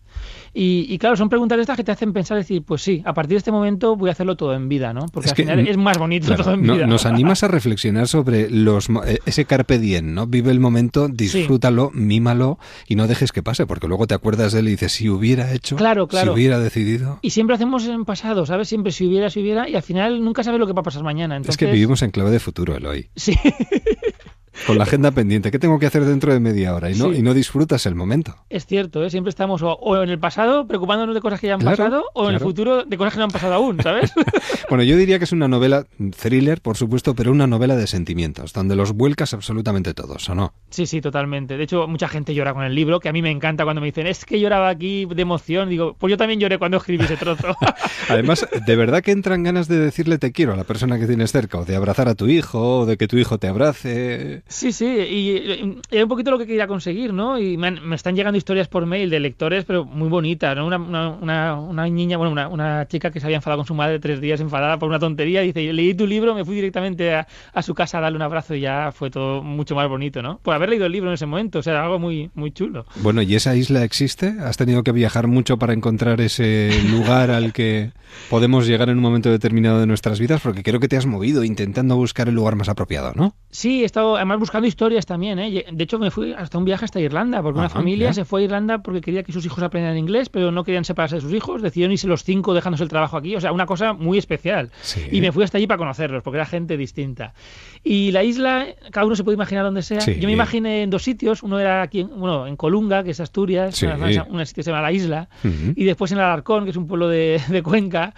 Y, 0.52 0.86
y 0.88 0.98
claro, 0.98 1.16
son 1.16 1.28
preguntas 1.28 1.58
estas 1.60 1.76
que 1.76 1.84
te 1.84 1.92
hacen 1.92 2.12
pensar, 2.12 2.36
decir, 2.36 2.62
pues 2.64 2.82
sí, 2.82 3.02
a 3.06 3.14
partir 3.14 3.30
de 3.34 3.38
este 3.38 3.52
momento 3.52 3.96
voy 3.96 4.08
a 4.08 4.12
hacerlo 4.12 4.36
todo 4.36 4.52
en 4.54 4.68
vida, 4.68 4.92
¿no? 4.92 5.06
Porque 5.12 5.26
Es 5.28 5.32
al 5.32 5.36
que, 5.36 5.42
final 5.44 5.68
es 5.68 5.76
más 5.76 5.96
bonito 5.96 6.26
Claro, 6.26 6.42
todo 6.44 6.54
en 6.54 6.66
no- 6.66 6.74
vida. 6.74 6.86
nos 6.86 7.06
animas 7.06 7.42
a 7.44 7.48
reflexionar 7.48 8.08
sobre 8.08 8.50
los 8.50 8.88
eh, 9.06 9.20
ese 9.26 9.44
carpe 9.44 9.78
diem, 9.78 10.12
¿no? 10.12 10.26
Vive 10.26 10.49
el 10.50 10.60
momento, 10.60 11.08
disfrútalo, 11.08 11.90
mímalo 11.94 12.58
y 12.86 12.96
no 12.96 13.06
dejes 13.06 13.32
que 13.32 13.42
pase, 13.42 13.66
porque 13.66 13.88
luego 13.88 14.06
te 14.06 14.14
acuerdas 14.14 14.52
de 14.52 14.60
él 14.60 14.68
y 14.68 14.72
dices, 14.72 14.92
si 14.92 15.08
hubiera 15.08 15.52
hecho, 15.52 15.76
Claro, 15.76 16.08
claro. 16.08 16.32
si 16.32 16.34
hubiera 16.38 16.58
decidido. 16.58 17.18
Y 17.22 17.30
siempre 17.30 17.54
hacemos 17.56 17.86
en 17.86 18.04
pasado, 18.04 18.46
¿sabes? 18.46 18.68
Siempre 18.68 18.92
si 18.92 19.06
hubiera, 19.06 19.30
si 19.30 19.40
hubiera, 19.40 19.68
y 19.68 19.74
al 19.76 19.82
final 19.82 20.24
nunca 20.24 20.42
sabes 20.42 20.60
lo 20.60 20.66
que 20.66 20.72
va 20.72 20.80
a 20.80 20.84
pasar 20.84 21.02
mañana. 21.02 21.36
Entonces, 21.36 21.54
Es 21.54 21.56
que 21.66 21.72
vivimos 21.72 22.02
en 22.02 22.10
clave 22.10 22.30
de 22.30 22.40
futuro, 22.40 22.76
Eloy. 22.76 23.10
Sí, 23.16 23.34
Con 24.66 24.76
la 24.78 24.84
agenda 24.84 25.10
pendiente, 25.12 25.50
¿qué 25.50 25.58
tengo 25.58 25.78
que 25.78 25.86
hacer 25.86 26.04
dentro 26.04 26.32
de 26.32 26.40
media 26.40 26.74
hora? 26.74 26.90
Y 26.90 26.94
no, 26.98 27.12
Sí. 27.12 27.18
y 27.18 27.22
no 27.22 27.34
disfrutas 27.34 27.86
el 27.86 27.94
momento. 27.94 28.36
es 28.50 28.66
cierto, 28.66 29.04
¿eh? 29.04 29.10
Siempre 29.10 29.30
estamos 29.30 29.62
o, 29.62 29.72
o 29.72 30.02
en 30.02 30.10
el 30.10 30.18
pasado 30.18 30.66
preocupándonos 30.66 31.14
de 31.14 31.20
cosas 31.20 31.40
que 31.40 31.46
ya 31.48 31.54
han 31.54 31.60
Claro, 31.60 31.76
pasado, 31.76 32.04
o 32.14 32.28
en 32.28 32.34
el 32.34 32.40
futuro 32.40 32.84
de 32.84 32.96
cosas 32.96 33.12
que 33.14 33.18
no 33.18 33.24
han 33.24 33.30
pasado 33.30 33.54
aún, 33.54 33.80
¿sabes? 33.82 34.12
Bueno, 34.68 34.84
yo 34.84 34.96
diría 34.96 35.18
que 35.18 35.24
es 35.24 35.32
una 35.32 35.48
novela 35.48 35.84
thriller, 36.20 36.60
por 36.60 36.76
supuesto, 36.76 37.14
pero 37.16 37.32
una 37.32 37.48
novela 37.48 37.74
de 37.76 37.88
sentimientos, 37.88 38.52
donde 38.52 38.76
los 38.76 38.92
vuelcas 38.92 39.34
absolutamente 39.34 39.94
todos, 39.94 40.28
¿o 40.28 40.34
no? 40.36 40.52
sí, 40.70 40.86
sí, 40.86 41.00
totalmente. 41.00 41.56
De 41.56 41.64
hecho, 41.64 41.88
mucha 41.88 42.06
gente 42.08 42.34
llora 42.34 42.54
con 42.54 42.62
el 42.62 42.74
libro, 42.74 43.00
que 43.00 43.08
a 43.08 43.12
mí 43.12 43.20
me 43.20 43.30
encanta 43.32 43.64
cuando 43.64 43.80
me 43.80 43.88
dicen, 43.88 44.06
es 44.06 44.24
que 44.24 44.38
lloraba 44.38 44.68
aquí 44.68 45.06
de 45.06 45.22
emoción. 45.22 45.68
Digo, 45.68 45.96
pues 45.98 46.10
yo 46.12 46.16
también 46.16 46.38
lloré 46.38 46.58
cuando 46.58 46.76
escribí 46.76 47.04
ese 47.04 47.16
trozo. 47.16 47.56
Además, 48.08 48.46
de 48.64 48.76
verdad 48.76 49.02
que 49.02 49.10
entran 49.10 49.42
ganas 49.42 49.66
de 49.66 49.78
decirle 49.78 50.18
te 50.18 50.30
quiero 50.32 50.52
a 50.52 50.56
la 50.56 50.64
persona 50.64 50.98
que 50.98 51.06
tienes 51.06 51.32
cerca, 51.32 51.58
o 51.58 51.64
de 51.64 51.74
abrazar 51.74 52.08
a 52.08 52.14
tu 52.14 52.28
hijo, 52.28 52.80
o 52.80 52.86
de 52.86 52.96
que 52.96 53.08
tu 53.08 53.16
hijo 53.18 53.38
te 53.38 53.48
abrace. 53.48 54.39
Sí, 54.46 54.72
sí, 54.72 54.86
y, 54.86 55.78
era 55.90 56.04
un 56.04 56.08
poquito 56.08 56.30
lo 56.30 56.38
que 56.38 56.46
quería 56.46 56.66
conseguir, 56.66 57.12
¿no? 57.12 57.38
Y 57.38 57.56
me, 57.56 57.68
han- 57.68 57.86
me 57.86 57.96
están 57.96 58.14
llegando 58.16 58.36
historias 58.38 58.68
por 58.68 58.86
mail 58.86 59.10
de 59.10 59.20
lectores, 59.20 59.64
pero 59.64 59.84
muy 59.84 60.08
bonitas, 60.08 60.56
¿no? 60.56 60.66
Una, 60.66 60.78
una, 60.78 61.08
una, 61.10 61.54
una 61.60 61.86
niña, 61.88 62.16
bueno, 62.16 62.32
una, 62.32 62.48
una 62.48 62.86
chica 62.88 63.10
que 63.10 63.20
se 63.20 63.26
había 63.26 63.36
enfadado 63.36 63.58
con 63.58 63.66
su 63.66 63.74
madre 63.74 63.98
tres 63.98 64.20
días, 64.20 64.40
enfadada 64.40 64.78
por 64.78 64.88
una 64.88 64.98
tontería, 64.98 65.40
dice, 65.42 65.72
leí 65.72 65.94
tu 65.94 66.06
libro, 66.06 66.34
me 66.34 66.44
fui 66.44 66.54
directamente 66.54 67.14
a, 67.14 67.26
a 67.52 67.62
su 67.62 67.74
casa 67.74 67.98
a 67.98 68.00
darle 68.00 68.16
un 68.16 68.22
abrazo 68.22 68.54
y 68.54 68.60
ya 68.60 68.92
fue 68.92 69.10
todo 69.10 69.42
mucho 69.42 69.74
más 69.74 69.88
bonito, 69.88 70.22
¿no? 70.22 70.38
Por 70.38 70.54
haber 70.54 70.70
leído 70.70 70.86
el 70.86 70.92
libro 70.92 71.10
en 71.10 71.14
ese 71.14 71.26
momento, 71.26 71.58
o 71.60 71.62
sea, 71.62 71.82
algo 71.82 71.98
muy, 71.98 72.30
muy 72.34 72.50
chulo. 72.52 72.86
Bueno, 72.96 73.22
¿y 73.22 73.34
esa 73.34 73.54
isla 73.56 73.84
existe? 73.84 74.34
¿Has 74.40 74.56
tenido 74.56 74.82
que 74.82 74.92
viajar 74.92 75.26
mucho 75.26 75.58
para 75.58 75.72
encontrar 75.72 76.20
ese 76.20 76.70
lugar 76.90 77.30
al 77.30 77.52
que 77.52 77.92
podemos 78.28 78.66
llegar 78.66 78.88
en 78.88 78.96
un 78.96 79.02
momento 79.02 79.30
determinado 79.30 79.80
de 79.80 79.86
nuestras 79.86 80.18
vidas? 80.20 80.40
Porque 80.42 80.62
creo 80.62 80.80
que 80.80 80.88
te 80.88 80.96
has 80.96 81.06
movido 81.06 81.44
intentando 81.44 81.96
buscar 81.96 82.28
el 82.28 82.34
lugar 82.34 82.56
más 82.56 82.68
apropiado, 82.68 83.12
¿no? 83.14 83.34
Sí, 83.50 83.82
he 83.82 83.84
estado 83.84 84.16
además 84.30 84.40
buscando 84.40 84.66
historias 84.68 85.06
también, 85.06 85.38
¿eh? 85.38 85.64
De 85.70 85.84
hecho, 85.84 85.98
me 85.98 86.10
fui 86.10 86.32
hasta 86.32 86.56
un 86.58 86.64
viaje 86.64 86.84
hasta 86.84 87.00
Irlanda, 87.00 87.42
porque 87.42 87.58
una 87.58 87.66
Ajá, 87.66 87.74
familia 87.78 88.08
ya. 88.08 88.12
se 88.14 88.24
fue 88.24 88.42
a 88.42 88.44
Irlanda 88.44 88.78
porque 88.78 89.00
quería 89.00 89.22
que 89.22 89.32
sus 89.32 89.44
hijos 89.44 89.62
aprendieran 89.62 89.98
inglés, 89.98 90.28
pero 90.28 90.50
no 90.52 90.64
querían 90.64 90.84
separarse 90.84 91.16
de 91.16 91.20
sus 91.22 91.32
hijos, 91.32 91.62
decidieron 91.62 91.92
irse 91.92 92.06
los 92.06 92.24
cinco 92.24 92.54
dejándose 92.54 92.82
el 92.84 92.88
trabajo 92.90 93.16
aquí, 93.16 93.34
o 93.36 93.40
sea, 93.40 93.52
una 93.52 93.66
cosa 93.66 93.92
muy 93.92 94.18
especial. 94.18 94.70
Sí. 94.82 95.02
Y 95.10 95.20
me 95.20 95.32
fui 95.32 95.44
hasta 95.44 95.58
allí 95.58 95.66
para 95.66 95.78
conocerlos, 95.78 96.22
porque 96.22 96.36
era 96.38 96.46
gente 96.46 96.76
distinta. 96.76 97.34
Y 97.82 98.12
la 98.12 98.22
isla, 98.24 98.66
cada 98.90 99.06
uno 99.06 99.16
se 99.16 99.24
puede 99.24 99.34
imaginar 99.34 99.64
donde 99.64 99.82
sea. 99.82 100.00
Sí. 100.00 100.16
Yo 100.20 100.26
me 100.28 100.32
imaginé 100.32 100.82
en 100.82 100.90
dos 100.90 101.02
sitios, 101.02 101.42
uno 101.42 101.58
era 101.58 101.82
aquí, 101.82 102.00
en, 102.00 102.08
bueno, 102.08 102.46
en 102.46 102.56
Colunga, 102.56 103.02
que 103.04 103.10
es 103.10 103.20
Asturias, 103.20 103.76
Sí. 103.76 103.86
una, 103.86 103.96
una- 103.96 104.24
una 104.30 104.46
sitio 104.46 104.60
que 104.60 104.64
se 104.64 104.70
llama 104.70 104.82
La 104.82 104.92
Isla, 104.92 105.28
Ujú. 105.44 105.72
y 105.76 105.84
después 105.84 106.12
en 106.12 106.18
Alarcón, 106.18 106.64
que 106.64 106.70
es 106.70 106.76
un 106.76 106.86
pueblo 106.86 107.08
de, 107.08 107.40
de 107.48 107.62
Cuenca, 107.62 108.14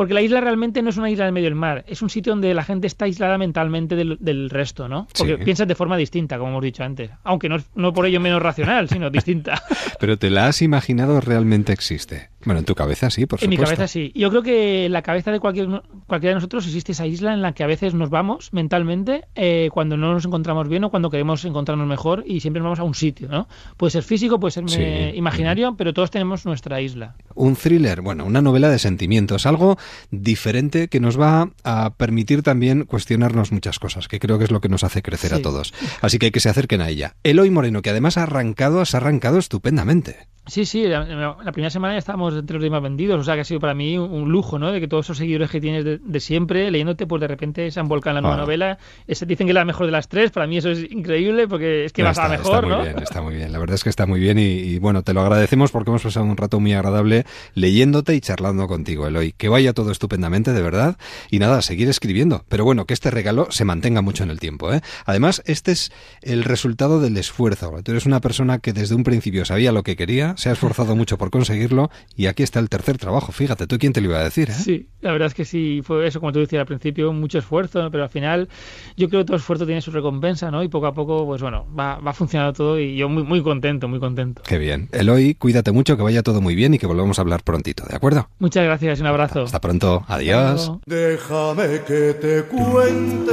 porque 0.00 0.14
la 0.14 0.22
isla 0.22 0.40
realmente 0.40 0.80
no 0.80 0.88
es 0.88 0.96
una 0.96 1.10
isla 1.10 1.28
en 1.28 1.34
medio 1.34 1.44
del 1.48 1.54
mar, 1.54 1.84
es 1.86 2.00
un 2.00 2.08
sitio 2.08 2.32
donde 2.32 2.54
la 2.54 2.64
gente 2.64 2.86
está 2.86 3.04
aislada 3.04 3.36
mentalmente 3.36 3.96
del, 3.96 4.16
del 4.18 4.48
resto, 4.48 4.88
¿no? 4.88 5.06
Porque 5.14 5.36
Sí. 5.36 5.44
piensas 5.44 5.68
de 5.68 5.74
forma 5.74 5.98
distinta, 5.98 6.38
como 6.38 6.52
hemos 6.52 6.62
dicho 6.62 6.82
antes, 6.82 7.10
aunque 7.22 7.50
no, 7.50 7.58
no 7.74 7.92
por 7.92 8.06
ello 8.06 8.18
menos 8.18 8.40
racional, 8.40 8.88
sino 8.88 9.10
distinta. 9.10 9.62
Pero 10.00 10.16
¿te 10.18 10.30
la 10.30 10.46
has 10.46 10.62
imaginado 10.62 11.20
realmente 11.20 11.74
existe? 11.74 12.29
Bueno, 12.44 12.60
en 12.60 12.64
tu 12.64 12.74
cabeza 12.74 13.10
sí, 13.10 13.26
por 13.26 13.42
en 13.42 13.50
mi 13.50 13.56
supuesto. 13.56 13.76
cabeza 13.76 13.92
sí. 13.92 14.12
Yo 14.14 14.30
creo 14.30 14.42
que 14.42 14.86
en 14.86 14.92
la 14.92 15.02
cabeza 15.02 15.30
de 15.30 15.40
cualquier, 15.40 15.68
cualquiera 16.06 16.30
de 16.30 16.34
nosotros 16.36 16.66
existe 16.66 16.92
esa 16.92 17.06
isla 17.06 17.34
en 17.34 17.42
la 17.42 17.52
que 17.52 17.62
a 17.64 17.66
veces 17.66 17.92
nos 17.94 18.08
vamos 18.10 18.52
mentalmente 18.52 19.24
eh, 19.34 19.68
cuando 19.72 19.96
no 19.96 20.12
nos 20.14 20.24
encontramos 20.24 20.68
bien 20.68 20.84
o 20.84 20.90
cuando 20.90 21.10
queremos 21.10 21.44
encontrarnos 21.44 21.86
mejor 21.86 22.24
y 22.26 22.40
siempre 22.40 22.60
nos 22.60 22.66
vamos 22.68 22.80
a 22.80 22.84
un 22.84 22.94
sitio, 22.94 23.28
¿no? 23.28 23.46
Puede 23.76 23.90
ser 23.90 24.02
físico, 24.02 24.40
puede 24.40 24.52
ser 24.52 24.68
Sí. 24.70 24.76
eh, 24.80 25.12
imaginario, 25.16 25.74
pero 25.76 25.92
todos 25.92 26.10
tenemos 26.10 26.46
nuestra 26.46 26.80
isla. 26.80 27.14
Un 27.34 27.56
thriller, 27.56 28.00
bueno, 28.00 28.24
una 28.24 28.40
novela 28.40 28.68
de 28.70 28.78
sentimientos, 28.78 29.44
algo 29.46 29.76
diferente 30.10 30.88
que 30.88 31.00
nos 31.00 31.18
va 31.20 31.50
a 31.64 31.90
permitir 31.96 32.42
también 32.42 32.84
cuestionarnos 32.84 33.52
muchas 33.52 33.78
cosas, 33.78 34.08
que 34.08 34.18
creo 34.18 34.38
que 34.38 34.44
es 34.44 34.50
lo 34.50 34.60
que 34.60 34.68
nos 34.68 34.84
hace 34.84 35.02
crecer 35.02 35.34
a 35.34 35.42
todos. 35.42 35.72
Así 36.00 36.18
que 36.18 36.30
que 36.32 36.40
se 36.40 36.48
acerquen 36.48 36.80
a 36.80 36.88
ella. 36.88 37.16
Eloy 37.22 37.50
Moreno, 37.50 37.82
que 37.82 37.90
además 37.90 38.16
ha 38.16 38.22
arrancado, 38.24 38.84
se 38.84 38.96
ha 38.96 39.00
arrancado 39.00 39.38
estupendamente. 39.38 40.29
Sí, 40.50 40.64
sí, 40.66 40.82
la, 40.86 41.04
la 41.42 41.52
primera 41.52 41.70
semana 41.70 41.94
ya 41.94 41.98
estábamos 41.98 42.34
entre 42.34 42.54
los 42.54 42.62
10 42.62 42.72
más 42.72 42.82
vendidos, 42.82 43.20
o 43.20 43.24
sea 43.24 43.34
que 43.36 43.42
ha 43.42 43.44
sido 43.44 43.60
para 43.60 43.72
mí 43.74 43.96
un, 43.96 44.10
un 44.10 44.30
lujo, 44.32 44.58
¿no? 44.58 44.72
De 44.72 44.80
que 44.80 44.88
todos 44.88 45.06
esos 45.06 45.18
seguidores 45.18 45.48
que 45.50 45.60
tienes 45.60 45.84
de, 45.84 45.98
de 45.98 46.20
siempre, 46.20 46.70
leyéndote, 46.70 47.06
pues 47.06 47.20
de 47.20 47.28
repente 47.28 47.70
se 47.70 47.78
han 47.78 47.88
volcado 47.88 48.10
en 48.10 48.14
la 48.16 48.20
nueva 48.22 48.36
Ah. 48.36 48.40
novela. 48.40 48.78
Dicen 49.06 49.46
que 49.46 49.50
es 49.52 49.54
la 49.54 49.64
mejor 49.64 49.86
de 49.86 49.92
las 49.92 50.08
tres, 50.08 50.30
para 50.32 50.46
mí 50.46 50.58
eso 50.58 50.70
es 50.70 50.90
increíble 50.90 51.46
porque 51.46 51.84
es 51.84 51.92
que 51.92 52.02
No, 52.02 52.08
vas 52.08 52.18
a 52.18 52.24
la 52.24 52.30
mejor, 52.30 52.64
está 52.64 52.68
¿no? 52.68 52.76
muy 52.78 52.84
bien, 52.88 52.98
está 53.02 53.22
muy 53.22 53.34
bien. 53.36 53.52
La 53.52 53.58
verdad 53.58 53.74
es 53.76 53.84
que 53.84 53.90
está 53.90 54.06
muy 54.06 54.18
bien 54.20 54.38
y, 54.38 54.42
y, 54.42 54.78
bueno, 54.78 55.02
te 55.02 55.14
lo 55.14 55.20
agradecemos 55.20 55.70
porque 55.70 55.90
hemos 55.90 56.02
pasado 56.02 56.26
un 56.26 56.36
rato 56.36 56.58
muy 56.58 56.72
agradable 56.72 57.24
leyéndote 57.54 58.14
y 58.14 58.20
charlando 58.20 58.66
contigo, 58.66 59.06
Eloy. 59.06 59.32
Que 59.36 59.48
vaya 59.48 59.72
todo 59.72 59.90
estupendamente, 59.92 60.52
de 60.52 60.62
verdad. 60.62 60.96
Y 61.30 61.38
nada, 61.38 61.62
seguir 61.62 61.88
escribiendo. 61.88 62.44
Pero 62.48 62.64
bueno, 62.64 62.86
que 62.86 62.94
este 62.94 63.10
regalo 63.10 63.46
se 63.50 63.64
mantenga 63.64 64.02
mucho 64.02 64.24
en 64.24 64.30
el 64.30 64.40
tiempo, 64.40 64.72
¿eh? 64.72 64.80
Además, 65.06 65.42
este 65.46 65.72
es 65.72 65.92
el 66.22 66.44
resultado 66.44 67.00
del 67.00 67.16
esfuerzo. 67.16 67.72
Tú 67.84 67.92
eres 67.92 68.06
una 68.06 68.20
persona 68.20 68.58
que 68.58 68.72
desde 68.72 68.94
un 68.94 69.04
principio 69.04 69.44
sabía 69.44 69.72
lo 69.72 69.82
que 69.82 69.96
quería, 69.96 70.34
se 70.40 70.48
ha 70.48 70.52
esforzado 70.52 70.96
mucho 70.96 71.18
por 71.18 71.30
conseguirlo 71.30 71.90
y 72.16 72.26
aquí 72.26 72.42
está 72.42 72.58
el 72.60 72.68
tercer 72.68 72.98
trabajo. 72.98 73.30
Fíjate, 73.30 73.66
¿tú 73.66 73.78
quién 73.78 73.92
te 73.92 74.00
lo 74.00 74.08
iba 74.08 74.18
a 74.18 74.24
decir, 74.24 74.50
eh? 74.50 74.54
Sí, 74.54 74.88
la 75.00 75.12
verdad 75.12 75.26
es 75.26 75.34
que 75.34 75.44
sí, 75.44 75.82
fue 75.84 76.06
eso, 76.06 76.18
como 76.20 76.32
tú 76.32 76.40
decías 76.40 76.60
al 76.60 76.66
principio, 76.66 77.12
mucho 77.12 77.38
esfuerzo, 77.38 77.82
¿no? 77.82 77.90
pero 77.90 78.04
al 78.04 78.08
final 78.08 78.48
yo 78.96 79.08
creo 79.08 79.20
que 79.20 79.26
todo 79.26 79.36
esfuerzo 79.36 79.66
tiene 79.66 79.80
su 79.82 79.90
recompensa, 79.90 80.50
¿no? 80.50 80.62
Y 80.62 80.68
poco 80.68 80.86
a 80.86 80.94
poco, 80.94 81.26
pues 81.26 81.42
bueno, 81.42 81.66
va, 81.78 81.98
va 81.98 82.12
funcionando 82.12 82.52
todo 82.52 82.80
y 82.80 82.96
yo 82.96 83.08
muy, 83.08 83.22
muy 83.22 83.42
contento, 83.42 83.86
muy 83.88 84.00
contento. 84.00 84.42
Qué 84.46 84.58
bien. 84.58 84.88
Eloy, 84.92 85.34
cuídate 85.34 85.72
mucho, 85.72 85.96
que 85.96 86.02
vaya 86.02 86.22
todo 86.22 86.40
muy 86.40 86.54
bien 86.54 86.74
y 86.74 86.78
que 86.78 86.86
volvamos 86.86 87.18
a 87.18 87.22
hablar 87.22 87.42
prontito, 87.42 87.84
¿de 87.88 87.96
acuerdo? 87.96 88.28
Muchas 88.38 88.64
gracias 88.64 88.98
y 88.98 89.02
un 89.02 89.08
abrazo. 89.08 89.42
Hasta 89.42 89.60
pronto. 89.60 90.04
Adiós. 90.08 90.72
Déjame 90.86 91.82
que 91.86 92.14
te 92.14 92.42
cuente, 92.44 93.32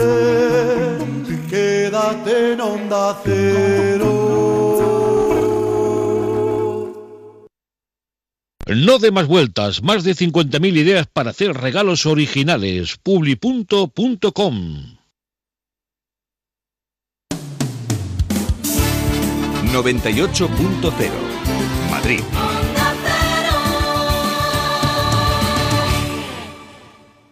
quédate 1.49 2.53
en 2.53 2.62
onda 2.62 3.18
cero. 3.24 4.97
No 8.68 8.99
de 8.99 9.11
más 9.11 9.28
vueltas, 9.28 9.82
más 9.82 10.03
de 10.03 10.13
50.000 10.13 10.76
ideas 10.76 11.07
para 11.07 11.30
hacer 11.30 11.53
regalos 11.53 12.05
originales. 12.05 12.97
Publi.com 13.01 14.97
98.0 19.72 21.11
Madrid. 21.91 22.22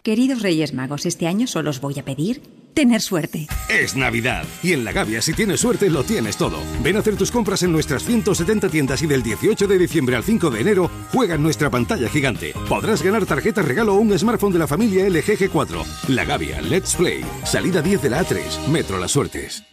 Queridos 0.06 0.40
Reyes 0.40 0.72
Magos, 0.72 1.04
este 1.04 1.26
año 1.26 1.48
solo 1.48 1.70
os 1.70 1.80
voy 1.80 1.98
a 1.98 2.04
pedir 2.04 2.40
tener 2.74 3.00
suerte. 3.00 3.48
Es 3.68 3.96
Navidad 3.96 4.44
y 4.62 4.72
en 4.72 4.84
La 4.84 4.92
Gavia 4.92 5.20
si 5.20 5.32
tienes 5.32 5.58
suerte 5.58 5.90
lo 5.90 6.04
tienes 6.04 6.36
todo. 6.36 6.58
Ven 6.80 6.94
a 6.94 7.00
hacer 7.00 7.16
tus 7.16 7.32
compras 7.32 7.64
en 7.64 7.72
nuestras 7.72 8.04
170 8.04 8.68
tiendas 8.68 9.02
y 9.02 9.08
del 9.08 9.24
18 9.24 9.66
de 9.66 9.76
diciembre 9.76 10.14
al 10.14 10.22
5 10.22 10.48
de 10.50 10.60
enero 10.60 10.88
juega 11.10 11.34
en 11.34 11.42
nuestra 11.42 11.70
pantalla 11.70 12.08
gigante. 12.08 12.52
Podrás 12.68 13.02
ganar 13.02 13.26
tarjeta 13.26 13.62
regalo 13.62 13.96
o 13.96 13.98
un 13.98 14.16
smartphone 14.16 14.52
de 14.52 14.60
la 14.60 14.68
familia 14.68 15.08
LG 15.08 15.38
G4. 15.50 15.84
La 16.10 16.24
Gavia, 16.24 16.62
Let's 16.62 16.94
Play. 16.94 17.24
Salida 17.42 17.82
10 17.82 18.02
de 18.02 18.10
la 18.10 18.24
A3. 18.24 18.68
Metro 18.68 19.00
Las 19.00 19.10
Suertes. 19.10 19.64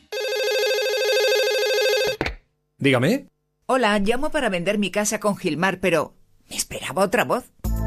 Dígame. 2.80 3.28
Hola, 3.68 4.00
llamo 4.00 4.32
para 4.32 4.50
vender 4.50 4.80
mi 4.80 4.90
casa 4.90 5.20
con 5.20 5.38
Gilmar, 5.38 5.80
pero 5.80 6.16
me 6.50 6.56
esperaba 6.56 7.04
otra 7.04 7.24
voz. 7.24 7.44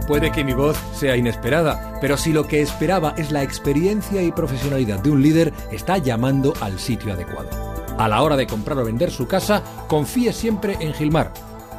Puede 0.07 0.31
que 0.31 0.45
mi 0.45 0.55
voz 0.55 0.77
sea 0.95 1.17
inesperada, 1.17 1.99
pero 2.01 2.17
si 2.17 2.33
lo 2.33 2.47
que 2.47 2.63
esperaba 2.63 3.15
es 3.17 3.33
la 3.33 3.43
experiencia 3.43 4.23
y 4.23 4.31
profesionalidad 4.31 5.01
de 5.01 5.11
un 5.11 5.21
líder, 5.21 5.53
está 5.73 5.99
llamando 5.99 6.53
al 6.61 6.79
sitio 6.79 7.13
adecuado. 7.13 7.51
A 7.99 8.09
la 8.09 8.23
hora 8.23 8.37
de 8.37 8.47
comprar 8.47 8.79
o 8.79 8.85
vender 8.85 9.11
su 9.11 9.27
casa, 9.27 9.65
confíe 9.89 10.33
siempre 10.33 10.77
en 10.79 10.95
Gilmar. 10.95 11.33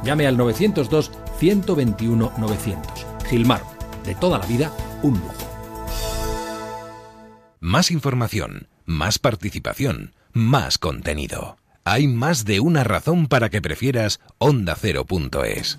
Llame 0.04 0.26
al 0.26 0.36
902 0.36 1.10
121 1.38 2.32
900. 2.36 3.06
Gilmar, 3.28 3.62
de 4.04 4.14
toda 4.14 4.38
la 4.38 4.46
vida, 4.46 4.72
un 5.02 5.14
lujo. 5.14 5.34
Más 7.60 7.90
información, 7.90 8.68
más 8.84 9.18
participación, 9.18 10.14
más 10.32 10.76
contenido. 10.76 11.56
Hay 11.84 12.06
más 12.06 12.44
de 12.44 12.60
una 12.60 12.84
razón 12.84 13.26
para 13.26 13.48
que 13.48 13.62
prefieras 13.62 14.20
ondacero.es. 14.36 15.78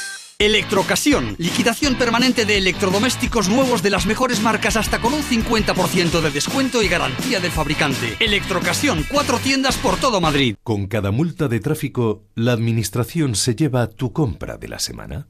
Electrocasión, 0.41 1.35
liquidación 1.37 1.93
permanente 1.93 2.45
de 2.45 2.57
electrodomésticos 2.57 3.47
nuevos 3.47 3.83
de 3.83 3.91
las 3.91 4.07
mejores 4.07 4.41
marcas 4.41 4.75
hasta 4.75 4.99
con 4.99 5.13
un 5.13 5.21
50% 5.21 6.19
de 6.19 6.31
descuento 6.31 6.81
y 6.81 6.87
garantía 6.87 7.39
del 7.39 7.51
fabricante. 7.51 8.17
Electrocasión, 8.19 9.05
cuatro 9.07 9.37
tiendas 9.37 9.77
por 9.77 9.97
todo 9.97 10.19
Madrid. 10.19 10.55
Con 10.63 10.87
cada 10.87 11.11
multa 11.11 11.47
de 11.47 11.59
tráfico, 11.59 12.23
la 12.33 12.53
administración 12.53 13.35
se 13.35 13.53
lleva 13.53 13.85
tu 13.85 14.13
compra 14.13 14.57
de 14.57 14.67
la 14.67 14.79
semana, 14.79 15.27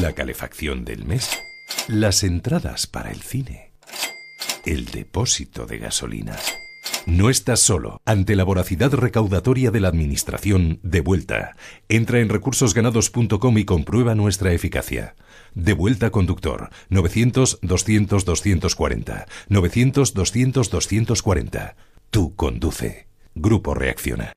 la 0.00 0.14
calefacción 0.14 0.86
del 0.86 1.04
mes, 1.04 1.28
las 1.88 2.22
entradas 2.22 2.86
para 2.86 3.10
el 3.10 3.20
cine, 3.20 3.72
el 4.64 4.86
depósito 4.86 5.66
de 5.66 5.76
gasolina. 5.76 6.38
No 7.06 7.30
estás 7.30 7.60
solo. 7.60 8.02
Ante 8.04 8.36
la 8.36 8.44
voracidad 8.44 8.92
recaudatoria 8.92 9.70
de 9.70 9.80
la 9.80 9.88
Administración, 9.88 10.80
de 10.82 11.00
vuelta. 11.00 11.56
Entra 11.88 12.20
en 12.20 12.28
recursosganados.com 12.28 13.56
y 13.58 13.64
comprueba 13.64 14.14
nuestra 14.14 14.52
eficacia. 14.52 15.16
De 15.54 15.72
vuelta 15.72 16.10
conductor. 16.10 16.68
900-200-240. 16.90 19.24
900-200-240. 19.48 21.74
Tú 22.10 22.36
conduce. 22.36 23.06
Grupo 23.34 23.72
Reacciona. 23.74 24.34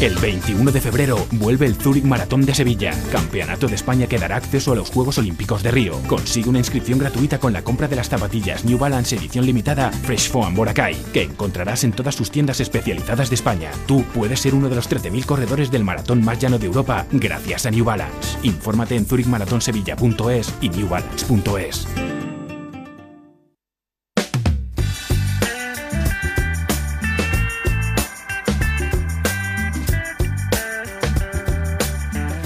El 0.00 0.14
21 0.16 0.72
de 0.72 0.80
febrero 0.82 1.26
vuelve 1.32 1.64
el 1.64 1.74
Zurich 1.74 2.04
Maratón 2.04 2.44
de 2.44 2.54
Sevilla, 2.54 2.92
campeonato 3.10 3.66
de 3.66 3.76
España 3.76 4.06
que 4.06 4.18
dará 4.18 4.36
acceso 4.36 4.72
a 4.72 4.76
los 4.76 4.90
Juegos 4.90 5.16
Olímpicos 5.16 5.62
de 5.62 5.70
Río. 5.70 5.98
Consigue 6.06 6.50
una 6.50 6.58
inscripción 6.58 6.98
gratuita 6.98 7.38
con 7.38 7.54
la 7.54 7.62
compra 7.64 7.88
de 7.88 7.96
las 7.96 8.10
zapatillas 8.10 8.66
New 8.66 8.76
Balance 8.76 9.16
edición 9.16 9.46
limitada 9.46 9.90
Fresh 9.90 10.28
Foam 10.28 10.54
Boracay, 10.54 10.96
que 11.14 11.22
encontrarás 11.22 11.82
en 11.82 11.92
todas 11.92 12.14
sus 12.14 12.30
tiendas 12.30 12.60
especializadas 12.60 13.30
de 13.30 13.36
España. 13.36 13.70
Tú 13.86 14.04
puedes 14.12 14.40
ser 14.40 14.54
uno 14.54 14.68
de 14.68 14.76
los 14.76 14.86
13.000 14.90 15.24
corredores 15.24 15.70
del 15.70 15.84
maratón 15.84 16.22
más 16.22 16.38
llano 16.38 16.58
de 16.58 16.66
Europa 16.66 17.06
gracias 17.10 17.64
a 17.64 17.70
New 17.70 17.86
Balance. 17.86 18.36
Infórmate 18.42 18.96
en 18.96 19.06
zurichmaratonsevilla.es 19.06 20.52
y 20.60 20.68
newbalance.es. 20.68 22.25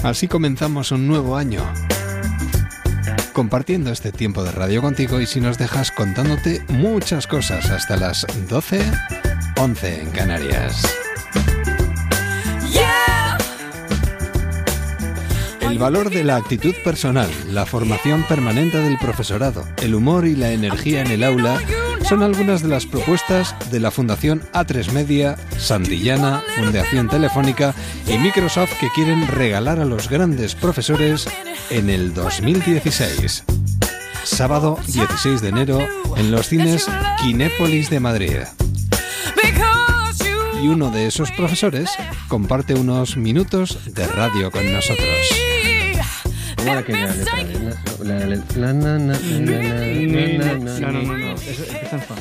Así 0.03 0.27
comenzamos 0.27 0.91
un 0.91 1.07
nuevo 1.07 1.37
año. 1.37 1.63
Compartiendo 3.33 3.91
este 3.91 4.11
tiempo 4.11 4.43
de 4.43 4.51
radio 4.51 4.81
contigo 4.81 5.21
y 5.21 5.27
si 5.27 5.39
nos 5.39 5.59
dejas 5.59 5.91
contándote 5.91 6.63
muchas 6.69 7.27
cosas 7.27 7.69
hasta 7.69 7.97
las 7.97 8.25
12, 8.49 8.81
11 9.57 10.01
en 10.01 10.09
Canarias. 10.09 10.81
El 15.61 15.77
valor 15.77 16.09
de 16.09 16.23
la 16.23 16.35
actitud 16.35 16.73
personal, 16.83 17.29
la 17.47 17.65
formación 17.65 18.23
permanente 18.27 18.79
del 18.79 18.97
profesorado, 18.97 19.65
el 19.81 19.95
humor 19.95 20.25
y 20.25 20.35
la 20.35 20.51
energía 20.51 21.01
en 21.01 21.11
el 21.11 21.23
aula 21.23 21.61
son 22.11 22.23
algunas 22.23 22.61
de 22.61 22.67
las 22.67 22.85
propuestas 22.85 23.55
de 23.71 23.79
la 23.79 23.89
Fundación 23.89 24.41
A3 24.51 24.91
Media, 24.91 25.37
Santillana, 25.57 26.43
Fundación 26.57 27.07
Telefónica 27.07 27.73
y 28.05 28.17
Microsoft 28.17 28.73
que 28.81 28.89
quieren 28.93 29.25
regalar 29.29 29.79
a 29.79 29.85
los 29.85 30.09
grandes 30.09 30.53
profesores 30.53 31.29
en 31.69 31.89
el 31.89 32.13
2016. 32.13 33.45
Sábado 34.25 34.77
16 34.87 35.39
de 35.39 35.47
enero 35.47 35.79
en 36.17 36.31
los 36.31 36.49
cines 36.49 36.85
Kinépolis 37.21 37.89
de 37.89 38.01
Madrid. 38.01 38.39
Y 40.61 40.67
uno 40.67 40.91
de 40.91 41.07
esos 41.07 41.31
profesores 41.31 41.91
comparte 42.27 42.73
unos 42.73 43.15
minutos 43.15 43.79
de 43.93 44.05
radio 44.05 44.51
con 44.51 44.69
nosotros. 44.73 45.60
¿Cómo 46.61 46.73
era 46.73 46.83
que 46.83 46.93
la 46.93 46.99
la, 47.07 47.15
la, 48.03 48.25
la, 48.25 48.35
la, 48.55 48.73
na, 48.73 48.99
No, 48.99 49.09
no, 50.91 51.17
no, 51.17 51.31
empieza 51.31 51.63
en 51.91 52.01
fa. 52.01 52.15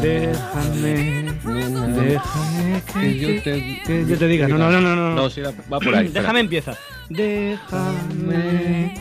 Déjame, 0.00 1.34
déjame 1.44 2.82
que 2.92 3.18
yo 3.18 3.42
te, 3.42 3.82
que 3.84 4.06
yo 4.06 4.16
te 4.18 4.26
diga. 4.28 4.46
No, 4.46 4.56
no, 4.56 4.70
no, 4.70 4.80
no. 4.80 4.94
No, 4.94 5.14
No, 5.16 5.30
sí, 5.30 5.42
va 5.42 5.80
por 5.80 5.94
ahí. 5.96 6.08
Déjame 6.14 6.40
empieza. 6.40 6.76
Déjame 7.08 8.94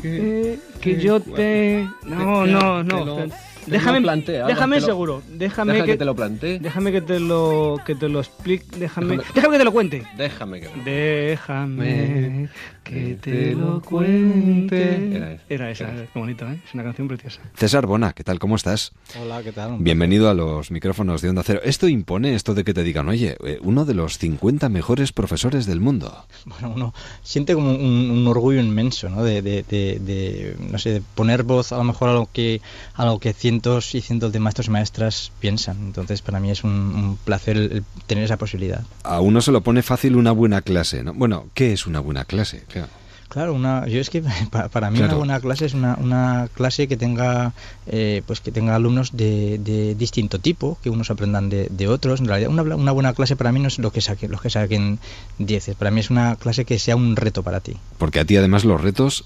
que, 0.00 0.58
que 0.80 1.00
yo 1.00 1.20
te. 1.20 1.88
No, 2.04 2.44
no, 2.44 2.82
no. 2.82 3.51
Déjame, 3.66 4.00
plantea, 4.02 4.46
déjame 4.46 4.80
lo- 4.80 4.86
seguro. 4.86 5.22
Déjame 5.28 5.72
Deja 5.74 5.84
que, 5.84 5.92
que 5.92 5.96
te 5.98 6.04
lo 6.04 6.14
plantee. 6.16 6.58
Déjame 6.58 6.92
que 6.92 7.00
te 7.00 7.20
lo 7.20 7.78
que 7.86 7.94
te 7.94 8.08
lo 8.08 8.20
explique. 8.20 8.64
Déjame, 8.78 9.16
Déjame- 9.18 9.32
déjame 9.34 9.52
que 9.52 9.58
te 9.58 9.64
lo 9.64 9.72
cuente. 9.72 10.02
Déjame 10.16 10.60
que 10.60 10.68
Déjame 10.84 12.48
que 12.84 13.14
te 13.20 13.54
lo 13.54 13.80
cuente. 13.80 15.38
Era 15.48 15.70
esa. 15.70 15.84
Era 15.84 16.02
esa, 16.02 16.12
qué 16.12 16.18
bonito, 16.18 16.46
¿eh? 16.48 16.58
Es 16.66 16.74
una 16.74 16.82
canción 16.82 17.08
preciosa. 17.08 17.40
César 17.54 17.86
Bona, 17.86 18.12
¿qué 18.12 18.24
tal? 18.24 18.38
¿Cómo 18.38 18.56
estás? 18.56 18.92
Hola, 19.20 19.42
¿qué 19.42 19.52
tal? 19.52 19.76
Bienvenido 19.78 20.28
a 20.28 20.34
los 20.34 20.70
micrófonos 20.70 21.22
de 21.22 21.28
Onda 21.28 21.42
Cero. 21.44 21.60
Esto 21.64 21.88
impone 21.88 22.34
esto 22.34 22.54
de 22.54 22.64
que 22.64 22.74
te 22.74 22.82
digan, 22.82 23.08
oye, 23.08 23.36
eh, 23.44 23.58
uno 23.62 23.84
de 23.84 23.94
los 23.94 24.18
50 24.18 24.68
mejores 24.68 25.12
profesores 25.12 25.66
del 25.66 25.80
mundo. 25.80 26.26
Bueno, 26.46 26.72
uno 26.74 26.94
siente 27.22 27.54
como 27.54 27.70
un, 27.70 28.10
un 28.10 28.26
orgullo 28.26 28.60
inmenso, 28.60 29.08
¿no? 29.08 29.22
De, 29.22 29.42
de- 29.42 29.62
de- 29.62 29.98
de, 30.00 30.56
no 30.70 30.78
sé, 30.78 30.90
de 30.94 31.02
poner 31.14 31.44
voz 31.44 31.72
a 31.72 31.76
lo 31.76 31.84
mejor 31.84 32.08
a 32.08 32.12
lo 32.14 32.28
que 32.32 32.60
a 32.94 33.04
lo 33.04 33.18
que 33.18 33.32
cientos 33.52 33.94
y 33.94 34.00
cientos 34.00 34.32
de 34.32 34.38
maestros 34.40 34.68
y 34.68 34.70
maestras 34.70 35.30
piensan. 35.40 35.76
Entonces, 35.78 36.22
para 36.22 36.40
mí 36.40 36.50
es 36.50 36.64
un, 36.64 36.70
un 36.72 37.16
placer 37.22 37.56
el- 37.56 37.72
el 37.72 37.84
tener 38.06 38.24
esa 38.24 38.36
posibilidad. 38.38 38.82
A 39.02 39.20
uno 39.20 39.40
se 39.42 39.52
lo 39.52 39.60
pone 39.60 39.82
fácil 39.82 40.16
una 40.16 40.32
buena 40.32 40.62
clase, 40.62 41.02
¿no? 41.02 41.12
Bueno, 41.12 41.46
¿qué 41.54 41.72
es 41.72 41.86
una 41.86 42.00
buena 42.00 42.24
clase? 42.24 42.64
Claro. 42.68 42.88
Claro, 43.28 43.54
una, 43.54 43.86
yo 43.88 43.98
es 43.98 44.10
que 44.10 44.22
para, 44.50 44.68
para 44.68 44.90
mí 44.90 44.98
Claro. 44.98 45.12
una 45.12 45.18
buena 45.18 45.40
clase 45.40 45.64
es 45.66 45.72
una, 45.74 45.96
una 46.00 46.48
clase 46.54 46.86
que 46.86 46.96
tenga 46.98 47.52
eh, 47.86 48.22
pues 48.26 48.40
que 48.40 48.52
tenga 48.52 48.74
alumnos 48.74 49.16
de, 49.16 49.58
de 49.58 49.94
distinto 49.94 50.38
tipo, 50.38 50.76
que 50.82 50.90
unos 50.90 51.10
aprendan 51.10 51.48
de, 51.48 51.68
de 51.70 51.88
otros. 51.88 52.20
En 52.20 52.26
realidad, 52.28 52.50
una, 52.50 52.62
una 52.62 52.92
buena 52.92 53.12
clase 53.14 53.34
para 53.36 53.50
mí 53.52 53.58
no 53.60 53.68
es 53.68 53.78
lo 53.78 53.90
que 53.90 54.00
saquen, 54.02 54.30
los 54.30 54.40
que 54.42 54.50
saquen 54.50 54.98
dieces. 55.38 55.76
Para 55.76 55.90
mí 55.90 56.00
es 56.00 56.10
una 56.10 56.36
clase 56.36 56.64
que 56.66 56.78
sea 56.78 56.94
un 56.96 57.16
reto 57.16 57.42
para 57.42 57.60
ti. 57.60 57.74
Porque 57.98 58.20
a 58.20 58.24
ti 58.26 58.36
además 58.36 58.64
los 58.66 58.80
retos 58.80 59.24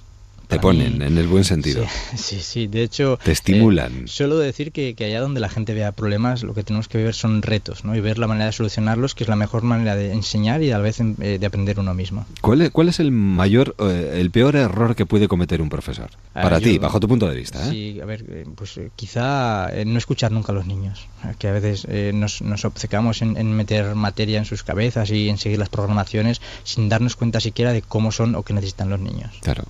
te 0.48 0.58
ponen 0.58 0.98
mí- 0.98 1.04
en 1.04 1.18
el 1.18 1.26
buen 1.26 1.44
sentido. 1.44 1.84
Sí, 2.14 2.16
sí, 2.36 2.40
sí, 2.40 2.66
de 2.66 2.82
hecho... 2.82 3.18
Te 3.22 3.32
estimulan. 3.32 4.04
eh, 4.04 4.08
suelo 4.08 4.38
decir 4.38 4.72
que, 4.72 4.94
que 4.94 5.04
allá 5.06 5.20
donde 5.20 5.40
la 5.40 5.48
gente 5.48 5.74
vea 5.74 5.92
problemas, 5.92 6.42
lo 6.42 6.54
que 6.54 6.62
tenemos 6.62 6.88
que 6.88 6.98
ver 6.98 7.14
son 7.14 7.42
retos, 7.42 7.84
¿no? 7.84 7.94
Y 7.96 8.00
ver 8.00 8.18
la 8.18 8.26
manera 8.26 8.46
de 8.46 8.52
solucionarlos, 8.52 9.14
que 9.14 9.24
es 9.24 9.28
la 9.28 9.36
mejor 9.36 9.62
manera 9.62 9.96
de 9.96 10.12
enseñar 10.12 10.62
y 10.62 10.70
a 10.70 10.78
la 10.78 10.82
vez 10.84 11.00
em, 11.00 11.16
eh, 11.20 11.38
de 11.38 11.46
aprender 11.46 11.78
uno 11.80 11.94
mismo. 11.94 12.26
¿Cuál 12.40 12.62
es, 12.62 12.70
cuál 12.70 12.88
es 12.88 13.00
el 13.00 13.10
mayor, 13.12 13.74
eh, 13.78 14.18
el 14.20 14.30
peor 14.30 14.56
error 14.56 14.94
que 14.94 15.06
puede 15.06 15.28
cometer 15.28 15.60
un 15.62 15.68
profesor? 15.68 16.10
Ah, 16.34 16.42
Para 16.42 16.58
yo- 16.58 16.64
ti, 16.70 16.78
bajo 16.78 17.00
tu 17.00 17.08
punto 17.08 17.28
de 17.28 17.34
vista, 17.36 17.66
¿eh? 17.66 17.70
Sí, 17.70 18.00
a 18.00 18.04
ver, 18.04 18.24
eh, 18.28 18.44
pues 18.54 18.76
eh, 18.78 18.90
quizá 18.96 19.68
eh, 19.72 19.84
no 19.84 19.98
escuchar 19.98 20.32
nunca 20.32 20.52
a 20.52 20.54
los 20.54 20.66
niños, 20.66 21.08
eh, 21.24 21.34
que 21.38 21.48
a 21.48 21.52
veces 21.52 21.86
eh, 21.88 22.12
nos, 22.14 22.42
nos 22.42 22.64
obcecamos 22.64 23.22
en, 23.22 23.36
en 23.36 23.52
meter 23.52 23.94
materia 23.94 24.38
en 24.38 24.44
sus 24.44 24.62
cabezas 24.62 25.10
y 25.10 25.28
en 25.28 25.38
seguir 25.38 25.58
las 25.58 25.68
programaciones 25.68 26.40
sin 26.64 26.88
darnos 26.88 27.16
cuenta 27.16 27.40
siquiera 27.40 27.72
de 27.72 27.82
cómo 27.82 28.12
son 28.12 28.34
o 28.34 28.42
qué 28.42 28.52
necesitan 28.52 28.90
los 28.90 29.00
niños. 29.00 29.30
Claro. 29.42 29.64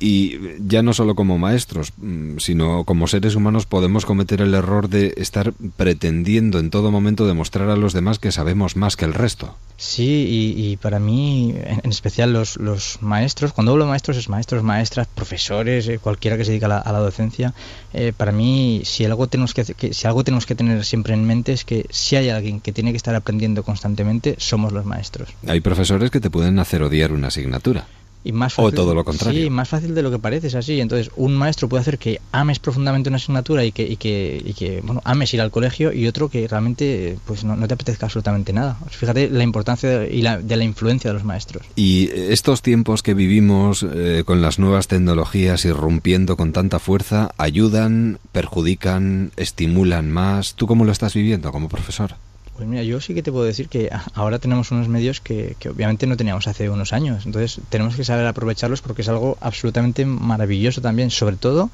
Y 0.00 0.38
ya 0.60 0.82
no 0.82 0.92
solo 0.94 1.14
como 1.16 1.38
maestros, 1.38 1.92
mm, 1.96 2.38
sino 2.38 2.84
como 2.84 3.08
seres 3.08 3.34
humanos 3.34 3.66
podemos 3.66 4.06
cometer 4.06 4.40
el 4.40 4.54
error 4.54 4.88
de 4.88 5.14
estar 5.16 5.52
pretendiendo 5.76 6.60
en 6.60 6.70
todo 6.70 6.90
momento 6.92 7.26
demostrar 7.26 7.68
a 7.70 7.76
los 7.76 7.92
demás 7.94 8.18
que 8.18 8.30
sabemos 8.30 8.76
más 8.76 8.94
que 8.96 9.04
el 9.06 9.14
resto. 9.14 9.56
Sí, 9.76 10.54
y, 10.56 10.70
y 10.70 10.76
para 10.76 10.98
mí, 11.00 11.54
en, 11.82 11.90
especial 11.90 12.32
los, 12.32 12.56
los 12.58 12.98
maestros, 13.00 13.52
cuando 13.52 13.72
hablo 13.72 13.84
de 13.84 13.90
maestros 13.90 14.16
es 14.16 14.28
maestros, 14.28 14.62
maestras, 14.62 15.06
profesores, 15.08 15.88
eh, 15.88 15.98
cualquiera 15.98 16.36
que 16.36 16.44
se 16.44 16.50
dedica 16.52 16.66
a 16.66 16.68
la, 16.68 16.78
a 16.78 16.92
la 16.92 16.98
docencia, 16.98 17.54
eh, 17.92 18.12
para 18.16 18.30
mí 18.32 18.82
si 18.84 19.04
algo, 19.04 19.26
tenemos 19.28 19.54
que- 19.54 19.64
si 19.64 20.06
algo 20.06 20.22
tenemos 20.24 20.46
que 20.46 20.54
tener 20.54 20.84
siempre 20.84 21.14
en 21.14 21.24
mente 21.24 21.52
es 21.52 21.64
que 21.64 21.86
si 21.90 22.16
hay 22.16 22.28
alguien 22.28 22.60
que 22.60 22.72
tiene 22.72 22.90
que 22.92 22.96
estar 22.96 23.14
aprendiendo 23.14 23.62
constantemente, 23.64 24.34
somos 24.38 24.72
los 24.72 24.84
maestros. 24.84 25.28
Hay 25.46 25.60
profesores 25.60 26.10
que 26.10 26.20
te 26.20 26.30
pueden 26.30 26.58
hacer 26.58 26.82
odiar 26.82 27.12
una 27.12 27.28
asignatura. 27.28 27.86
Y 28.24 28.32
más 28.32 28.58
O 28.58 28.72
todo 28.72 28.94
lo 28.94 29.04
contrario. 29.04 29.44
Sí, 29.44 29.50
más 29.50 29.68
fácil 29.68 29.94
de 29.94 30.02
lo 30.02 30.10
que 30.10 30.18
parece, 30.18 30.48
es 30.48 30.54
así. 30.54 30.80
Entonces, 30.80 31.10
un 31.16 31.36
maestro 31.36 31.68
puede 31.68 31.82
hacer 31.82 31.98
que 31.98 32.20
ames 32.32 32.58
profundamente 32.58 33.08
una 33.08 33.16
asignatura 33.16 33.64
y 33.64 33.72
que, 33.72 33.84
y 33.84 33.96
que, 33.96 34.42
y 34.44 34.52
que 34.54 34.80
bueno, 34.82 35.00
ames 35.04 35.32
ir 35.34 35.40
al 35.40 35.50
colegio 35.50 35.92
y 35.92 36.06
otro 36.06 36.28
que 36.28 36.46
realmente 36.48 37.18
pues 37.26 37.44
no, 37.44 37.56
no 37.56 37.68
te 37.68 37.74
apetezca 37.74 38.06
absolutamente 38.06 38.52
nada. 38.52 38.78
Fíjate 38.90 39.30
la 39.30 39.44
importancia 39.44 40.06
y 40.06 40.22
la, 40.22 40.38
de 40.38 40.56
la 40.56 40.64
influencia 40.64 41.10
de 41.10 41.14
los 41.14 41.24
maestros. 41.24 41.64
Y 41.76 42.10
estos 42.12 42.62
tiempos 42.62 43.02
que 43.02 43.14
vivimos 43.14 43.82
eh, 43.82 44.22
con 44.26 44.42
las 44.42 44.58
nuevas 44.58 44.88
tecnologías 44.88 45.64
irrumpiendo 45.64 46.36
con 46.36 46.52
tanta 46.52 46.78
fuerza, 46.78 47.30
ayudan, 47.38 48.18
perjudican, 48.32 49.32
estimulan 49.36 50.10
más. 50.10 50.54
¿Tú 50.54 50.66
cómo 50.66 50.84
lo 50.84 50.92
estás 50.92 51.14
viviendo 51.14 51.52
como 51.52 51.68
profesor? 51.68 52.14
Pues 52.58 52.68
mira, 52.68 52.82
yo 52.82 53.00
sí 53.00 53.14
que 53.14 53.22
te 53.22 53.30
puedo 53.30 53.44
decir 53.44 53.68
que 53.68 53.88
ahora 54.14 54.40
tenemos 54.40 54.72
unos 54.72 54.88
medios 54.88 55.20
que, 55.20 55.54
que 55.60 55.68
obviamente 55.68 56.08
no 56.08 56.16
teníamos 56.16 56.48
hace 56.48 56.68
unos 56.68 56.92
años. 56.92 57.24
Entonces 57.24 57.60
tenemos 57.68 57.94
que 57.94 58.02
saber 58.04 58.26
aprovecharlos 58.26 58.82
porque 58.82 59.02
es 59.02 59.08
algo 59.08 59.38
absolutamente 59.40 60.04
maravilloso 60.04 60.80
también, 60.80 61.10
sobre 61.10 61.36
todo 61.36 61.70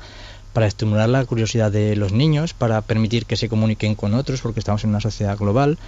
para 0.53 0.67
estimular 0.67 1.09
la 1.09 1.25
curiosidad 1.25 1.73
de 1.73 1.97
los 1.97 2.13
niños, 2.13 2.53
para 2.53 2.83
permitir 2.83 3.25
que 3.25 3.37
se 3.37 3.49
comuniquen 3.49 3.95
con 3.95 4.13
otros, 4.15 4.43
porque 4.43 4.61
estamos 4.61 4.85
en 4.85 4.91
una 4.91 5.01
sociedad 5.01 5.39
global. 5.39 5.79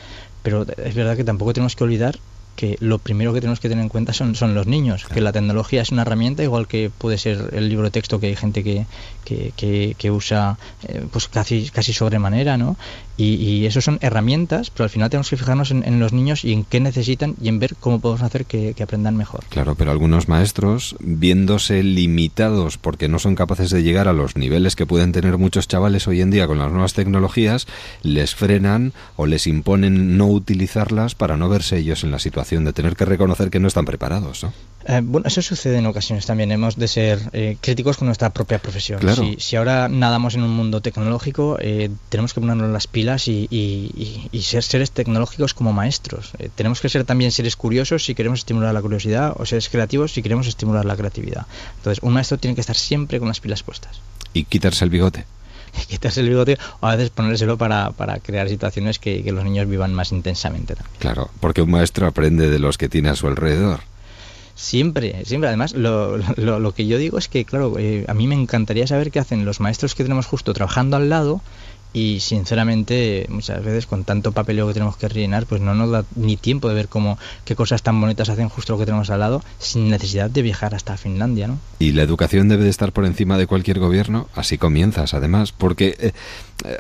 Pero 0.42 0.64
es 0.82 0.94
verdad 0.94 1.14
que 1.16 1.24
tampoco 1.24 1.52
tenemos 1.52 1.76
que 1.76 1.84
olvidar 1.84 2.18
que 2.56 2.78
lo 2.80 2.98
primero 2.98 3.34
que 3.34 3.40
tenemos 3.40 3.60
que 3.60 3.68
tener 3.68 3.82
en 3.82 3.90
cuenta 3.90 4.14
son, 4.14 4.34
son 4.34 4.54
los 4.54 4.66
niños, 4.66 5.04
que 5.04 5.20
la 5.20 5.30
tecnología 5.30 5.82
es 5.82 5.90
una 5.92 6.02
herramienta, 6.02 6.42
igual 6.42 6.66
que 6.66 6.90
puede 6.96 7.18
ser 7.18 7.50
el 7.52 7.68
libro 7.68 7.84
de 7.84 7.90
texto 7.90 8.18
que 8.18 8.28
hay 8.28 8.34
gente 8.36 8.64
que, 8.64 8.86
que, 9.26 9.52
que- 9.58 9.94
que 9.98 10.10
usa 10.10 10.58
eh, 10.88 11.04
pues 11.12 11.28
casi, 11.28 11.68
casi 11.68 11.92
sobremanera, 11.92 12.56
¿no? 12.56 12.78
Y, 13.16 13.34
y 13.34 13.66
eso 13.66 13.80
son 13.80 13.98
herramientas, 14.02 14.70
pero 14.70 14.84
al 14.84 14.90
final 14.90 15.10
tenemos 15.10 15.30
que 15.30 15.36
fijarnos 15.36 15.70
en, 15.70 16.00
los 16.00 16.12
niños 16.12 16.44
y 16.44 16.52
en 16.52 16.64
qué 16.64 16.80
necesitan 16.80 17.34
y 17.40 17.48
en 17.48 17.58
ver 17.58 17.74
cómo 17.76 18.00
podemos 18.00 18.22
hacer 18.22 18.44
que, 18.44 18.74
que 18.74 18.82
aprendan 18.82 19.16
mejor. 19.16 19.44
Claro, 19.48 19.74
pero 19.74 19.90
algunos 19.90 20.28
maestros, 20.28 20.96
viéndose 21.00 21.82
limitados 21.82 22.76
porque 22.76 23.08
no 23.08 23.18
son 23.18 23.34
capaces 23.34 23.70
de 23.70 23.82
llegar 23.82 24.08
a 24.08 24.12
los 24.12 24.36
niveles 24.36 24.76
que 24.76 24.86
pueden 24.86 25.12
tener 25.12 25.38
muchos 25.38 25.68
chavales 25.68 26.06
hoy 26.08 26.20
en 26.20 26.30
día 26.30 26.46
con 26.46 26.58
las 26.58 26.70
nuevas 26.70 26.94
tecnologías, 26.94 27.66
les 28.02 28.34
frenan 28.34 28.92
o 29.16 29.26
les 29.26 29.46
imponen 29.46 30.18
no 30.18 30.26
utilizarlas 30.26 31.14
para 31.14 31.36
no 31.36 31.48
verse 31.48 31.78
ellos 31.78 32.04
en 32.04 32.10
la 32.10 32.18
situación 32.18 32.64
de 32.64 32.72
tener 32.72 32.96
que 32.96 33.04
reconocer 33.04 33.50
que 33.50 33.60
no 33.60 33.68
están 33.68 33.84
preparados. 33.84 34.44
¿no? 34.44 34.52
Eh, 34.88 35.00
bueno, 35.02 35.26
eso 35.26 35.42
sucede 35.42 35.78
en 35.78 35.86
ocasiones 35.86 36.26
también. 36.26 36.52
Hemos 36.52 36.76
de 36.76 36.86
ser 36.86 37.18
eh, 37.32 37.56
críticos 37.60 37.96
con 37.96 38.06
nuestra 38.06 38.30
propia 38.30 38.58
profesión. 38.60 39.00
Claro. 39.00 39.22
Si, 39.22 39.36
si 39.40 39.56
ahora 39.56 39.88
nadamos 39.88 40.34
en 40.36 40.42
un 40.44 40.50
mundo 40.50 40.80
tecnológico, 40.80 41.58
eh, 41.60 41.90
tenemos 42.08 42.32
que 42.32 42.40
ponernos 42.40 42.70
las 42.70 42.86
pilas 42.86 43.26
y, 43.26 43.48
y- 43.50 43.90
y- 43.96 44.28
y 44.30 44.42
ser 44.42 44.62
seres 44.62 44.92
tecnológicos 44.92 45.54
como 45.54 45.72
maestros. 45.72 46.30
Eh, 46.38 46.50
tenemos 46.54 46.80
que 46.80 46.88
ser 46.88 47.04
también 47.04 47.32
seres 47.32 47.56
curiosos 47.56 48.04
si 48.04 48.14
queremos 48.14 48.38
estimular 48.40 48.72
la 48.72 48.80
curiosidad 48.80 49.34
o 49.36 49.44
seres 49.44 49.68
creativos 49.68 50.12
si 50.12 50.22
queremos 50.22 50.46
estimular 50.46 50.84
la 50.84 50.96
creatividad. 50.96 51.46
Entonces, 51.78 52.02
un 52.02 52.12
maestro 52.12 52.38
tiene 52.38 52.54
que 52.54 52.60
estar 52.60 52.76
siempre 52.76 53.18
con 53.18 53.26
las 53.28 53.40
pilas 53.40 53.62
puestas. 53.64 54.00
Y 54.32 54.44
quitarse 54.44 54.84
el 54.84 54.90
bigote. 54.90 55.24
Quitarse 55.88 56.20
el 56.20 56.28
bigote 56.28 56.58
o 56.80 56.86
a 56.86 56.94
veces 56.96 57.10
ponérselo 57.10 57.58
para, 57.58 57.90
para 57.90 58.18
crear 58.20 58.48
situaciones 58.48 58.98
que, 58.98 59.22
que 59.24 59.32
los 59.32 59.44
niños 59.44 59.68
vivan 59.68 59.92
más 59.92 60.12
intensamente. 60.12 60.74
también. 60.76 60.96
Claro, 61.00 61.28
porque 61.40 61.60
un 61.60 61.70
maestro 61.70 62.06
aprende 62.06 62.48
de 62.48 62.58
los 62.60 62.78
que 62.78 62.88
tiene 62.88 63.08
a 63.10 63.16
su 63.16 63.26
alrededor. 63.26 63.80
Siempre, 64.56 65.24
siempre. 65.26 65.48
Además, 65.48 65.74
lo, 65.74 66.16
lo, 66.16 66.72
que 66.72 66.86
yo 66.86 66.96
digo 66.98 67.18
es 67.18 67.28
que, 67.28 67.44
claro, 67.44 67.78
eh, 67.78 68.04
a 68.08 68.14
mí 68.14 68.26
me 68.26 68.34
encantaría 68.34 68.86
saber 68.86 69.10
qué 69.10 69.20
hacen 69.20 69.44
los 69.44 69.60
maestros 69.60 69.94
que 69.94 70.02
tenemos 70.02 70.26
justo 70.26 70.54
trabajando 70.54 70.96
al 70.96 71.10
lado 71.10 71.42
y, 71.92 72.20
sinceramente, 72.20 73.26
muchas 73.30 73.64
veces 73.64 73.86
con 73.86 74.04
tanto 74.04 74.32
papeleo 74.32 74.66
que 74.66 74.74
tenemos 74.74 74.96
que 74.96 75.08
rellenar, 75.08 75.46
pues 75.46 75.60
no 75.60 75.74
nos 75.74 75.90
da 75.90 76.04
ni 76.14 76.36
tiempo 76.36 76.68
de 76.68 76.74
ver 76.74 76.88
cómo 76.88 77.18
qué 77.44 77.54
cosas 77.54 77.82
tan 77.82 78.00
bonitas 78.00 78.28
hacen 78.28 78.48
justo 78.48 78.74
lo 78.74 78.78
que 78.78 78.84
tenemos 78.84 79.08
al 79.08 79.20
lado 79.20 79.42
sin 79.58 79.88
necesidad 79.88 80.28
de 80.28 80.42
viajar 80.42 80.74
hasta 80.74 80.96
Finlandia, 80.96 81.48
¿no? 81.48 81.58
Y 81.78 81.92
la 81.92 82.02
educación 82.02 82.48
debe 82.48 82.64
de 82.64 82.70
estar 82.70 82.92
por 82.92 83.06
encima 83.06 83.38
de 83.38 83.46
cualquier 83.46 83.78
gobierno. 83.78 84.28
Así 84.34 84.58
comienzas, 84.58 85.14
además, 85.14 85.52
porque 85.52 85.96
eh, 85.98 86.12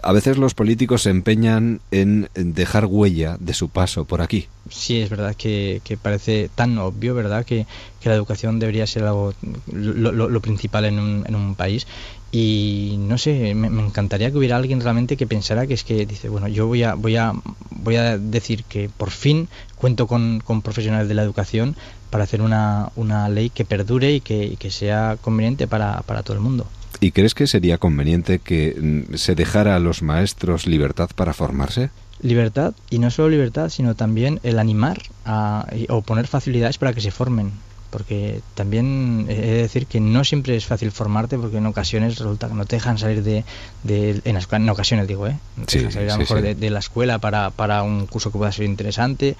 a 0.02 0.12
veces 0.12 0.38
los 0.38 0.54
políticos 0.54 1.02
se 1.02 1.10
empeñan 1.10 1.80
en 1.90 2.28
dejar 2.34 2.86
huella 2.86 3.36
de 3.40 3.54
su 3.54 3.68
paso 3.68 4.04
por 4.04 4.22
aquí. 4.22 4.48
Sí, 4.70 5.00
es 5.00 5.10
verdad 5.10 5.34
que, 5.36 5.80
que 5.84 5.96
parece 5.96 6.50
tan 6.54 6.76
obvio, 6.78 7.14
¿verdad? 7.14 7.44
Que, 7.44 7.66
la 8.04 8.14
educación 8.14 8.60
debería 8.60 8.86
ser 8.86 9.02
lo, 9.02 10.40
principal 10.40 10.84
en 10.84 11.00
un, 11.00 11.24
en 11.26 11.34
un 11.34 11.56
país. 11.56 11.88
Y 12.30 12.98
no 13.00 13.18
sé, 13.18 13.52
me, 13.56 13.66
encantaría 13.66 14.30
que 14.30 14.38
hubiera 14.38 14.56
alguien 14.56 14.80
realmente 14.80 15.16
que 15.16 15.26
pensara 15.26 15.66
que 15.66 15.74
es 15.74 15.82
que 15.82 16.06
dice, 16.06 16.28
bueno, 16.28 16.46
yo 16.46 16.68
voy 16.68 16.84
a, 16.84 16.94
voy 16.94 17.16
a, 17.16 17.32
voy 17.70 17.96
a 17.96 18.16
decir 18.16 18.62
que 18.62 18.88
por 18.88 19.10
fin 19.10 19.48
cuento 19.74 20.06
con, 20.06 20.40
profesionales 20.62 21.08
de 21.08 21.14
la 21.14 21.24
educación 21.24 21.74
para 22.10 22.22
hacer 22.22 22.42
una, 22.42 22.92
ley 23.28 23.50
que 23.50 23.64
perdure 23.64 24.12
y 24.12 24.20
que, 24.20 24.70
sea 24.70 25.16
conveniente 25.20 25.66
para 25.66 26.22
todo 26.22 26.34
el 26.34 26.40
mundo. 26.40 26.68
¿Y 27.00 27.12
crees 27.12 27.34
que 27.34 27.46
sería 27.46 27.78
conveniente 27.78 28.38
que 28.38 28.74
mm, 29.10 29.14
se 29.16 29.34
dejara 29.34 29.76
a 29.76 29.78
los 29.80 30.02
maestros 30.02 30.66
libertad 30.66 31.10
para 31.14 31.34
formarse? 31.34 31.90
Libertad, 32.22 32.74
y 32.88 32.98
no 32.98 33.10
solo 33.10 33.28
libertad, 33.28 33.68
sino 33.68 33.94
también 33.94 34.40
el 34.42 34.58
animar 34.58 35.02
a, 35.26 35.66
o 35.90 36.00
poner 36.02 36.26
facilidades 36.26 36.78
para 36.78 36.92
que 36.94 37.00
se 37.02 37.10
formen. 37.10 37.52
Porque 37.90 38.40
también 38.54 39.26
he 39.28 39.34
de 39.36 39.62
decir 39.62 39.86
que 39.86 40.00
no 40.00 40.24
siempre 40.24 40.56
es 40.56 40.66
fácil 40.66 40.90
formarte, 40.90 41.38
porque 41.38 41.58
en 41.58 41.66
ocasiones 41.66 42.18
resulta 42.18 42.48
que 42.48 42.54
no 42.54 42.64
te 42.66 42.76
dejan 42.76 42.98
salir 42.98 43.22
de. 43.22 43.44
de- 43.84 44.20
en, 44.24 44.34
las- 44.34 44.52
en 44.52 44.68
ocasiones 44.68 45.06
digo, 45.06 45.26
¿eh? 45.28 45.36
No 45.56 45.66
te 45.66 45.72
Sí, 45.72 45.78
dejan 45.78 45.92
salir 45.92 46.10
a 46.10 46.12
lo 46.14 46.16
sí, 46.16 46.20
mejor 46.22 46.38
sí. 46.38 46.42
De, 46.44 46.54
de 46.56 46.70
la 46.70 46.78
escuela 46.80 47.18
para, 47.18 47.50
para 47.50 47.82
un 47.84 48.06
curso 48.06 48.32
que 48.32 48.38
pueda 48.38 48.50
ser 48.52 48.64
interesante. 48.66 49.36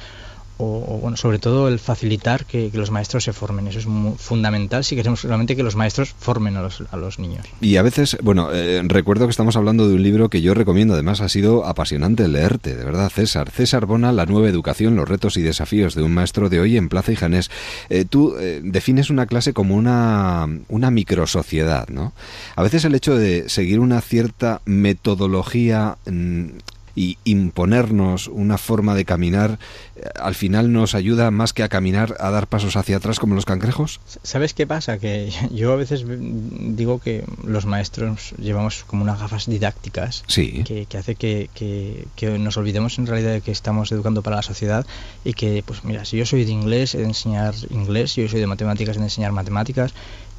O, 0.59 0.99
bueno, 1.03 1.17
sobre 1.19 1.39
todo 1.39 1.69
el 1.69 1.79
facilitar 1.79 2.47
que, 2.47 2.71
los 2.73 2.91
maestros 2.91 3.25
se 3.25 3.33
formen. 3.33 3.67
Eso 3.69 3.79
es 3.79 3.87
mu- 3.87 4.15
fundamental 4.17 4.85
si 4.85 4.97
queremos 4.97 5.23
realmente 5.23 5.55
que 5.55 5.63
los 5.63 5.77
maestros 5.77 6.15
formen 6.19 6.57
a 6.57 6.63
los, 6.63 6.83
a 6.91 6.97
los 6.97 7.19
niños. 7.19 7.47
Y 7.61 7.77
a 7.77 7.83
veces, 7.83 8.17
bueno, 8.23 8.49
eh, 8.53 8.81
recuerdo 8.85 9.27
que 9.27 9.31
estamos 9.33 9.57
hablando 9.57 9.87
de 9.89 9.95
un 9.95 10.03
libro 10.03 10.31
que 10.31 10.41
yo 10.41 10.55
recomiendo, 10.55 10.95
además 10.95 11.21
ha 11.21 11.29
sido 11.29 11.67
apasionante 11.67 12.27
leerte, 12.29 12.75
de 12.75 12.85
verdad, 12.85 13.11
César. 13.11 13.51
César 13.51 13.85
Bona, 13.87 14.13
La 14.13 14.25
nueva 14.27 14.49
educación, 14.49 14.97
los 14.97 15.09
retos 15.09 15.37
y 15.37 15.43
desafíos 15.43 15.95
de 15.95 16.03
un 16.03 16.15
maestro 16.15 16.49
de 16.49 16.61
hoy 16.61 16.77
en 16.79 16.89
Plaza 16.89 17.13
y 17.13 17.17
Janés. 17.17 17.51
Eh, 17.91 18.05
tú 18.09 18.35
eh, 18.39 18.61
defines 18.65 19.11
una 19.11 19.27
clase 19.27 19.53
como 19.53 19.75
una, 19.77 20.49
una 20.69 20.91
microsociedad, 20.91 21.89
¿no? 21.89 22.13
A 22.57 22.63
veces 22.63 22.85
el 22.87 22.95
hecho 22.95 23.17
de 23.17 23.49
seguir 23.49 23.79
una 23.81 24.01
cierta 24.01 24.63
metodología... 24.65 25.97
mm, 26.07 26.47
y 26.97 27.19
imponernos 27.25 28.27
una 28.27 28.59
forma 28.59 28.95
de 28.97 29.05
caminar, 29.05 29.59
eh, 29.97 30.03
al 30.21 30.35
final 30.35 30.73
nos 30.73 30.95
ayuda 30.97 31.31
más 31.31 31.53
que 31.53 31.63
a 31.63 31.69
caminar 31.69 32.17
a 32.19 32.31
dar 32.31 32.49
pasos 32.49 32.75
hacia 32.77 32.97
atrás 32.97 33.19
como 33.21 33.35
los 33.37 33.45
cangrejos. 33.45 34.01
¿Sabes 34.25 34.55
qué 34.55 34.67
pasa? 34.67 34.99
Que 34.99 35.31
yo 35.55 35.73
a 35.73 35.77
veces 35.77 36.05
digo 36.09 36.99
que 36.99 37.25
los 37.45 37.67
maestros 37.67 38.33
llevamos 38.39 38.83
como 38.87 39.03
unas 39.05 39.21
gafas 39.21 39.47
didácticas 39.47 40.25
Sí. 40.27 40.65
que, 40.65 40.87
que 40.87 40.99
hace 40.99 41.15
que, 41.15 41.49
que- 41.55 42.07
que 42.17 42.39
nos 42.39 42.57
olvidemos 42.57 42.99
en 42.99 43.07
realidad 43.07 43.33
de 43.33 43.41
que 43.43 43.53
estamos 43.53 43.93
educando 43.93 44.23
para 44.23 44.37
la 44.37 44.43
sociedad 44.43 44.87
y 45.25 45.35
que, 45.35 45.63
pues 45.67 45.85
mira, 45.85 46.05
si 46.05 46.17
yo 46.17 46.25
soy 46.27 46.45
de 46.45 46.51
inglés, 46.53 46.95
he 46.95 46.99
de 46.99 47.05
enseñar 47.05 47.55
inglés, 47.71 48.13
si 48.13 48.23
yo 48.23 48.29
soy 48.29 48.41
de 48.41 48.47
matemáticas, 48.47 48.97
he 48.97 49.01
de 49.01 49.05
enseñar 49.07 49.33
matemáticas. 49.33 49.93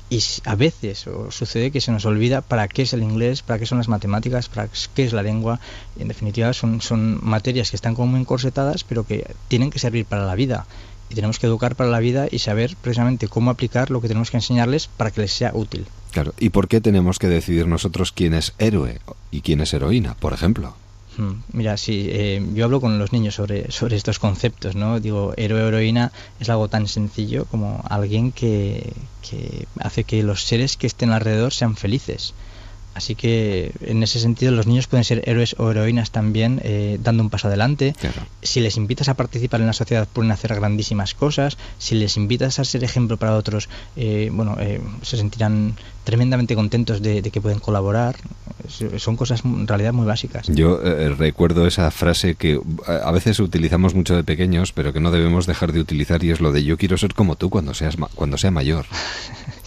Y 0.09 0.23
a 0.45 0.55
veces 0.55 1.05
sucede 1.29 1.71
que 1.71 1.81
se 1.81 1.91
nos 1.91 2.05
olvida 2.05 2.41
para 2.41 2.69
qué 2.69 2.83
es 2.83 2.93
el 2.93 3.03
inglés, 3.03 3.41
para 3.41 3.59
qué 3.59 3.65
son 3.65 3.77
las 3.77 3.89
matemáticas, 3.89 4.47
para 4.47 4.69
qué 4.95 5.03
es 5.03 5.11
la 5.11 5.21
lengua. 5.21 5.59
En 5.99 6.07
definitiva 6.07 6.53
son, 6.53 6.79
son 6.81 7.19
materias 7.21 7.71
que 7.71 7.75
están 7.75 7.93
como 7.93 8.15
encorsetadas, 8.15 8.85
pero 8.85 9.05
que 9.05 9.29
tienen 9.49 9.69
que 9.69 9.79
servir 9.79 10.05
para 10.05 10.25
la 10.25 10.35
vida. 10.35 10.65
Y 11.09 11.15
tenemos 11.15 11.39
que 11.39 11.47
educar 11.47 11.75
para 11.75 11.89
la 11.89 11.99
vida 11.99 12.27
y 12.31 12.39
saber 12.39 12.75
precisamente 12.81 13.27
cómo 13.27 13.51
aplicar 13.51 13.91
lo 13.91 14.01
que 14.01 14.07
tenemos 14.07 14.31
que 14.31 14.37
enseñarles 14.37 14.87
para 14.87 15.11
que 15.11 15.21
les 15.21 15.33
sea 15.33 15.51
útil. 15.53 15.85
Claro, 16.11 16.33
¿y 16.39 16.49
por 16.49 16.67
qué 16.67 16.79
tenemos 16.81 17.19
que 17.19 17.27
decidir 17.27 17.67
nosotros 17.67 18.11
quién 18.11 18.33
es 18.33 18.53
héroe 18.59 18.99
y 19.31 19.41
quién 19.41 19.61
es 19.61 19.73
heroína, 19.73 20.15
por 20.15 20.33
ejemplo? 20.33 20.75
Mm, 21.17 21.43
Mira, 21.53 21.77
sí, 21.77 22.07
eh, 22.11 22.45
yo 22.53 22.65
hablo 22.65 22.79
con 22.79 22.99
los 22.99 23.11
niños 23.11 23.35
sobre, 23.35 23.71
sobre 23.71 23.95
estos 23.95 24.19
conceptos, 24.19 24.75
¿no? 24.75 24.99
Digo, 24.99 25.33
héroe 25.35 25.67
heroína 25.67 26.11
es 26.39 26.49
algo 26.49 26.69
tan 26.69 26.87
sencillo 26.87 27.47
como 27.47 27.81
alguien 27.89 28.31
que, 28.31 29.09
que 29.19 29.67
hace 29.79 30.05
que 30.05 30.21
los 30.23 30.43
seres 30.45 30.77
que 30.77 30.85
estén 30.87 31.09
alrededor 31.11 31.53
sean 31.53 31.75
felices. 31.75 32.35
Así 32.97 33.15
que 33.15 33.71
en 33.81 34.03
ese 34.03 34.19
sentido 34.19 34.51
los 34.51 34.67
niños 34.67 34.87
pueden 34.87 35.03
ser 35.03 35.21
héroes 35.29 35.55
o 35.59 35.71
heroínas 35.71 36.11
también 36.11 36.59
eh, 36.63 36.97
dando 37.01 37.23
un 37.23 37.29
paso 37.29 37.47
adelante. 37.47 37.93
Si 38.41 38.59
les 38.59 38.75
invitas 38.77 39.07
a 39.07 39.13
participar 39.13 39.61
en 39.61 39.67
la 39.67 39.73
sociedad 39.73 40.07
pueden 40.11 40.31
hacer 40.31 40.53
grandísimas 40.55 41.13
cosas. 41.13 41.57
Si 41.77 41.95
les 41.95 42.17
invitas 42.17 42.59
a 42.59 42.65
ser 42.65 42.83
ejemplo 42.83 43.17
para 43.17 43.35
otros, 43.35 43.69
eh, 43.95 44.29
bueno, 44.33 44.57
eh, 44.59 44.81
se 45.03 45.17
sentirán 45.17 45.75
tremendamente 46.03 46.55
contentos 46.55 47.01
de, 47.01 47.21
de 47.21 47.31
que 47.31 47.41
pueden 47.41 47.59
colaborar. 47.59 48.15
Son 48.97 49.15
cosas 49.15 49.43
en 49.45 49.67
realidad 49.67 49.93
muy 49.93 50.05
básicas. 50.05 50.47
Yo 50.47 50.81
eh, 50.83 51.09
recuerdo 51.09 51.67
esa 51.67 51.91
frase 51.91 52.35
que 52.35 52.53
eh, 52.53 52.61
a 53.03 53.11
veces 53.11 53.39
utilizamos 53.39 53.93
mucho 53.93 54.15
de 54.15 54.23
pequeños, 54.23 54.71
pero 54.73 54.91
que 54.93 54.99
no 54.99 55.11
debemos 55.11 55.45
dejar 55.45 55.71
de 55.71 55.79
utilizar 55.79 56.23
y 56.23 56.31
es 56.31 56.39
lo 56.41 56.51
de 56.51 56.63
yo 56.63 56.77
quiero 56.77 56.97
ser 56.97 57.13
como 57.13 57.35
tú 57.35 57.49
cuando 57.49 57.73
seas 57.73 57.97
ma- 57.97 58.09
cuando 58.15 58.37
sea 58.37 58.51
mayor. 58.51 58.85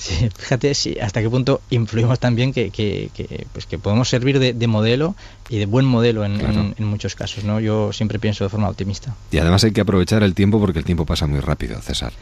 Sí, 0.01 0.31
fíjate 0.35 0.75
sí, 0.75 0.97
hasta 0.99 1.21
qué 1.21 1.29
punto 1.29 1.61
influimos 1.69 2.19
también 2.19 2.55
que, 2.55 2.71
que, 2.71 3.11
que, 3.13 3.47
pues 3.53 3.67
que 3.67 3.77
podemos 3.79 4.09
servir 4.09 4.39
de, 4.39 4.55
de 4.55 4.67
modelo 4.67 5.15
y 5.51 5.59
de 5.59 5.67
buen 5.67 5.85
modelo 5.85 6.25
en, 6.25 6.41
en- 6.41 6.75
en 6.79 6.85
muchos 6.87 7.15
casos. 7.15 7.45
¿no? 7.45 7.61
Yo 7.61 7.93
siempre 7.93 8.19
pienso 8.19 8.43
de 8.45 8.49
forma 8.49 8.71
optimista. 8.71 9.15
Y 9.31 9.37
además 9.37 9.63
hay 9.65 9.73
que 9.73 9.83
aprovechar 9.83 10.23
el 10.23 10.35
tiempo 10.35 10.59
porque 10.59 10.79
el 10.79 10.87
tiempo 10.87 11.05
pasa 11.05 11.27
muy 11.27 11.41
rápido, 11.41 11.81
César. 11.83 12.15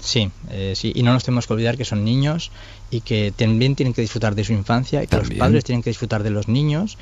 Sí, 0.00 0.30
eh, 0.50 0.74
sí, 0.76 0.92
y 0.94 1.02
no 1.04 1.12
nos 1.14 1.24
tenemos 1.24 1.46
que 1.46 1.52
olvidar 1.54 1.78
que 1.78 1.84
son 1.86 2.04
niños 2.04 2.50
y 2.90 3.00
que 3.00 3.32
también 3.34 3.74
tienen 3.76 3.94
que 3.94 4.02
disfrutar 4.02 4.34
de 4.34 4.42
su 4.44 4.52
infancia 4.52 5.02
y 5.02 5.06
que 5.06 5.16
los 5.16 5.30
padres 5.30 5.64
tienen 5.64 5.82
que 5.82 5.90
disfrutar 5.90 6.22
de 6.24 6.30
los 6.30 6.46
niños 6.48 6.98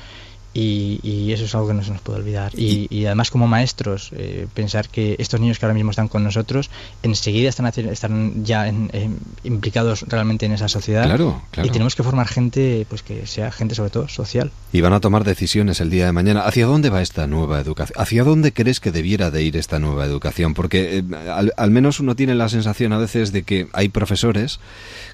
y, 0.53 0.99
y, 1.01 1.33
eso 1.33 1.45
es 1.45 1.55
algo 1.55 1.67
que 1.69 1.73
no 1.73 1.83
se 1.83 1.91
nos 1.91 2.01
puede 2.01 2.19
olvidar. 2.19 2.51
Y, 2.55 2.87
y 2.89 3.05
además 3.05 3.31
como 3.31 3.47
maestros, 3.47 4.11
eh, 4.13 4.47
pensar 4.53 4.87
que 4.87 5.15
estos 5.17 5.39
niños 5.39 5.57
que 5.57 5.65
ahora 5.65 5.73
mismo 5.73 5.89
están 5.89 6.07
con 6.07 6.23
nosotros, 6.23 6.69
enseguida 7.01 7.49
están, 7.49 7.65
están 7.65 8.45
ya 8.45 8.67
en, 8.67 8.89
en, 8.93 9.17
implicados 9.43 10.05
realmente 10.07 10.45
en 10.45 10.51
esa 10.51 10.67
sociedad. 10.67 11.05
Claro, 11.05 11.41
claro. 11.51 11.67
Y 11.67 11.71
tenemos 11.71 11.95
que 11.95 12.03
formar 12.03 12.27
gente, 12.27 12.85
pues 12.87 13.01
que 13.01 13.25
sea 13.25 13.51
gente 13.51 13.73
sobre 13.73 13.89
todo 13.89 14.07
social. 14.07 14.51
Y 14.71 14.81
van 14.81 14.93
a 14.93 14.99
tomar 14.99 15.23
decisiones 15.23 15.81
el 15.81 15.89
día 15.89 16.05
de 16.05 16.11
mañana. 16.11 16.41
¿Hacia 16.41 16.67
dónde 16.67 16.89
va 16.89 17.01
esta 17.01 17.25
nueva 17.25 17.59
educación? 17.59 17.99
¿Hacia 17.99 18.23
dónde 18.23 18.53
crees 18.53 18.79
que 18.79 18.91
debiera 18.91 19.31
de 19.31 19.41
ir 19.41 19.57
esta 19.57 19.79
nueva 19.79 20.05
educación? 20.05 20.53
Porque 20.53 20.99
eh, 20.99 21.03
al, 21.31 21.53
al 21.57 21.71
menos 21.71 21.99
uno 21.99 22.15
tiene 22.15 22.35
la 22.35 22.49
sensación 22.49 22.93
a 22.93 22.99
veces 22.99 23.31
de 23.31 23.41
que 23.41 23.67
hay 23.73 23.89
profesores 23.89 24.59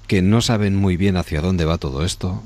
que 0.08 0.22
no 0.22 0.42
saben 0.42 0.76
muy 0.76 0.98
bien 0.98 1.16
hacia 1.16 1.40
dónde 1.40 1.64
va 1.64 1.78
todo 1.78 2.04
esto. 2.04 2.44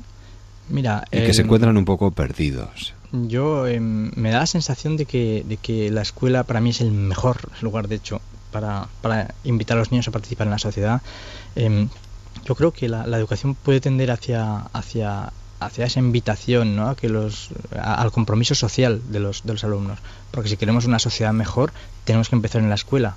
Mira, 0.68 1.04
y 1.10 1.18
que 1.18 1.30
eh, 1.30 1.34
se 1.34 1.42
encuentran 1.42 1.76
un 1.76 1.84
poco 1.84 2.10
perdidos. 2.10 2.94
Yo 3.12 3.66
eh, 3.66 3.80
me 3.80 4.30
da 4.30 4.40
la 4.40 4.46
sensación 4.46 4.96
de 4.96 5.06
que, 5.06 5.44
de 5.46 5.56
que 5.56 5.90
la 5.90 6.02
escuela 6.02 6.44
para 6.44 6.60
mí 6.60 6.70
es 6.70 6.80
el 6.80 6.90
mejor 6.90 7.48
lugar, 7.60 7.88
de 7.88 7.96
hecho, 7.96 8.20
para, 8.50 8.88
para 9.02 9.34
invitar 9.44 9.76
a 9.76 9.80
los 9.80 9.92
niños 9.92 10.08
a 10.08 10.10
participar 10.10 10.46
en 10.46 10.52
la 10.52 10.58
sociedad. 10.58 11.02
Eh, 11.54 11.88
yo 12.44 12.54
creo 12.54 12.72
que 12.72 12.88
la, 12.88 13.06
la, 13.06 13.18
educación 13.18 13.54
puede 13.54 13.80
tender 13.80 14.10
hacia, 14.10 14.58
hacia, 14.72 15.32
hacia 15.60 15.86
esa 15.86 16.00
invitación, 16.00 16.74
¿no? 16.76 16.88
a 16.88 16.96
que 16.96 17.08
los, 17.08 17.50
a, 17.78 17.94
al 17.94 18.10
compromiso 18.10 18.54
social 18.54 19.00
de 19.10 19.20
los, 19.20 19.44
de 19.44 19.52
los 19.52 19.64
alumnos. 19.64 19.98
Porque 20.30 20.48
si 20.48 20.56
queremos 20.56 20.84
una 20.84 20.98
sociedad 20.98 21.32
mejor, 21.32 21.72
tenemos 22.04 22.28
que 22.28 22.36
empezar 22.36 22.62
en 22.62 22.68
la 22.68 22.74
escuela. 22.74 23.16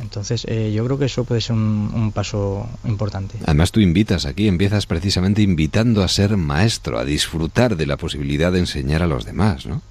Entonces, 0.00 0.44
eh, 0.48 0.72
yo 0.74 0.84
creo 0.84 0.98
que 0.98 1.06
eso 1.06 1.24
puede 1.24 1.40
ser 1.40 1.56
un, 1.56 1.90
un, 1.94 2.12
paso 2.12 2.68
importante. 2.84 3.38
Además, 3.44 3.72
tú 3.72 3.80
invitas 3.80 4.26
aquí, 4.26 4.48
empiezas 4.48 4.86
precisamente 4.86 5.42
invitando 5.42 6.02
a 6.02 6.08
ser 6.08 6.36
maestro, 6.36 6.98
a 6.98 7.04
disfrutar 7.04 7.76
de 7.76 7.86
la 7.86 7.96
posibilidad 7.96 8.52
de 8.52 8.60
enseñar 8.60 9.02
a 9.02 9.06
los 9.06 9.24
demás, 9.24 9.66
¿no? 9.66 9.82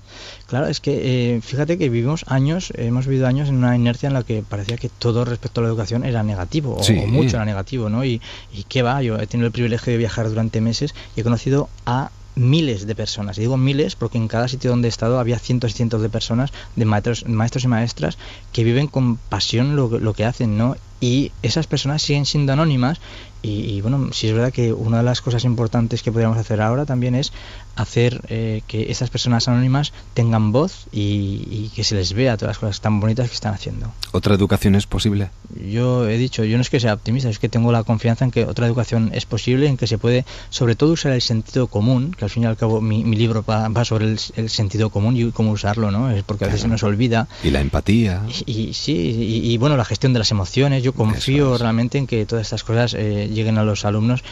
Claro, 0.47 0.68
es 0.68 0.80
que 0.80 1.36
eh, 1.36 1.41
fíjate 1.41 1.78
que 1.78 1.89
vivimos 1.89 2.26
años, 2.28 2.72
hemos 2.76 3.08
vivido 3.08 3.28
años 3.28 3.49
en 3.49 3.56
una 3.56 3.76
inercia 3.76 4.08
en 4.08 4.14
la 4.14 4.24
que 4.24 4.43
parecía 4.47 4.78
que 4.78 4.89
todo 4.89 5.26
respecto 5.26 5.62
a 5.62 5.64
la 5.64 5.70
educación 5.70 6.04
era 6.04 6.22
negativo, 6.22 6.76
o, 6.76 6.84
sí. 6.84 6.95
o 6.97 7.08
mucho 7.08 7.38
era 7.38 7.45
negativo, 7.45 7.89
¿no? 7.89 8.06
Y, 8.06 8.22
y 8.54 8.64
qué 8.64 8.84
va, 8.84 9.01
yo 9.01 9.18
he 9.20 9.26
tenido 9.26 9.47
el 9.47 9.54
privilegio 9.54 9.91
de 9.91 9.97
viajar 9.97 10.30
durante 10.30 10.62
meses 10.62 10.93
y 11.16 11.22
he 11.22 11.24
conocido 11.24 11.70
a 11.86 12.12
miles 12.36 12.88
de 12.88 12.96
personas. 12.96 13.38
Y 13.38 13.42
digo 13.42 13.58
miles 13.58 13.96
porque 13.96 14.18
en 14.18 14.28
cada 14.28 14.48
sitio 14.48 14.72
donde 14.72 14.88
he 14.88 14.90
estado 14.90 15.20
había 15.20 15.40
cientos 15.40 15.72
y 15.72 15.74
cientos 15.76 16.02
de 16.02 16.10
personas, 16.10 16.52
de 16.76 16.86
maestros, 16.86 17.28
maestros 17.28 17.64
y 17.64 17.68
maestras, 17.68 18.18
que 18.52 18.64
viven 18.64 18.88
con 18.88 19.18
pasión 19.18 19.76
lo, 19.76 19.88
lo 20.00 20.14
que 20.14 20.26
hacen, 20.26 20.58
¿no? 20.58 20.76
Y 21.00 21.32
esas 21.42 21.68
personas 21.68 22.02
siguen 22.02 22.26
siendo 22.26 22.54
anónimas. 22.54 23.02
Y, 23.42 23.66
y, 23.72 23.82
bueno, 23.82 24.14
sí 24.14 24.28
es 24.28 24.34
verdad 24.34 24.54
que 24.54 24.72
una 24.72 25.00
de 25.00 25.04
las 25.04 25.20
cosas 25.20 25.44
importantes 25.44 26.02
que 26.02 26.14
podríamos 26.14 26.38
hacer 26.38 26.62
ahora 26.62 26.86
también 26.86 27.14
es 27.14 27.34
hacer 27.76 28.22
eh, 28.28 28.62
que 28.68 28.92
esas 28.92 29.10
personas 29.10 29.48
anónimas 29.48 29.94
tengan 30.14 30.52
voz 30.52 30.86
y, 30.92 31.48
y, 31.50 31.72
que 31.76 31.84
se 31.84 31.96
les 31.96 32.14
vea 32.14 32.38
todas 32.38 32.52
las 32.52 32.60
cosas 32.60 32.82
tan 32.82 33.00
bonitas 33.00 33.30
que 33.30 33.36
están 33.36 33.54
haciendo. 33.54 33.92
¿Otra 34.12 34.36
educación 34.36 34.76
es 34.76 34.86
posible? 34.86 35.30
Yo 35.70 36.08
he 36.08 36.18
dicho, 36.18 36.44
yo 36.44 36.58
no 36.58 36.62
es 36.62 36.70
que 36.70 36.80
sea 36.80 36.94
optimista, 36.94 37.30
es 37.30 37.40
que 37.40 37.50
tengo 37.50 37.72
la 37.72 37.84
confianza 37.84 38.26
en 38.26 38.32
que 38.32 38.46
otra 38.46 38.68
educación 38.68 39.12
es 39.14 39.26
posible, 39.26 39.68
en 39.68 39.78
que 39.78 39.88
se 39.88 39.98
puede 39.98 40.26
sobre 40.50 40.76
todo 40.76 40.94
usar 40.94 41.14
el 41.14 41.22
sentido 41.22 41.68
común, 41.68 42.12
que 42.12 42.26
al 42.26 42.30
fin 42.30 42.44
y 42.44 42.46
al 42.46 42.58
cabo 42.58 42.82
mi, 42.82 43.04
mi 43.04 43.16
libro 43.16 43.44
va, 43.44 43.68
va 43.70 43.86
sobre 43.86 44.06
el, 44.06 44.20
el, 44.36 44.50
sentido 44.50 44.90
común 44.90 45.18
y 45.18 45.32
cómo 45.32 45.52
usarlo, 45.52 45.90
¿no? 45.90 46.12
Es 46.12 46.24
porque 46.24 46.46
a 46.46 46.48
veces 46.48 46.62
claro. 46.62 46.78
se 46.78 46.84
nos 46.84 46.84
olvida. 46.84 47.28
Y 47.44 47.50
la 47.50 47.62
empatía. 47.62 48.22
Y, 48.46 48.52
y 48.52 48.74
sí, 48.74 48.94
y, 48.94 49.52
y, 49.52 49.58
bueno, 49.58 49.78
la 49.78 49.86
gestión 49.86 50.14
de 50.14 50.20
las 50.20 50.32
emociones. 50.32 50.84
Yo 50.84 50.94
confío 50.94 51.56
es. 51.56 51.62
realmente 51.62 51.98
en 51.98 52.08
que 52.08 52.26
todas 52.26 52.44
estas 52.44 52.64
cosas 52.64 52.94
eh, 52.94 53.30
lleguen 53.34 53.58
a 53.58 53.64
los 53.64 53.86
alumnos 53.86 54.24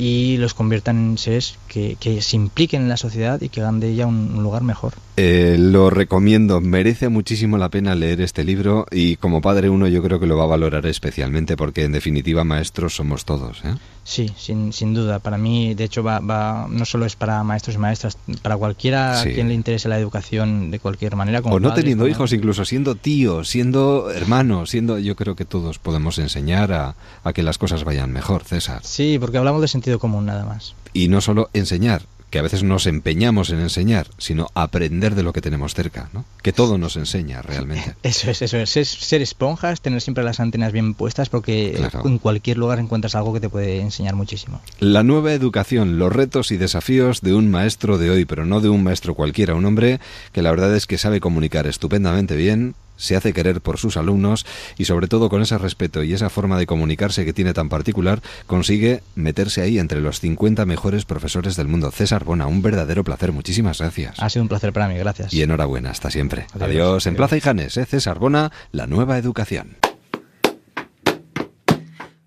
y 0.00 0.38
los 0.38 0.54
conviertan 0.54 0.96
en 0.96 1.18
seres 1.18 1.58
que, 1.68 1.96
que, 2.00 2.22
se 2.22 2.34
impliquen 2.36 2.80
en 2.82 2.88
la 2.88 2.96
sociedad 2.96 3.38
y 3.42 3.50
que 3.50 3.60
hagan 3.60 3.80
de 3.80 3.90
ella 3.90 4.06
un, 4.06 4.32
un 4.34 4.42
lugar 4.42 4.62
mejor. 4.62 4.94
Eh, 5.22 5.58
lo 5.58 5.90
recomiendo, 5.90 6.62
merece 6.62 7.10
muchísimo 7.10 7.58
la 7.58 7.68
pena 7.68 7.94
leer 7.94 8.22
este 8.22 8.42
libro 8.42 8.86
y 8.90 9.16
como 9.16 9.42
padre 9.42 9.68
uno 9.68 9.86
yo 9.86 10.02
creo 10.02 10.18
que 10.18 10.26
lo 10.26 10.38
va 10.38 10.44
a 10.44 10.46
valorar 10.46 10.86
especialmente 10.86 11.58
porque 11.58 11.84
en 11.84 11.92
definitiva 11.92 12.42
maestros 12.42 12.94
somos 12.94 13.26
todos. 13.26 13.62
¿eh? 13.66 13.74
Sí, 14.02 14.30
sin, 14.38 14.72
sin 14.72 14.94
duda. 14.94 15.18
Para 15.18 15.36
mí, 15.36 15.74
de 15.74 15.84
hecho, 15.84 16.02
va, 16.02 16.20
va, 16.20 16.66
no 16.70 16.86
solo 16.86 17.04
es 17.04 17.16
para 17.16 17.44
maestros 17.44 17.76
y 17.76 17.78
maestras, 17.78 18.16
para 18.40 18.56
cualquiera 18.56 19.22
sí. 19.22 19.28
a 19.28 19.34
quien 19.34 19.48
le 19.48 19.54
interese 19.54 19.90
la 19.90 19.98
educación 19.98 20.70
de 20.70 20.78
cualquier 20.78 21.14
manera. 21.16 21.42
Como 21.42 21.56
o 21.56 21.60
no 21.60 21.68
padres, 21.68 21.84
teniendo 21.84 22.04
como... 22.04 22.12
hijos, 22.12 22.32
incluso 22.32 22.64
siendo 22.64 22.94
tíos, 22.94 23.46
siendo 23.46 24.10
hermanos, 24.10 24.70
siendo, 24.70 24.98
yo 24.98 25.16
creo 25.16 25.36
que 25.36 25.44
todos 25.44 25.78
podemos 25.78 26.18
enseñar 26.18 26.72
a, 26.72 26.94
a 27.24 27.32
que 27.34 27.42
las 27.42 27.58
cosas 27.58 27.84
vayan 27.84 28.10
mejor, 28.10 28.44
César. 28.44 28.80
Sí, 28.84 29.18
porque 29.20 29.36
hablamos 29.36 29.60
de 29.60 29.68
sentido 29.68 29.98
común 29.98 30.24
nada 30.24 30.46
más. 30.46 30.74
Y 30.94 31.08
no 31.08 31.20
solo 31.20 31.50
enseñar, 31.52 32.00
que 32.30 32.38
a 32.38 32.42
veces 32.42 32.62
nos 32.62 32.86
empeñamos 32.86 33.50
en 33.50 33.60
enseñar, 33.60 34.06
sino 34.18 34.48
aprender 34.54 35.14
de 35.14 35.22
lo 35.22 35.32
que 35.32 35.40
tenemos 35.40 35.74
cerca, 35.74 36.08
¿no? 36.12 36.24
Que 36.42 36.52
todo 36.52 36.78
nos 36.78 36.96
enseña 36.96 37.42
realmente. 37.42 37.96
Eso 38.02 38.30
es, 38.30 38.42
eso 38.42 38.56
es, 38.56 38.76
es 38.76 38.88
ser 38.88 39.20
esponjas, 39.20 39.80
tener 39.80 40.00
siempre 40.00 40.24
las 40.24 40.40
antenas 40.40 40.72
bien 40.72 40.94
puestas, 40.94 41.28
porque 41.28 41.74
claro. 41.76 42.02
en 42.06 42.18
cualquier 42.18 42.56
lugar 42.58 42.78
encuentras 42.78 43.14
algo 43.14 43.32
que 43.32 43.40
te 43.40 43.48
puede 43.48 43.80
enseñar 43.80 44.14
muchísimo. 44.14 44.60
La 44.78 45.02
nueva 45.02 45.32
educación, 45.32 45.98
los 45.98 46.12
retos 46.12 46.50
y 46.50 46.56
desafíos 46.56 47.20
de 47.20 47.34
un 47.34 47.50
maestro 47.50 47.98
de 47.98 48.10
hoy, 48.10 48.24
pero 48.24 48.46
no 48.46 48.60
de 48.60 48.68
un 48.68 48.82
maestro 48.82 49.14
cualquiera, 49.14 49.54
un 49.54 49.64
hombre 49.64 50.00
que 50.32 50.42
la 50.42 50.50
verdad 50.50 50.74
es 50.74 50.86
que 50.86 50.98
sabe 50.98 51.20
comunicar 51.20 51.66
estupendamente 51.66 52.36
bien, 52.36 52.74
se 53.00 53.16
hace 53.16 53.32
querer 53.32 53.60
por 53.60 53.78
sus 53.78 53.96
alumnos 53.96 54.46
y 54.78 54.84
sobre 54.84 55.08
todo 55.08 55.28
con 55.28 55.42
ese 55.42 55.58
respeto 55.58 56.02
y 56.02 56.12
esa 56.12 56.30
forma 56.30 56.58
de 56.58 56.66
comunicarse 56.66 57.24
que 57.24 57.32
tiene 57.32 57.52
tan 57.52 57.68
particular, 57.68 58.20
consigue 58.46 59.02
meterse 59.14 59.62
ahí 59.62 59.78
entre 59.78 60.00
los 60.00 60.20
50 60.20 60.64
mejores 60.66 61.04
profesores 61.04 61.56
del 61.56 61.68
mundo. 61.68 61.90
César 61.90 62.24
Bona, 62.24 62.46
un 62.46 62.62
verdadero 62.62 63.02
placer. 63.04 63.32
Muchísimas 63.32 63.78
gracias. 63.78 64.20
Ha 64.20 64.28
sido 64.28 64.42
un 64.42 64.48
placer 64.48 64.72
para 64.72 64.88
mí, 64.88 64.96
gracias. 64.96 65.32
Y 65.32 65.42
enhorabuena, 65.42 65.90
hasta 65.90 66.10
siempre. 66.10 66.46
Adiós. 66.58 67.06
En 67.06 67.16
Plaza 67.16 67.36
y 67.36 67.40
Janes, 67.40 67.76
¿eh? 67.76 67.86
César 67.86 68.18
Bona, 68.18 68.52
la 68.72 68.86
nueva 68.86 69.18
educación. 69.18 69.89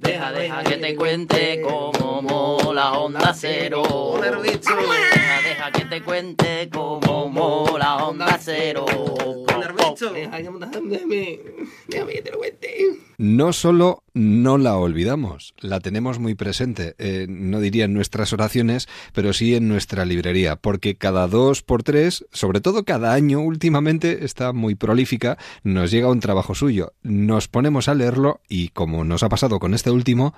Deja, 0.03 0.31
deja 0.31 0.63
que 0.63 0.77
te 0.77 0.95
cuente 0.95 1.61
cómo 1.61 2.21
mola 2.21 2.91
Onda 2.93 3.33
Cero. 3.33 3.83
Deja, 4.21 5.41
deja 5.47 5.71
que 5.71 5.85
te 5.85 6.01
cuente 6.01 6.69
cómo 6.71 7.29
mola 7.29 8.05
Onda 8.05 8.37
Cero. 8.39 8.85
No 13.17 13.53
solo 13.53 14.03
no 14.13 14.57
la 14.57 14.77
olvidamos, 14.77 15.53
la 15.59 15.79
tenemos 15.79 16.19
muy 16.19 16.35
presente, 16.35 16.93
eh, 16.99 17.25
no 17.27 17.59
diría 17.59 17.85
en 17.85 17.93
nuestras 17.93 18.31
oraciones, 18.31 18.87
pero 19.13 19.33
sí 19.33 19.55
en 19.55 19.67
nuestra 19.67 20.05
librería, 20.05 20.55
porque 20.55 20.95
cada 20.95 21.27
dos 21.27 21.63
por 21.63 21.81
tres, 21.81 22.25
sobre 22.31 22.61
todo 22.61 22.83
cada 22.85 23.13
año 23.13 23.39
últimamente, 23.39 24.23
está 24.23 24.53
muy 24.53 24.75
prolífica, 24.75 25.37
nos 25.63 25.89
llega 25.89 26.11
un 26.11 26.19
trabajo 26.19 26.53
suyo, 26.53 26.93
nos 27.01 27.47
ponemos 27.47 27.87
a 27.87 27.95
leerlo 27.95 28.41
y 28.47 28.69
como 28.69 29.03
nos 29.03 29.23
ha 29.23 29.29
pasado 29.29 29.59
con 29.59 29.73
este 29.73 29.89
último, 29.93 30.33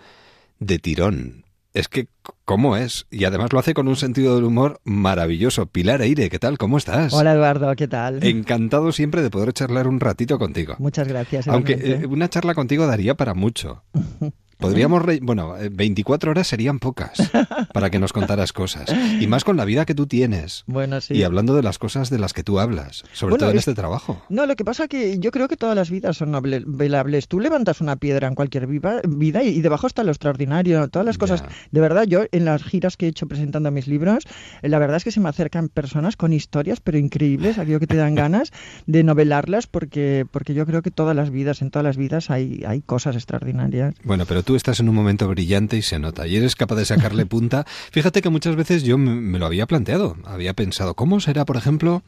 de 0.60 0.80
tirón. 0.80 1.46
Es 1.74 1.90
que, 1.90 2.08
¿cómo 2.46 2.78
es? 2.78 3.06
Y 3.12 3.26
además 3.26 3.52
lo 3.52 3.60
hace 3.60 3.74
con 3.74 3.90
un 3.90 3.98
sentido 3.98 4.36
del 4.36 4.46
humor 4.46 4.80
maravilloso. 4.86 5.66
Pilar 5.66 6.02
Eire, 6.02 6.30
¿qué 6.30 6.40
tal? 6.40 6.58
¿Cómo 6.58 6.78
estás? 6.78 7.12
Hola 7.12 7.34
Eduardo, 7.34 7.76
¿qué 7.76 7.90
tal? 7.90 8.24
Encantado 8.24 8.94
siempre 8.94 9.22
de 9.22 9.30
poder 9.30 9.52
charlar 9.52 9.86
un 9.90 10.00
ratito 10.00 10.40
contigo. 10.40 10.76
Muchas 10.80 11.06
gracias. 11.06 11.50
Aunque 11.50 11.74
eh, 11.74 12.06
una 12.08 12.30
charla 12.30 12.54
contigo 12.56 12.88
daría 12.88 13.16
para 13.16 13.34
mucho. 13.34 13.84
Podríamos, 14.58 15.02
re... 15.02 15.20
bueno, 15.22 15.56
24 15.72 16.32
horas 16.32 16.48
serían 16.48 16.80
pocas 16.80 17.32
para 17.74 17.90
que 17.90 18.00
nos 18.00 18.14
contaras 18.14 18.54
cosas. 18.54 18.94
Y 19.20 19.28
más 19.28 19.44
con 19.44 19.58
la 19.58 19.66
vida 19.66 19.86
que 19.86 19.96
tú 19.96 20.08
tienes. 20.08 20.64
Bueno, 20.68 21.02
sí. 21.02 21.16
Y 21.16 21.24
hablando 21.24 21.56
de 21.56 21.64
las 21.64 21.78
cosas 21.78 22.10
de 22.10 22.20
las 22.20 22.34
que 22.34 22.44
tú 22.44 22.60
hablas, 22.60 23.04
sobre 23.14 23.32
bueno, 23.32 23.44
todo 23.44 23.52
en 23.52 23.58
es... 23.58 23.68
este 23.68 23.74
trabajo. 23.74 24.22
No, 24.30 24.46
lo 24.46 24.56
que 24.56 24.66
pasa 24.66 24.88
que 24.88 25.20
yo 25.20 25.32
creo 25.32 25.48
que 25.48 25.58
todas 25.58 25.76
las 25.76 25.90
vidas 25.90 26.18
son 26.18 26.32
velables. 26.68 27.28
Tú 27.28 27.40
levantas 27.40 27.82
una 27.82 27.96
piedra 27.96 28.28
en 28.28 28.36
cualquier 28.36 28.68
viva, 28.68 29.02
vida 29.08 29.44
y, 29.44 29.50
y, 29.50 29.62
debajo 29.62 29.88
está 29.88 30.04
lo 30.04 30.12
extraordinario. 30.12 30.88
Todas 30.88 31.06
las 31.06 31.18
cosas. 31.18 31.42
Ya. 31.42 31.50
De 31.72 31.82
verdad, 31.82 32.04
yo 32.04 32.24
en 32.32 32.46
las 32.46 32.64
giras 32.64 32.98
que 32.98 33.06
he 33.06 33.10
hecho 33.10 33.28
presentando 33.28 33.72
mis 33.72 33.88
libros, 33.88 34.26
eh, 34.62 34.70
la 34.70 34.80
verdad 34.80 34.98
es 34.98 35.04
que 35.04 35.12
se 35.12 35.20
me 35.20 35.30
acercan 35.30 35.70
personas 35.70 36.18
con 36.18 36.34
historias, 36.34 36.80
pero 36.80 36.98
increíbles, 36.98 37.58
aquello 37.58 37.80
que 37.80 37.88
te 37.88 37.98
dan 37.98 38.16
ganas 38.16 38.52
de 38.86 39.04
novelarlas, 39.04 39.68
porque, 39.68 40.26
porque 40.30 40.54
yo 40.54 40.66
creo 40.66 40.82
que 40.82 40.92
todas 40.92 41.16
las 41.16 41.30
vidas, 41.30 41.62
en 41.62 41.72
todas 41.72 41.84
las 41.84 41.98
vidas 41.98 42.30
hay, 42.30 42.64
hay 42.68 42.82
cosas 42.82 43.16
extraordinarias. 43.16 43.96
Bueno, 44.04 44.26
pero 44.26 44.44
tú 44.46 44.56
estás 44.56 44.80
en 44.80 44.88
un 44.88 44.96
momento 44.96 45.28
brillante 45.28 45.78
y 45.78 45.82
se 45.82 46.00
nota, 46.00 46.28
y 46.28 46.38
eres 46.38 46.56
capaz 46.56 46.76
de 46.76 46.86
sacarle 46.86 47.26
punta. 47.36 47.66
Fíjate 47.92 48.22
que 48.22 48.30
muchas 48.30 48.56
veces 48.56 48.84
yo 48.84 48.98
me 48.98 49.40
lo 49.40 49.46
había 49.46 49.66
planteado, 49.66 50.16
había 50.24 50.54
pensado, 50.54 50.94
¿cómo 50.94 51.20
será, 51.20 51.46
por 51.46 51.58
ejemplo, 51.58 52.04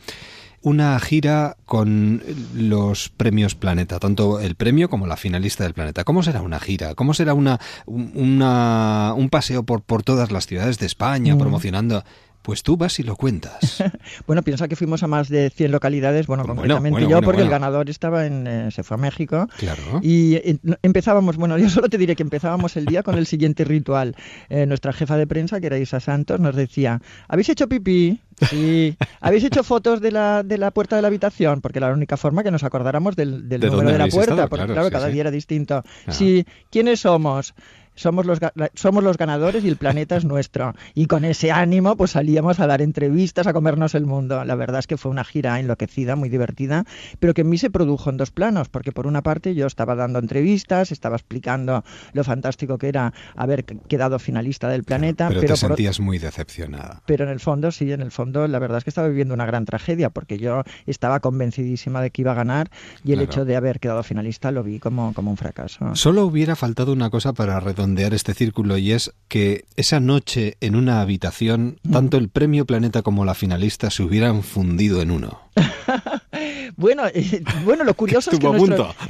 una 0.62 1.00
gira 1.00 1.56
con 1.66 2.22
los 2.56 3.10
premios 3.10 3.56
Planeta, 3.56 4.00
tanto 4.00 4.40
el 4.40 4.56
premio 4.56 4.90
como 4.90 5.08
la 5.08 5.16
finalista 5.16 5.64
del 5.64 5.74
Planeta. 5.74 6.04
¿Cómo 6.04 6.24
será 6.24 6.42
una 6.42 6.60
gira? 6.60 6.96
¿Cómo 6.96 7.14
será 7.14 7.34
una, 7.34 7.60
una 7.86 9.14
un 9.16 9.30
paseo 9.30 9.64
por, 9.64 9.82
por 9.82 10.04
todas 10.04 10.32
las 10.32 10.48
ciudades 10.48 10.80
de 10.80 10.86
España 10.86 11.36
mm. 11.36 11.38
promocionando? 11.38 12.04
Pues 12.42 12.64
tú 12.64 12.78
vas 12.78 13.00
y 13.00 13.04
lo 13.04 13.16
cuentas. 13.16 13.84
bueno, 14.28 14.42
piensa 14.42 14.68
que 14.68 14.76
fuimos 14.76 15.04
a 15.04 15.08
más 15.08 15.28
de 15.28 15.50
100 15.50 15.72
localidades, 15.72 16.28
bueno, 16.28 16.46
concretamente 16.46 17.08
yo, 17.08 17.22
porque 17.22 17.42
el 17.42 17.50
ganador 17.50 17.90
estaba 17.90 18.26
en, 18.26 18.48
eh, 18.48 18.72
se 18.72 18.84
fue 18.84 18.96
a 18.96 18.98
México. 18.98 19.48
Claro. 19.58 20.00
Y 20.02 20.36
eh, 20.36 20.58
empezábamos, 20.82 21.36
bueno, 21.36 21.58
yo 21.58 21.70
solo 21.70 21.90
te 21.90 21.98
diré 21.98 22.16
que 22.16 22.24
empezábamos 22.24 22.78
el 22.78 22.86
día 22.86 23.04
con 23.04 23.18
el 23.18 23.28
siguiente 23.28 23.66
ritual. 23.66 24.16
Eh, 24.50 24.66
nuestra 24.66 24.94
jefa 24.94 25.18
de 25.18 25.28
prensa, 25.28 25.60
que 25.60 25.68
era 25.68 25.78
Isa 25.78 26.00
Santos, 26.00 26.40
nos 26.40 26.56
decía, 26.56 27.02
¿habéis 27.28 27.50
hecho 27.50 27.68
pipí? 27.68 28.22
Sí. 28.50 28.96
¿Habéis 29.20 29.44
hecho 29.44 29.64
fotos 29.64 30.00
de 30.00 30.12
la, 30.12 30.44
de 30.44 30.58
la 30.58 30.72
puerta 30.72 30.96
de 30.96 31.02
la 31.02 31.08
habitación? 31.08 31.62
Porque 31.62 31.80
era 31.80 31.90
la 31.90 31.96
única 31.96 32.18
forma 32.18 32.44
que 32.44 32.52
nos 32.52 32.64
acordáramos 32.64 33.16
del, 33.16 33.50
del 33.50 33.62
número 33.62 33.92
de 33.92 33.98
la 33.98 34.08
puerta, 34.08 34.48
porque 34.48 34.68
claro, 34.68 34.90
cada 34.92 35.08
día 35.08 35.22
era 35.22 35.32
distinto. 35.32 35.84
Sí. 36.10 36.46
¿Quiénes 36.70 37.02
somos? 37.02 37.54
Somos 37.98 38.26
los, 38.26 38.39
somos 38.76 39.04
los 39.04 39.18
ganadores 39.18 39.66
y 39.66 39.68
el 39.68 39.76
planeta 39.76 40.16
es 40.16 40.24
nuestro. 40.24 40.74
Y 40.93 41.08
con 41.08 41.26
ese 41.26 41.52
ánimo, 41.52 41.98
pues 41.98 42.12
salíamos 42.12 42.60
a 42.60 42.68
dar 42.68 42.82
entrevistas, 42.82 43.48
a 43.48 43.54
comernos 43.54 43.95
el 43.95 44.06
mundo. 44.06 44.45
La 44.45 44.56
verdad 44.56 44.80
es 44.80 44.88
que 44.88 44.98
fue 44.98 45.12
una 45.12 45.24
gira 45.24 45.60
enloquecida, 45.60 46.16
muy 46.16 46.30
divertida, 46.30 46.86
pero 47.20 47.34
que 47.34 47.41
en 47.41 47.50
mí 47.50 47.58
se 47.58 47.70
produjo 47.70 48.10
en 48.10 48.18
dos 48.18 48.32
planos, 48.32 48.70
porque 48.70 48.91
por 48.91 49.08
una 49.08 49.24
parte 49.24 49.56
yo 49.56 49.66
estaba 49.68 49.95
dando 49.95 50.20
entrevistas, 50.20 50.91
estaba 50.91 51.16
explicando 51.16 51.84
lo 52.14 52.24
fantástico 52.24 52.78
que 52.78 52.88
era 52.88 53.14
haber 53.36 53.66
quedado 53.66 54.20
finalista 54.20 54.70
del 54.70 54.84
planeta. 54.84 55.30
pero, 55.30 55.41
te 55.41 55.58
sentías 55.58 56.00
muy 56.00 56.20
decepcionada. 56.20 57.02
Pero 57.08 57.26
en 57.26 57.32
el 57.32 57.39
fondo, 57.39 57.72
sí, 57.72 57.91
en 57.91 58.02
el 58.02 58.12
fondo, 58.12 58.48
la 58.48 58.60
verdad 58.60 58.78
es 58.78 58.84
que 58.84 58.91
estaba 58.91 59.08
viviendo 59.08 59.34
una 59.34 59.45
gran 59.45 59.66
tragedia, 59.66 60.12
porque 60.12 60.38
yo 60.38 60.64
estaba 60.86 61.20
convencidísima 61.20 62.02
de 62.02 62.12
que 62.12 62.22
iba 62.22 62.32
a 62.32 62.36
ganar 62.36 62.70
y 63.04 63.14
el 63.14 63.22
hecho 63.22 63.43
de 63.43 63.56
haber 63.56 63.80
quedado 63.80 64.04
finalista 64.04 64.52
lo 64.52 64.64
vi 64.64 64.80
como, 64.80 65.14
como 65.14 65.32
un 65.32 65.38
fracaso. 65.38 65.95
Solo 65.95 66.26
hubiera 66.26 66.56
faltado 66.56 66.93
una 66.93 67.10
cosa 67.10 67.34
para 67.34 67.60
redondear 67.60 67.87
este 67.96 68.34
círculo 68.34 68.78
y 68.78 68.92
es 68.92 69.14
que 69.28 69.66
esa 69.76 70.00
noche 70.00 70.58
en 70.62 70.76
una 70.76 71.02
habitación, 71.02 71.80
tanto 71.92 72.18
el 72.18 72.30
premio 72.30 72.66
Planeta 72.66 73.02
como 73.02 73.26
la 73.26 73.34
finalista 73.34 73.90
se 73.90 74.04
hubieran 74.04 74.44
fundido 74.44 75.02
en 75.02 75.12
uno. 75.12 75.40
bueno, 76.76 77.04
eh, 77.14 77.44
bueno, 77.64 77.84
lo 77.84 77.94
curioso 77.94 78.32
es 78.32 78.40
que 78.40 78.48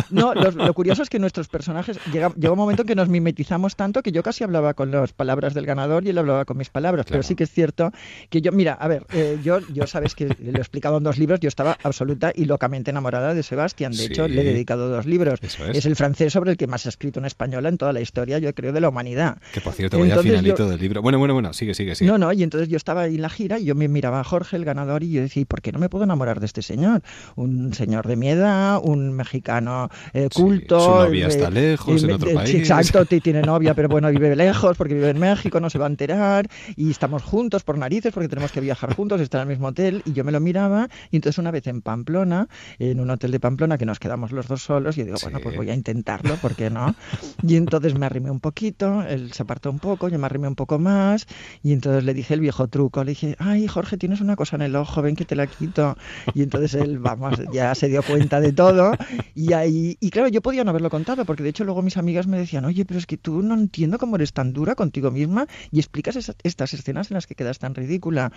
no, 0.10 0.34
lo, 0.34 0.74
curioso 0.74 1.04
es 1.04 1.10
que 1.10 1.20
nuestros 1.20 1.48
personajes 1.48 2.00
llega, 2.12 2.32
llega, 2.36 2.52
un 2.52 2.58
momento 2.58 2.84
en 2.84 2.88
que 2.88 2.96
nos 2.96 3.10
mimetizamos 3.10 3.76
tanto 3.76 4.02
que 4.04 4.12
yo 4.12 4.24
casi 4.24 4.44
hablaba 4.44 4.74
con 4.74 4.92
las 4.92 5.14
palabras 5.14 5.54
del 5.54 5.66
ganador 5.66 6.06
y 6.06 6.10
él 6.10 6.18
hablaba 6.18 6.46
con 6.46 6.58
mis 6.58 6.70
palabras, 6.70 7.06
pero 7.10 7.24
sí 7.24 7.36
que 7.36 7.44
es 7.44 7.52
cierto 7.52 7.92
que 8.30 8.42
yo, 8.42 8.52
mira, 8.52 8.74
a 8.74 8.88
ver, 8.88 9.06
eh, 9.14 9.40
yo, 9.44 9.60
yo 9.74 9.88
sabes 9.88 10.16
que 10.16 10.26
lo 10.26 10.58
he 10.58 10.62
explicado 10.62 10.98
en 10.98 11.04
dos 11.04 11.18
libros, 11.18 11.40
yo 11.40 11.48
estaba 11.48 11.78
absoluta 11.84 12.32
y 12.36 12.46
locamente 12.46 12.92
enamorada 12.92 13.34
de 13.34 13.44
Sebastián, 13.44 13.92
de 13.92 14.06
hecho 14.06 14.28
le 14.28 14.42
he 14.42 14.44
dedicado 14.44 14.90
dos 14.90 15.06
libros. 15.06 15.40
Es. 15.42 15.86
el 15.86 15.96
francés 15.96 16.34
sobre 16.34 16.52
el 16.52 16.58
que 16.58 16.68
más 16.68 16.86
ha 16.86 16.90
escrito 16.90 17.20
una 17.20 17.28
española 17.28 17.70
en 17.70 17.78
toda 17.78 17.94
la 17.94 18.02
historia, 18.02 18.40
yo 18.40 18.54
creo, 18.54 18.72
de 18.72 18.82
la 18.82 18.90
humanidad. 18.90 19.38
Que 19.54 19.62
por 19.62 19.74
cierto, 19.74 20.00
vaya 20.00 20.18
finalito 20.22 20.68
del 20.70 20.80
libro. 20.80 21.02
Bueno, 21.02 21.20
bueno, 21.20 21.34
bueno, 21.34 21.54
sigue, 21.54 21.74
sigue, 21.74 21.96
sigue. 21.96 22.10
No, 22.10 22.18
no, 22.18 22.34
y 22.34 22.44
entonces 22.44 22.70
yo 22.70 22.78
estaba 22.78 23.02
ahí 23.02 23.16
en 23.16 23.22
la 23.22 23.30
gira 23.30 23.60
y 23.60 23.66
yo 23.66 23.76
me 23.76 23.88
miraba 23.88 24.20
a 24.20 24.24
Jorge, 24.24 24.56
el 24.56 24.66
ganador, 24.66 25.04
y 25.04 25.12
yo 25.12 25.22
decía, 25.22 25.42
¿y 25.42 25.46
por 25.46 25.62
qué 25.62 25.72
no 25.72 25.80
me 25.80 25.90
puedo 25.90 26.04
enamorar 26.04 26.40
de 26.40 26.46
este 26.46 26.62
señor? 26.62 27.02
Un 27.36 27.74
señor 27.74 28.08
de 28.08 28.16
mi 28.16 28.30
edad, 28.30 28.80
un 28.84 29.14
mexicano 29.14 29.90
eh, 30.14 30.30
culto. 30.34 30.80
su 30.80 30.90
novia 30.90 31.26
eh, 31.26 31.30
está 31.30 31.50
lejos, 31.50 32.04
en 32.04 32.12
otro 32.12 32.34
país. 32.34 32.56
exacto, 32.56 33.06
tiene 33.06 33.42
novia, 33.42 33.74
pero 33.74 33.90
bueno, 33.90 34.10
vive 34.10 34.36
lejos 34.36 34.78
porque 34.78 34.94
vive 34.94 35.10
en 35.10 35.20
México, 35.20 35.60
no 35.60 35.70
se 35.70 35.80
va 35.80 35.86
a 35.86 35.90
enterar, 35.90 36.48
y 36.76 36.92
estamos 36.92 37.24
juntos 37.24 37.64
por 37.64 37.78
narices 37.78 38.14
porque 38.14 38.28
tenemos 38.28 38.52
que 38.52 38.62
viajar 38.62 38.96
juntos, 38.96 39.22
estar 39.22 39.42
en 39.42 39.48
el 39.48 39.56
mismo 39.56 39.68
hotel, 39.68 40.02
y 40.06 40.14
yo 40.14 40.24
me 40.24 40.32
lo 40.32 40.40
miraba, 40.40 40.90
y 41.12 41.18
entonces 41.18 41.38
una 41.38 41.52
vez 41.52 41.68
en 41.68 41.82
Pamplona, 41.82 42.48
en 42.80 43.00
un 43.00 43.10
hotel 43.10 43.32
de 43.32 43.40
Pamplona 43.40 43.78
que 43.78 43.86
nos 43.86 44.00
quedamos 44.00 44.32
los 44.32 44.48
dos 44.48 44.64
solos, 44.64 44.98
y 44.98 45.02
yo 45.02 45.06
digo, 45.06 45.18
bueno, 45.22 45.40
pues 45.42 45.56
voy 45.56 45.70
a 45.70 45.74
intentarlo, 45.74 46.36
¿por 46.36 46.56
qué 46.56 46.70
no? 46.70 46.96
Y 47.44 47.56
entonces 47.56 47.98
me 47.98 48.06
arrimé 48.06 48.32
un 48.32 48.40
poquito, 48.40 49.04
él 49.04 49.32
se 49.34 49.44
apartó 49.44 49.70
un 49.72 49.80
poco, 49.80 50.10
yo 50.10 50.20
me 50.20 50.26
arrimé 50.26 50.48
un 50.48 50.56
poco 50.56 50.80
más, 50.80 51.28
y 51.64 51.74
entonces 51.74 52.04
le 52.04 52.14
dije 52.14 52.34
el 52.34 52.40
viejo 52.40 52.68
truco, 52.68 53.04
le 53.04 53.12
dije, 53.12 53.36
ay, 53.40 53.68
Jorge, 53.68 53.98
tienes 53.98 54.22
una 54.22 54.36
cosa 54.36 54.56
en 54.56 54.62
el 54.64 54.76
ojo, 54.76 55.02
ven 55.02 55.16
que 55.16 55.26
te 55.26 55.36
la 55.36 55.48
quito. 55.48 55.98
Y 56.34 56.44
entonces 56.44 56.74
él, 56.76 57.00
vamos, 57.16 57.42
ya 57.52 57.74
se 57.76 57.88
dio 57.88 58.04
cuenta 58.04 58.40
de 58.40 58.52
todo. 58.52 58.92
Y 59.34 59.54
ahí, 59.54 59.98
y 60.00 60.10
claro, 60.10 60.28
yo 60.28 60.42
podía 60.42 60.64
no 60.64 60.72
haberlo 60.72 60.90
contado, 60.90 61.26
porque 61.26 61.44
de 61.44 61.50
hecho 61.50 61.64
luego 61.64 61.82
mis 61.82 61.98
amigas 61.98 62.28
me 62.28 62.38
decían, 62.38 62.66
oye, 62.66 62.86
pero 62.86 63.00
es 63.00 63.06
que 63.06 63.18
tú 63.18 63.42
no 63.42 63.54
entiendo 63.54 63.98
cómo 63.98 64.16
eres 64.16 64.34
tan 64.34 64.54
dura 64.54 64.76
contigo 64.76 65.12
misma 65.12 65.48
y 65.72 65.80
explicas 65.80 66.16
estas 66.44 66.74
escenas 66.74 67.12
en 67.12 67.16
las 67.16 67.28
que 67.28 67.36
quedas 67.36 67.60
tan 67.60 67.76
ridícula. 67.76 68.32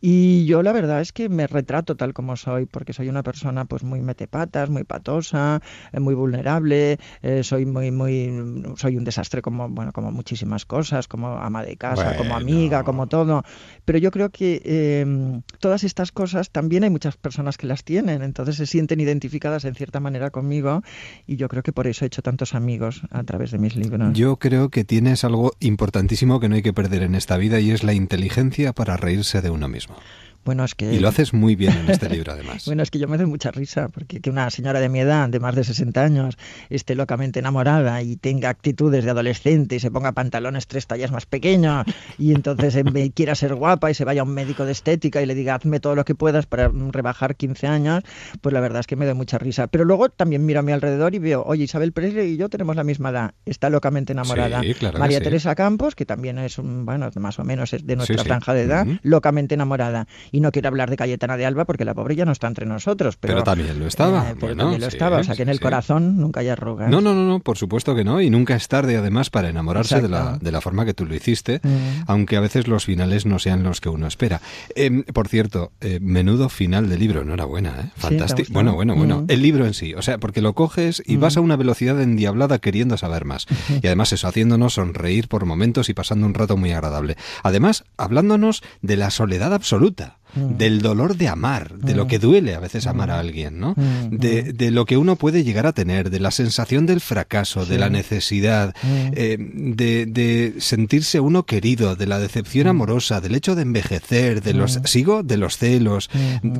Y 0.00 0.44
yo 0.46 0.62
la 0.62 0.72
verdad 0.72 1.00
es 1.00 1.12
que 1.12 1.28
me 1.28 1.46
retrato 1.46 1.96
tal 1.96 2.14
como 2.14 2.36
soy, 2.36 2.66
porque 2.66 2.92
soy 2.92 3.08
una 3.08 3.22
persona 3.22 3.64
pues 3.64 3.82
muy 3.82 4.00
metepatas, 4.00 4.70
muy 4.70 4.84
patosa, 4.84 5.60
eh, 5.92 6.00
muy 6.00 6.14
vulnerable, 6.14 6.98
eh, 7.22 7.42
soy 7.42 7.66
muy, 7.66 7.90
muy, 7.90 8.64
soy 8.76 8.96
un 8.96 9.04
desastre 9.04 9.42
como, 9.42 9.68
bueno, 9.68 9.92
como 9.92 10.10
muchísimas 10.12 10.64
cosas, 10.64 11.08
como 11.08 11.28
ama 11.38 11.64
de 11.64 11.76
casa, 11.76 12.16
como 12.16 12.34
amiga, 12.34 12.84
como 12.84 13.06
todo. 13.06 13.42
Pero 13.84 13.98
yo 13.98 14.10
creo 14.10 14.30
que 14.30 14.62
em, 14.64 15.42
todas 15.58 15.84
estas 15.84 16.12
cosas 16.12 16.50
también 16.50 16.84
hay 16.84 16.90
muchas 16.90 17.16
personas 17.16 17.56
que 17.58 17.66
las 17.66 17.84
tienen, 17.84 18.13
entonces 18.22 18.56
se 18.56 18.66
sienten 18.66 19.00
identificadas 19.00 19.64
en 19.64 19.74
cierta 19.74 20.00
manera 20.00 20.30
conmigo 20.30 20.82
y 21.26 21.36
yo 21.36 21.48
creo 21.48 21.62
que 21.62 21.72
por 21.72 21.86
eso 21.86 22.04
he 22.04 22.06
hecho 22.06 22.22
tantos 22.22 22.54
amigos 22.54 23.02
a 23.10 23.22
través 23.24 23.50
de 23.50 23.58
mis 23.58 23.76
libros. 23.76 24.12
Yo 24.14 24.36
creo 24.36 24.68
que 24.68 24.84
tienes 24.84 25.24
algo 25.24 25.52
importantísimo 25.60 26.40
que 26.40 26.48
no 26.48 26.56
hay 26.56 26.62
que 26.62 26.72
perder 26.72 27.02
en 27.02 27.14
esta 27.14 27.36
vida 27.36 27.60
y 27.60 27.70
es 27.70 27.84
la 27.84 27.92
inteligencia 27.92 28.72
para 28.72 28.96
reírse 28.96 29.42
de 29.42 29.50
uno 29.50 29.68
mismo. 29.68 29.96
Bueno, 30.44 30.64
es 30.64 30.74
que... 30.74 30.92
Y 30.92 30.98
lo 30.98 31.08
haces 31.08 31.32
muy 31.32 31.56
bien 31.56 31.72
en 31.72 31.90
este 31.90 32.08
libro, 32.08 32.32
además. 32.32 32.64
bueno, 32.66 32.82
es 32.82 32.90
que 32.90 32.98
yo 32.98 33.08
me 33.08 33.16
doy 33.16 33.26
mucha 33.26 33.50
risa, 33.50 33.88
porque 33.88 34.20
que 34.20 34.30
una 34.30 34.50
señora 34.50 34.80
de 34.80 34.88
mi 34.88 35.00
edad, 35.00 35.28
de 35.28 35.40
más 35.40 35.54
de 35.54 35.64
60 35.64 36.02
años, 36.02 36.36
esté 36.70 36.94
locamente 36.94 37.38
enamorada 37.38 38.02
y 38.02 38.16
tenga 38.16 38.48
actitudes 38.48 39.04
de 39.04 39.10
adolescente 39.10 39.76
y 39.76 39.80
se 39.80 39.90
ponga 39.90 40.12
pantalones 40.12 40.66
tres 40.66 40.86
tallas 40.86 41.10
más 41.12 41.26
pequeños 41.26 41.86
y 42.18 42.32
entonces 42.32 42.84
quiera 43.14 43.34
ser 43.34 43.54
guapa 43.54 43.90
y 43.90 43.94
se 43.94 44.04
vaya 44.04 44.22
a 44.22 44.24
un 44.24 44.34
médico 44.34 44.64
de 44.64 44.72
estética 44.72 45.22
y 45.22 45.26
le 45.26 45.34
diga 45.34 45.54
hazme 45.54 45.80
todo 45.80 45.94
lo 45.94 46.04
que 46.04 46.14
puedas 46.14 46.46
para 46.46 46.68
rebajar 46.68 47.36
15 47.36 47.66
años, 47.66 48.02
pues 48.40 48.52
la 48.52 48.60
verdad 48.60 48.80
es 48.80 48.86
que 48.86 48.96
me 48.96 49.06
doy 49.06 49.14
mucha 49.14 49.38
risa. 49.38 49.66
Pero 49.68 49.84
luego 49.84 50.08
también 50.08 50.44
miro 50.44 50.60
a 50.60 50.62
mi 50.62 50.72
alrededor 50.72 51.14
y 51.14 51.18
veo, 51.18 51.42
oye, 51.46 51.64
Isabel 51.64 51.92
Presley 51.92 52.32
y 52.32 52.36
yo 52.36 52.48
tenemos 52.48 52.76
la 52.76 52.84
misma 52.84 53.10
edad, 53.10 53.34
está 53.44 53.70
locamente 53.70 54.12
enamorada. 54.12 54.62
María 54.98 55.20
Teresa 55.20 55.54
Campos, 55.54 55.94
que 55.94 56.06
también 56.06 56.38
es, 56.38 56.58
un, 56.58 56.84
bueno, 56.84 57.10
más 57.16 57.38
o 57.38 57.44
menos 57.44 57.72
es 57.72 57.86
de 57.86 57.96
nuestra 57.96 58.24
franja 58.24 58.54
de 58.54 58.62
edad, 58.62 58.86
locamente 59.02 59.54
enamorada 59.54 60.06
y 60.34 60.40
no 60.40 60.50
quiero 60.50 60.66
hablar 60.66 60.90
de 60.90 60.96
Cayetana 60.96 61.36
de 61.36 61.46
Alba 61.46 61.64
porque 61.64 61.84
la 61.84 61.94
pobre 61.94 62.16
ya 62.16 62.24
no 62.24 62.32
está 62.32 62.48
entre 62.48 62.66
nosotros. 62.66 63.16
Pero, 63.16 63.44
también 63.44 63.78
lo 63.78 63.86
estaba. 63.86 64.30
Eh, 64.30 64.34
pero 64.38 64.56
también 64.56 64.80
lo 64.80 64.88
estaba, 64.88 65.18
o 65.18 65.22
sea 65.22 65.36
que 65.36 65.42
en 65.42 65.48
el 65.48 65.60
corazón 65.60 66.16
nunca 66.16 66.40
hay 66.40 66.48
arrugas. 66.48 66.90
No, 66.90 67.00
no, 67.00 67.14
no, 67.14 67.24
no, 67.24 67.38
por 67.38 67.56
supuesto 67.56 67.94
que 67.94 68.02
no, 68.02 68.20
y 68.20 68.30
nunca 68.30 68.56
es 68.56 68.66
tarde 68.66 68.96
además 68.96 69.30
para 69.30 69.48
enamorarse 69.48 70.02
de 70.02 70.08
la, 70.08 70.36
de 70.38 70.50
la 70.50 70.60
forma 70.60 70.84
que 70.84 70.92
tú 70.92 71.06
lo 71.06 71.14
hiciste, 71.14 71.60
mm. 71.62 72.02
aunque 72.08 72.36
a 72.36 72.40
veces 72.40 72.66
los 72.66 72.84
finales 72.84 73.26
no 73.26 73.38
sean 73.38 73.62
los 73.62 73.80
que 73.80 73.88
uno 73.88 74.08
espera. 74.08 74.40
Em, 74.74 75.04
por 75.04 75.28
cierto, 75.28 75.70
eh, 75.80 76.00
menudo 76.02 76.48
final 76.48 76.88
de 76.88 76.98
libro, 76.98 77.22
enhorabuena, 77.22 77.76
¿eh? 77.80 77.90
fantástico. 77.96 78.52
bueno, 78.52 78.74
bueno, 78.74 78.96
bueno. 78.96 79.20
Mm. 79.20 79.26
El 79.28 79.40
libro 79.40 79.66
en 79.66 79.74
sí, 79.74 79.94
o 79.94 80.02
sea, 80.02 80.18
porque 80.18 80.42
lo 80.42 80.54
coges 80.54 81.00
y 81.06 81.16
vas 81.16 81.36
a 81.36 81.42
mm. 81.42 81.44
una 81.44 81.56
velocidad 81.56 82.00
endiablada 82.00 82.58
queriendo 82.58 82.96
saber 82.96 83.24
más. 83.24 83.46
Y 83.84 83.86
además 83.86 84.12
eso, 84.12 84.28
haciéndonos 84.28 84.74
sonreír 84.74 85.28
por 85.28 85.44
momentos 85.44 85.88
y 85.88 85.94
pasando 85.94 86.26
un 86.26 86.34
rato 86.34 86.56
muy 86.56 86.72
agradable. 86.72 87.16
Además, 87.42 87.84
hablándonos 87.96 88.62
de 88.82 88.96
la 88.96 89.10
soledad 89.10 89.52
absoluta. 89.52 90.18
Mm. 90.36 90.56
del 90.56 90.82
dolor 90.82 91.16
de 91.16 91.28
amar, 91.28 91.78
de 91.78 91.94
lo 91.94 92.04
mm. 92.04 92.08
que 92.08 92.18
duele 92.18 92.54
a 92.54 92.60
veces 92.60 92.86
amar 92.86 93.10
a 93.10 93.16
mm. 93.16 93.20
alguien, 93.20 93.60
¿no? 93.60 93.74
De, 94.10 94.52
de, 94.52 94.70
lo 94.70 94.84
que 94.84 94.96
uno 94.96 95.16
puede 95.16 95.44
llegar 95.44 95.66
a 95.66 95.72
tener, 95.72 96.10
de 96.10 96.20
la 96.20 96.30
sensación 96.30 96.86
del 96.86 97.00
fracaso, 97.00 97.66
de 97.66 97.78
la 97.78 97.88
necesidad, 97.88 98.74
eh, 98.84 99.36
de, 99.38 100.06
de, 100.06 100.54
sentirse 100.58 101.20
uno 101.20 101.44
querido, 101.44 101.96
de 101.96 102.06
la 102.06 102.18
decepción 102.18 102.66
amorosa, 102.66 103.20
del 103.20 103.34
hecho 103.34 103.54
de 103.54 103.62
envejecer, 103.62 104.42
de 104.42 104.54
los, 104.54 104.80
sigo, 104.84 105.22
de 105.22 105.36
los 105.36 105.58
celos, 105.58 106.10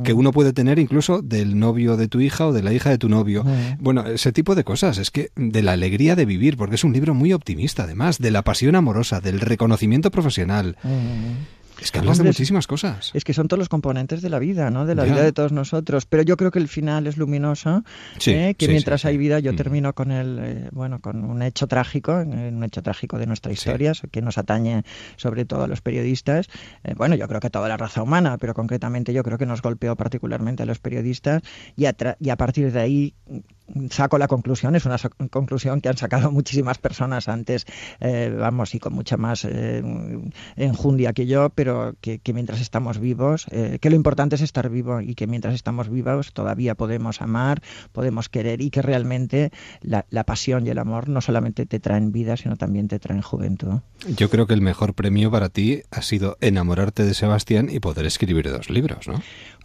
que 0.03 0.13
uno 0.13 0.31
puede 0.31 0.53
tener 0.53 0.79
incluso 0.79 1.21
del 1.21 1.59
novio 1.59 1.97
de 1.97 2.07
tu 2.07 2.21
hija 2.21 2.47
o 2.47 2.53
de 2.53 2.63
la 2.63 2.73
hija 2.73 2.89
de 2.89 2.97
tu 2.97 3.09
novio. 3.09 3.45
Bueno, 3.79 4.05
ese 4.05 4.31
tipo 4.31 4.55
de 4.55 4.63
cosas, 4.63 4.97
es 4.97 5.11
que 5.11 5.31
de 5.35 5.61
la 5.61 5.73
alegría 5.73 6.15
de 6.15 6.25
vivir, 6.25 6.57
porque 6.57 6.75
es 6.75 6.83
un 6.83 6.93
libro 6.93 7.13
muy 7.13 7.33
optimista 7.33 7.83
además, 7.83 8.19
de 8.19 8.31
la 8.31 8.43
pasión 8.43 8.75
amorosa, 8.75 9.19
del 9.19 9.39
reconocimiento 9.39 10.11
profesional. 10.11 10.77
Es 11.79 11.91
que 11.91 11.99
hablas 11.99 12.17
de 12.17 12.23
muchísimas 12.23 12.67
cosas. 12.67 13.11
Es 13.13 13.23
que 13.23 13.33
son 13.33 13.47
todos 13.47 13.59
los 13.59 13.69
componentes 13.69 14.21
de 14.21 14.29
la 14.29 14.39
vida, 14.39 14.69
¿no? 14.69 14.85
De 14.85 14.95
la 14.95 15.03
vida 15.03 15.21
de 15.21 15.31
todos 15.31 15.51
nosotros. 15.51 16.05
Pero 16.05 16.23
yo 16.23 16.37
creo 16.37 16.51
que 16.51 16.59
el 16.59 16.67
final 16.67 17.07
es 17.07 17.17
luminoso. 17.17 17.83
¿eh? 18.25 18.55
Que 18.57 18.67
mientras 18.67 19.05
hay 19.05 19.17
vida, 19.17 19.39
yo 19.39 19.53
mm. 19.53 19.55
termino 19.55 19.93
con 19.93 20.11
el, 20.11 20.39
eh, 20.41 20.69
bueno, 20.71 20.99
con 20.99 21.23
un 21.23 21.41
hecho 21.41 21.67
trágico, 21.67 22.13
un 22.13 22.63
hecho 22.63 22.81
trágico 22.81 23.17
de 23.17 23.27
nuestra 23.27 23.51
historia, 23.51 23.93
que 24.11 24.21
nos 24.21 24.37
atañe 24.37 24.83
sobre 25.17 25.45
todo 25.45 25.63
a 25.63 25.67
los 25.67 25.81
periodistas. 25.81 26.47
Eh, 26.83 26.93
bueno, 26.95 27.15
yo 27.15 27.27
creo 27.27 27.39
que 27.39 27.47
a 27.47 27.51
toda 27.51 27.67
la 27.67 27.77
raza 27.77 28.01
humana, 28.01 28.37
pero 28.37 28.53
concretamente 28.53 29.13
yo 29.13 29.23
creo 29.23 29.37
que 29.37 29.45
nos 29.45 29.61
golpeó 29.61 29.95
particularmente 29.95 30.63
a 30.63 30.65
los 30.65 30.79
periodistas 30.79 31.41
y 31.75 31.85
a, 31.85 31.95
y 32.19 32.29
a 32.29 32.37
partir 32.37 32.71
de 32.71 32.79
ahí 32.79 33.13
saco 33.89 34.17
la 34.17 34.27
conclusión, 34.27 34.75
es 34.75 34.85
una 34.85 34.97
conclusión 35.29 35.81
que 35.81 35.89
han 35.89 35.97
sacado 35.97 36.31
muchísimas 36.31 36.77
personas 36.77 37.27
antes, 37.27 37.65
eh, 37.99 38.35
vamos, 38.37 38.75
y 38.75 38.79
con 38.79 38.93
mucha 38.93 39.17
más 39.17 39.45
eh, 39.45 39.83
enjundia 40.55 41.13
que 41.13 41.25
yo, 41.25 41.49
pero 41.49 41.95
que, 42.01 42.19
que 42.19 42.33
mientras 42.33 42.61
estamos 42.61 42.99
vivos, 42.99 43.47
eh, 43.51 43.79
que 43.81 43.89
lo 43.89 43.95
importante 43.95 44.35
es 44.35 44.41
estar 44.41 44.69
vivo 44.69 45.01
y 45.01 45.15
que 45.15 45.27
mientras 45.27 45.53
estamos 45.53 45.89
vivos 45.89 46.33
todavía 46.33 46.75
podemos 46.75 47.21
amar, 47.21 47.61
podemos 47.91 48.29
querer 48.29 48.61
y 48.61 48.69
que 48.69 48.81
realmente 48.81 49.51
la, 49.81 50.05
la 50.09 50.23
pasión 50.23 50.65
y 50.65 50.69
el 50.69 50.77
amor 50.77 51.09
no 51.09 51.21
solamente 51.21 51.65
te 51.65 51.79
traen 51.79 52.11
vida, 52.11 52.37
sino 52.37 52.55
también 52.55 52.87
te 52.87 52.99
traen 52.99 53.21
juventud. 53.21 53.79
Yo 54.07 54.29
creo 54.29 54.47
que 54.47 54.53
el 54.53 54.61
mejor 54.61 54.93
premio 54.93 55.31
para 55.31 55.49
ti 55.49 55.81
ha 55.91 56.01
sido 56.01 56.37
enamorarte 56.41 57.03
de 57.03 57.13
Sebastián 57.13 57.69
y 57.71 57.79
poder 57.79 58.05
escribir 58.05 58.49
dos 58.49 58.69
libros, 58.69 59.07
¿no? 59.07 59.21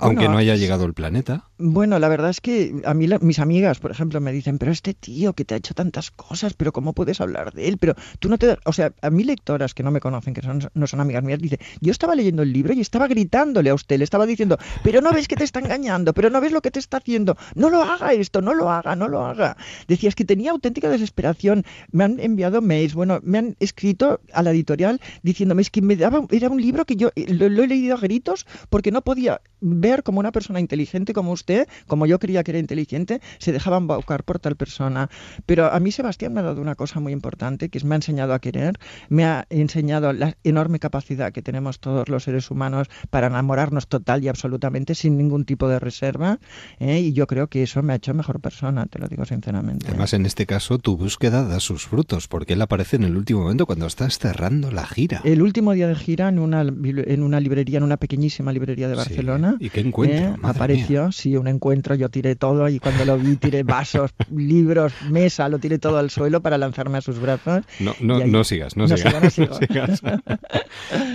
Aunque 0.07 0.29
no 0.29 0.39
haya 0.39 0.57
llegado 0.57 0.85
el 0.85 0.95
planeta. 0.95 1.45
Bueno, 1.59 1.99
la 1.99 2.09
verdad 2.09 2.31
es 2.31 2.41
que 2.41 2.75
a 2.85 2.95
mí 2.95 3.07
la- 3.07 3.19
mis 3.19 3.39
amigas, 3.39 3.79
por 3.79 3.91
ejemplo, 3.91 4.21
me 4.21 4.33
dicen, 4.33 4.59
pero 4.59 4.73
este 4.73 4.95
tío 4.95 5.33
que 5.35 5.45
te 5.45 5.55
ha 5.55 5.59
hecho 5.59 5.75
tantas 5.75 6.11
cosas, 6.11 6.55
pero 6.55 6.73
¿cómo 6.73 6.93
puedes 6.95 7.21
hablar 7.21 7.53
de 7.53 7.69
él? 7.69 7.77
Pero 7.79 7.95
tú 8.19 8.29
no 8.29 8.39
te... 8.39 8.47
das-". 8.47 8.59
O 8.65 8.73
sea, 8.73 8.93
a 9.03 9.11
mí 9.11 9.25
lectoras 9.25 9.75
que 9.75 9.83
no 9.83 9.91
me 9.91 10.01
conocen, 10.01 10.33
que 10.35 10.43
son, 10.43 10.61
no 10.75 10.87
son 10.87 11.01
amigas 11.01 11.23
mías, 11.23 11.39
dice, 11.41 11.59
yo 11.81 11.93
estaba 11.93 12.15
leyendo 12.15 12.43
el 12.43 12.53
libro 12.53 12.73
y 12.73 12.81
estaba 12.81 13.09
gritándole 13.09 13.71
a 13.71 13.75
usted, 13.75 13.99
le 13.99 14.05
estaba 14.05 14.27
diciendo, 14.27 14.59
pero 14.83 15.01
no 15.01 15.13
ves 15.13 15.29
que 15.29 15.37
te 15.37 15.45
está 15.45 15.61
engañando, 15.61 16.13
pero 16.15 16.31
no 16.31 16.41
ves 16.41 16.53
lo 16.53 16.63
que 16.63 16.71
te 16.71 16.79
está 16.79 16.97
haciendo, 16.99 17.37
no 17.55 17.69
lo 17.71 17.83
haga 17.83 18.13
esto, 18.13 18.41
no 18.41 18.55
lo 18.55 18.71
haga, 18.71 18.97
no 18.97 19.09
lo 19.09 19.25
haga. 19.27 19.57
Decías 19.89 20.15
que 20.15 20.25
tenía 20.25 20.51
auténtica 20.53 20.89
desesperación, 20.89 21.65
me 21.93 22.05
han 22.05 22.21
enviado 22.21 22.63
mails, 22.63 22.95
bueno, 22.95 23.21
me 23.23 23.39
han 23.39 23.57
escrito 23.61 24.21
a 24.33 24.43
la 24.43 24.51
editorial 24.51 25.01
diciéndome 25.23 25.63
es 25.63 25.71
que 25.71 25.83
me 25.83 25.97
daba, 25.97 26.25
era 26.31 26.49
un 26.49 26.61
libro 26.61 26.85
que 26.85 26.97
yo 26.97 27.11
eh, 27.17 27.27
lo, 27.33 27.49
lo 27.49 27.63
he 27.63 27.67
leído 27.67 27.97
a 27.97 28.01
gritos 28.01 28.47
porque 28.71 28.91
no 28.91 29.03
podía 29.03 29.41
ver 29.61 30.03
como 30.03 30.21
una 30.21 30.33
persona 30.33 30.61
inteligente 30.61 31.13
como 31.13 31.33
usted, 31.33 31.69
como 31.87 32.07
yo 32.07 32.19
creía 32.19 32.43
que 32.43 32.53
era 32.53 32.59
inteligente, 32.59 33.21
se 33.39 33.53
dejaba 33.53 33.77
embaucar 33.79 34.25
por 34.25 34.39
tal 34.39 34.57
persona. 34.57 35.11
Pero 35.47 35.73
a 35.73 35.81
mí 35.81 35.93
Sebastián 35.93 36.33
me 36.33 36.41
ha 36.41 36.45
dado 36.45 36.61
una 36.61 36.75
cosa 36.75 37.01
muy 37.01 37.13
importante, 37.13 37.69
que 37.69 37.79
es 37.79 37.85
me 37.85 37.95
ha 37.95 37.97
enseñado 37.97 38.35
a 38.35 38.39
querer, 38.41 38.79
me 39.09 39.25
ha 39.25 39.47
enseñado 39.51 40.13
la 40.13 40.37
enorme 40.45 40.79
capacidad 40.79 41.33
que 41.33 41.43
tenemos 41.43 41.81
todos 41.81 42.09
los 42.09 42.25
seres 42.25 42.51
humanos 42.51 42.89
para 43.11 43.29
enamorarnos 43.29 43.89
total 43.89 44.25
y 44.25 44.29
absolutamente 44.29 44.95
sin 44.95 45.17
ningún 45.17 45.45
tipo 45.45 45.69
de 45.69 45.79
reserva, 45.79 46.39
¿eh? 46.79 47.01
y 47.01 47.13
yo 47.13 47.27
creo 47.27 47.49
que 47.49 47.63
eso 47.63 47.83
me 47.83 47.93
ha 47.93 47.97
hecho 47.97 48.15
mejor 48.15 48.41
persona, 48.41 48.87
te 48.87 48.99
lo 48.99 49.09
digo 49.09 49.25
sinceramente. 49.25 49.87
Además, 49.89 50.13
en 50.13 50.27
este 50.27 50.47
caso, 50.47 50.79
tu 50.79 50.97
búsqueda 50.97 51.45
da 51.45 51.61
sus 51.61 51.87
frutos, 51.87 52.29
porque 52.29 52.55
él 52.55 52.63
aparece 52.63 52.97
en 52.97 53.05
el 53.05 53.17
último 53.17 53.41
momento 53.41 53.67
cuando 53.67 53.87
estás 53.87 54.19
cerrando 54.19 54.71
la 54.71 54.87
gira. 54.87 55.21
El 55.25 55.43
último 55.43 55.73
día 55.73 55.89
de 55.89 55.95
gira 55.95 56.29
en 56.29 56.39
una, 56.39 56.63
en 56.63 57.23
una 57.23 57.41
librería, 57.41 57.79
en 57.79 57.85
una 57.85 57.97
pequeñísima 57.97 58.53
librería 58.53 58.89
de 58.89 58.95
Barcelona. 58.95 59.50
¿Y 59.59 59.71
qué 59.71 59.81
encuentro? 59.81 60.35
¿eh? 60.35 60.37
Apareció, 60.43 61.11
sí, 61.13 61.37
un 61.37 61.49
encuentro. 61.49 61.95
Yo 61.95 62.09
tiré 62.09 62.37
todo 62.37 62.69
y 62.69 62.79
cuando 62.79 63.05
lo 63.05 63.19
vi 63.19 63.37
tiré 63.37 63.63
vasos, 63.63 64.11
libros, 64.35 64.93
mesa, 65.01 65.49
lo 65.49 65.59
tiré 65.59 65.79
todo 65.79 65.99
al 65.99 66.11
suelo 66.11 66.41
para 66.43 66.59
lanzarme 66.59 66.99
a 66.99 67.01
sus 67.01 67.19
brazos. 67.21 67.65
No, 67.81 67.95
no, 68.01 68.17
ahí- 68.17 68.31
no 68.31 68.45
sigas, 68.45 68.77
no, 68.77 68.87
No 68.87 68.97
sigas. 68.97 69.13
sigo, 69.13 69.21
no 69.21 69.31
sigo. 69.59 69.59
no 69.61 69.95
sigas. 69.97 70.03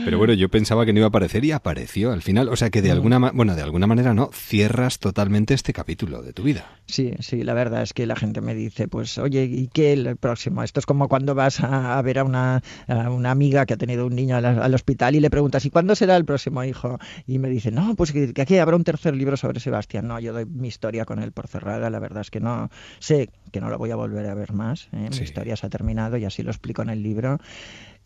Pero 0.06 0.18
bueno, 0.18 0.34
yo 0.34 0.50
pensaba 0.50 0.86
que 0.86 0.94
no 0.94 1.00
iba 1.00 1.08
a 1.08 1.10
aparecer 1.10 1.44
y 1.46 1.52
apareció 1.52 2.12
al 2.12 2.22
final. 2.22 2.50
O 2.50 2.56
sea 2.56 2.70
que 2.70 2.82
de 2.82 2.90
Mm. 2.90 2.92
alguna, 2.94 3.32
bueno, 3.32 3.56
de 3.56 3.62
alguna 3.62 3.88
manera 3.88 4.14
no, 4.14 4.30
cierras 4.34 5.00
totalmente 5.00 5.54
este 5.54 5.74
capítulo 5.74 6.22
de 6.22 6.34
tu 6.34 6.44
vida. 6.44 6.66
Sí, 6.86 7.14
sí, 7.20 7.44
la 7.44 7.54
verdad 7.54 7.82
es 7.82 7.94
que 7.94 8.06
la 8.06 8.16
gente 8.16 8.42
me 8.42 8.54
dice, 8.56 8.88
pues, 8.88 9.18
oye, 9.18 9.44
¿y 9.46 9.68
qué 9.74 9.94
el 9.94 10.16
próximo? 10.18 10.64
Esto 10.64 10.80
es 10.80 10.86
como 10.86 11.08
cuando 11.10 11.34
vas 11.36 11.60
a, 11.62 11.98
a 11.98 12.02
ver 12.02 12.20
a 12.20 12.24
una, 12.24 12.62
a 12.88 13.10
una 13.10 13.32
amiga 13.32 13.66
que 13.66 13.74
ha 13.74 13.78
tenido 13.78 14.06
un 14.06 14.16
niño 14.16 14.36
al, 14.38 14.46
al 14.46 14.74
hospital 14.74 15.16
y 15.16 15.20
le 15.20 15.30
preguntas, 15.30 15.66
¿y 15.66 15.70
cuándo 15.72 15.96
será 15.96 16.16
el 16.16 16.26
próximo 16.26 16.64
hijo? 16.64 17.00
Y 17.28 17.40
me 17.40 17.50
dice, 17.50 17.72
no, 17.72 17.96
pues 17.96 18.12
que, 18.12 18.25
que 18.34 18.42
aquí 18.42 18.58
habrá 18.58 18.76
un 18.76 18.84
tercer 18.84 19.16
libro 19.16 19.38
sobre 19.38 19.60
Sebastián. 19.60 20.08
No, 20.08 20.20
yo 20.20 20.34
doy 20.34 20.46
mi 20.46 20.68
historia 20.68 21.06
con 21.06 21.22
él 21.22 21.32
por 21.32 21.48
cerrada, 21.48 21.90
la 21.90 22.00
verdad 22.00 22.22
es 22.22 22.32
que 22.32 22.40
no, 22.40 22.70
sé 23.00 23.30
que 23.52 23.62
no 23.62 23.70
lo 23.70 23.78
voy 23.78 23.92
a 23.92 23.96
volver 23.96 24.26
a 24.28 24.34
ver 24.36 24.54
más. 24.54 24.88
¿eh? 24.94 25.10
Mi 25.12 25.18
historia 25.24 25.56
se 25.56 25.66
ha 25.66 25.70
terminado 25.70 26.18
y 26.18 26.26
así 26.26 26.44
lo 26.44 26.52
explico 26.52 26.82
en 26.82 26.90
el 26.90 27.04
libro. 27.04 27.38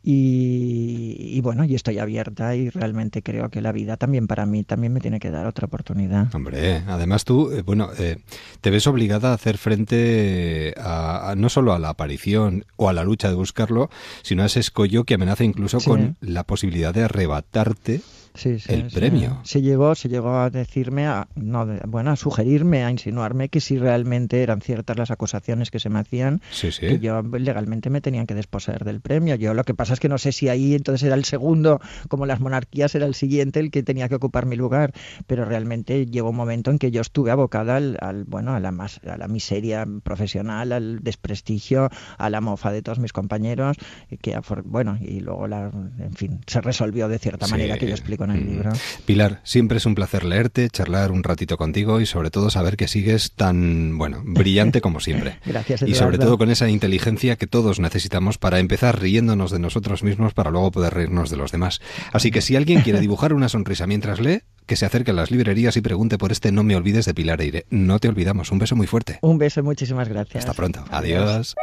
Y, 0.01 1.15
y 1.19 1.41
bueno, 1.41 1.65
y 1.65 1.75
estoy 1.75 1.99
abierta 1.99 2.55
y 2.55 2.69
realmente 2.69 3.21
creo 3.21 3.49
que 3.49 3.61
la 3.61 3.73
vida 3.73 3.97
también 3.97 4.27
para 4.27 4.45
mí 4.45 4.63
también 4.63 4.93
me 4.93 5.01
tiene 5.01 5.19
que 5.19 5.29
dar 5.29 5.45
otra 5.45 5.65
oportunidad. 5.65 6.33
Hombre, 6.33 6.83
además 6.87 7.25
tú, 7.25 7.51
eh, 7.51 7.63
bueno, 7.63 7.89
eh, 7.99 8.15
te 8.61 8.69
ves 8.69 8.87
obligada 8.87 9.31
a 9.31 9.33
hacer 9.33 9.57
frente 9.57 10.73
a, 10.77 11.31
a- 11.31 11.35
no 11.35 11.49
solo 11.49 11.73
a 11.73 11.79
la 11.79 11.89
aparición 11.89 12.63
o 12.77 12.87
a 12.87 12.93
la 12.93 13.03
lucha 13.03 13.27
de 13.27 13.35
buscarlo, 13.35 13.89
sino 14.21 14.43
a 14.43 14.45
ese 14.45 14.61
escollo 14.61 15.03
que 15.03 15.15
amenaza 15.15 15.43
incluso 15.43 15.79
Sí. 15.81 15.89
con 15.89 16.15
la 16.21 16.43
posibilidad 16.45 16.93
de 16.93 17.03
arrebatarte 17.03 17.99
Sí, 18.33 18.59
sí, 18.59 18.73
el 18.73 18.89
sí. 18.89 18.95
premio. 18.95 19.39
Se 19.43 19.61
llegó, 19.61 19.95
se 19.95 20.09
llegó 20.09 20.37
a 20.37 20.49
decirme, 20.49 21.07
a, 21.07 21.27
no, 21.35 21.67
bueno, 21.87 22.11
a 22.11 22.15
sugerirme, 22.15 22.83
a 22.83 22.91
insinuarme 22.91 23.49
que 23.49 23.59
si 23.59 23.77
realmente 23.77 24.41
eran 24.43 24.61
ciertas 24.61 24.97
las 24.97 25.11
acusaciones 25.11 25.71
que 25.71 25.79
se 25.79 25.89
me 25.89 25.99
hacían, 25.99 26.41
que 26.79 26.99
yo 26.99 27.21
legalmente 27.21 27.89
me 27.89 28.01
tenían 28.01 28.27
que 28.27 28.35
desposeer 28.35 28.85
del 28.85 29.01
premio. 29.01 29.35
Yo 29.35 29.53
lo 29.53 29.63
que 29.63 29.73
pasa 29.73 29.93
es 29.93 29.99
que 29.99 30.09
no 30.09 30.17
sé 30.17 30.31
si 30.31 30.49
ahí 30.49 30.75
entonces 30.75 31.03
era 31.03 31.15
el 31.15 31.25
segundo, 31.25 31.81
como 32.07 32.25
las 32.25 32.39
monarquías 32.39 32.95
era 32.95 33.05
el 33.05 33.15
siguiente 33.15 33.59
el 33.59 33.71
que 33.71 33.83
tenía 33.83 34.09
que 34.09 34.15
ocupar 34.15 34.45
mi 34.45 34.55
lugar, 34.55 34.93
pero 35.27 35.45
realmente 35.45 36.05
llegó 36.05 36.29
un 36.29 36.35
momento 36.35 36.71
en 36.71 36.79
que 36.79 36.91
yo 36.91 37.01
estuve 37.01 37.31
abocada 37.31 37.77
al, 37.77 37.97
al, 38.01 38.23
bueno, 38.25 38.53
a 38.53 38.59
la 38.59 38.71
más, 38.71 39.01
a 39.05 39.17
la 39.17 39.27
miseria 39.27 39.85
profesional, 40.03 40.71
al 40.71 40.99
desprestigio, 41.01 41.89
a 42.17 42.29
la 42.29 42.41
mofa 42.41 42.71
de 42.71 42.81
todos 42.81 42.99
mis 42.99 43.13
compañeros, 43.13 43.77
y 44.09 44.17
que 44.17 44.39
bueno, 44.65 44.97
y 45.01 45.19
luego 45.19 45.47
la, 45.47 45.71
en 45.99 46.13
fin, 46.13 46.39
se 46.47 46.61
resolvió 46.61 47.07
de 47.07 47.19
cierta 47.19 47.47
manera 47.47 47.77
que 47.77 47.87
yo 47.87 47.93
explico 47.93 48.18
en 48.25 48.31
el 48.31 48.45
libro. 48.45 48.71
Pilar, 49.05 49.41
siempre 49.43 49.77
es 49.77 49.85
un 49.85 49.95
placer 49.95 50.23
leerte, 50.23 50.69
charlar 50.69 51.11
un 51.11 51.23
ratito 51.23 51.57
contigo 51.57 52.01
y 52.01 52.05
sobre 52.05 52.31
todo 52.31 52.49
saber 52.49 52.77
que 52.77 52.87
sigues 52.87 53.31
tan, 53.31 53.97
bueno, 53.97 54.21
brillante 54.23 54.81
como 54.81 54.99
siempre. 54.99 55.39
Gracias, 55.45 55.81
Y 55.83 55.95
sobre 55.95 56.17
todo 56.17 56.37
con 56.37 56.49
esa 56.49 56.69
inteligencia 56.69 57.35
que 57.35 57.47
todos 57.47 57.79
necesitamos 57.79 58.37
para 58.37 58.59
empezar 58.59 58.99
riéndonos 58.99 59.51
de 59.51 59.59
nosotros 59.59 60.03
mismos 60.03 60.33
para 60.33 60.51
luego 60.51 60.71
poder 60.71 60.93
reírnos 60.93 61.29
de 61.29 61.37
los 61.37 61.51
demás. 61.51 61.81
Así 62.11 62.31
que 62.31 62.41
si 62.41 62.55
alguien 62.55 62.81
quiere 62.81 62.99
dibujar 62.99 63.33
una 63.33 63.49
sonrisa 63.49 63.87
mientras 63.87 64.19
lee, 64.19 64.41
que 64.65 64.75
se 64.75 64.85
acerque 64.85 65.11
a 65.11 65.15
las 65.15 65.31
librerías 65.31 65.75
y 65.77 65.81
pregunte 65.81 66.19
por 66.19 66.31
este 66.31 66.51
No 66.51 66.63
me 66.63 66.75
olvides 66.75 67.05
de 67.05 67.15
Pilar 67.15 67.41
Eire. 67.41 67.65
No 67.71 67.97
te 67.97 68.07
olvidamos. 68.07 68.51
Un 68.51 68.59
beso 68.59 68.75
muy 68.75 68.85
fuerte. 68.85 69.17
Un 69.21 69.39
beso, 69.39 69.63
muchísimas 69.63 70.07
gracias. 70.07 70.43
Hasta 70.43 70.53
pronto. 70.53 70.85
Adiós. 70.91 71.55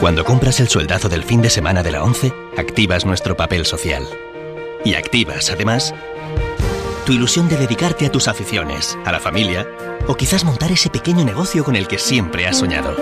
Cuando 0.00 0.24
compras 0.24 0.60
el 0.60 0.68
sueldazo 0.68 1.08
del 1.08 1.24
fin 1.24 1.42
de 1.42 1.50
semana 1.50 1.82
de 1.82 1.90
la 1.90 2.04
11, 2.04 2.32
activas 2.56 3.04
nuestro 3.04 3.36
papel 3.36 3.66
social. 3.66 4.06
Y 4.84 4.94
activas, 4.94 5.50
además, 5.50 5.92
tu 7.04 7.12
ilusión 7.12 7.48
de 7.48 7.56
dedicarte 7.56 8.06
a 8.06 8.12
tus 8.12 8.28
aficiones, 8.28 8.96
a 9.04 9.10
la 9.10 9.18
familia, 9.18 9.66
o 10.06 10.14
quizás 10.14 10.44
montar 10.44 10.70
ese 10.70 10.88
pequeño 10.88 11.24
negocio 11.24 11.64
con 11.64 11.74
el 11.74 11.88
que 11.88 11.98
siempre 11.98 12.46
has 12.46 12.58
soñado. 12.58 12.94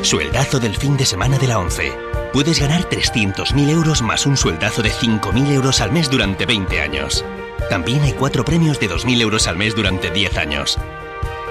Sueldazo 0.00 0.58
del 0.58 0.74
fin 0.74 0.96
de 0.96 1.04
semana 1.04 1.38
de 1.38 1.48
la 1.48 1.58
11. 1.58 1.92
Puedes 2.32 2.58
ganar 2.58 2.88
300.000 2.88 3.68
euros 3.68 4.00
más 4.00 4.24
un 4.24 4.38
sueldazo 4.38 4.80
de 4.80 4.90
5.000 4.90 5.52
euros 5.52 5.82
al 5.82 5.92
mes 5.92 6.08
durante 6.08 6.46
20 6.46 6.80
años. 6.80 7.26
También 7.68 8.00
hay 8.02 8.12
cuatro 8.12 8.42
premios 8.42 8.80
de 8.80 8.88
2.000 8.88 9.20
euros 9.20 9.46
al 9.46 9.58
mes 9.58 9.76
durante 9.76 10.10
10 10.10 10.38
años. 10.38 10.78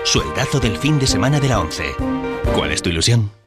Sueldazo 0.05 0.59
del 0.59 0.77
fin 0.77 0.97
de 0.97 1.05
semana 1.05 1.39
de 1.39 1.49
la 1.49 1.59
11. 1.59 1.83
¿Cuál 2.55 2.71
es 2.71 2.81
tu 2.81 2.89
ilusión? 2.89 3.40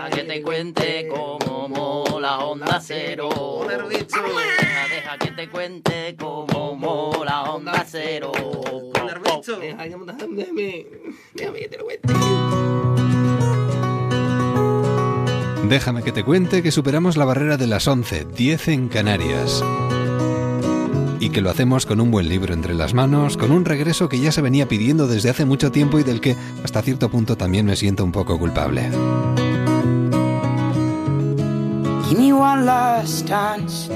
Deja, 0.00 0.16
que 0.16 0.24
te 0.24 0.42
cuente 0.42 1.08
cómo 1.08 1.68
mola 1.68 2.38
Onda 2.38 2.80
Cero. 2.80 3.28
Deja, 3.68 4.88
deja 4.88 5.18
que 5.18 5.30
te 5.32 5.50
cuente 5.50 6.16
cómo 6.18 6.74
mola 6.74 7.42
Onda 7.42 7.84
Cero. 7.86 8.32
Deja, 9.60 9.82
que 9.84 11.68
te 11.68 11.76
lo 11.76 11.84
cuente. 11.84 12.14
Déjame 15.68 16.02
que 16.02 16.12
te 16.12 16.24
cuente 16.24 16.62
que 16.62 16.70
superamos 16.70 17.18
la 17.18 17.26
barrera 17.26 17.58
de 17.58 17.66
las 17.66 17.86
11, 17.86 18.24
10 18.24 18.68
en 18.68 18.88
Canarias. 18.88 19.62
Y 21.20 21.28
que 21.28 21.42
lo 21.42 21.50
hacemos 21.50 21.84
con 21.84 22.00
un 22.00 22.10
buen 22.10 22.26
libro 22.30 22.54
entre 22.54 22.72
las 22.72 22.94
manos, 22.94 23.36
con 23.36 23.50
un 23.50 23.66
regreso 23.66 24.08
que 24.08 24.18
ya 24.18 24.32
se 24.32 24.40
venía 24.40 24.66
pidiendo 24.66 25.06
desde 25.06 25.28
hace 25.28 25.44
mucho 25.44 25.70
tiempo 25.70 25.98
y 25.98 26.04
del 26.04 26.22
que 26.22 26.36
hasta 26.64 26.80
cierto 26.80 27.10
punto 27.10 27.36
también 27.36 27.66
me 27.66 27.76
siento 27.76 28.02
un 28.02 28.12
poco 28.12 28.38
culpable. 28.38 28.88
Give 32.10 32.20
me 32.20 32.32
one 32.32 32.66
last 32.66 33.28
dance 33.28 33.88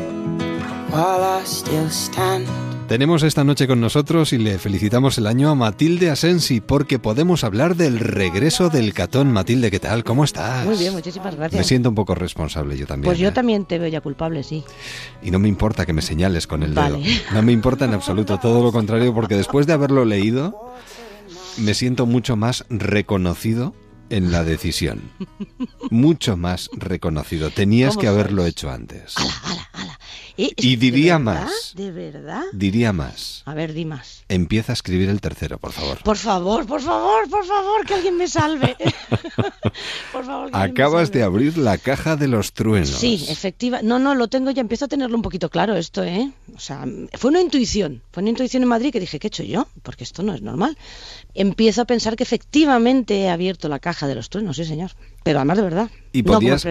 while 0.92 1.20
I 1.20 1.44
still 1.44 1.90
stand. 1.90 2.46
Tenemos 2.86 3.24
esta 3.24 3.42
noche 3.42 3.66
con 3.66 3.80
nosotros 3.80 4.32
y 4.32 4.38
le 4.38 4.60
felicitamos 4.60 5.18
el 5.18 5.26
año 5.26 5.50
a 5.50 5.56
Matilde 5.56 6.10
Asensi 6.10 6.60
porque 6.60 7.00
podemos 7.00 7.42
hablar 7.42 7.74
del 7.74 7.98
regreso 7.98 8.70
del 8.70 8.94
catón. 8.94 9.32
Matilde, 9.32 9.68
¿qué 9.68 9.80
tal? 9.80 10.04
¿Cómo 10.04 10.22
estás? 10.22 10.64
Muy 10.64 10.76
bien, 10.76 10.92
muchísimas 10.92 11.34
gracias. 11.34 11.58
Me 11.58 11.64
siento 11.64 11.88
un 11.88 11.96
poco 11.96 12.14
responsable 12.14 12.76
yo 12.76 12.86
también. 12.86 13.06
Pues 13.06 13.18
yo 13.18 13.30
¿eh? 13.30 13.32
también 13.32 13.64
te 13.64 13.80
veo 13.80 13.88
ya 13.88 14.00
culpable, 14.00 14.44
sí. 14.44 14.62
Y 15.20 15.32
no 15.32 15.40
me 15.40 15.48
importa 15.48 15.84
que 15.84 15.92
me 15.92 16.00
señales 16.00 16.46
con 16.46 16.62
el 16.62 16.72
dedo. 16.72 17.00
No 17.32 17.42
me 17.42 17.50
importa 17.50 17.84
en 17.86 17.94
absoluto, 17.94 18.38
todo 18.38 18.62
lo 18.62 18.70
contrario, 18.70 19.12
porque 19.12 19.34
después 19.34 19.66
de 19.66 19.72
haberlo 19.72 20.04
leído, 20.04 20.72
me 21.56 21.74
siento 21.74 22.06
mucho 22.06 22.36
más 22.36 22.64
reconocido 22.68 23.74
en 24.10 24.32
la 24.32 24.44
decisión. 24.44 25.10
Mucho 25.90 26.36
más 26.36 26.70
reconocido. 26.72 27.50
Tenías 27.50 27.90
¿Cómo 27.90 28.00
que 28.00 28.08
haberlo 28.08 28.46
hecho 28.46 28.70
antes. 28.70 29.14
Eh, 30.36 30.50
Y 30.56 30.76
¿de 30.76 30.80
diría 30.90 31.18
verdad? 31.18 31.42
más. 31.44 31.72
¿De 31.76 31.90
verdad? 31.92 32.42
Diría 32.52 32.92
más. 32.92 33.42
A 33.44 33.54
ver, 33.54 33.72
di 33.72 33.84
más. 33.84 34.24
Empieza 34.28 34.72
a 34.72 34.74
escribir 34.74 35.08
el 35.08 35.20
tercero, 35.20 35.58
por 35.58 35.70
favor. 35.72 35.98
Por 36.02 36.16
favor, 36.16 36.66
por 36.66 36.80
favor, 36.80 37.28
por 37.30 37.44
favor, 37.46 37.86
que 37.86 37.94
alguien 37.94 38.16
me 38.16 38.26
salve. 38.26 38.76
por 40.12 40.24
favor, 40.24 40.50
que 40.50 40.52
alguien 40.52 40.52
me 40.52 40.58
Acabas 40.58 41.08
salve. 41.08 41.18
de 41.18 41.24
abrir 41.24 41.58
la 41.58 41.78
caja 41.78 42.16
de 42.16 42.28
los 42.28 42.52
truenos. 42.52 42.88
Sí, 42.90 43.24
efectiva. 43.28 43.80
No, 43.82 43.98
no, 43.98 44.14
lo 44.14 44.28
tengo 44.28 44.50
ya, 44.50 44.60
empiezo 44.60 44.86
a 44.86 44.88
tenerlo 44.88 45.16
un 45.16 45.22
poquito 45.22 45.50
claro 45.50 45.76
esto, 45.76 46.02
¿eh? 46.02 46.32
O 46.54 46.58
sea, 46.58 46.84
fue 47.12 47.30
una 47.30 47.40
intuición, 47.40 48.02
fue 48.10 48.22
una 48.22 48.30
intuición 48.30 48.62
en 48.62 48.68
Madrid 48.68 48.92
que 48.92 49.00
dije, 49.00 49.18
¿qué 49.18 49.26
he 49.26 49.28
hecho 49.28 49.42
yo? 49.44 49.68
Porque 49.82 50.04
esto 50.04 50.22
no 50.22 50.34
es 50.34 50.42
normal. 50.42 50.76
Empiezo 51.34 51.82
a 51.82 51.84
pensar 51.84 52.16
que 52.16 52.24
efectivamente 52.24 53.18
he 53.20 53.28
abierto 53.30 53.68
la 53.68 53.78
caja 53.78 54.06
de 54.08 54.14
los 54.16 54.30
truenos, 54.30 54.56
sí, 54.56 54.64
señor. 54.64 54.90
Pero 55.22 55.38
además 55.38 55.58
de 55.58 55.62
verdad. 55.62 55.90
Y 56.14 56.22
no 56.22 56.34
como 56.34 56.38
podías, 56.40 56.64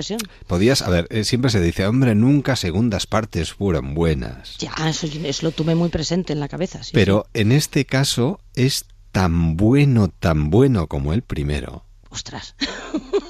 podías, 0.47 0.81
a 0.81 0.89
ver, 0.89 1.05
eh, 1.09 1.23
siempre 1.25 1.51
se 1.51 1.59
dice, 1.59 1.85
hombre, 1.85 2.15
nunca 2.15 2.55
segundas 2.55 3.05
partes 3.07 3.51
fueron 3.53 3.93
buenas. 3.93 4.57
Ya, 4.57 4.71
eso, 4.89 5.05
eso 5.05 5.45
lo 5.45 5.51
tuve 5.51 5.75
muy 5.75 5.89
presente 5.89 6.31
en 6.33 6.39
la 6.39 6.47
cabeza, 6.47 6.81
sí. 6.81 6.91
Pero 6.93 7.25
en 7.33 7.51
este 7.51 7.85
caso 7.85 8.39
es 8.55 8.85
tan 9.11 9.57
bueno, 9.57 10.07
tan 10.07 10.49
bueno 10.49 10.87
como 10.87 11.11
el 11.13 11.21
primero. 11.23 11.83
Ostras, 12.09 12.55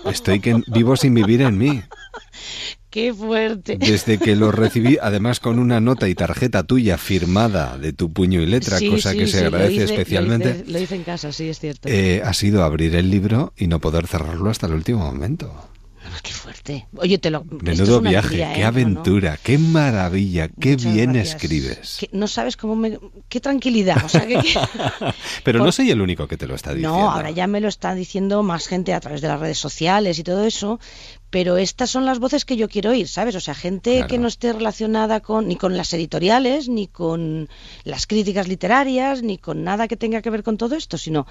Estoy 0.06 0.40
que 0.40 0.62
vivo 0.68 0.96
sin 0.98 1.14
vivir 1.16 1.42
en 1.42 1.58
mí. 1.58 1.82
qué 2.90 3.14
fuerte. 3.14 3.78
Desde 3.78 4.18
que 4.20 4.36
lo 4.36 4.52
recibí, 4.52 4.98
además 5.02 5.40
con 5.40 5.58
una 5.58 5.80
nota 5.80 6.08
y 6.10 6.16
tarjeta 6.16 6.64
tuya 6.64 6.98
firmada 6.98 7.78
de 7.78 7.94
tu 7.94 8.12
puño 8.14 8.42
y 8.42 8.46
letra, 8.46 8.78
Sí, 8.80 8.90
cosa 8.90 9.12
sí, 9.14 9.18
que 9.20 9.26
sí, 9.26 9.32
se 9.34 9.42
lo 9.42 9.48
agradece 9.48 9.74
hice- 9.76 9.86
lo 9.88 9.92
especialmente, 9.94 10.50
hice- 10.62 10.72
Lo 10.72 10.80
hice, 10.80 10.96
en 10.96 11.04
casa, 11.04 11.32
sí, 11.32 11.50
es 11.50 11.60
cierto. 11.60 11.90
eh, 11.90 12.22
ha 12.24 12.34
sido 12.34 12.64
abrir 12.64 12.96
el 12.96 13.10
libro 13.10 13.54
y 13.58 13.68
no 13.68 13.80
poder 13.80 14.06
cerrarlo 14.08 14.50
hasta 14.50 14.68
el 14.68 14.74
último 14.74 15.00
momento. 15.00 15.70
Qué 16.22 16.32
fuerte. 16.32 16.88
Oye, 16.98 17.18
te 17.18 17.30
lo. 17.32 17.40
es 17.40 17.64
Menudo 17.64 18.02
viaje, 18.02 18.28
alegría, 18.44 18.54
qué 18.54 18.60
¿eh? 18.60 18.64
No. 18.64 18.68
aventura, 18.68 19.40
qué 19.42 19.58
maravilla, 19.58 20.48
qué 20.48 20.72
Muchas 20.72 20.94
bien 20.94 21.14
gracias. 21.14 21.36
escribes. 21.36 21.98
Que 22.00 22.10
no 22.14 22.28
sabes 22.28 22.56
cómo 22.58 22.76
me... 22.76 23.00
Qué 23.30 23.40
tranquilidad. 23.40 24.04
O 24.06 24.10
sea, 24.10 24.26
que... 24.28 24.36
que- 24.36 24.60
Pero 25.44 25.64
no 25.64 25.72
soy 25.72 25.92
el 25.92 26.02
único 26.02 26.28
que 26.28 26.38
te 26.38 26.48
lo 26.48 26.56
está 26.56 26.74
diciendo. 26.74 26.98
No, 26.98 27.12
ahora 27.12 27.32
ya 27.32 27.48
me 27.48 27.60
lo 27.62 27.68
está 27.68 27.96
diciendo 27.96 28.44
más 28.44 28.68
gente 28.68 28.94
a 28.94 29.00
través 29.00 29.22
de 29.22 29.28
las 29.28 29.40
redes 29.40 29.58
sociales 29.58 30.20
y 30.20 30.24
todo 30.24 30.44
eso, 30.46 30.80
pero 31.30 31.58
estas 31.58 31.90
son 31.90 32.06
las 32.06 32.20
voces 32.20 32.46
que 32.46 32.56
yo 32.58 32.70
quiero 32.70 32.92
oír, 32.92 33.08
¿sabes? 33.08 33.36
O 33.36 33.40
sea, 33.40 33.56
gente 33.56 33.94
Claro. 33.96 34.08
que 34.08 34.18
no 34.20 34.28
esté 34.28 34.54
relacionada 34.54 35.20
con 35.22 35.48
ni 35.48 35.56
con 35.56 35.76
las 35.78 35.94
editoriales, 35.94 36.70
ni 36.70 36.88
con 36.88 37.50
las 37.84 38.06
críticas 38.08 38.48
literarias, 38.48 39.24
ni 39.24 39.38
con 39.38 39.64
nada 39.64 39.88
que 39.88 39.98
tenga 39.98 40.22
que 40.22 40.30
ver 40.30 40.44
con 40.44 40.58
todo 40.58 40.76
esto, 40.76 40.98
sino 40.98 41.26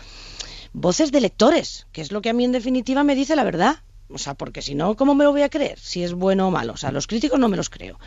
voces 0.73 1.13
de 1.13 1.21
lectores, 1.21 1.87
que 1.93 2.01
es 2.01 2.13
lo 2.13 2.21
que 2.23 2.31
a 2.31 2.33
mí 2.33 2.45
en 2.45 2.53
definitiva 2.53 3.05
me 3.05 3.15
dice 3.15 3.37
la 3.37 3.45
verdad. 3.45 3.77
O 4.15 4.19
sea, 4.19 4.35
porque 4.35 4.63
si 4.63 4.75
no, 4.75 4.97
¿cómo 4.97 5.15
me 5.15 5.25
lo 5.25 5.33
voy 5.33 5.43
a 5.43 5.49
creer? 5.49 5.79
Si 5.79 6.03
es 6.03 6.13
bueno 6.13 6.49
o 6.49 6.51
malo. 6.51 6.75
O 6.75 6.77
sea, 6.77 6.93
los 6.93 7.07
críticos 7.07 7.39
no 7.39 7.49
me 7.49 7.57
los 7.57 7.71
creo. 7.71 7.99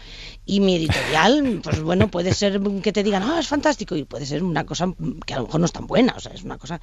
Y 0.46 0.60
mi 0.60 0.76
editorial, 0.76 1.60
pues 1.64 1.82
bueno, 1.82 2.10
puede 2.10 2.34
ser 2.34 2.62
que 2.82 2.92
te 2.92 3.04
digan, 3.04 3.24
ah, 3.24 3.40
es 3.40 3.48
fantástico, 3.48 3.96
y 3.96 4.04
puede 4.04 4.26
ser 4.26 4.44
una 4.44 4.66
cosa 4.66 4.94
que 5.26 5.34
a 5.34 5.38
lo 5.38 5.46
mejor 5.46 5.60
no 5.60 5.66
es 5.66 5.72
tan 5.72 5.88
buena. 5.88 6.14
O 6.16 6.20
sea, 6.20 6.34
es 6.34 6.44
una 6.44 6.58
cosa 6.58 6.80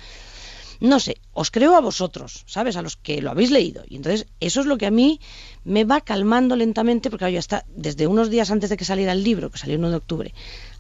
no 0.83 0.99
sé, 0.99 1.19
os 1.33 1.53
creo 1.53 1.77
a 1.77 1.81
vosotros, 1.81 2.43
¿sabes? 2.47 2.75
A 2.77 2.83
los 2.83 2.97
que 2.97 3.23
lo 3.23 3.31
habéis 3.31 3.53
leído. 3.53 3.85
Y 3.89 3.95
entonces 3.95 4.27
eso 4.41 4.61
es 4.61 4.67
lo 4.67 4.79
que 4.79 4.87
a 4.87 4.91
mí 4.91 5.21
me 5.63 5.85
va 5.85 6.01
calmando 6.01 6.57
lentamente, 6.57 7.09
porque 7.09 7.23
claro, 7.23 7.35
ya 7.35 7.39
está, 7.39 7.65
desde 7.69 8.09
unos 8.09 8.31
días 8.31 8.51
antes 8.51 8.69
de 8.69 8.77
que 8.77 8.85
saliera 8.85 9.13
el 9.13 9.23
libro, 9.23 9.49
que 9.49 9.59
salió 9.59 9.77
el 9.77 9.81
1 9.81 9.91
de 9.91 9.97
octubre, 9.97 10.35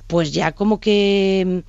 pues 0.08 0.32
ya 0.32 0.52
como 0.52 0.80
que 0.80 1.62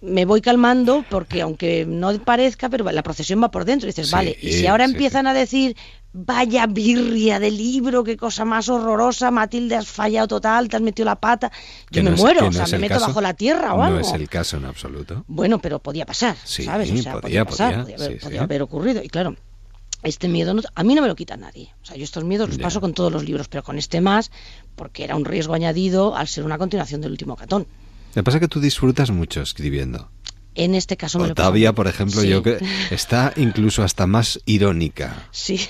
me 0.00 0.24
voy 0.24 0.40
calmando, 0.40 1.04
porque 1.08 1.40
aunque 1.40 1.86
no 1.86 2.12
parezca, 2.18 2.68
pero 2.68 2.90
la 2.90 3.02
procesión 3.04 3.40
va 3.40 3.52
por 3.52 3.64
dentro. 3.64 3.86
Y 3.86 3.90
dices, 3.90 4.08
Sí, 4.08 4.12
vale, 4.12 4.36
y 4.40 4.54
si 4.54 4.66
ahora 4.66 4.86
sí, 4.86 4.92
empiezan 4.92 5.28
a 5.28 5.34
decir, 5.34 5.76
vaya 6.12 6.66
birria 6.66 7.38
de 7.38 7.50
libro, 7.50 8.02
qué 8.04 8.16
cosa 8.16 8.44
más 8.44 8.68
horrorosa, 8.68 9.30
Matilde, 9.30 9.76
has 9.76 9.86
fallado 9.88 10.26
total, 10.28 10.68
te 10.68 10.76
has 10.76 10.82
metido 10.82 11.04
la 11.06 11.16
pata, 11.16 11.50
Que 11.90 11.96
yo 11.98 12.02
me 12.04 12.10
no 12.10 12.16
es- 12.16 12.22
muero, 12.22 12.40
que 12.40 12.46
o 12.46 12.50
no 12.50 12.52
sea, 12.52 12.64
es 12.64 12.72
me 12.72 12.78
meto 12.78 12.94
caso. 12.94 13.06
bajo 13.08 13.20
la 13.20 13.34
tierra 13.34 13.74
o 13.74 13.78
No 13.78 13.84
algo. 13.84 14.00
es 14.00 14.12
el 14.12 14.28
caso 14.28 14.56
en 14.56 14.64
absoluto. 14.64 15.24
Bueno, 15.28 15.58
pero 15.60 15.78
podía 15.80 16.06
pasar, 16.06 16.36
Sí, 16.44 16.64
¿sabes? 16.64 16.90
O 16.90 16.96
sea, 16.96 17.20
podía, 17.20 17.44
pasar, 17.44 17.82
podía, 17.82 17.82
podía 17.84 17.96
haber, 18.06 18.18
sí, 18.18 18.24
podía 18.24 18.38
sí. 18.38 18.44
haber 18.44 18.62
ocurrido. 18.62 19.02
Y 19.02 19.08
claro, 19.08 19.36
este 20.02 20.28
miedo 20.28 20.54
no- 20.54 20.62
a 20.74 20.82
mí 20.82 20.94
no 20.94 21.02
me 21.02 21.08
lo 21.08 21.14
quita 21.16 21.36
nadie. 21.36 21.74
O 21.82 21.84
sea, 21.86 21.96
yo 21.96 22.04
estos 22.04 22.24
miedos 22.24 22.48
los 22.48 22.58
paso 22.58 22.80
con 22.80 22.94
todos 22.94 23.12
los 23.12 23.24
libros, 23.24 23.48
pero 23.48 23.62
con 23.62 23.78
este 23.78 24.00
más, 24.00 24.30
porque 24.76 25.04
era 25.04 25.14
un 25.16 25.24
riesgo 25.24 25.54
añadido 25.54 26.16
al 26.16 26.26
ser 26.28 26.44
una 26.44 26.56
continuación 26.58 27.00
del 27.00 27.10
último 27.12 27.36
catón. 27.36 27.66
Me 28.14 28.22
pasa 28.22 28.40
que 28.40 28.48
tú 28.48 28.60
disfrutas 28.60 29.10
mucho 29.10 29.42
escribiendo. 29.42 30.10
En 30.58 30.74
este 30.74 30.96
caso 30.96 31.18
me 31.18 31.26
lo 31.26 31.30
Octavia, 31.32 31.70
muy- 31.70 31.76
por 31.76 31.86
ejemplo, 31.88 32.20
Sí. 32.20 32.28
yo 32.28 32.42
creo 32.42 32.58
está 32.90 33.32
incluso 33.36 33.82
hasta 33.82 34.06
más 34.06 34.40
irónica. 34.44 35.28
Sí. 35.30 35.60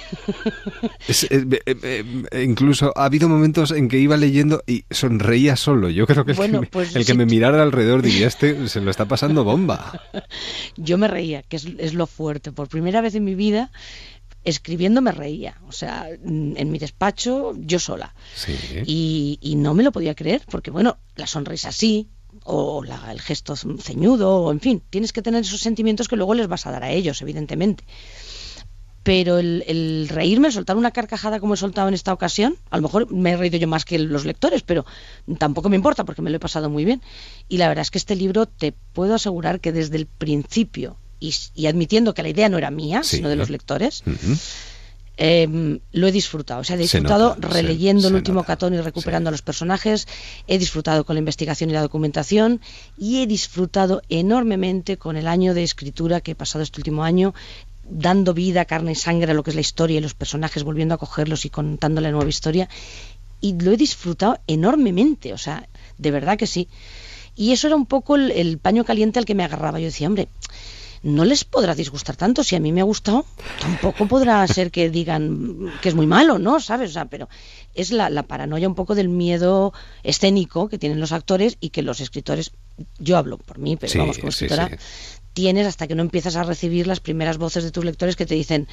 Es- 1.08 1.24
eh, 1.24 1.46
eh, 1.66 2.04
eh, 2.32 2.42
incluso 2.44 2.92
ha 2.96 3.04
habido 3.04 3.28
momentos 3.28 3.70
en 3.70 3.88
que 3.88 3.98
iba 3.98 4.16
leyendo 4.16 4.62
y 4.66 4.84
sonreía 4.90 5.56
solo. 5.56 5.90
Yo 5.90 6.06
creo 6.06 6.24
que 6.24 6.32
el, 6.32 6.36
Bueno, 6.36 6.60
que, 6.60 6.66
me, 6.66 6.66
pues 6.68 6.96
el 6.96 7.04
que 7.06 7.12
sí. 7.12 7.18
me 7.18 7.26
mirara 7.26 7.62
alrededor 7.62 8.02
diría, 8.02 8.26
este 8.26 8.68
se 8.68 8.80
lo 8.80 8.90
está 8.90 9.06
pasando 9.06 9.44
bomba. 9.44 10.00
Yo 10.76 10.98
me 10.98 11.08
reía, 11.08 11.42
que 11.42 11.56
es, 11.56 11.66
es 11.78 11.94
lo 11.94 12.06
fuerte. 12.06 12.52
Por 12.52 12.68
primera 12.68 13.00
vez 13.00 13.14
en 13.14 13.24
mi 13.24 13.34
vida, 13.34 13.70
escribiendo 14.44 15.00
me 15.02 15.12
reía. 15.12 15.56
O 15.68 15.72
sea, 15.72 16.06
mm, 16.24 16.56
en 16.56 16.70
mi 16.70 16.78
despacho, 16.78 17.54
yo 17.58 17.78
sola. 17.78 18.14
Sí. 18.34 18.54
y, 18.86 19.38
y 19.42 19.56
no 19.56 19.74
me 19.74 19.82
lo 19.82 19.92
podía 19.92 20.14
creer, 20.14 20.42
porque 20.50 20.70
bueno, 20.70 20.98
la 21.16 21.26
sonrisa 21.26 21.72
sí, 21.72 22.08
o 22.44 22.82
la- 22.84 23.10
el 23.12 23.20
gesto 23.20 23.54
ceñudo, 23.56 24.36
o 24.44 24.52
en 24.52 24.60
fin, 24.60 24.82
tienes 24.90 25.12
que 25.12 25.22
tener 25.22 25.42
esos 25.42 25.60
sentimientos 25.60 26.08
que 26.08 26.16
luego 26.16 26.34
les 26.34 26.48
vas 26.48 26.66
a 26.66 26.70
dar 26.70 26.82
a 26.84 26.90
ellos, 26.90 27.20
evidentemente. 27.22 27.84
Pero 29.04 29.38
el, 29.38 29.64
el 29.66 30.08
reírme, 30.10 30.50
soltar 30.52 30.76
una 30.76 30.90
carcajada 30.90 31.40
como 31.40 31.54
he 31.54 31.56
soltado 31.56 31.88
en 31.88 31.94
esta 31.94 32.12
ocasión, 32.12 32.56
a 32.68 32.76
lo 32.76 32.82
mejor 32.82 33.10
me 33.10 33.30
he 33.30 33.36
reído 33.38 33.56
yo 33.56 33.66
más 33.66 33.84
que 33.86 33.98
los 33.98 34.26
lectores, 34.26 34.62
pero 34.62 34.84
tampoco 35.38 35.70
me 35.70 35.76
importa 35.76 36.04
porque 36.04 36.20
me 36.20 36.28
lo 36.30 36.36
he 36.36 36.40
pasado 36.40 36.68
muy 36.68 36.84
bien. 36.84 37.00
Y 37.48 37.56
la 37.56 37.68
verdad 37.68 37.82
es 37.82 37.90
que 37.90 37.96
este 37.98 38.16
libro 38.16 38.44
te 38.46 38.72
puedo 38.92 39.14
asegurar 39.14 39.60
que 39.60 39.72
desde 39.72 39.96
el 39.96 40.06
principio, 40.06 40.98
y, 41.20 41.32
admitiendo 41.66 42.12
que 42.12 42.22
la 42.22 42.28
idea 42.28 42.48
no 42.50 42.58
era 42.58 42.70
mía, 42.70 43.02
Sí. 43.02 43.16
sino 43.16 43.28
de 43.30 43.36
los 43.36 43.48
lectores. 43.50 44.02
Eh, 45.18 45.80
lo 45.92 46.06
he 46.06 46.12
disfrutado. 46.12 46.60
O 46.60 46.64
sea, 46.64 46.76
he 46.76 46.78
Se 46.78 46.82
disfrutado 46.84 47.34
se- 47.34 47.48
releyendo 47.48 48.08
el 48.08 48.14
último 48.14 48.44
catón 48.44 48.72
y 48.74 48.78
recuperando 48.80 49.28
a 49.28 49.32
los 49.32 49.42
personajes. 49.42 50.06
He 50.46 50.58
disfrutado 50.58 51.04
con 51.04 51.16
la 51.16 51.18
investigación 51.18 51.70
y 51.70 51.72
la 51.74 51.82
documentación. 51.82 52.60
Y 52.96 53.22
he 53.22 53.26
disfrutado 53.26 54.02
enormemente 54.08 54.96
con 54.96 55.16
el 55.16 55.26
año 55.26 55.54
de 55.54 55.64
escritura 55.64 56.20
que 56.20 56.30
he 56.32 56.34
pasado 56.34 56.62
este 56.62 56.80
último 56.80 57.02
año 57.04 57.34
dando 57.90 58.34
vida, 58.34 58.64
carne 58.66 58.92
y 58.92 58.94
sangre 58.94 59.30
a 59.32 59.34
lo 59.34 59.42
que 59.42 59.50
es 59.50 59.54
la 59.54 59.62
historia 59.62 59.96
y 59.98 60.00
los 60.00 60.14
personajes, 60.14 60.62
volviendo 60.62 60.94
a 60.94 60.98
cogerlos 60.98 61.44
y 61.46 61.50
contando 61.50 62.00
la 62.00 62.10
nueva 62.10 62.28
historia. 62.28 62.68
Y 63.40 63.58
lo 63.60 63.72
he 63.72 63.76
disfrutado 63.76 64.38
enormemente, 64.46 65.32
o 65.32 65.38
sea, 65.38 65.66
de 65.96 66.10
verdad 66.10 66.36
que 66.36 66.46
sí. 66.46 66.68
Y 67.34 67.52
eso 67.52 67.66
era 67.66 67.76
un 67.76 67.86
poco 67.86 68.16
el, 68.16 68.30
el 68.32 68.58
paño 68.58 68.84
caliente 68.84 69.18
al 69.18 69.24
que 69.24 69.34
me 69.34 69.42
agarraba. 69.44 69.78
Yo 69.80 69.86
decía, 69.86 70.06
hombre, 70.08 70.28
no 71.02 71.24
les 71.24 71.44
podrá 71.44 71.74
disgustar 71.74 72.16
tanto. 72.16 72.42
Si 72.44 72.56
a 72.56 72.60
mí 72.60 72.72
me 72.72 72.80
ha 72.80 72.84
gustado, 72.84 73.24
tampoco 73.60 74.06
podrá 74.06 74.46
ser 74.56 74.70
que 74.70 74.90
digan 74.90 75.70
que 75.82 75.88
es 75.88 75.94
muy 75.94 76.06
malo, 76.06 76.38
¿no? 76.38 76.60
¿Sabes? 76.60 76.90
O 76.90 76.92
sea, 76.94 77.04
pero 77.06 77.28
es 77.74 77.90
la, 77.92 78.10
la 78.10 78.22
paranoia 78.24 78.68
un 78.68 78.74
poco 78.74 78.94
del 78.94 79.08
miedo 79.08 79.72
escénico 80.02 80.68
que 80.68 80.78
tienen 80.78 81.00
los 81.00 81.12
actores 81.12 81.56
y 81.60 81.70
que 81.70 81.82
los 81.82 82.00
escritores, 82.00 82.50
yo 82.98 83.16
hablo 83.16 83.38
por 83.38 83.58
mí, 83.58 83.76
pero 83.76 83.92
Sí, 83.92 83.98
vamos, 83.98 84.18
como 84.18 84.32
sí, 84.32 84.46
escritora, 84.46 84.68
sí. 84.68 84.76
tienes 85.32 85.66
hasta 85.66 85.86
que 85.86 85.94
no 85.94 86.02
empiezas 86.02 86.34
a 86.36 86.42
recibir 86.42 86.86
las 86.86 87.00
primeras 87.00 87.38
voces 87.38 87.62
de 87.64 87.70
tus 87.70 87.84
lectores 87.84 88.16
que 88.16 88.26
te 88.26 88.34
dicen, 88.34 88.66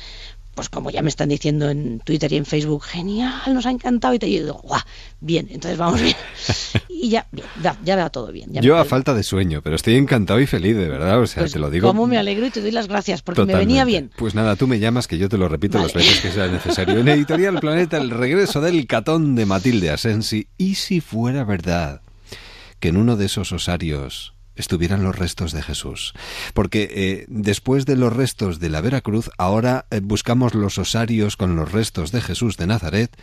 pues 0.56 0.70
como 0.70 0.90
ya 0.90 1.02
me 1.02 1.10
están 1.10 1.30
diciendo 1.30 1.70
en 1.70 2.00
Twitter 2.00 2.32
y 2.32 2.38
en 2.38 2.46
Facebook, 2.46 2.84
genial, 2.84 3.54
nos 3.54 3.66
ha 3.66 3.72
encantado, 3.72 4.14
y 4.14 4.20
te 4.20 4.26
digo, 4.26 4.54
guau, 4.64 4.82
bien, 5.20 5.48
entonces 5.52 5.78
vamos 5.78 6.02
bien. 6.02 6.16
y 6.90 7.10
ya, 7.10 7.28
bien, 7.32 7.46
ya, 7.62 7.78
ya 7.84 7.96
va 7.98 8.10
todo 8.10 8.32
bien. 8.32 8.54
ya 8.54 8.62
Yo 8.62 8.78
a 8.78 8.86
falta 8.86 9.14
de 9.14 9.24
sueño, 9.24 9.62
pero 9.62 9.76
estoy 9.76 9.96
encantado 9.96 10.40
y 10.40 10.48
feliz, 10.48 10.78
de 10.78 10.88
verdad. 10.88 11.20
O 11.20 11.28
sea, 11.28 11.44
pues, 11.44 11.52
te 11.52 11.60
lo 11.60 11.70
digo. 11.70 11.88
Cómo 11.88 12.08
me 12.08 12.18
alegro 12.18 12.48
y 12.48 12.52
te 12.52 12.62
doy 12.62 12.72
las 12.72 12.88
gracias, 12.88 13.22
porque 13.22 13.46
me 13.46 13.54
venía 13.54 13.84
bien. 13.84 14.12
Pues 14.16 14.34
nada, 14.34 14.56
tú 14.56 14.66
me 14.66 14.80
llamas 14.80 15.08
que 15.08 15.18
yo 15.18 15.28
te 15.28 15.38
lo 15.38 15.50
repito 15.50 15.78
las 15.78 15.94
veces 15.94 16.22
que 16.22 16.32
sea 16.32 16.48
necesario. 16.48 16.98
En 17.00 17.08
Editorial 17.10 17.60
Planeta, 17.60 17.98
el 17.98 18.10
regreso 18.10 18.62
del 18.62 18.88
catón 18.88 19.36
de 19.36 19.46
Matilde 19.46 19.92
Asensi. 19.92 20.48
¿Y 20.58 20.76
si 20.76 21.02
fuera 21.02 21.44
verdad 21.44 22.02
que 22.80 22.90
en 22.90 22.98
uno 22.98 23.18
de 23.18 23.26
esos 23.26 23.52
osarios 23.52 24.35
estuvieran 24.56 25.04
los 25.04 25.16
restos 25.18 25.52
de 25.52 25.62
Jesús? 25.62 26.14
Porque 26.54 26.90
eh, 26.92 27.26
después 27.28 27.86
de 27.86 27.96
los 27.96 28.14
restos 28.14 28.60
de 28.60 28.70
la 28.70 28.82
Veracruz, 28.82 29.30
ahora 29.38 29.86
eh, 29.92 30.02
buscamos 30.04 30.54
los 30.54 30.78
osarios 30.78 31.38
con 31.38 31.56
los 31.56 31.72
restos 31.72 32.12
de 32.12 32.22
Jesús 32.22 32.58
de 32.58 32.68
Nazaret 32.68 33.16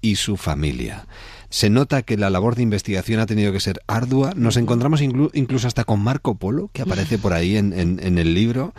y 0.00 0.16
su 0.16 0.36
familia. 0.36 1.06
Se 1.50 1.68
nota 1.68 2.02
que 2.02 2.16
la 2.16 2.30
labor 2.30 2.54
de 2.54 2.62
investigación 2.62 3.20
ha 3.20 3.26
tenido 3.26 3.52
que 3.52 3.60
ser 3.60 3.80
ardua. 3.86 4.32
Nos 4.36 4.56
encontramos 4.56 5.02
inclu- 5.02 5.30
incluso 5.34 5.66
hasta 5.66 5.84
con 5.84 6.00
Marco 6.00 6.36
Polo, 6.36 6.70
que 6.72 6.82
aparece 6.82 7.18
por 7.18 7.32
ahí 7.32 7.56
en 7.56 7.72
el 8.18 8.34
libro. 8.34 8.72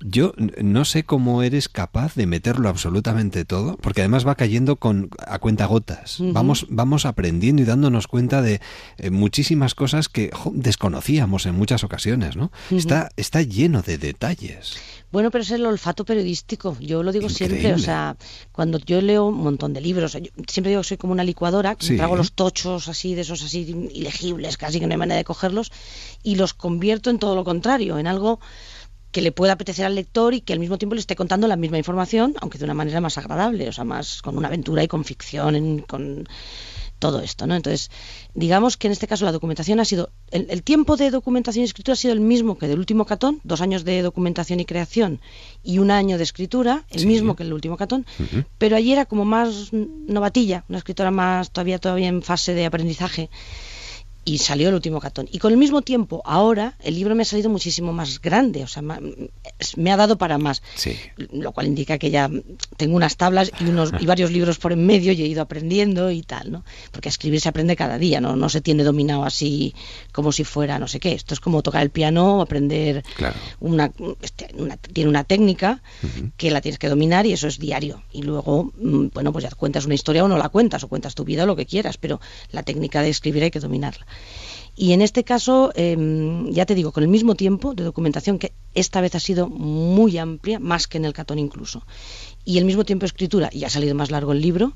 Yo 0.00 0.34
no 0.62 0.84
sé 0.84 1.04
cómo 1.04 1.42
eres 1.42 1.68
capaz 1.68 2.14
de 2.14 2.26
meterlo 2.26 2.68
absolutamente 2.68 3.44
todo, 3.44 3.76
porque 3.78 4.02
además 4.02 4.26
va 4.26 4.34
cayendo 4.34 4.76
con 4.76 5.08
a 5.26 5.38
cuentagotas. 5.38 6.20
Ujú. 6.20 6.32
Vamos 6.32 6.66
vamos 6.68 7.06
aprendiendo 7.06 7.62
y 7.62 7.64
dándonos 7.64 8.06
cuenta 8.06 8.42
de 8.42 8.60
eh, 8.98 9.10
muchísimas 9.10 9.74
cosas 9.74 10.08
que 10.08 10.30
jo, 10.32 10.52
desconocíamos 10.54 11.46
en 11.46 11.54
muchas 11.54 11.82
ocasiones, 11.84 12.36
¿no? 12.36 12.52
Está 12.70 13.10
está 13.16 13.42
lleno 13.42 13.82
de 13.82 13.98
detalles. 13.98 14.76
Bueno, 15.12 15.30
pero 15.30 15.42
es 15.42 15.50
el 15.52 15.64
olfato 15.64 16.04
periodístico. 16.04 16.76
Yo 16.80 17.02
lo 17.02 17.10
digo 17.12 17.28
siempre. 17.28 17.72
O 17.72 17.78
sea, 17.78 18.16
cuando 18.52 18.78
yo 18.78 19.00
leo 19.00 19.26
un 19.26 19.38
montón 19.38 19.72
de 19.72 19.80
libros, 19.80 20.12
yo 20.12 20.20
siempre 20.48 20.70
digo 20.70 20.82
que 20.82 20.88
soy 20.88 20.96
como 20.98 21.12
una 21.12 21.24
licuadora, 21.24 21.74
que 21.74 21.86
Sí. 21.86 21.96
trago 21.96 22.16
los 22.16 22.32
tochos 22.32 22.88
así, 22.88 23.14
de 23.14 23.22
esos 23.22 23.42
así 23.42 23.60
ilegibles, 23.94 24.58
casi 24.58 24.78
que 24.80 24.86
no 24.86 24.92
hay 24.92 24.98
manera 24.98 25.16
de 25.16 25.24
cogerlos, 25.24 25.70
y 26.22 26.34
los 26.34 26.52
convierto 26.52 27.08
en 27.08 27.18
todo 27.18 27.34
lo 27.34 27.44
contrario, 27.44 27.98
en 27.98 28.06
algo 28.08 28.40
que 29.16 29.22
le 29.22 29.32
pueda 29.32 29.54
apetecer 29.54 29.86
al 29.86 29.94
lector 29.94 30.34
y 30.34 30.42
que 30.42 30.52
al 30.52 30.58
mismo 30.58 30.76
tiempo 30.76 30.94
le 30.94 31.00
esté 31.00 31.16
contando 31.16 31.48
la 31.48 31.56
misma 31.56 31.78
información, 31.78 32.34
aunque 32.42 32.58
de 32.58 32.64
una 32.66 32.74
manera 32.74 33.00
más 33.00 33.16
agradable, 33.16 33.66
o 33.66 33.72
sea, 33.72 33.84
más 33.84 34.20
con 34.20 34.36
una 34.36 34.48
aventura 34.48 34.84
y 34.84 34.88
con 34.88 35.06
ficción, 35.06 35.78
con 35.88 36.28
todo 36.98 37.20
esto, 37.20 37.46
¿no? 37.46 37.54
Entonces, 37.54 37.90
digamos 38.34 38.76
que 38.76 38.88
en 38.88 38.92
este 38.92 39.06
caso 39.06 39.24
la 39.24 39.32
documentación 39.32 39.80
ha 39.80 39.86
sido, 39.86 40.10
el, 40.30 40.46
el 40.50 40.62
tiempo 40.62 40.98
de 40.98 41.10
documentación 41.10 41.62
y 41.62 41.64
escritura 41.64 41.94
ha 41.94 41.96
sido 41.96 42.12
el 42.12 42.20
mismo 42.20 42.58
que 42.58 42.68
del 42.68 42.78
último 42.78 43.06
catón, 43.06 43.40
dos 43.42 43.62
años 43.62 43.84
de 43.86 44.02
documentación 44.02 44.60
y 44.60 44.66
creación 44.66 45.18
y 45.64 45.78
un 45.78 45.90
año 45.90 46.18
de 46.18 46.24
escritura, 46.24 46.84
el 46.90 47.00
Sí. 47.00 47.06
mismo 47.06 47.36
que 47.36 47.42
el 47.44 47.54
último 47.54 47.78
catón, 47.78 48.04
pero 48.58 48.76
allí 48.76 48.92
era 48.92 49.06
como 49.06 49.24
más 49.24 49.70
novatilla, 49.72 50.64
una 50.68 50.76
escritora 50.76 51.10
más 51.10 51.50
todavía 51.52 51.78
todavía 51.78 52.08
en 52.08 52.20
fase 52.20 52.52
de 52.52 52.66
aprendizaje 52.66 53.30
y 54.26 54.38
salió 54.38 54.68
el 54.68 54.74
último 54.74 55.00
catón. 55.00 55.28
Y 55.32 55.38
con 55.38 55.52
el 55.52 55.56
mismo 55.58 55.80
tiempo, 55.82 56.20
ahora 56.26 56.74
el 56.82 56.96
libro 56.96 57.14
me 57.14 57.22
ha 57.22 57.24
salido 57.24 57.48
muchísimo 57.48 57.92
más 57.94 58.20
grande, 58.20 58.64
o 58.64 58.66
sea, 58.66 58.82
me 58.82 59.92
ha 59.92 59.96
dado 59.96 60.18
para 60.18 60.36
más, 60.36 60.62
Sí. 60.74 60.96
lo 61.32 61.52
cual 61.52 61.68
indica 61.68 61.96
que 61.96 62.10
ya 62.10 62.28
tengo 62.76 62.96
unas 62.96 63.16
tablas 63.16 63.52
y 63.60 63.64
unos 63.64 63.92
y 64.00 64.04
varios 64.04 64.30
libros 64.32 64.58
por 64.58 64.72
en 64.72 64.84
medio 64.84 65.12
y 65.12 65.22
he 65.22 65.26
ido 65.26 65.42
aprendiendo 65.42 66.10
y 66.10 66.22
tal, 66.22 66.50
¿no? 66.50 66.64
Porque 66.90 67.08
a 67.08 67.10
escribir 67.10 67.40
se 67.40 67.48
aprende 67.48 67.76
cada 67.76 67.98
día, 67.98 68.20
no 68.20 68.34
no 68.36 68.48
se 68.48 68.60
tiene 68.60 68.82
dominado 68.82 69.24
así 69.24 69.74
como 70.12 70.32
si 70.32 70.42
fuera 70.44 70.78
no 70.80 70.88
sé 70.88 70.98
qué. 71.00 71.12
Esto 71.12 71.32
es 71.32 71.40
como 71.40 71.62
tocar 71.62 71.82
el 71.82 71.90
piano 71.90 72.40
aprender 72.40 73.04
Claro. 73.16 73.36
una, 73.60 73.92
este, 74.22 74.48
una- 74.58 74.76
tiene 74.76 75.08
una 75.08 75.22
técnica 75.24 75.82
que 76.36 76.50
la 76.50 76.60
tienes 76.60 76.78
que 76.80 76.88
dominar 76.88 77.26
y 77.26 77.32
eso 77.32 77.46
es 77.46 77.58
diario. 77.60 78.02
Y 78.12 78.22
luego, 78.22 78.72
mm, 78.76 79.06
bueno, 79.14 79.32
pues 79.32 79.44
ya 79.44 79.50
cuentas 79.50 79.84
una 79.86 79.94
historia 79.94 80.24
o 80.24 80.28
no 80.28 80.36
la 80.36 80.48
cuentas, 80.48 80.82
o 80.82 80.88
cuentas 80.88 81.14
tu 81.14 81.24
vida 81.24 81.44
o 81.44 81.46
lo 81.46 81.54
que 81.56 81.64
quieras, 81.66 81.96
pero 81.96 82.20
la 82.50 82.64
técnica 82.64 83.02
de 83.02 83.10
escribir 83.10 83.44
hay 83.44 83.50
que 83.52 83.60
dominarla. 83.60 84.04
Y 84.78 84.92
en 84.92 85.00
este 85.00 85.24
caso, 85.24 85.72
em, 85.74 86.50
ya 86.50 86.66
te 86.66 86.74
digo, 86.74 86.92
con 86.92 87.02
el 87.02 87.08
mismo 87.08 87.34
tiempo 87.34 87.74
de 87.74 87.82
documentación, 87.82 88.38
que 88.38 88.52
esta 88.74 89.00
vez 89.00 89.14
ha 89.14 89.20
sido 89.20 89.48
muy 89.48 90.18
amplia, 90.18 90.58
más 90.58 90.86
que 90.86 90.98
en 90.98 91.06
el 91.06 91.14
Catón 91.14 91.38
incluso, 91.38 91.82
y 92.44 92.58
el 92.58 92.66
mismo 92.66 92.84
tiempo 92.84 93.04
de 93.04 93.08
escritura, 93.08 93.48
y 93.52 93.64
ha 93.64 93.70
salido 93.70 93.94
más 93.94 94.10
largo 94.10 94.32
el 94.32 94.42
libro, 94.42 94.74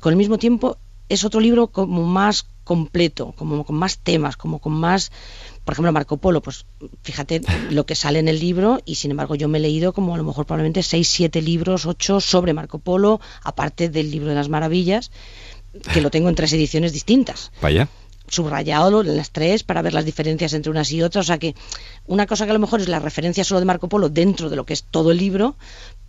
con 0.00 0.12
el 0.12 0.16
mismo 0.16 0.38
tiempo 0.38 0.78
es 1.10 1.24
otro 1.24 1.40
libro 1.40 1.68
como 1.68 2.04
más 2.04 2.46
completo, 2.64 3.32
como 3.36 3.64
con 3.64 3.76
más 3.76 3.98
temas, 3.98 4.36
como 4.36 4.58
con 4.58 4.72
más, 4.72 5.10
por 5.64 5.72
ejemplo, 5.72 5.92
Marco 5.92 6.18
Polo, 6.18 6.42
pues 6.42 6.66
fíjate 7.02 7.40
lo 7.70 7.86
que 7.86 7.94
sale 7.94 8.18
en 8.18 8.28
el 8.28 8.38
libro 8.38 8.80
y 8.84 8.96
sin 8.96 9.10
embargo 9.10 9.34
yo 9.34 9.48
me 9.48 9.58
he 9.58 9.60
leído 9.62 9.94
como 9.94 10.14
a 10.14 10.18
lo 10.18 10.24
mejor 10.24 10.44
probablemente 10.44 10.82
seis, 10.82 11.08
siete 11.08 11.40
libros, 11.40 11.86
ocho 11.86 12.20
sobre 12.20 12.52
Marco 12.52 12.78
Polo, 12.78 13.20
aparte 13.42 13.88
del 13.88 14.10
libro 14.10 14.28
de 14.28 14.34
las 14.34 14.50
maravillas, 14.50 15.10
que 15.92 16.02
lo 16.02 16.10
tengo 16.10 16.28
en 16.28 16.34
tres 16.34 16.52
ediciones 16.52 16.92
distintas 16.92 17.52
Vaya. 17.62 17.88
Subrayado 18.30 19.00
en 19.02 19.16
las 19.16 19.30
tres 19.30 19.62
para 19.64 19.82
ver 19.82 19.94
las 19.94 20.04
diferencias 20.04 20.52
entre 20.52 20.70
unas 20.70 20.90
y 20.92 21.02
otras. 21.02 21.24
O 21.24 21.28
sea 21.28 21.38
que 21.38 21.54
una 22.06 22.26
cosa 22.26 22.44
que 22.44 22.50
a 22.50 22.54
lo 22.54 22.60
mejor 22.60 22.80
es 22.80 22.88
la 22.88 22.98
referencia 22.98 23.44
solo 23.44 23.60
de 23.60 23.66
Marco 23.66 23.88
Polo 23.88 24.08
dentro 24.08 24.48
de 24.50 24.56
lo 24.56 24.64
que 24.66 24.72
es 24.74 24.84
todo 24.84 25.10
el 25.12 25.18
libro, 25.18 25.56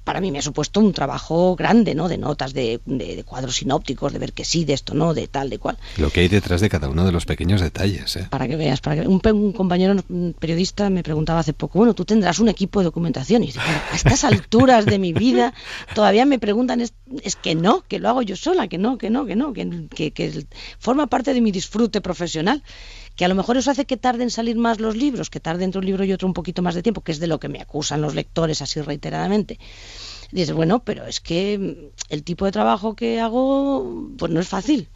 para 0.05 0.21
mí 0.21 0.31
me 0.31 0.39
ha 0.39 0.41
supuesto 0.41 0.79
un 0.79 0.91
trabajo 0.91 1.55
grande, 1.55 1.93
¿no? 1.93 2.07
De 2.07 2.17
notas, 2.17 2.53
de, 2.53 2.79
de- 2.85 3.15
de 3.17 3.23
cuadros 3.23 3.57
sinópticos, 3.57 4.11
de 4.11 4.17
ver 4.17 4.33
que 4.33 4.43
sí, 4.43 4.65
de 4.65 4.73
esto 4.73 4.95
no, 4.95 5.13
de 5.13 5.27
tal, 5.27 5.51
de 5.51 5.59
cual. 5.59 5.77
Lo 5.97 6.09
que 6.09 6.21
hay 6.21 6.27
detrás 6.29 6.61
de 6.61 6.69
cada 6.69 6.89
uno 6.89 7.05
de 7.05 7.11
los 7.11 7.25
pequeños 7.25 7.61
detalles, 7.61 8.15
¿eh? 8.15 8.27
Para 8.29 8.47
que 8.47 8.55
veas, 8.55 8.81
para 8.81 9.01
que 9.03 9.07
un, 9.07 9.21
un 9.23 9.51
compañero 9.53 9.95
un 10.09 10.33
periodista 10.39 10.89
me 10.89 11.03
preguntaba 11.03 11.41
hace 11.41 11.53
poco, 11.53 11.77
bueno, 11.79 11.93
tú 11.93 12.05
tendrás 12.05 12.39
un 12.39 12.49
equipo 12.49 12.79
de 12.79 12.85
documentación. 12.85 13.43
Y 13.43 13.47
digo, 13.47 13.59
"Bueno, 13.63 13.81
a 13.91 13.95
estas 13.95 14.23
alturas 14.23 14.85
de 14.87 14.97
mi 14.97 15.13
vida 15.13 15.53
todavía 15.93 16.25
me 16.25 16.39
preguntan, 16.39 16.81
es, 16.81 16.93
es 17.23 17.35
que 17.35 17.55
no, 17.55 17.83
que 17.87 17.99
lo 17.99 18.09
hago 18.09 18.21
yo 18.21 18.35
sola, 18.35 18.67
que 18.67 18.77
no, 18.77 18.97
que 18.97 19.09
no, 19.09 19.25
que 19.25 19.35
no, 19.35 19.53
que, 19.53 19.87
que, 19.89 20.11
que 20.11 20.45
forma 20.79 21.07
parte 21.07 21.33
de 21.33 21.41
mi 21.41 21.51
disfrute 21.51 22.01
profesional. 22.01 22.63
Que 23.15 23.25
a 23.25 23.27
lo 23.27 23.35
mejor 23.35 23.57
eso 23.57 23.69
hace 23.69 23.83
que 23.83 23.97
tarden 23.97 24.23
en 24.23 24.31
salir 24.31 24.55
más 24.55 24.79
los 24.79 24.95
libros, 24.95 25.29
que 25.29 25.41
tarde 25.41 25.65
entre 25.65 25.79
un 25.79 25.85
libro 25.85 26.05
y 26.05 26.13
otro 26.13 26.25
un 26.25 26.33
poquito 26.33 26.61
más 26.61 26.73
de 26.73 26.81
tiempo, 26.81 27.01
que 27.01 27.11
es 27.11 27.19
de 27.19 27.27
lo 27.27 27.37
que 27.37 27.49
me 27.49 27.59
acusan 27.59 28.01
los 28.01 28.15
lectores 28.15 28.61
así 28.61 28.79
reiteradamente. 28.79 29.59
Y 30.31 30.37
dices, 30.37 30.53
bueno, 30.53 30.83
pero 30.85 31.05
es 31.05 31.19
que 31.19 31.91
el 32.07 32.23
tipo 32.23 32.45
de 32.45 32.51
trabajo 32.51 32.95
que 32.95 33.19
hago, 33.19 34.09
pues 34.17 34.31
no 34.31 34.39
es 34.39 34.47
fácil. 34.47 34.87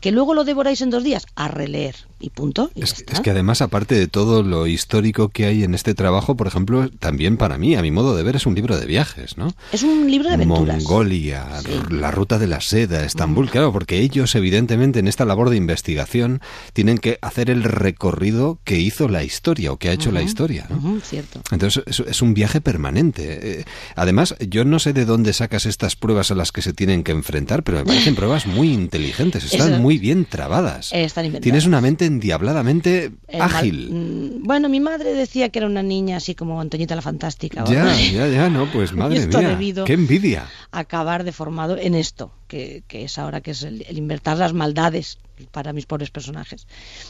Que 0.00 0.12
luego 0.12 0.34
lo 0.34 0.44
devoráis 0.44 0.82
en 0.82 0.90
dos 0.90 1.02
días, 1.02 1.26
a 1.34 1.48
releer 1.48 1.96
y 2.24 2.30
punto. 2.30 2.70
y 2.74 2.82
Es, 2.82 2.94
que 3.22 3.30
además, 3.30 3.60
aparte 3.62 3.94
de 3.94 4.08
todo 4.08 4.42
lo 4.42 4.66
histórico 4.66 5.28
que 5.28 5.46
hay 5.46 5.62
en 5.64 5.74
este 5.74 5.94
trabajo, 5.94 6.36
por 6.36 6.46
ejemplo, 6.46 6.88
también 6.98 7.36
para 7.36 7.58
mí, 7.58 7.74
a 7.74 7.82
mi 7.82 7.90
modo 7.90 8.16
de 8.16 8.22
ver, 8.22 8.36
es 8.36 8.46
un 8.46 8.54
libro 8.54 8.78
de 8.78 8.86
viajes, 8.86 9.36
¿no? 9.36 9.52
Es 9.72 9.82
un 9.82 10.10
libro 10.10 10.28
de 10.28 10.34
aventuras. 10.34 10.76
Mongolia, 10.82 11.46
la 11.90 12.10
ruta 12.10 12.38
de 12.38 12.46
la 12.46 12.60
seda, 12.60 13.04
Estambul, 13.04 13.50
claro, 13.50 13.72
porque 13.72 14.00
ellos 14.00 14.34
evidentemente 14.34 14.98
en 14.98 15.08
esta 15.08 15.24
labor 15.24 15.50
de 15.50 15.56
investigación 15.56 16.40
tienen 16.72 16.98
que 16.98 17.18
hacer 17.22 17.50
el 17.50 17.62
recorrido 17.62 18.58
que 18.64 18.78
hizo 18.78 19.08
la 19.08 19.22
historia 19.24 19.72
o 19.72 19.76
que 19.76 19.88
ha 19.88 19.92
hecho 19.92 20.10
la 20.12 20.22
historia. 20.22 20.66
¿no? 20.70 21.00
cierto. 21.02 21.40
Entonces 21.50 21.82
es, 21.86 22.00
es 22.00 22.22
un 22.22 22.34
viaje 22.34 22.60
permanente. 22.60 23.60
Eh, 23.60 23.64
además, 23.96 24.34
yo 24.48 24.64
no 24.64 24.78
sé 24.78 24.92
de 24.92 25.04
dónde 25.04 25.32
sacas 25.32 25.66
estas 25.66 25.96
pruebas 25.96 26.30
a 26.30 26.34
las 26.34 26.52
que 26.52 26.62
se 26.62 26.72
tienen 26.72 27.02
que 27.04 27.12
enfrentar, 27.12 27.62
pero 27.62 27.78
me 27.78 27.84
parecen 27.84 28.14
pruebas 28.14 28.46
muy 28.46 28.72
inteligentes, 28.72 29.44
están 29.44 29.74
Eso- 29.74 29.82
muy 29.82 29.98
bien 29.98 30.24
trabadas. 30.24 30.92
Eh, 30.92 31.04
están 31.04 31.24
inventadas. 31.26 31.42
Tienes 31.42 31.66
una 31.66 31.80
mente 31.80 32.06
endiabladamente 32.14 33.12
El 33.28 33.40
ágil. 33.42 33.90
mm, 33.92 34.42
bueno, 34.46 34.68
mi 34.68 34.80
madre 34.80 35.14
decía 35.14 35.48
que 35.50 35.58
era 35.58 35.66
una 35.68 35.82
niña 35.82 36.16
así 36.16 36.34
como 36.34 36.60
Antoñita 36.60 36.94
la 36.96 37.02
Fantástica. 37.02 37.64
Ya, 37.64 37.94
ya, 37.94 38.28
ya, 38.28 38.48
no, 38.48 38.70
pues 38.72 38.92
madre 39.02 39.18
esto 39.18 39.38
mía, 39.38 39.50
debido- 39.50 39.84
qué 39.84 39.92
envidia. 39.94 40.46
acabar 40.70 41.24
deformado 41.24 41.76
en 41.76 41.94
esto, 41.94 42.32
que, 42.48 42.82
que 42.88 43.04
es 43.04 43.18
ahora 43.18 43.40
que 43.40 43.50
es 43.52 43.62
el, 43.62 43.84
el 43.88 43.98
invertir 43.98 44.34
las 44.38 44.52
maldades 44.54 45.18
para 45.50 45.72
mis 45.72 45.84
pobres 45.86 46.10
personajes. 46.10 46.66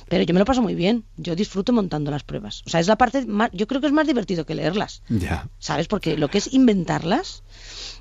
Pero 0.09 0.25
yo 0.25 0.33
me 0.35 0.41
lo 0.41 0.47
paso 0.47 0.63
muy 0.63 0.75
bien, 0.75 1.05
yo 1.19 1.37
disfruto 1.37 1.73
montando 1.73 2.11
las 2.11 2.25
pruebas. 2.25 2.63
O 2.67 2.71
sea, 2.71 2.81
es 2.81 2.87
la 2.89 2.97
parte 2.97 3.25
más, 3.27 3.51
yo 3.53 3.67
creo 3.67 3.81
que 3.81 3.87
es 3.87 3.93
más 3.93 4.07
divertido 4.07 4.45
que 4.47 4.55
leerlas, 4.55 5.03
Ya. 5.09 5.49
¿sabes? 5.59 5.87
Porque 5.89 6.17
lo 6.17 6.29
que 6.29 6.39
es 6.39 6.53
inventarlas, 6.53 7.43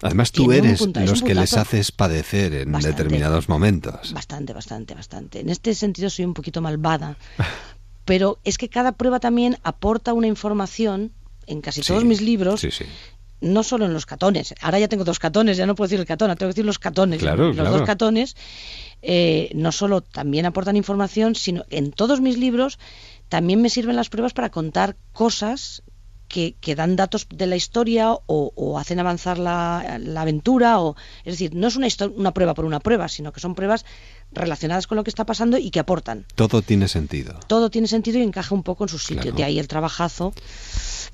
Además, 0.01 0.31
tú 0.31 0.51
eres 0.51 0.81
los 0.81 1.21
que 1.23 1.33
les 1.35 1.53
haces 1.53 1.91
padecer 1.91 2.53
en 2.53 2.71
Bastante. 2.71 2.97
determinados 2.97 3.47
momentos. 3.49 4.13
Bastante, 4.13 4.53
bastante, 4.53 4.95
bastante. 4.95 5.39
En 5.39 5.49
este 5.49 5.73
sentido 5.75 6.09
soy 6.09 6.25
un 6.25 6.33
poquito 6.33 6.61
malvada, 6.61 7.17
pero 8.05 8.39
es 8.43 8.57
que 8.57 8.69
cada 8.69 8.91
prueba 8.93 9.19
también 9.19 9.57
aporta 9.63 10.13
una 10.13 10.27
información 10.27 11.11
en 11.47 11.61
casi 11.61 11.81
todos 11.81 12.03
mis 12.05 12.21
libros, 12.21 12.61
Sí, 12.61 12.71
sí. 12.71 12.85
no 13.41 13.63
solo 13.63 13.85
en 13.85 13.93
los 13.93 14.05
catones. 14.05 14.53
Ahora 14.61 14.79
ya 14.79 14.87
tengo 14.87 15.03
dos 15.03 15.19
catones, 15.19 15.57
ya 15.57 15.65
no 15.65 15.75
puedo 15.75 15.87
decir 15.87 15.99
el 15.99 16.05
catón, 16.05 16.27
tengo 16.29 16.49
que 16.49 16.53
decir 16.55 16.65
los 16.65 16.79
catones. 16.79 17.19
Claro, 17.19 17.47
los 17.47 17.55
claro. 17.55 17.71
dos 17.71 17.81
catones 17.83 18.35
eh, 19.01 19.49
no 19.53 19.71
solo 19.71 20.01
también 20.01 20.45
aportan 20.45 20.75
información, 20.77 21.35
sino 21.35 21.65
en 21.69 21.91
todos 21.91 22.21
mis 22.21 22.37
libros 22.37 22.79
también 23.29 23.61
me 23.61 23.69
sirven 23.69 23.95
las 23.95 24.09
pruebas 24.09 24.33
para 24.33 24.49
contar 24.51 24.95
cosas 25.11 25.81
que, 26.33 26.55
que 26.59 26.73
dan 26.73 26.95
datos 26.95 27.27
de 27.29 27.45
la 27.45 27.55
historia 27.55 28.11
o, 28.11 28.51
o 28.55 28.79
hacen 28.79 28.99
avanzar 28.99 29.37
la, 29.37 29.99
la 30.01 30.21
aventura. 30.23 30.79
O, 30.81 30.95
es 31.25 31.33
decir, 31.33 31.53
no 31.53 31.67
es 31.67 31.75
una, 31.75 31.87
una 32.15 32.33
prueba 32.33 32.55
por 32.55 32.65
una 32.65 32.79
prueba, 32.79 33.07
sino 33.07 33.31
que 33.31 33.39
son 33.39 33.53
pruebas 33.53 33.85
relacionadas 34.31 34.87
con 34.87 34.95
lo 34.95 35.03
que 35.03 35.11
está 35.11 35.27
pasando 35.27 35.59
y 35.59 35.69
que 35.69 35.79
aportan. 35.79 36.25
Todo 36.33 36.63
tiene 36.63 36.87
sentido. 36.87 37.39
Todo 37.45 37.69
tiene 37.69 37.87
sentido 37.87 38.17
y 38.17 38.23
encaja 38.23 38.55
un 38.55 38.63
poco 38.63 38.83
en 38.85 38.89
su 38.89 38.97
sitio. 38.97 39.31
De 39.31 39.43
ahí 39.43 39.59
el 39.59 39.67
trabajazo 39.67 40.33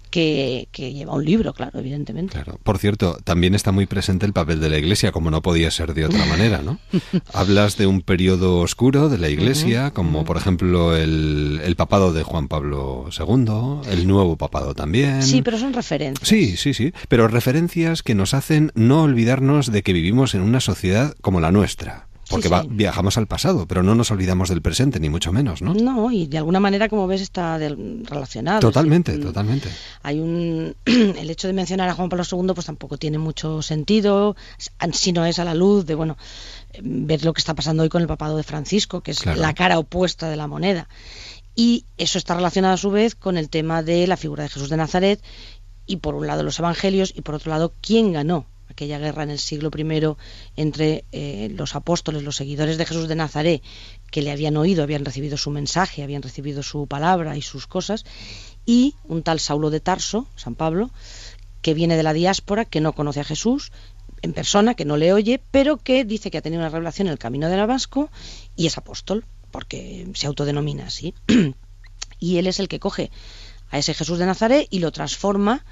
que, 0.09 0.67
que 0.71 0.93
lleva 0.93 1.13
un 1.13 1.25
libro, 1.25 1.53
claro, 1.53 1.79
evidentemente. 1.79 2.39
Por 2.63 2.77
cierto, 2.77 3.17
también 3.23 3.55
está 3.55 3.71
muy 3.71 3.85
presente 3.85 4.25
el 4.25 4.33
papel 4.33 4.59
de 4.59 4.69
la 4.69 4.77
Iglesia, 4.77 5.11
como 5.11 5.31
no 5.31 5.41
podía 5.41 5.71
ser 5.71 5.93
de 5.93 6.05
otra 6.05 6.25
manera, 6.25 6.61
¿no? 6.61 6.79
Hablas 7.33 7.77
de 7.77 7.87
un 7.87 8.01
periodo 8.01 8.59
oscuro 8.59 9.09
de 9.09 9.17
la 9.17 9.29
Iglesia, 9.29 9.91
como 9.91 10.25
por 10.25 10.37
ejemplo 10.37 10.95
el, 10.95 11.61
el 11.63 11.75
papado 11.75 12.13
de 12.13 12.23
Juan 12.23 12.47
Pablo 12.47 13.09
II, 13.17 13.91
el 13.91 14.07
nuevo 14.07 14.35
papado 14.37 14.73
también. 14.73 15.23
Sí, 15.23 15.41
pero 15.41 15.57
son 15.57 15.73
referencias. 15.73 16.27
Sí, 16.27 16.57
sí, 16.57 16.73
sí, 16.73 16.93
pero 17.07 17.27
referencias 17.27 18.03
que 18.03 18.15
nos 18.15 18.33
hacen 18.33 18.71
no 18.75 19.03
olvidarnos 19.03 19.71
de 19.71 19.83
que 19.83 19.93
vivimos 19.93 20.35
en 20.35 20.41
una 20.41 20.59
sociedad 20.59 21.15
como 21.21 21.39
la 21.39 21.51
nuestra. 21.51 22.08
Porque 22.29 22.47
Sí, 22.47 22.51
va- 22.53 22.61
sí. 22.61 22.67
viajamos 22.71 23.17
al 23.17 23.27
pasado, 23.27 23.67
pero 23.67 23.81
no 23.83 23.95
nos 23.95 24.11
olvidamos 24.11 24.49
del 24.49 24.61
presente, 24.61 24.99
ni 24.99 25.09
mucho 25.09 25.33
menos, 25.33 25.61
¿no? 25.61 25.73
No, 25.73 26.11
y 26.11 26.27
de 26.27 26.37
alguna 26.37 26.59
manera, 26.59 26.87
como 26.87 27.07
ves, 27.07 27.21
está 27.21 27.57
del- 27.57 28.05
relacionado. 28.05 28.59
Totalmente, 28.59 29.11
decir, 29.11 29.25
totalmente. 29.25 29.69
Hay 30.03 30.19
un 30.19 30.75
el 30.85 31.29
hecho 31.29 31.47
de 31.47 31.53
mencionar 31.53 31.89
a 31.89 31.93
Juan 31.95 32.09
Pablo 32.09 32.23
II 32.31 32.53
pues 32.53 32.65
tampoco 32.67 32.97
tiene 32.97 33.17
mucho 33.17 33.61
sentido 33.61 34.35
si 34.93 35.11
no 35.11 35.25
es 35.25 35.39
a 35.39 35.45
la 35.45 35.53
luz 35.55 35.85
de 35.85 35.95
bueno 35.95 36.17
ver 36.81 37.25
lo 37.25 37.33
que 37.33 37.39
está 37.39 37.55
pasando 37.55 37.83
hoy 37.83 37.89
con 37.89 38.01
el 38.01 38.07
papado 38.07 38.37
de 38.37 38.43
Francisco 38.43 39.01
que 39.01 39.11
es 39.11 39.19
Claro. 39.21 39.41
la 39.41 39.53
cara 39.53 39.79
opuesta 39.79 40.29
de 40.29 40.35
la 40.35 40.47
moneda 40.47 40.87
y 41.55 41.85
eso 41.97 42.17
está 42.17 42.35
relacionado 42.35 42.75
a 42.75 42.77
su 42.77 42.91
vez 42.91 43.15
con 43.15 43.37
el 43.37 43.49
tema 43.49 43.81
de 43.83 44.05
la 44.07 44.17
figura 44.17 44.43
de 44.43 44.49
Jesús 44.49 44.69
de 44.69 44.77
Nazaret 44.77 45.21
y 45.87 45.97
por 45.97 46.13
un 46.15 46.27
lado 46.27 46.43
los 46.43 46.59
evangelios 46.59 47.11
y 47.15 47.21
por 47.21 47.35
otro 47.35 47.49
lado 47.51 47.73
quién 47.81 48.13
ganó 48.13 48.45
aquella 48.79 48.97
guerra 48.97 49.23
en 49.23 49.31
el 49.31 49.39
siglo 49.39 49.69
I 49.75 50.15
entre 50.55 51.03
eh, 51.11 51.49
los 51.53 51.75
apóstoles, 51.75 52.23
los 52.23 52.37
seguidores 52.37 52.77
de 52.77 52.85
Jesús 52.85 53.09
de 53.09 53.15
Nazaret, 53.15 53.61
que 54.09 54.21
le 54.21 54.31
habían 54.31 54.55
oído, 54.55 54.83
habían 54.83 55.03
recibido 55.03 55.35
su 55.35 55.51
mensaje, 55.51 56.01
habían 56.01 56.21
recibido 56.21 56.63
su 56.63 56.87
palabra 56.87 57.35
y 57.35 57.41
sus 57.41 57.67
cosas, 57.67 58.05
y 58.65 58.95
un 59.03 59.21
tal 59.21 59.41
Saulo 59.41 59.69
de 59.69 59.81
Tarso, 59.81 60.27
San 60.37 60.55
Pablo, 60.55 60.91
que 61.61 61.73
viene 61.73 61.97
de 61.97 62.03
la 62.03 62.13
diáspora, 62.13 62.63
que 62.63 62.79
no 62.79 62.93
conoce 62.93 63.19
a 63.19 63.25
Jesús 63.25 63.73
en 64.21 64.31
persona, 64.31 64.75
que 64.75 64.85
no 64.85 64.95
le 64.95 65.11
oye, 65.11 65.41
pero 65.51 65.75
que 65.75 66.05
dice 66.05 66.31
que 66.31 66.37
ha 66.37 66.41
tenido 66.41 66.61
una 66.61 66.69
revelación 66.69 67.07
en 67.07 67.11
el 67.11 67.19
camino 67.19 67.49
de 67.49 67.57
Damasco 67.57 68.09
y 68.55 68.65
es 68.67 68.77
apóstol, 68.77 69.25
porque 69.51 70.07
se 70.13 70.27
autodenomina 70.27 70.87
así. 70.87 71.13
y 72.19 72.37
él 72.37 72.47
es 72.47 72.61
el 72.61 72.69
que 72.69 72.79
coge 72.79 73.11
a 73.71 73.77
ese 73.77 73.93
Jesús 73.93 74.19
de 74.19 74.25
Nazaret 74.25 74.67
y 74.69 74.79
lo 74.79 74.93
transforma. 74.93 75.65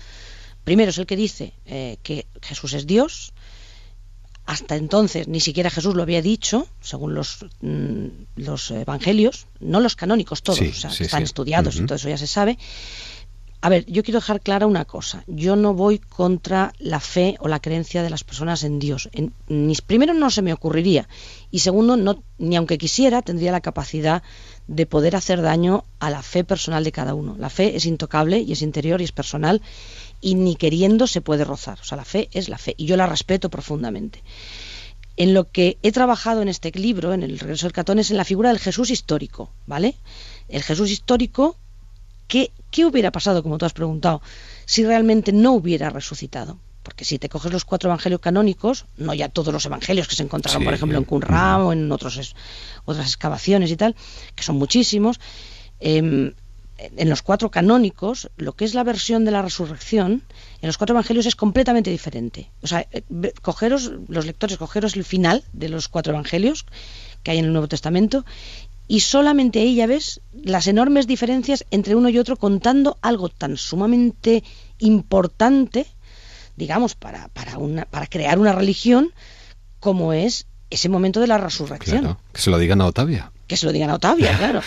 Primero 0.68 0.90
es 0.90 0.98
el 0.98 1.06
que 1.06 1.16
dice 1.16 1.54
eh, 1.66 1.96
que 2.04 2.28
Jesús 2.42 2.74
es 2.74 2.86
Dios. 2.86 3.32
Hasta 4.46 4.76
entonces 4.76 5.30
ni 5.30 5.40
siquiera 5.40 5.70
Jesús 5.70 5.96
lo 5.96 6.04
había 6.04 6.22
dicho, 6.22 6.68
según 6.82 7.14
los, 7.14 7.46
mm, 7.62 8.06
los 8.36 8.72
evangelios, 8.72 9.48
no 9.62 9.80
los 9.80 9.96
canónicos 9.96 10.44
todos, 10.44 10.60
Sí, 10.60 10.68
o 10.68 10.74
sea, 10.74 10.90
sí, 10.90 11.04
están 11.06 11.22
sí. 11.22 11.24
estudiados 11.24 11.78
y 11.78 11.86
todo 11.86 11.96
eso 11.96 12.10
ya 12.10 12.18
se 12.18 12.28
sabe. 12.28 12.58
A 13.62 13.70
ver, 13.70 13.86
yo 13.88 14.04
quiero 14.04 14.20
dejar 14.20 14.42
clara 14.42 14.68
una 14.68 14.84
cosa. 14.86 15.24
Yo 15.26 15.56
no 15.56 15.74
voy 15.74 16.00
contra 16.00 16.74
la 16.80 17.00
fe 17.00 17.38
o 17.40 17.48
la 17.48 17.60
creencia 17.60 18.04
de 18.04 18.10
las 18.10 18.24
personas 18.26 18.64
en 18.64 18.78
Dios. 18.78 19.10
En- 19.14 19.34
ni, 19.48 19.74
primero, 19.76 20.14
no 20.14 20.30
se 20.30 20.42
me 20.42 20.54
ocurriría. 20.54 21.08
Y 21.50 21.60
segundo, 21.60 21.96
no, 21.98 22.24
ni 22.38 22.56
aunque 22.58 22.78
quisiera, 22.78 23.22
tendría 23.22 23.52
la 23.54 23.62
capacidad 23.62 24.22
de 24.68 24.86
poder 24.86 25.16
hacer 25.16 25.42
daño 25.42 25.86
a 26.00 26.10
la 26.10 26.22
fe 26.22 26.44
personal 26.44 26.84
de 26.84 26.92
cada 26.92 27.14
uno. 27.16 27.36
La 27.40 27.50
fe 27.50 27.76
es 27.76 27.86
intocable 27.86 28.40
y 28.42 28.52
es 28.52 28.62
interior 28.62 29.00
y 29.02 29.06
es 29.06 29.12
personal 29.12 29.62
y 30.22 30.36
ni 30.36 30.56
queriendo 30.56 31.08
se 31.08 31.22
puede 31.22 31.44
rozar. 31.46 31.80
O 31.80 31.84
sea, 31.84 31.98
la 31.98 32.06
fe 32.06 32.30
es 32.32 32.50
la 32.50 32.58
fe 32.58 32.74
y 32.78 32.86
yo 32.86 32.98
la 32.98 33.06
respeto 33.08 33.50
profundamente. 33.50 34.24
En 35.16 35.34
lo 35.34 35.50
que 35.52 35.78
he 35.82 35.92
trabajado 35.92 36.42
en 36.42 36.48
este 36.48 36.72
libro, 36.72 37.14
en 37.14 37.24
el 37.24 37.40
regreso 37.40 37.66
del 37.66 37.74
Catón, 37.74 37.98
es 38.00 38.12
en 38.12 38.18
la 38.18 38.24
figura 38.26 38.50
del 38.50 38.60
Jesús 38.60 38.90
histórico, 38.92 39.52
¿vale? 39.66 39.96
El 40.48 40.64
Jesús 40.64 40.92
histórico 40.92 41.58
¿Qué, 42.28 42.52
¿Qué 42.72 42.86
hubiera 42.86 43.10
pasado, 43.14 43.42
como 43.42 43.58
tú 43.58 43.66
has 43.66 43.72
preguntado, 43.72 44.22
si 44.66 44.84
realmente 44.86 45.32
no 45.32 45.54
hubiera 45.54 45.90
resucitado? 45.90 46.60
Porque 46.84 47.06
si 47.06 47.20
te 47.20 47.30
coges 47.30 47.54
los 47.54 47.64
cuatro 47.64 47.90
evangelios 47.90 48.20
canónicos, 48.20 48.86
no 48.98 49.14
ya 49.14 49.30
todos 49.30 49.54
los 49.54 49.66
evangelios 49.66 50.10
que 50.10 50.16
se 50.16 50.24
encontraron, 50.24 50.62
Sí. 50.62 50.66
por 50.66 50.74
ejemplo, 50.74 50.98
en 50.98 51.06
Qumran 51.06 51.62
o 51.62 51.72
en 51.72 51.90
otros 51.90 52.36
otras 52.84 53.08
excavaciones 53.08 53.72
y 53.72 53.78
tal, 53.78 53.96
que 54.36 54.44
son 54.44 54.58
muchísimos, 54.58 55.22
em, 55.80 56.34
en 56.78 57.10
los 57.10 57.22
cuatro 57.22 57.50
canónicos, 57.50 58.30
lo 58.38 58.54
que 58.54 58.66
es 58.66 58.74
la 58.74 58.84
versión 58.84 59.26
de 59.26 59.32
la 59.32 59.42
resurrección, 59.42 60.24
en 60.62 60.68
los 60.68 60.78
cuatro 60.78 60.94
evangelios 60.94 61.26
es 61.26 61.36
completamente 61.36 61.90
diferente. 61.90 62.52
O 62.62 62.68
sea, 62.68 62.86
eh, 62.92 63.04
cogeros, 63.42 63.92
los 64.08 64.26
lectores, 64.26 64.58
cogeros 64.58 64.96
el 64.96 65.04
final 65.04 65.44
de 65.54 65.70
los 65.70 65.88
cuatro 65.88 66.14
evangelios 66.14 66.66
que 67.24 67.32
hay 67.32 67.40
en 67.40 67.46
el 67.46 67.52
Nuevo 67.52 67.68
Testamento 67.68 68.26
y 68.88 69.02
solamente 69.02 69.60
ahí 69.60 69.76
ya 69.76 69.88
ves 69.88 70.22
las 70.34 70.68
enormes 70.68 71.08
diferencias 71.08 71.66
entre 71.72 71.96
uno 71.96 72.10
y 72.10 72.20
otro 72.20 72.38
contando 72.38 72.98
algo 73.02 73.30
tan 73.30 73.58
sumamente 73.58 74.44
importante, 74.80 75.88
digamos, 76.56 76.96
para, 76.96 77.28
para, 77.30 77.58
una, 77.58 77.86
para 77.86 78.08
crear 78.08 78.40
una 78.40 78.54
religión 78.54 79.12
como 79.80 80.14
es 80.14 80.48
ese 80.70 80.90
momento 80.90 81.20
de 81.20 81.28
la 81.28 81.38
resurrección. 81.38 82.18
Que 82.32 82.42
se 82.42 82.50
lo 82.50 82.58
digan 82.58 82.82
a 82.82 82.86
Otavia. 82.86 83.32
Que 83.48 83.56
se 83.58 83.66
lo 83.66 83.72
digan 83.72 83.90
a 83.90 83.96
Otavia, 83.96 84.32
claro. 84.38 84.62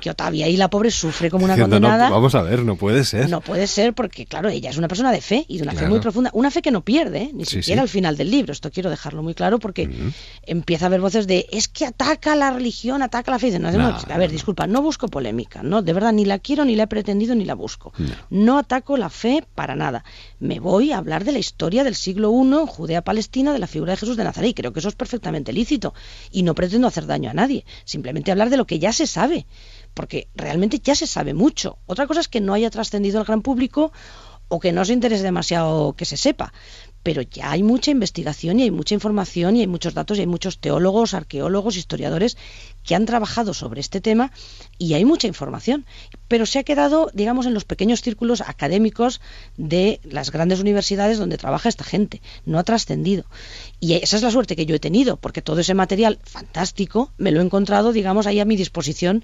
Que 0.00 0.10
Otavia 0.10 0.46
ahí 0.46 0.56
la 0.56 0.68
pobre 0.68 0.90
sufre 0.90 1.30
como 1.30 1.44
una 1.46 1.54
Diciendo, 1.54 1.80
no, 1.80 1.88
condenada. 1.88 2.10
vamos 2.10 2.34
a 2.34 2.42
ver, 2.42 2.60
no 2.64 2.76
puede 2.76 3.04
ser. 3.04 3.28
No 3.30 3.40
puede 3.40 3.66
ser 3.66 3.94
porque, 3.94 4.26
claro, 4.26 4.48
ella 4.50 4.70
es 4.70 4.76
una 4.76 4.88
persona 4.88 5.10
de 5.12 5.20
fe 5.20 5.44
y 5.48 5.56
de 5.56 5.62
una 5.62 5.72
fe 5.72 5.86
muy 5.88 6.00
profunda. 6.00 6.30
Una 6.34 6.50
fe 6.50 6.60
que 6.62 6.70
no 6.70 6.82
pierde, 6.82 7.22
¿eh? 7.22 7.30
ni 7.32 7.44
Sí, 7.44 7.56
siquiera 7.62 7.80
sí. 7.80 7.84
al 7.84 7.88
final 7.88 8.16
del 8.16 8.30
libro. 8.30 8.52
Esto 8.52 8.70
quiero 8.70 8.90
dejarlo 8.90 9.22
muy 9.22 9.34
claro 9.34 9.58
porque 9.58 9.88
empieza 10.42 10.84
a 10.84 10.88
haber 10.88 11.00
voces 11.00 11.26
de 11.26 11.46
es 11.50 11.68
que 11.68 11.86
ataca 11.86 12.36
la 12.36 12.50
religión, 12.52 13.02
ataca 13.02 13.30
la 13.30 13.38
fe. 13.38 13.46
Dice, 13.46 13.58
No, 13.58 13.70
no, 13.72 13.78
No, 13.90 13.98
a 14.08 14.18
ver, 14.18 14.30
disculpa, 14.30 14.66
no 14.66 14.82
busco 14.82 15.08
polémica. 15.08 15.62
No, 15.62 15.82
de 15.82 15.92
verdad, 15.92 16.12
ni 16.12 16.24
la 16.24 16.38
quiero, 16.38 16.64
ni 16.64 16.76
la 16.76 16.84
he 16.84 16.86
pretendido, 16.86 17.34
ni 17.34 17.44
la 17.44 17.54
busco. 17.54 17.92
No 18.30 18.58
ataco 18.58 18.96
la 18.96 19.08
fe 19.10 19.44
para 19.54 19.76
nada. 19.76 20.04
Me 20.40 20.60
voy 20.60 20.92
a 20.92 20.98
hablar 20.98 21.24
de 21.24 21.32
la 21.32 21.38
historia 21.38 21.84
del 21.84 21.94
siglo 21.94 22.30
I 22.32 22.36
en 22.46 22.66
Judea-Palestina, 22.66 23.52
de 23.52 23.58
la 23.58 23.66
figura 23.66 23.92
de 23.92 23.96
Jesús 23.98 24.16
de 24.16 24.24
Nazaret. 24.24 24.50
Y 24.50 24.54
creo 24.54 24.72
que 24.72 24.80
eso 24.80 24.88
es 24.88 24.94
perfectamente 24.94 25.52
lícito. 25.52 25.94
Y 26.30 26.42
no 26.42 26.54
pretendo 26.54 26.86
hacer 26.86 27.06
daño 27.06 27.30
a 27.30 27.34
nadie. 27.34 27.64
Simplemente 27.84 28.25
hablar 28.32 28.50
de 28.50 28.56
lo 28.56 28.66
que 28.66 28.78
ya 28.78 28.92
se 28.92 29.06
sabe. 29.06 29.46
Porque 29.94 30.28
realmente 30.34 30.78
ya 30.78 30.94
se 30.94 31.06
sabe 31.06 31.34
mucho. 31.34 31.78
Otra 31.86 32.06
cosa 32.06 32.20
es 32.20 32.28
que 32.28 32.40
no 32.40 32.54
haya 32.54 32.70
trascendido 32.70 33.18
al 33.18 33.24
gran 33.24 33.42
público 33.42 33.92
o 34.48 34.60
que 34.60 34.72
no 34.72 34.84
se 34.84 34.92
interese 34.92 35.22
demasiado 35.22 35.94
que 35.94 36.04
se 36.04 36.16
sepa. 36.16 36.52
Pero 37.06 37.22
ya 37.22 37.52
hay 37.52 37.62
mucha 37.62 37.92
investigación 37.92 38.58
y 38.58 38.64
hay 38.64 38.72
mucha 38.72 38.92
información 38.92 39.54
y 39.54 39.60
hay 39.60 39.68
muchos 39.68 39.94
datos 39.94 40.18
y 40.18 40.22
hay 40.22 40.26
muchos 40.26 40.58
teólogos, 40.58 41.14
arqueólogos, 41.14 41.76
historiadores 41.76 42.36
que 42.82 42.96
han 42.96 43.06
trabajado 43.06 43.54
sobre 43.54 43.80
este 43.80 44.00
tema 44.00 44.32
y 44.76 44.94
hay 44.94 45.04
mucha 45.04 45.28
información. 45.28 45.86
Pero 46.26 46.46
se 46.46 46.58
ha 46.58 46.64
quedado, 46.64 47.08
digamos, 47.14 47.46
en 47.46 47.54
los 47.54 47.64
pequeños 47.64 48.02
círculos 48.02 48.40
académicos 48.40 49.20
de 49.56 50.00
las 50.02 50.32
grandes 50.32 50.58
universidades 50.58 51.18
donde 51.18 51.38
trabaja 51.38 51.68
esta 51.68 51.84
gente. 51.84 52.22
No 52.44 52.58
ha 52.58 52.64
trascendido. 52.64 53.24
Y 53.78 53.92
esa 53.92 54.16
es 54.16 54.24
la 54.24 54.32
suerte 54.32 54.56
que 54.56 54.66
yo 54.66 54.74
he 54.74 54.80
tenido, 54.80 55.16
porque 55.16 55.42
todo 55.42 55.60
ese 55.60 55.74
material 55.74 56.18
fantástico 56.24 57.12
me 57.18 57.30
lo 57.30 57.40
he 57.40 57.44
encontrado, 57.44 57.92
digamos, 57.92 58.26
ahí 58.26 58.40
a 58.40 58.44
mi 58.44 58.56
disposición 58.56 59.22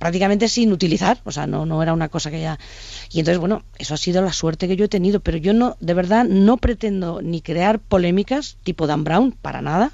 prácticamente 0.00 0.48
sin 0.48 0.72
utilizar, 0.72 1.20
o 1.24 1.30
sea, 1.30 1.46
no, 1.46 1.66
no 1.66 1.82
era 1.82 1.92
una 1.92 2.08
cosa 2.08 2.30
que 2.30 2.40
ya... 2.40 2.58
Y 3.12 3.18
entonces, 3.18 3.38
bueno, 3.38 3.62
eso 3.76 3.92
ha 3.92 3.98
sido 3.98 4.22
la 4.22 4.32
suerte 4.32 4.66
que 4.66 4.74
yo 4.74 4.86
he 4.86 4.88
tenido, 4.88 5.20
pero 5.20 5.36
yo 5.36 5.52
no, 5.52 5.76
de 5.78 5.92
verdad, 5.92 6.24
no 6.24 6.56
pretendo 6.56 7.20
ni 7.20 7.42
crear 7.42 7.80
polémicas 7.80 8.56
tipo 8.62 8.86
Dan 8.86 9.04
Brown, 9.04 9.32
para 9.32 9.60
nada, 9.60 9.92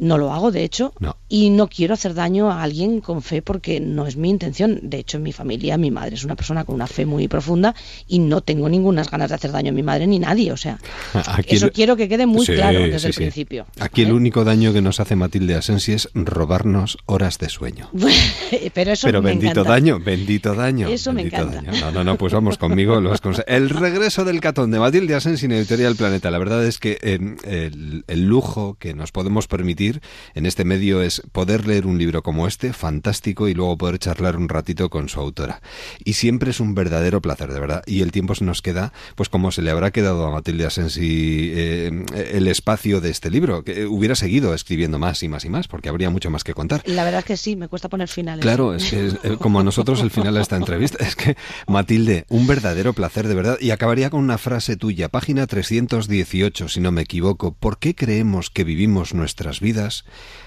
no 0.00 0.18
lo 0.18 0.32
hago, 0.32 0.50
de 0.50 0.64
hecho, 0.64 0.92
y 1.28 1.50
no 1.50 1.68
quiero 1.68 1.94
hacer 1.94 2.14
daño 2.14 2.50
a 2.50 2.62
alguien 2.62 3.00
con 3.00 3.22
fe 3.22 3.42
porque 3.42 3.78
no 3.80 4.06
es 4.06 4.16
mi 4.16 4.30
intención. 4.30 4.80
De 4.82 4.98
hecho, 4.98 5.18
en 5.18 5.22
mi 5.22 5.32
familia, 5.32 5.76
mi 5.76 5.90
madre 5.90 6.14
es 6.16 6.24
una 6.24 6.34
persona 6.34 6.64
con 6.64 6.74
una 6.74 6.86
fe 6.88 7.06
muy 7.06 7.28
profunda 7.28 7.74
y 8.08 8.18
no 8.18 8.40
tengo 8.40 8.68
ninguna 8.68 9.04
ganas 9.04 9.28
de 9.28 9.34
hacer 9.36 9.52
daño 9.52 9.70
a 9.70 9.72
mi 9.74 9.82
madre 9.82 10.06
ni 10.06 10.18
nadie, 10.18 10.50
o 10.52 10.56
sea, 10.56 10.78
Aquí 11.26 11.54
eso 11.56 11.66
el- 11.66 11.72
quiero 11.72 11.96
que 11.96 12.08
quede 12.08 12.26
muy 12.26 12.44
Sí, 12.46 12.54
claro 12.54 12.80
desde 12.80 12.98
sí, 12.98 13.06
el 13.08 13.12
sí. 13.12 13.20
principio. 13.20 13.66
Aquí 13.78 14.02
el 14.02 14.12
único 14.12 14.42
daño 14.44 14.72
que 14.72 14.80
nos 14.82 14.98
hace 15.00 15.16
Matilde 15.16 15.54
Asensi 15.54 15.92
es 15.92 16.08
robarnos 16.14 16.98
horas 17.06 17.38
de 17.38 17.48
sueño. 17.48 17.90
pero 18.74 18.92
eso 18.92 19.06
Pero 19.06 19.22
me 19.22 19.30
bendito 19.30 19.50
encanta. 19.52 19.70
daño, 19.70 20.00
bendito 20.00 20.54
daño. 20.54 20.88
Eso 20.88 21.12
me 21.12 21.22
encanta. 21.22 21.60
daño. 21.62 21.72
No, 21.80 21.90
no, 21.92 22.04
no, 22.04 22.16
pues 22.16 22.32
vamos 22.32 22.56
conmigo. 22.58 23.00
Los 23.00 23.20
el 23.46 23.70
regreso 23.70 24.24
del 24.24 24.40
catón 24.40 24.70
de 24.70 24.78
Matilde 24.78 25.14
Asensi 25.14 25.46
en 25.46 25.52
Editorial 25.52 25.94
Planeta. 25.96 26.30
La 26.30 26.38
verdad 26.38 26.64
es 26.66 26.78
que 26.78 26.98
eh, 27.02 27.18
el, 27.44 28.04
el 28.06 28.24
lujo 28.26 28.76
que 28.78 28.94
nos 28.94 29.12
podemos 29.12 29.46
permitir 29.46 29.89
en 30.34 30.46
este 30.46 30.64
medio 30.64 31.02
es 31.02 31.22
poder 31.32 31.66
leer 31.66 31.86
un 31.86 31.98
libro 31.98 32.22
como 32.22 32.46
este, 32.46 32.72
fantástico, 32.72 33.48
y 33.48 33.54
luego 33.54 33.76
poder 33.78 33.98
charlar 33.98 34.36
un 34.36 34.48
ratito 34.48 34.90
con 34.90 35.08
su 35.08 35.20
autora. 35.20 35.62
Y 36.04 36.14
siempre 36.14 36.50
es 36.50 36.60
un 36.60 36.74
verdadero 36.74 37.20
placer, 37.20 37.52
de 37.52 37.60
verdad. 37.60 37.82
Y 37.86 38.02
el 38.02 38.12
tiempo 38.12 38.34
se 38.34 38.44
nos 38.44 38.62
queda, 38.62 38.92
pues 39.16 39.28
como 39.28 39.52
se 39.52 39.62
le 39.62 39.70
habrá 39.70 39.90
quedado 39.90 40.26
a 40.26 40.30
Matilde 40.30 40.66
Asensi 40.66 41.50
eh, 41.52 42.04
el 42.32 42.48
espacio 42.48 43.00
de 43.00 43.10
este 43.10 43.30
libro, 43.30 43.64
que 43.64 43.86
hubiera 43.86 44.14
seguido 44.14 44.54
escribiendo 44.54 44.98
más 44.98 45.22
y 45.22 45.28
más 45.28 45.44
y 45.44 45.48
más, 45.48 45.68
porque 45.68 45.88
habría 45.88 46.10
mucho 46.10 46.30
más 46.30 46.44
que 46.44 46.54
contar. 46.54 46.82
La 46.86 47.04
verdad 47.04 47.20
es 47.20 47.26
que 47.26 47.36
sí, 47.36 47.56
me 47.56 47.68
cuesta 47.68 47.88
poner 47.88 48.08
finales. 48.08 48.42
Claro, 48.42 48.74
es 48.74 48.90
que 48.90 49.06
es, 49.06 49.14
eh, 49.22 49.36
como 49.38 49.60
a 49.60 49.64
nosotros 49.64 50.00
el 50.02 50.10
final 50.10 50.34
de 50.34 50.42
esta 50.42 50.56
entrevista, 50.56 51.04
es 51.04 51.16
que 51.16 51.36
Matilde, 51.66 52.24
un 52.28 52.46
verdadero 52.46 52.92
placer 52.92 53.28
de 53.28 53.34
verdad. 53.34 53.58
Y 53.60 53.70
acabaría 53.70 54.10
con 54.10 54.20
una 54.20 54.38
frase 54.38 54.76
tuya, 54.76 55.08
página 55.08 55.46
318, 55.46 56.68
si 56.68 56.80
no 56.80 56.92
me 56.92 57.02
equivoco. 57.02 57.52
¿Por 57.52 57.78
qué 57.78 57.94
creemos 57.94 58.50
que 58.50 58.64
vivimos 58.64 59.14
nuestras 59.14 59.60
vidas 59.60 59.69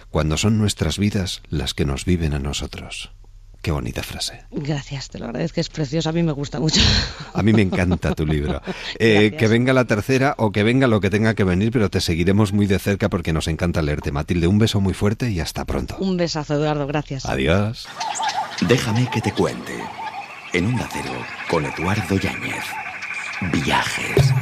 cuando 0.09 0.37
son 0.37 0.57
nuestras 0.57 0.97
vidas 0.97 1.41
las 1.49 1.73
que 1.73 1.85
nos 1.85 2.05
viven 2.05 2.33
a 2.33 2.39
nosotros? 2.39 3.11
Qué 3.63 3.71
bonita 3.71 4.03
frase. 4.03 4.43
Gracias, 4.51 5.07
te 5.09 5.19
lo 5.19 5.25
agradezco, 5.25 5.61
es 5.61 5.69
precioso, 5.69 6.09
a 6.09 6.11
mí 6.11 6.21
me 6.21 6.33
gusta 6.33 6.59
mucho. 6.59 6.81
A 7.33 7.41
mí 7.41 7.53
me 7.53 7.61
encanta 7.61 8.13
tu 8.13 8.25
libro. 8.25 8.61
Eh, 8.99 9.35
que 9.37 9.47
venga 9.47 9.73
la 9.73 9.85
tercera 9.85 10.35
o 10.37 10.51
que 10.51 10.63
venga 10.63 10.87
lo 10.87 10.99
que 11.01 11.09
tenga 11.09 11.33
que 11.33 11.43
venir, 11.43 11.71
pero 11.71 11.89
te 11.89 11.99
seguiremos 11.99 12.53
muy 12.53 12.67
de 12.67 12.77
cerca 12.77 13.09
porque 13.09 13.33
nos 13.33 13.47
encanta 13.47 13.81
leerte. 13.81 14.11
Matilde, 14.11 14.47
un 14.47 14.59
beso 14.59 14.81
muy 14.81 14.93
fuerte 14.93 15.31
y 15.31 15.39
hasta 15.39 15.65
pronto. 15.65 15.97
Un 15.99 16.17
besazo, 16.17 16.55
Eduardo, 16.55 16.85
gracias. 16.85 17.25
Adiós. 17.25 17.87
Déjame 18.67 19.09
que 19.11 19.21
te 19.21 19.31
cuente. 19.31 19.73
En 20.53 20.67
Onda 20.67 20.87
Cero, 20.91 21.13
con 21.49 21.65
Eduardo 21.65 22.17
Yáñez. 22.17 22.65
Viajes. 23.51 24.33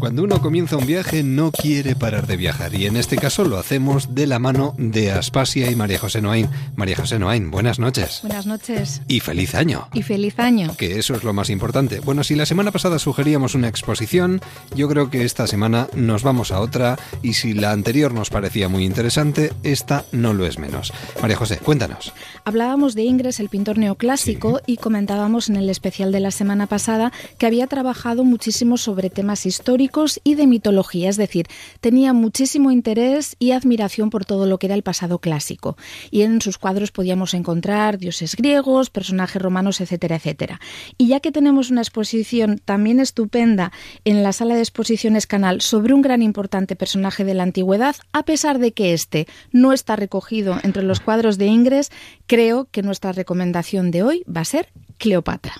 Cuando 0.00 0.24
uno 0.24 0.40
comienza 0.40 0.78
un 0.78 0.86
viaje 0.86 1.22
no 1.22 1.52
quiere 1.52 1.94
parar 1.94 2.26
de 2.26 2.38
viajar 2.38 2.74
y 2.74 2.86
en 2.86 2.96
este 2.96 3.18
caso 3.18 3.44
lo 3.44 3.58
hacemos 3.58 4.14
de 4.14 4.26
la 4.26 4.38
mano 4.38 4.74
de 4.78 5.12
Aspasia 5.12 5.70
y 5.70 5.76
María 5.76 5.98
José 5.98 6.22
Noain. 6.22 6.48
María 6.74 6.96
José 6.96 7.18
Noain, 7.18 7.50
buenas 7.50 7.78
noches. 7.78 8.20
Buenas 8.22 8.46
noches. 8.46 9.02
Y 9.08 9.20
feliz 9.20 9.54
año. 9.54 9.88
Y 9.92 10.02
feliz 10.02 10.38
año. 10.38 10.74
Que 10.78 10.98
eso 10.98 11.14
es 11.14 11.22
lo 11.22 11.34
más 11.34 11.50
importante. 11.50 12.00
Bueno, 12.00 12.24
si 12.24 12.34
la 12.34 12.46
semana 12.46 12.72
pasada 12.72 12.98
sugeríamos 12.98 13.54
una 13.54 13.68
exposición, 13.68 14.40
yo 14.74 14.88
creo 14.88 15.10
que 15.10 15.26
esta 15.26 15.46
semana 15.46 15.86
nos 15.94 16.22
vamos 16.22 16.50
a 16.50 16.60
otra 16.60 16.98
y 17.22 17.34
si 17.34 17.52
la 17.52 17.70
anterior 17.70 18.14
nos 18.14 18.30
parecía 18.30 18.70
muy 18.70 18.86
interesante, 18.86 19.52
esta 19.64 20.06
no 20.12 20.32
lo 20.32 20.46
es 20.46 20.58
menos. 20.58 20.94
María 21.20 21.36
José, 21.36 21.58
cuéntanos. 21.58 22.14
Hablábamos 22.46 22.94
de 22.94 23.02
Ingres, 23.02 23.38
el 23.38 23.50
pintor 23.50 23.76
neoclásico, 23.76 24.62
y 24.64 24.78
comentábamos 24.78 25.50
en 25.50 25.56
el 25.56 25.68
especial 25.68 26.10
de 26.10 26.20
la 26.20 26.30
semana 26.30 26.66
pasada 26.66 27.12
que 27.36 27.44
había 27.44 27.66
trabajado 27.66 28.24
muchísimo 28.24 28.78
sobre 28.78 29.10
temas 29.10 29.44
históricos 29.44 29.89
y 30.24 30.34
de 30.34 30.46
mitología, 30.46 31.08
es 31.08 31.16
decir, 31.16 31.46
tenía 31.80 32.12
muchísimo 32.12 32.70
interés 32.70 33.36
y 33.38 33.52
admiración 33.52 34.10
por 34.10 34.24
todo 34.24 34.46
lo 34.46 34.58
que 34.58 34.66
era 34.66 34.74
el 34.74 34.82
pasado 34.82 35.18
clásico. 35.18 35.76
Y 36.10 36.22
en 36.22 36.40
sus 36.40 36.58
cuadros 36.58 36.90
podíamos 36.92 37.34
encontrar 37.34 37.98
dioses 37.98 38.36
griegos, 38.36 38.90
personajes 38.90 39.40
romanos, 39.40 39.80
etcétera, 39.80 40.16
etcétera. 40.16 40.60
Y 40.98 41.08
ya 41.08 41.20
que 41.20 41.32
tenemos 41.32 41.70
una 41.70 41.80
exposición 41.80 42.60
también 42.64 43.00
estupenda 43.00 43.72
en 44.04 44.22
la 44.22 44.32
sala 44.32 44.54
de 44.54 44.60
exposiciones 44.60 45.26
Canal 45.26 45.60
sobre 45.60 45.94
un 45.94 46.02
gran 46.02 46.22
importante 46.22 46.76
personaje 46.76 47.24
de 47.24 47.34
la 47.34 47.42
antigüedad, 47.42 47.96
a 48.12 48.24
pesar 48.24 48.58
de 48.58 48.72
que 48.72 48.92
este 48.92 49.26
no 49.52 49.72
está 49.72 49.96
recogido 49.96 50.58
entre 50.62 50.82
los 50.82 51.00
cuadros 51.00 51.38
de 51.38 51.46
Ingres, 51.46 51.90
creo 52.26 52.68
que 52.70 52.82
nuestra 52.82 53.12
recomendación 53.12 53.90
de 53.90 54.02
hoy 54.02 54.24
va 54.24 54.42
a 54.42 54.44
ser 54.44 54.68
Cleopatra. 54.98 55.54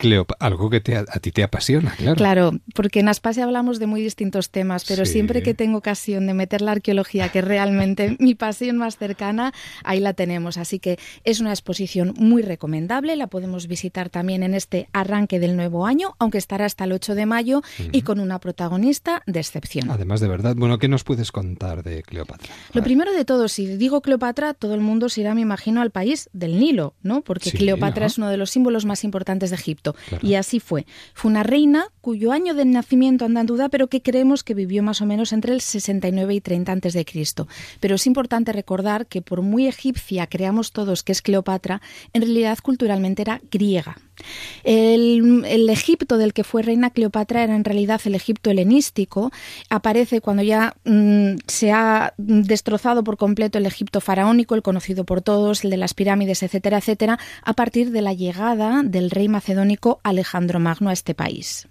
Cleop 0.00 0.32
algo 0.40 0.70
que 0.70 0.80
te, 0.80 0.96
a, 0.96 1.04
ti 1.04 1.30
te 1.30 1.42
apasiona, 1.42 1.94
claro. 1.96 2.16
Claro, 2.16 2.52
porque 2.74 3.00
en 3.00 3.08
Aspasia 3.08 3.44
hablamos 3.44 3.78
de 3.78 3.86
muy 3.86 4.00
distintos 4.02 4.48
temas, 4.50 4.84
pero 4.88 5.04
Sí. 5.04 5.12
siempre 5.12 5.42
que 5.42 5.52
tengo 5.52 5.76
ocasión 5.78 6.26
de 6.26 6.32
meter 6.32 6.62
la 6.62 6.72
arqueología, 6.72 7.28
que 7.28 7.40
es 7.40 7.44
realmente 7.44 8.16
mi 8.18 8.34
pasión 8.34 8.78
más 8.78 8.96
cercana, 8.96 9.52
ahí 9.84 10.00
la 10.00 10.14
tenemos. 10.14 10.56
Así 10.56 10.78
que 10.78 10.98
es 11.24 11.40
una 11.40 11.50
exposición 11.50 12.14
muy 12.16 12.40
recomendable, 12.42 13.14
la 13.16 13.26
podemos 13.26 13.66
visitar 13.68 14.08
también 14.08 14.42
en 14.42 14.54
este 14.54 14.88
arranque 14.94 15.38
del 15.38 15.54
nuevo 15.54 15.86
año, 15.86 16.14
aunque 16.18 16.38
estará 16.38 16.64
hasta 16.64 16.84
el 16.84 16.92
8 16.92 17.14
de 17.14 17.26
mayo 17.26 17.62
y 17.92 18.02
con 18.02 18.20
una 18.20 18.38
protagonista 18.38 19.22
de 19.26 19.40
excepción. 19.40 19.90
Además 19.90 20.20
de 20.20 20.28
verdad, 20.28 20.54
bueno, 20.56 20.78
¿qué 20.78 20.88
nos 20.88 21.04
puedes 21.04 21.30
contar 21.30 21.82
de 21.82 22.02
Cleopatra? 22.02 22.50
Lo 22.72 22.82
primero 22.82 23.12
de 23.12 23.26
todo, 23.26 23.48
si 23.48 23.66
digo 23.66 24.00
Cleopatra, 24.00 24.54
todo 24.54 24.74
el 24.74 24.80
mundo 24.80 25.08
se 25.10 25.20
irá, 25.20 25.34
me 25.34 25.42
imagino, 25.42 25.82
al 25.82 25.90
país 25.90 26.30
del 26.32 26.58
Nilo, 26.58 26.94
¿no? 27.02 27.20
Porque 27.20 27.50
Sí, 27.50 27.58
Cleopatra 27.58 28.06
es 28.06 28.16
uno 28.16 28.30
de 28.30 28.36
los 28.38 28.50
símbolos 28.50 28.86
más 28.86 29.04
importantes 29.04 29.50
de 29.50 29.56
Egipto. 29.56 29.89
Y 30.22 30.34
así 30.34 30.60
fue. 30.60 30.86
Fue 31.14 31.30
una 31.30 31.42
reina 31.42 31.88
cuyo 32.00 32.32
año 32.32 32.54
de 32.54 32.64
nacimiento 32.64 33.24
anda 33.24 33.40
en 33.40 33.46
duda, 33.46 33.68
pero 33.68 33.88
que 33.88 34.02
creemos 34.02 34.42
que 34.42 34.54
vivió 34.54 34.82
más 34.82 35.00
o 35.00 35.06
menos 35.06 35.32
entre 35.32 35.52
el 35.52 35.60
69 35.60 36.34
y 36.34 36.40
30 36.40 36.72
antes 36.72 36.92
de 36.94 37.04
Cristo. 37.04 37.48
Pero 37.80 37.94
es 37.94 38.06
importante 38.06 38.52
recordar 38.52 39.06
que 39.06 39.22
por 39.22 39.42
muy 39.42 39.66
egipcia 39.66 40.26
creamos 40.26 40.72
todos 40.72 41.02
que 41.02 41.12
es 41.12 41.22
Cleopatra, 41.22 41.80
en 42.12 42.22
realidad 42.22 42.58
culturalmente 42.62 43.22
era 43.22 43.40
griega. 43.50 43.96
El, 44.64 45.68
Egipto 45.70 46.18
del 46.18 46.32
que 46.32 46.44
fue 46.44 46.62
reina 46.62 46.90
Cleopatra 46.90 47.42
era 47.44 47.54
en 47.54 47.64
realidad 47.64 48.00
el 48.04 48.14
Egipto 48.14 48.50
helenístico. 48.50 49.30
Aparece 49.68 50.20
cuando 50.20 50.42
ya 50.42 50.74
mm, 50.84 51.36
se 51.46 51.72
ha 51.72 52.14
destrozado 52.16 53.04
por 53.04 53.16
completo 53.16 53.58
el 53.58 53.66
Egipto 53.66 54.00
faraónico, 54.00 54.54
el 54.54 54.62
conocido 54.62 55.04
por 55.04 55.22
todos, 55.22 55.64
el 55.64 55.70
de 55.70 55.76
las 55.76 55.94
pirámides, 55.94 56.42
etcétera, 56.42 56.78
etcétera, 56.78 57.18
a 57.42 57.52
partir 57.52 57.90
de 57.90 58.02
la 58.02 58.12
llegada 58.12 58.82
del 58.84 59.10
rey 59.10 59.28
macedónico 59.28 60.00
Alejandro 60.02 60.60
Magno 60.60 60.90
a 60.90 60.92
este 60.92 61.14
país. 61.14 61.68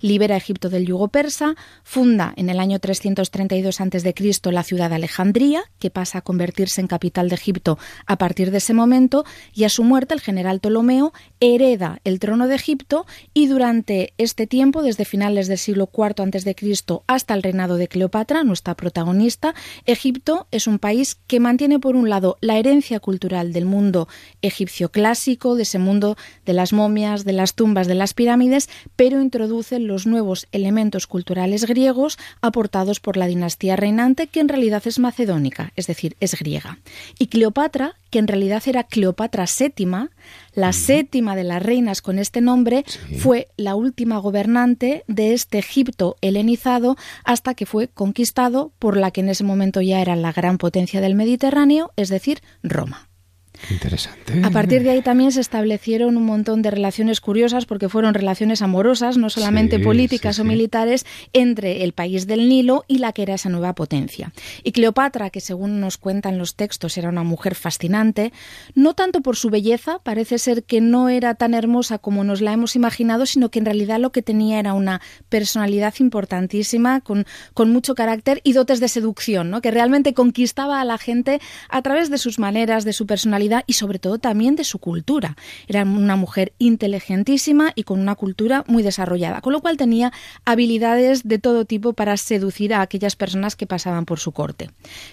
Libera 0.00 0.36
Egipto 0.36 0.68
del 0.68 0.86
yugo 0.86 1.08
persa, 1.08 1.54
funda 1.82 2.32
en 2.36 2.50
el 2.50 2.60
año 2.60 2.78
332 2.78 3.80
a.C. 3.80 4.52
la 4.52 4.62
ciudad 4.62 4.90
de 4.90 4.96
Alejandría, 4.96 5.62
que 5.78 5.90
pasa 5.90 6.18
a 6.18 6.22
convertirse 6.22 6.80
en 6.80 6.86
capital 6.86 7.28
de 7.28 7.34
Egipto 7.34 7.78
a 8.06 8.16
partir 8.16 8.50
de 8.50 8.58
ese 8.58 8.74
momento, 8.74 9.24
y 9.52 9.64
a 9.64 9.68
su 9.68 9.84
muerte 9.84 10.14
el 10.14 10.20
general 10.20 10.60
Ptolomeo 10.60 11.12
hereda 11.40 12.00
el 12.04 12.18
trono 12.18 12.48
de 12.48 12.54
Egipto 12.54 13.06
y 13.34 13.46
durante 13.46 14.14
este 14.18 14.46
tiempo, 14.46 14.82
desde 14.82 15.04
finales 15.04 15.48
del 15.48 15.58
siglo 15.58 15.90
IV 15.92 16.22
a.C. 16.22 16.56
hasta 17.06 17.34
el 17.34 17.42
reinado 17.42 17.76
de 17.76 17.88
Cleopatra, 17.88 18.44
nuestra 18.44 18.74
protagonista, 18.74 19.54
Egipto 19.84 20.46
es 20.50 20.66
un 20.66 20.78
país 20.78 21.18
que 21.26 21.40
mantiene 21.40 21.78
por 21.78 21.96
un 21.96 22.08
lado 22.08 22.38
la 22.40 22.58
herencia 22.58 23.00
cultural 23.00 23.52
del 23.52 23.66
mundo 23.66 24.08
egipcio 24.42 24.90
clásico, 24.90 25.54
de 25.54 25.62
ese 25.62 25.78
mundo 25.78 26.16
de 26.46 26.52
las 26.52 26.72
momias, 26.72 27.24
de 27.24 27.32
las 27.32 27.54
tumbas, 27.54 27.86
de 27.86 27.94
las 27.94 28.14
pirámides, 28.14 28.68
pero 28.96 29.20
introduce 29.20 29.49
los 29.50 30.06
nuevos 30.06 30.46
elementos 30.52 31.06
culturales 31.06 31.66
griegos 31.66 32.18
aportados 32.40 33.00
por 33.00 33.16
la 33.16 33.26
dinastía 33.26 33.76
reinante, 33.76 34.28
que 34.28 34.40
en 34.40 34.48
realidad 34.48 34.82
es 34.86 34.98
macedónica, 34.98 35.72
es 35.76 35.86
decir, 35.86 36.16
es 36.20 36.38
griega. 36.38 36.78
Y 37.18 37.26
Cleopatra, 37.26 37.96
que 38.10 38.20
en 38.20 38.28
realidad 38.28 38.62
era 38.66 38.84
Cleopatra 38.84 39.44
VII, 39.46 40.08
la 40.54 40.72
séptima 40.72 41.36
de 41.36 41.44
las 41.44 41.62
reinas 41.62 42.00
con 42.00 42.18
este 42.18 42.40
nombre, 42.40 42.84
fue 43.18 43.48
la 43.56 43.74
última 43.74 44.18
gobernante 44.18 45.04
de 45.08 45.34
este 45.34 45.58
Egipto 45.58 46.16
helenizado 46.20 46.96
hasta 47.24 47.54
que 47.54 47.66
fue 47.66 47.88
conquistado 47.88 48.72
por 48.78 48.96
la 48.96 49.10
que 49.10 49.20
en 49.20 49.28
ese 49.28 49.44
momento 49.44 49.80
ya 49.80 50.00
era 50.00 50.16
la 50.16 50.32
gran 50.32 50.58
potencia 50.58 51.00
del 51.00 51.14
Mediterráneo, 51.14 51.92
es 51.96 52.08
decir, 52.08 52.40
Roma. 52.62 53.09
Interesante. 53.68 54.40
A 54.42 54.50
partir 54.50 54.82
de 54.82 54.90
ahí 54.90 55.02
también 55.02 55.32
se 55.32 55.40
establecieron 55.40 56.16
un 56.16 56.24
montón 56.24 56.62
de 56.62 56.70
relaciones 56.70 57.20
curiosas 57.20 57.66
porque 57.66 57.88
fueron 57.88 58.14
relaciones 58.14 58.62
amorosas, 58.62 59.16
no 59.16 59.28
solamente 59.30 59.76
Sí, 59.76 59.82
políticas 59.84 60.36
sí, 60.36 60.42
o 60.42 60.44
sí. 60.44 60.48
militares, 60.48 61.06
entre 61.32 61.84
el 61.84 61.92
país 61.92 62.26
del 62.26 62.48
Nilo 62.48 62.84
y 62.88 62.98
la 62.98 63.12
que 63.12 63.22
era 63.22 63.34
esa 63.34 63.48
nueva 63.48 63.74
potencia. 63.74 64.32
Y 64.64 64.72
Cleopatra, 64.72 65.30
que 65.30 65.40
según 65.40 65.80
nos 65.80 65.98
cuentan 65.98 66.38
los 66.38 66.56
textos 66.56 66.96
era 66.96 67.08
una 67.08 67.22
mujer 67.22 67.54
fascinante, 67.54 68.32
no 68.74 68.94
tanto 68.94 69.20
por 69.20 69.36
su 69.36 69.50
belleza, 69.50 69.98
parece 70.02 70.38
ser 70.38 70.64
que 70.64 70.80
no 70.80 71.08
era 71.08 71.34
tan 71.34 71.54
hermosa 71.54 71.98
como 71.98 72.24
nos 72.24 72.40
la 72.40 72.52
hemos 72.52 72.76
imaginado, 72.76 73.26
sino 73.26 73.50
que 73.50 73.58
en 73.58 73.66
realidad 73.66 73.98
lo 73.98 74.10
que 74.10 74.22
tenía 74.22 74.58
era 74.58 74.72
una 74.74 75.00
personalidad 75.28 75.94
importantísima, 76.00 77.00
con, 77.00 77.26
con 77.54 77.70
mucho 77.70 77.94
carácter 77.94 78.40
y 78.44 78.52
dotes 78.52 78.80
de 78.80 78.88
seducción, 78.88 79.50
¿no? 79.50 79.60
que 79.60 79.70
realmente 79.70 80.14
conquistaba 80.14 80.80
a 80.80 80.84
la 80.84 80.98
gente 80.98 81.40
a 81.68 81.82
través 81.82 82.10
de 82.10 82.18
sus 82.18 82.38
maneras, 82.38 82.84
de 82.84 82.92
su 82.92 83.06
personalidad 83.06 83.49
y 83.66 83.74
sobre 83.74 83.98
todo 83.98 84.18
también 84.18 84.56
de 84.56 84.64
su 84.64 84.78
cultura. 84.78 85.36
Era 85.66 85.82
una 85.82 86.16
mujer 86.16 86.52
inteligentísima 86.58 87.72
y 87.74 87.82
con 87.82 88.00
una 88.00 88.14
cultura 88.14 88.64
muy 88.66 88.82
desarrollada, 88.82 89.40
con 89.40 89.52
lo 89.52 89.60
cual 89.60 89.76
tenía 89.76 90.12
habilidades 90.44 91.26
de 91.26 91.38
todo 91.38 91.64
tipo 91.64 91.92
para 91.92 92.16
seducir 92.16 92.74
a 92.74 92.82
aquellas 92.82 93.16
personas 93.16 93.56
que 93.56 93.66
pasaban 93.66 94.04
por 94.04 94.18
su 94.18 94.32
corte. 94.32 94.70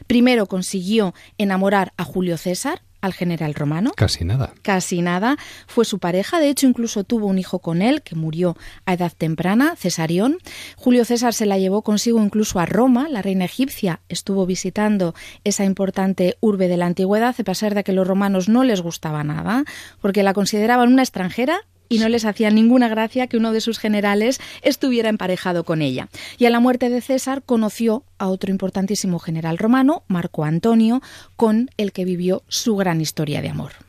Primero 0.08 0.46
consiguió 0.46 1.14
enamorar 1.38 1.94
a 1.98 2.04
Julio 2.04 2.38
César, 2.38 2.82
al 3.02 3.14
general 3.14 3.54
romano, 3.54 3.92
Casi 3.96 4.26
nada. 4.26 4.54
casi 4.62 5.02
nada. 5.02 5.38
Fue 5.68 5.86
su 5.86 6.00
pareja, 6.00 6.40
de 6.40 6.50
hecho 6.50 6.68
incluso 6.68 7.04
tuvo 7.04 7.28
un 7.28 7.38
hijo 7.40 7.60
con 7.60 7.82
él 7.82 8.02
que 8.02 8.16
murió 8.16 8.58
a 8.86 8.94
edad 8.94 9.12
temprana, 9.18 9.76
Cesarión. 9.76 10.38
Julio 10.76 11.06
César 11.06 11.34
se 11.34 11.46
la 11.46 11.58
llevó 11.58 11.82
consigo 11.84 12.22
incluso 12.24 12.60
a 12.60 12.66
Roma, 12.66 13.08
la 13.10 13.22
reina 13.22 13.46
egipcia 13.46 14.02
estuvo 14.10 14.46
visitando 14.46 15.14
esa 15.44 15.64
importante 15.66 16.38
urbe 16.40 16.68
de 16.68 16.78
la 16.78 16.86
antigüedad, 16.88 17.36
a 17.38 17.44
pesar 17.44 17.76
de 17.76 17.84
que 17.84 17.94
los 17.94 18.08
romanos 18.08 18.50
no 18.50 18.64
les 18.64 18.82
gustaba 18.82 19.24
nada, 19.24 19.64
porque 20.02 20.24
la 20.24 20.34
consideraban 20.34 20.92
una 20.92 21.04
extranjera 21.04 21.62
y 21.90 22.00
no 22.00 22.10
les 22.10 22.26
hacía 22.26 22.50
ninguna 22.50 22.88
gracia 22.88 23.28
que 23.28 23.38
uno 23.38 23.52
de 23.52 23.62
sus 23.62 23.80
generales 23.80 24.40
estuviera 24.62 25.10
emparejado 25.10 25.64
con 25.64 25.82
ella. 25.82 26.10
Y 26.38 26.46
a 26.46 26.50
la 26.50 26.60
muerte 26.60 26.90
de 26.90 27.02
César 27.02 27.44
conoció 27.46 28.04
a 28.18 28.28
otro 28.28 28.52
importantísimo 28.52 29.20
general 29.20 29.58
romano, 29.58 30.04
Marco 30.08 30.44
Antonio, 30.44 31.02
con 31.36 31.70
el 31.78 31.92
que 31.92 32.06
vivió 32.06 32.44
su 32.48 32.76
gran 32.76 33.02
historia 33.02 33.42
de 33.42 33.50
amor. 33.50 33.87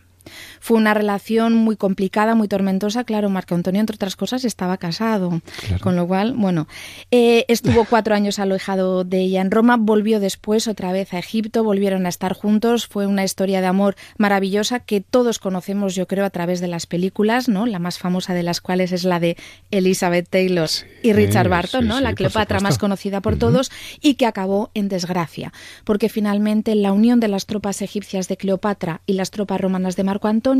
Fue 0.69 0.77
una 0.77 0.93
relación 0.93 1.55
muy 1.55 1.77
complicada, 1.77 2.35
muy 2.35 2.47
tormentosa. 2.47 3.05
Claro, 3.05 3.31
Marco 3.31 3.55
Antonio, 3.55 3.81
entre 3.81 3.95
otras 3.95 4.16
cosas, 4.16 4.45
estaba 4.45 4.77
casado. 4.77 5.40
Con 5.81 5.97
lo 5.97 6.07
cual, 6.07 6.35
bueno, 6.36 6.69
eh, 7.11 7.47
estuvo 7.49 7.86
cuatro 7.89 8.15
años 8.15 8.39
alojado 8.39 9.03
de 9.03 9.20
ella 9.20 9.40
en 9.40 9.51
Roma, 9.51 9.78
volvió 9.78 10.20
después 10.20 10.69
otra 10.69 10.93
vez 10.93 11.15
a 11.15 11.20
Egipto, 11.20 11.65
volvieron 11.65 12.05
a 12.05 12.11
estar 12.11 12.35
juntos. 12.35 12.86
Fue 12.86 13.07
una 13.07 13.24
historia 13.24 13.62
de 13.62 13.66
amor 13.66 13.97
maravillosa 14.19 14.81
que 14.81 15.01
todos 15.01 15.39
conocemos, 15.39 15.95
yo 15.95 16.07
creo, 16.07 16.27
a 16.27 16.28
través 16.28 16.61
de 16.61 16.69
las 16.69 16.85
películas, 16.85 17.49
¿no? 17.49 17.65
La 17.65 17.78
más 17.78 17.99
famosa 17.99 18.35
de 18.35 18.43
las 18.43 18.61
cuales 18.61 18.93
es 18.93 19.05
la 19.05 19.20
de 19.20 19.39
Elizabeth 19.70 20.28
Taylor 20.28 20.69
y 21.03 21.15
Richard 21.15 21.49
Barton, 21.49 21.85
sí, 21.85 21.89
¿no? 21.89 21.97
sí, 21.97 22.03
la 22.03 22.12
Cleopatra 22.12 22.61
más 22.61 22.77
conocida 22.77 23.23
por 23.23 23.39
todos 23.39 23.70
y 24.03 24.16
que 24.16 24.27
acabó 24.27 24.70
en 24.74 24.90
desgracia, 24.90 25.51
porque 25.85 26.11
finalmente 26.11 26.74
la 26.74 26.93
unión 26.93 27.20
de 27.20 27.28
las 27.28 27.47
tropas 27.47 27.81
egipcias 27.81 28.28
de 28.28 28.36
Cleopatra 28.36 29.01
y 29.07 29.15
las 29.15 29.31
tropas 29.31 29.62
romanas 29.62 29.97
de 29.97 30.05
Marco 30.05 30.28
Antonio 30.28 30.58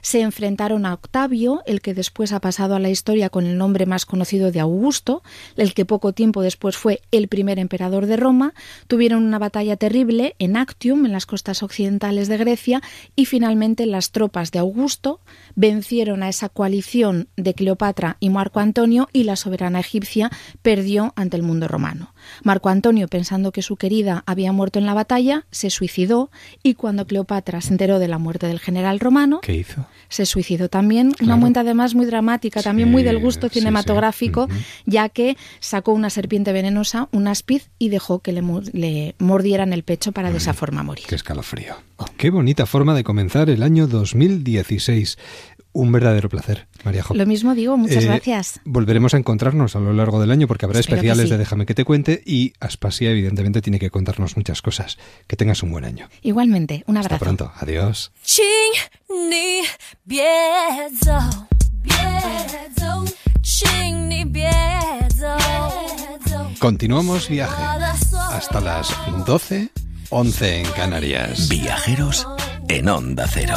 Se 0.00 0.20
enfrentaron 0.20 0.84
a 0.86 0.94
Octavio, 0.94 1.62
el 1.66 1.80
que 1.80 1.94
después 1.94 2.32
ha 2.32 2.40
pasado 2.40 2.74
a 2.74 2.80
la 2.80 2.90
historia 2.90 3.30
con 3.30 3.46
el 3.46 3.56
nombre 3.56 3.86
más 3.86 4.04
conocido 4.04 4.50
de 4.50 4.60
Augusto, 4.60 5.22
el 5.56 5.74
que 5.74 5.84
poco 5.84 6.12
tiempo 6.12 6.42
después 6.42 6.76
fue 6.76 7.00
el 7.12 7.28
primer 7.28 7.58
emperador 7.58 8.06
de 8.06 8.16
Roma, 8.16 8.54
tuvieron 8.88 9.24
una 9.24 9.38
batalla 9.38 9.76
terrible 9.76 10.34
en 10.38 10.56
Actium, 10.56 11.06
en 11.06 11.12
las 11.12 11.26
costas 11.26 11.62
occidentales 11.62 12.28
de 12.28 12.36
Grecia, 12.36 12.82
y 13.14 13.26
finalmente 13.26 13.86
las 13.86 14.10
tropas 14.10 14.50
de 14.50 14.58
Augusto 14.58 15.20
vencieron 15.54 16.22
a 16.22 16.28
esa 16.28 16.48
coalición 16.48 17.28
de 17.36 17.54
Cleopatra 17.54 18.16
y 18.20 18.30
Marco 18.30 18.60
Antonio 18.60 19.08
y 19.12 19.24
la 19.24 19.36
soberana 19.36 19.80
egipcia 19.80 20.30
perdió 20.62 21.12
ante 21.16 21.36
el 21.36 21.42
mundo 21.42 21.68
romano. 21.68 22.12
Marco 22.42 22.68
Antonio, 22.68 23.08
pensando 23.08 23.52
que 23.52 23.62
su 23.62 23.76
querida 23.76 24.22
había 24.26 24.52
muerto 24.52 24.78
en 24.78 24.86
la 24.86 24.94
batalla, 24.94 25.46
se 25.50 25.70
suicidó 25.70 26.30
y 26.62 26.74
cuando 26.74 27.06
Cleopatra 27.06 27.60
se 27.60 27.72
enteró 27.72 27.98
de 27.98 28.08
la 28.08 28.18
muerte 28.18 28.46
del 28.46 28.60
general 28.60 29.00
romano, 29.00 29.40
¿Qué 29.42 29.54
hizo? 29.54 29.86
se 30.08 30.26
suicidó 30.26 30.68
también. 30.68 31.14
Una 31.22 31.36
muerte 31.36 31.60
además 31.60 31.94
muy 31.94 32.06
dramática, 32.06 32.62
también 32.62 32.90
muy 32.90 33.02
del 33.02 33.18
gusto 33.18 33.48
sí, 33.48 33.54
sí. 33.54 33.60
cinematográfico, 33.60 34.48
ya 34.86 35.08
que 35.08 35.36
sacó 35.60 35.92
una 35.92 36.10
serpiente 36.10 36.52
venenosa, 36.52 37.08
un 37.12 37.28
aspiz, 37.28 37.70
y 37.78 37.88
dejó 37.88 38.20
que 38.20 38.32
le 38.32 39.14
mordieran 39.18 39.72
el 39.72 39.82
pecho 39.82 40.12
para 40.12 40.30
de 40.30 40.38
esa 40.38 40.54
forma 40.54 40.82
morir. 40.82 41.04
Qué 41.06 41.14
escalofrío. 41.14 41.74
Qué 42.16 42.30
bonita 42.30 42.66
forma 42.66 42.94
de 42.94 43.04
comenzar 43.04 43.50
el 43.50 43.62
año 43.62 43.86
2016 43.86 45.18
un 45.72 45.92
verdadero 45.92 46.28
placer, 46.28 46.66
María 46.84 47.02
Jo. 47.02 47.14
Lo 47.14 47.26
mismo 47.26 47.54
digo, 47.54 47.76
muchas 47.76 48.04
eh, 48.04 48.06
gracias. 48.06 48.60
Volveremos 48.64 49.14
a 49.14 49.18
encontrarnos 49.18 49.76
a 49.76 49.80
lo 49.80 49.92
largo 49.92 50.20
del 50.20 50.30
año 50.30 50.48
porque 50.48 50.66
habrá 50.66 50.80
especiales 50.80 51.30
de 51.30 51.38
Déjame 51.38 51.66
que 51.66 51.74
te 51.74 51.84
cuente 51.84 52.22
y 52.24 52.52
Aspasia 52.60 53.10
evidentemente 53.10 53.62
tiene 53.62 53.78
que 53.78 53.90
contarnos 53.90 54.36
muchas 54.36 54.62
cosas. 54.62 54.98
Que 55.26 55.36
tengas 55.36 55.62
un 55.62 55.70
buen 55.70 55.84
año. 55.84 56.08
Igualmente, 56.22 56.84
un 56.86 56.96
abrazo. 56.96 57.14
Hasta 57.14 57.24
pronto, 57.24 57.52
adiós. 57.56 58.12
Continuamos 66.58 67.28
viaje 67.28 67.62
hasta 68.32 68.60
las 68.60 68.88
12, 69.26 69.70
11 70.10 70.60
en 70.60 70.66
Canarias. 70.72 71.48
Viajeros 71.48 72.26
en 72.68 72.88
Onda 72.88 73.26
Cero. 73.28 73.56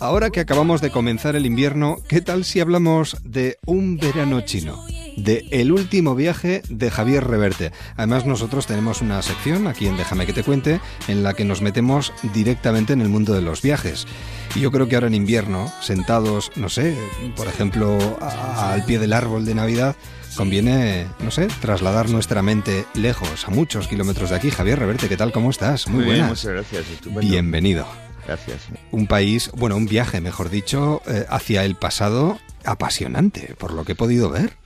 Ahora 0.00 0.30
que 0.30 0.40
acabamos 0.40 0.80
de 0.80 0.90
comenzar 0.90 1.34
el 1.34 1.46
invierno, 1.46 1.96
¿qué 2.08 2.20
tal 2.20 2.44
si 2.44 2.60
hablamos 2.60 3.16
de 3.24 3.56
un 3.66 3.96
verano 3.96 4.42
chino? 4.42 4.84
De 5.16 5.46
El 5.50 5.72
último 5.72 6.14
viaje 6.14 6.62
de 6.68 6.90
Javier 6.90 7.26
Reverte. 7.26 7.72
Además, 7.96 8.24
nosotros 8.24 8.66
tenemos 8.66 9.00
una 9.00 9.20
sección 9.22 9.66
aquí 9.66 9.88
en 9.88 9.96
Déjame 9.96 10.26
que 10.26 10.32
te 10.32 10.44
cuente 10.44 10.80
en 11.08 11.24
la 11.24 11.34
que 11.34 11.44
nos 11.44 11.62
metemos 11.62 12.12
directamente 12.34 12.92
en 12.92 13.00
el 13.00 13.08
mundo 13.08 13.32
de 13.32 13.42
los 13.42 13.62
viajes. 13.62 14.06
Y 14.54 14.60
yo 14.60 14.70
creo 14.70 14.88
que 14.88 14.94
ahora 14.94 15.08
en 15.08 15.14
invierno, 15.14 15.72
sentados, 15.80 16.52
no 16.54 16.68
sé, 16.68 16.96
por 17.34 17.48
ejemplo, 17.48 17.98
al 18.20 18.84
pie 18.84 18.98
del 18.98 19.14
árbol 19.14 19.44
de 19.44 19.54
Navidad, 19.56 19.96
conviene, 20.36 21.06
no 21.20 21.30
sé, 21.30 21.48
trasladar 21.60 22.08
nuestra 22.08 22.42
mente 22.42 22.84
lejos, 22.94 23.46
a 23.46 23.50
muchos 23.50 23.88
kilómetros 23.88 24.30
de 24.30 24.36
aquí. 24.36 24.50
Javier 24.50 24.78
Reverte, 24.78 25.08
¿qué 25.08 25.16
tal? 25.16 25.32
¿Cómo 25.32 25.50
estás? 25.50 25.88
Muy, 25.88 26.04
bien, 26.04 26.18
buenas. 26.18 26.30
muchas 26.30 26.52
gracias. 26.52 26.88
Estupendo. 26.88 27.20
Bienvenido. 27.20 27.86
Gracias. 28.26 28.68
Un 28.90 29.06
país, 29.06 29.50
bueno, 29.54 29.76
un 29.76 29.86
viaje, 29.86 30.20
mejor 30.20 30.50
dicho, 30.50 31.00
eh, 31.06 31.24
hacia 31.30 31.64
el 31.64 31.76
pasado 31.76 32.38
apasionante, 32.64 33.54
por 33.58 33.72
lo 33.72 33.84
que 33.84 33.92
he 33.92 33.96
podido 33.96 34.28
ver. 34.28 34.57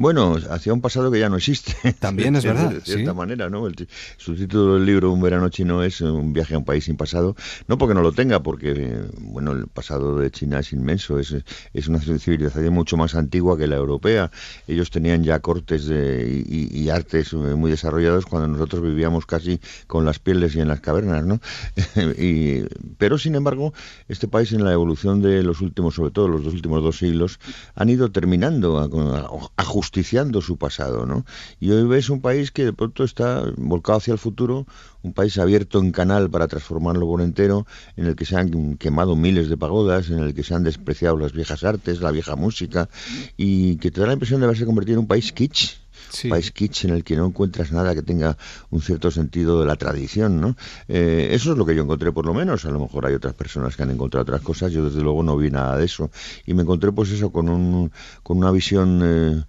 Bueno, 0.00 0.34
hacia 0.48 0.72
un 0.72 0.80
pasado 0.80 1.10
que 1.10 1.20
ya 1.20 1.28
no 1.28 1.36
existe. 1.36 1.92
También 1.98 2.34
es 2.34 2.42
verdad, 2.46 2.70
De 2.70 2.80
cierta 2.80 3.10
sí. 3.10 3.16
manera, 3.18 3.50
¿no? 3.50 3.66
El 3.66 3.76
ti- 3.76 3.86
subtítulo 4.16 4.76
del 4.76 4.86
libro 4.86 5.12
Un 5.12 5.20
verano 5.20 5.50
chino 5.50 5.82
es 5.82 6.00
un 6.00 6.32
viaje 6.32 6.54
a 6.54 6.58
un 6.58 6.64
país 6.64 6.84
sin 6.84 6.96
pasado. 6.96 7.36
No 7.68 7.76
porque 7.76 7.92
no 7.92 8.00
lo 8.00 8.10
tenga, 8.12 8.42
porque, 8.42 8.98
bueno, 9.18 9.52
el 9.52 9.66
pasado 9.66 10.16
de 10.18 10.30
China 10.30 10.60
es 10.60 10.72
inmenso. 10.72 11.18
Es, 11.18 11.36
es 11.74 11.86
una 11.88 12.00
civilización 12.00 12.72
mucho 12.72 12.96
más 12.96 13.14
antigua 13.14 13.58
que 13.58 13.66
la 13.66 13.76
europea. 13.76 14.30
Ellos 14.66 14.90
tenían 14.90 15.22
ya 15.22 15.40
cortes 15.40 15.84
de- 15.84 16.46
y, 16.48 16.74
y 16.80 16.88
artes 16.88 17.34
muy 17.34 17.70
desarrollados 17.70 18.24
cuando 18.24 18.48
nosotros 18.48 18.80
vivíamos 18.82 19.26
casi 19.26 19.60
con 19.86 20.06
las 20.06 20.18
pieles 20.18 20.56
y 20.56 20.60
en 20.62 20.68
las 20.68 20.80
cavernas, 20.80 21.26
¿no? 21.26 21.40
y, 22.18 22.62
pero, 22.96 23.18
sin 23.18 23.34
embargo, 23.34 23.74
este 24.08 24.28
país 24.28 24.50
en 24.52 24.64
la 24.64 24.72
evolución 24.72 25.20
de 25.20 25.42
los 25.42 25.60
últimos, 25.60 25.94
sobre 25.96 26.10
todo 26.10 26.26
los 26.26 26.42
dos 26.42 26.54
últimos 26.54 26.82
dos 26.82 26.96
siglos, 26.96 27.38
han 27.74 27.90
ido 27.90 28.10
terminando, 28.10 28.78
a- 28.78 28.84
a- 29.18 29.60
ajusticiando 29.90 30.40
su 30.40 30.56
pasado, 30.56 31.04
¿no? 31.04 31.24
Y 31.58 31.70
hoy 31.72 31.84
ves 31.84 32.10
un 32.10 32.20
país 32.20 32.52
que 32.52 32.64
de 32.64 32.72
pronto 32.72 33.02
está 33.02 33.42
volcado 33.56 33.98
hacia 33.98 34.12
el 34.12 34.18
futuro, 34.18 34.66
un 35.02 35.12
país 35.12 35.36
abierto 35.38 35.80
en 35.80 35.90
canal 35.90 36.30
para 36.30 36.46
transformarlo 36.46 37.06
por 37.06 37.20
entero, 37.20 37.66
en 37.96 38.06
el 38.06 38.14
que 38.14 38.24
se 38.24 38.36
han 38.36 38.76
quemado 38.76 39.16
miles 39.16 39.48
de 39.48 39.56
pagodas, 39.56 40.10
en 40.10 40.20
el 40.20 40.32
que 40.32 40.44
se 40.44 40.54
han 40.54 40.62
despreciado 40.62 41.16
las 41.18 41.32
viejas 41.32 41.64
artes, 41.64 42.00
la 42.00 42.12
vieja 42.12 42.36
música, 42.36 42.88
y 43.36 43.76
que 43.76 43.90
te 43.90 44.00
da 44.00 44.06
la 44.06 44.12
impresión 44.12 44.40
de 44.40 44.46
haberse 44.46 44.64
convertido 44.64 44.94
en 44.94 45.00
un 45.00 45.08
país 45.08 45.32
kitsch. 45.32 45.80
País 46.28 46.50
kitsch 46.50 46.84
en 46.84 46.90
el 46.90 47.04
que 47.04 47.16
no 47.16 47.26
encuentras 47.26 47.72
nada 47.72 47.94
que 47.94 48.02
tenga 48.02 48.36
un 48.70 48.80
cierto 48.82 49.10
sentido 49.10 49.60
de 49.60 49.66
la 49.66 49.76
tradición, 49.76 50.40
¿no? 50.40 50.56
Eh, 50.88 51.28
eso 51.32 51.52
es 51.52 51.58
lo 51.58 51.64
que 51.66 51.74
yo 51.74 51.82
encontré 51.82 52.12
por 52.12 52.26
lo 52.26 52.34
menos. 52.34 52.64
A 52.64 52.70
lo 52.70 52.80
mejor 52.80 53.06
hay 53.06 53.14
otras 53.14 53.34
personas 53.34 53.76
que 53.76 53.82
han 53.82 53.90
encontrado 53.90 54.22
otras 54.22 54.42
cosas. 54.42 54.72
Yo 54.72 54.84
desde 54.84 55.00
luego 55.00 55.22
no 55.22 55.36
vi 55.36 55.50
nada 55.50 55.76
de 55.76 55.84
eso. 55.84 56.10
Y 56.46 56.54
me 56.54 56.62
encontré 56.62 56.92
pues 56.92 57.10
eso 57.10 57.30
con, 57.30 57.48
un, 57.48 57.92
con 58.22 58.38
una 58.38 58.50
visión, 58.50 59.00
eh, 59.02 59.42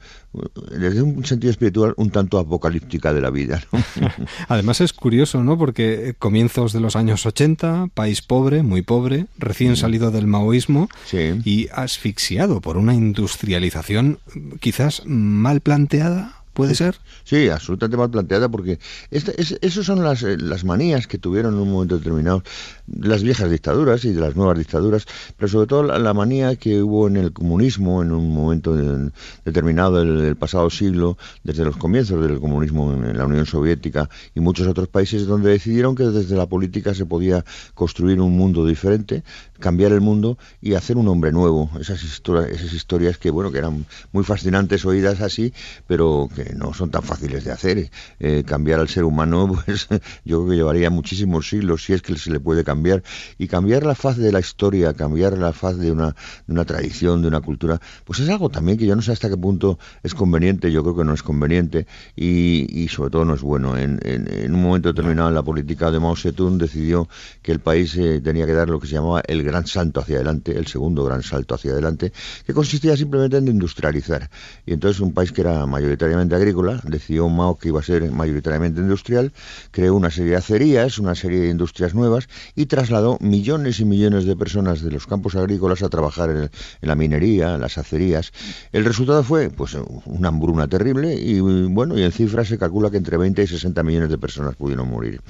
desde 0.77 1.01
un 1.01 1.25
sentido 1.25 1.51
espiritual, 1.51 1.93
un 1.97 2.09
tanto 2.09 2.39
apocalíptica 2.39 3.13
de 3.13 3.21
la 3.21 3.29
vida. 3.29 3.61
¿no? 3.71 3.79
Además 4.47 4.81
es 4.81 4.93
curioso, 4.93 5.43
¿no? 5.43 5.57
Porque 5.57 6.09
eh, 6.09 6.13
comienzos 6.17 6.73
de 6.73 6.79
los 6.79 6.95
años 6.95 7.25
80, 7.25 7.87
país 7.93 8.21
pobre, 8.21 8.63
muy 8.63 8.81
pobre, 8.81 9.27
recién 9.37 9.75
salido 9.75 10.11
del 10.11 10.27
maoísmo 10.27 10.89
y 11.11 11.67
asfixiado 11.73 12.61
por 12.61 12.77
una 12.77 12.93
industrialización 12.93 14.19
mm, 14.33 14.55
quizás 14.59 15.03
mal 15.05 15.61
planteada, 15.61 16.40
¿puede 16.53 16.75
ser? 16.75 16.95
Sí, 17.23 17.49
absolutamente 17.49 17.97
mal 17.97 18.09
planteada 18.11 18.49
porque 18.49 18.79
este, 19.09 19.39
es, 19.41 19.57
esas 19.61 19.85
son 19.85 20.03
las, 20.03 20.23
eh, 20.23 20.37
las 20.37 20.63
manías 20.65 21.07
que 21.07 21.17
tuvieron 21.17 21.53
en 21.53 21.61
un 21.61 21.71
momento 21.71 21.97
determinado 21.97 22.43
las 22.87 23.23
viejas 23.23 23.49
dictaduras 23.49 24.03
y 24.05 24.11
de 24.13 24.21
las 24.21 24.35
nuevas 24.35 24.57
dictaduras, 24.57 25.05
pero 25.37 25.47
sobre 25.47 25.67
todo 25.67 25.83
la, 25.83 26.13
manía 26.13 26.55
que 26.57 26.81
hubo 26.81 27.07
en 27.07 27.17
el 27.17 27.31
comunismo 27.33 28.01
en 28.01 28.11
un 28.11 28.33
momento 28.33 28.75
de- 28.75 29.11
determinado 29.45 30.03
del, 30.03 30.35
pasado 30.35 30.69
siglo, 30.69 31.17
desde 31.43 31.63
los 31.63 31.77
comienzos 31.77 32.21
del 32.25 32.39
comunismo 32.39 32.93
en 32.93 33.17
la 33.17 33.25
Unión 33.25 33.45
Soviética 33.45 34.09
y 34.35 34.39
muchos 34.39 34.67
otros 34.67 34.87
países 34.87 35.25
donde 35.25 35.51
decidieron 35.51 35.95
que 35.95 36.03
desde 36.03 36.35
la 36.35 36.47
política 36.47 36.93
se 36.93 37.05
podía 37.05 37.45
construir 37.73 38.19
un 38.19 38.35
mundo 38.35 38.65
diferente, 38.65 39.23
cambiar 39.61 39.93
el 39.93 40.01
mundo 40.01 40.37
y 40.61 40.73
hacer 40.73 40.97
un 40.97 41.07
hombre 41.07 41.31
nuevo. 41.31 41.69
Esas 41.79 42.03
historias, 42.03 42.49
esas 42.51 42.73
historias 42.73 43.17
que 43.17 43.31
bueno 43.31 43.51
que 43.51 43.59
eran 43.59 43.85
muy 44.11 44.25
fascinantes 44.25 44.83
oídas 44.85 45.21
así, 45.21 45.53
pero 45.87 46.29
que 46.35 46.53
no 46.53 46.73
son 46.73 46.91
tan 46.91 47.03
fáciles 47.03 47.45
de 47.45 47.51
hacer. 47.53 47.89
Eh, 48.19 48.43
cambiar 48.45 48.79
al 48.81 48.89
ser 48.89 49.03
humano, 49.05 49.47
pues 49.65 49.87
yo 50.25 50.39
creo 50.39 50.49
que 50.49 50.55
llevaría 50.57 50.89
muchísimos 50.89 51.47
siglos 51.49 51.85
si 51.85 51.93
es 51.93 52.01
que 52.01 52.17
se 52.17 52.31
le 52.31 52.39
puede 52.39 52.63
cambiar 52.63 53.03
y 53.37 53.47
cambiar 53.47 53.85
la 53.85 53.95
faz 53.95 54.17
de 54.17 54.31
la 54.31 54.39
historia, 54.39 54.93
cambiar 54.93 55.37
la 55.37 55.53
faz 55.53 55.77
de 55.77 55.91
una, 55.91 56.15
de 56.47 56.53
una 56.53 56.65
tradición, 56.65 57.21
de 57.21 57.27
una 57.29 57.41
cultura, 57.41 57.79
pues 58.05 58.19
es 58.19 58.29
algo 58.29 58.49
también 58.49 58.77
que 58.77 58.85
yo 58.85 58.95
no 58.95 59.01
sé 59.01 59.11
hasta 59.11 59.29
qué 59.29 59.37
punto 59.37 59.79
es 60.03 60.13
conveniente. 60.13 60.71
Yo 60.71 60.83
creo 60.83 60.95
que 60.97 61.03
no 61.05 61.13
es 61.13 61.23
conveniente 61.23 61.87
y, 62.15 62.87
sobre 62.89 63.09
todo 63.11 63.25
no 63.25 63.33
es 63.35 63.41
bueno. 63.41 63.77
En, 63.77 63.99
en- 64.03 64.27
en 64.31 64.53
un 64.55 64.61
momento 64.61 64.89
determinado 64.89 65.31
la 65.31 65.43
política 65.43 65.91
de 65.91 65.99
Mao 65.99 66.15
Zedong 66.15 66.57
decidió 66.57 67.07
que 67.41 67.51
el 67.51 67.59
país 67.59 67.95
eh, 67.97 68.21
tenía 68.23 68.45
que 68.45 68.53
dar 68.53 68.69
lo 68.69 68.79
que 68.79 68.87
se 68.87 68.93
llamaba 68.93 69.21
el 69.27 69.43
gran 69.51 69.67
salto 69.67 69.99
hacia 69.99 70.15
adelante, 70.15 70.57
el 70.57 70.67
segundo 70.67 71.03
gran 71.03 71.23
salto 71.23 71.55
hacia 71.55 71.71
adelante, 71.71 72.11
que 72.45 72.53
consistía 72.53 72.95
simplemente 72.95 73.37
en 73.37 73.47
industrializar. 73.47 74.29
Y 74.65 74.73
entonces 74.73 75.01
un 75.01 75.13
país 75.13 75.31
que 75.31 75.41
era 75.41 75.65
mayoritariamente 75.65 76.35
agrícola, 76.35 76.81
decidió 76.85 77.27
Mao 77.29 77.57
que 77.57 77.67
iba 77.67 77.79
a 77.79 77.83
ser 77.83 78.09
mayoritariamente 78.11 78.79
industrial, 78.81 79.33
creó 79.71 79.95
una 79.95 80.09
serie 80.09 80.31
de 80.31 80.37
acerías, 80.37 80.97
una 80.97 81.15
serie 81.15 81.41
de 81.41 81.49
industrias 81.49 81.93
nuevas 81.93 82.27
y 82.55 82.65
trasladó 82.65 83.17
millones 83.21 83.79
y 83.79 83.85
millones 83.85 84.25
de 84.25 84.35
personas 84.35 84.81
de 84.81 84.91
los 84.91 85.05
campos 85.07 85.35
agrícolas 85.35 85.83
a 85.83 85.89
trabajar 85.89 86.29
en, 86.29 86.37
en 86.37 86.49
la 86.81 86.95
minería, 86.95 87.55
en 87.55 87.61
las 87.61 87.77
acerías. 87.77 88.31
El 88.71 88.85
resultado 88.85 89.23
fue 89.23 89.49
pues 89.49 89.75
una 90.05 90.29
hambruna 90.29 90.67
terrible 90.67 91.13
y 91.15 91.39
bueno, 91.39 91.97
y 91.97 92.03
en 92.03 92.11
cifras 92.11 92.47
se 92.47 92.57
calcula 92.57 92.89
que 92.89 92.97
entre 92.97 93.17
20 93.17 93.43
y 93.43 93.47
60 93.47 93.83
millones 93.83 94.09
de 94.09 94.17
personas 94.17 94.55
pudieron 94.55 94.89
morir. 94.89 95.21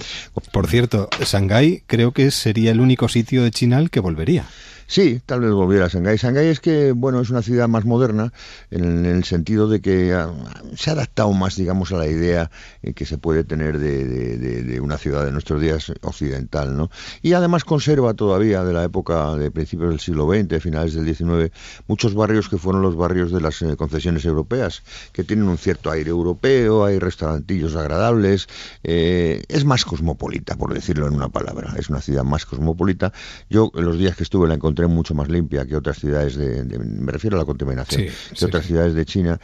Por 0.52 0.68
cierto, 0.68 1.10
Shanghái 1.20 1.84
creo 1.88 2.12
que 2.12 2.32
sería 2.32 2.72
el 2.72 2.82
único 2.82 3.08
sitio 3.08 3.44
de 3.44 3.52
China 3.52 3.78
al 3.78 3.90
que 3.90 4.00
volvería. 4.12 4.46
Sí, 4.92 5.22
tal 5.26 5.40
vez 5.40 5.52
volviera 5.54 5.86
a 5.86 5.88
Shanghái. 5.88 6.18
Shanghái 6.18 6.48
es 6.48 6.60
que, 6.60 6.92
bueno, 6.92 7.22
es 7.22 7.30
una 7.30 7.42
ciudad 7.42 7.70
más 7.70 7.86
moderna 7.86 8.34
en 8.72 9.06
el 9.06 9.24
sentido 9.24 9.70
de 9.70 9.80
que 9.80 10.14
ah, 10.14 10.30
se 10.76 10.90
ha 10.90 10.94
adaptado 10.94 11.32
más, 11.32 11.56
digamos, 11.56 11.94
a 11.94 11.98
la 11.98 12.08
idea 12.08 12.52
eh, 12.84 12.92
que 12.92 13.06
se 13.06 13.18
puede 13.18 13.46
tener 13.46 13.80
de, 13.80 14.82
una 14.82 14.98
ciudad 14.98 15.24
de 15.24 15.32
nuestros 15.32 15.62
días 15.62 15.94
occidental, 16.02 16.76
¿no? 16.76 16.92
Y 17.22 17.32
además 17.32 17.64
conserva 17.64 18.16
todavía 18.16 18.66
de 18.66 18.74
la 18.74 18.84
época 18.84 19.34
de 19.38 19.50
principios 19.50 19.92
del 19.92 20.02
siglo 20.02 20.28
XX, 20.30 20.62
finales 20.62 20.94
del 20.94 21.06
XIX, 21.06 21.56
muchos 21.88 22.14
barrios 22.14 22.50
que 22.50 22.58
fueron 22.58 22.82
los 22.82 22.98
barrios 22.98 23.32
de 23.32 23.40
las 23.40 23.62
eh, 23.62 23.78
concesiones 23.78 24.26
europeas, 24.26 24.84
que 25.14 25.24
tienen 25.24 25.48
un 25.48 25.58
cierto 25.58 25.90
aire 25.90 26.10
europeo, 26.10 26.84
hay 26.84 27.00
restaurantillos 27.00 27.78
agradables, 27.78 28.50
eh, 28.84 29.42
es 29.48 29.64
más 29.64 29.86
cosmopolita, 29.86 30.58
por 30.58 30.74
decirlo 30.74 31.08
en 31.08 31.14
una 31.14 31.30
palabra, 31.30 31.76
es 31.78 31.90
una 31.90 32.02
ciudad 32.02 32.26
más 32.26 32.46
cosmopolita. 32.46 33.14
Yo 33.50 33.72
en 33.74 33.86
los 33.86 33.98
días 33.98 34.18
que 34.18 34.24
estuve 34.24 34.50
la 34.50 34.56
encontré 34.56 34.81
mucho 34.88 35.14
más 35.14 35.30
limpia 35.30 35.66
que 35.66 35.76
otras 35.76 35.98
ciudades 36.00 36.36
de, 36.36 36.64
de- 36.64 36.80
me 36.80 37.12
refiero 37.12 37.36
a 37.38 37.40
la 37.40 37.46
contaminación, 37.46 38.02
Sí, 38.02 38.08
que 38.30 38.36
sí, 38.36 38.46
otras 38.46 38.66
ciudades 38.66 38.94
de 38.94 39.06
China. 39.06 39.40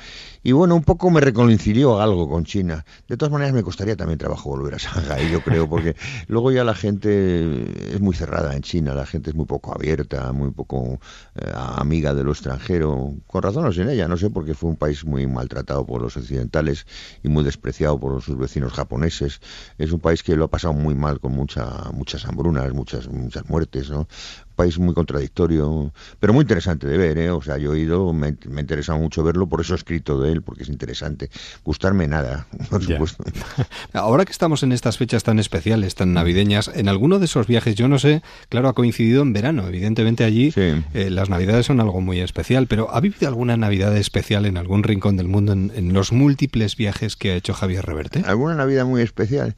Y 0.48 0.54
bueno, 0.54 0.76
un 0.76 0.84
poco 0.84 1.12
me 1.12 1.20
reconcilió 1.20 2.00
algo 2.00 2.30
con 2.30 2.46
China. 2.46 2.86
De 3.10 3.18
todas 3.18 3.34
maneras 3.34 3.54
me 3.54 3.64
costaría 3.64 3.98
también 3.98 4.18
trabajo 4.18 4.48
volver 4.48 4.76
a 4.76 4.78
Shanghái, 4.78 5.30
yo 5.30 5.42
creo, 5.42 5.68
porque 5.68 5.94
luego 6.30 6.54
ya 6.54 6.64
la 6.64 6.74
gente 6.74 7.94
es 7.94 8.00
muy 8.00 8.16
cerrada 8.16 8.56
en 8.56 8.62
China, 8.62 8.94
la 8.94 9.06
gente 9.06 9.32
es 9.32 9.36
muy 9.36 9.46
poco 9.46 9.76
abierta, 9.76 10.32
muy 10.32 10.52
poco 10.52 11.02
eh, 11.36 11.52
amiga 11.54 12.14
de 12.14 12.24
lo 12.24 12.32
extranjero, 12.32 13.14
con 13.28 13.44
razón 13.44 13.66
o 13.66 13.74
sin 13.74 13.90
ella, 13.90 14.08
no 14.08 14.16
sé, 14.16 14.30
porque 14.30 14.54
fue 14.54 14.70
un 14.70 14.78
país 14.78 15.04
muy 15.04 15.28
maltratado 15.28 15.86
por 15.86 16.02
los 16.02 16.16
occidentales 16.16 16.88
y 17.24 17.28
muy 17.28 17.44
despreciado 17.44 18.00
por 18.00 18.22
sus 18.22 18.38
vecinos 18.38 18.72
japoneses. 18.72 19.42
Es 19.78 19.92
un 19.92 20.00
país 20.00 20.24
que 20.24 20.38
lo 20.38 20.46
ha 20.46 20.50
pasado 20.50 20.74
muy 20.74 20.96
mal 20.96 21.20
con 21.20 21.34
mucha, 21.34 21.92
muchas 21.92 22.26
hambrunas, 22.26 22.72
muchas, 22.72 23.10
muchas 23.10 23.50
muertes, 23.50 23.90
¿no? 23.90 24.00
Un 24.00 24.56
país 24.56 24.80
muy 24.80 24.94
contradictorio, 24.94 25.92
pero 26.22 26.32
muy 26.32 26.44
interesante 26.44 26.88
de 26.88 26.98
ver, 26.98 27.18
¿eh? 27.18 27.32
O 27.32 27.42
sea, 27.42 27.58
yo 27.58 27.74
he 27.76 27.80
ido, 27.80 28.14
me, 28.14 28.38
me 28.48 28.60
ha 28.60 28.62
interesado 28.62 28.98
mucho 28.98 29.26
verlo, 29.26 29.48
por 29.48 29.60
eso 29.60 29.74
he 29.74 29.78
escrito 29.78 30.22
de 30.22 30.32
él, 30.32 30.37
porque 30.42 30.64
es 30.64 30.70
interesante. 30.70 31.30
Gustarme 31.64 32.08
nada, 32.08 32.48
por 32.70 32.84
supuesto. 32.84 33.24
Ahora 33.94 34.26
que 34.26 34.32
estamos 34.32 34.64
en 34.64 34.72
estas 34.72 34.98
fechas 34.98 35.24
tan 35.24 35.40
especiales, 35.40 35.96
tan 35.96 36.14
navideñas, 36.14 36.70
en 36.74 36.90
alguno 36.90 37.20
de 37.20 37.26
esos 37.26 37.48
viajes, 37.48 37.76
yo 37.76 37.88
no 37.88 38.00
sé, 38.00 38.22
claro, 38.50 38.70
ha 38.70 38.74
coincidido 38.74 39.22
en 39.22 39.34
verano. 39.34 39.68
Evidentemente 39.68 40.24
allí 40.24 40.52
eh, 40.56 41.10
las 41.10 41.30
navidades 41.30 41.66
son 41.66 41.80
algo 41.80 42.02
muy 42.02 42.20
especial, 42.20 42.68
pero 42.68 42.94
¿ha 42.94 43.00
vivido 43.00 43.28
alguna 43.28 43.58
navidad 43.58 43.96
especial 43.98 44.46
en 44.46 44.58
algún 44.58 44.84
rincón 44.84 45.18
del 45.18 45.28
mundo 45.28 45.54
en, 45.54 45.72
en 45.76 45.94
los 45.94 46.12
múltiples 46.12 46.76
viajes 46.76 47.16
que 47.16 47.32
ha 47.32 47.36
hecho 47.36 47.54
Javier 47.54 47.86
Reverte? 47.86 48.24
¿Alguna 48.26 48.56
Navidad 48.56 48.86
muy 48.86 49.02
especial? 49.02 49.56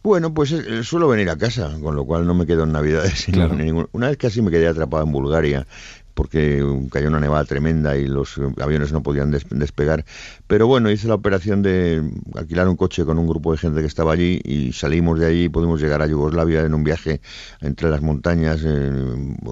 Bueno, 0.00 0.32
pues 0.32 0.52
eh, 0.52 0.84
suelo 0.84 1.08
venir 1.08 1.28
a 1.28 1.36
casa, 1.36 1.76
con 1.82 1.96
lo 1.96 2.04
cual 2.04 2.24
no 2.24 2.32
me 2.32 2.46
quedo 2.46 2.62
en 2.64 2.72
Navidades. 2.72 3.26
Claro. 3.32 3.54
ningún- 3.54 3.88
Una 3.92 4.08
vez 4.08 4.16
casi 4.16 4.40
me 4.40 4.50
quedé 4.50 4.68
atrapado 4.68 5.02
en 5.04 5.10
Bulgaria 5.12 5.66
porque 6.18 6.64
cayó 6.90 7.06
una 7.06 7.20
nevada 7.20 7.44
tremenda 7.44 7.96
y 7.96 8.08
los 8.08 8.38
eh, 8.38 8.40
aviones 8.60 8.90
no 8.92 9.04
podían 9.04 9.30
des- 9.30 9.46
despegar. 9.50 10.04
Pero 10.48 10.66
bueno, 10.66 10.90
hice 10.90 11.06
la 11.06 11.14
operación 11.14 11.62
de 11.62 12.02
alquilar 12.34 12.66
un 12.68 12.74
coche 12.74 13.04
con 13.04 13.18
un 13.20 13.28
grupo 13.28 13.52
de 13.52 13.58
gente 13.58 13.80
que 13.80 13.86
estaba 13.86 14.12
allí 14.14 14.40
y 14.44 14.72
salimos 14.72 15.20
de 15.20 15.26
allí 15.26 15.44
y 15.44 15.48
pudimos 15.48 15.80
llegar 15.80 16.02
a 16.02 16.08
Yugoslavia 16.08 16.62
en 16.62 16.74
un 16.74 16.82
viaje 16.82 17.20
entre 17.60 17.88
las 17.88 18.02
montañas, 18.02 18.62
eh, 18.64 18.90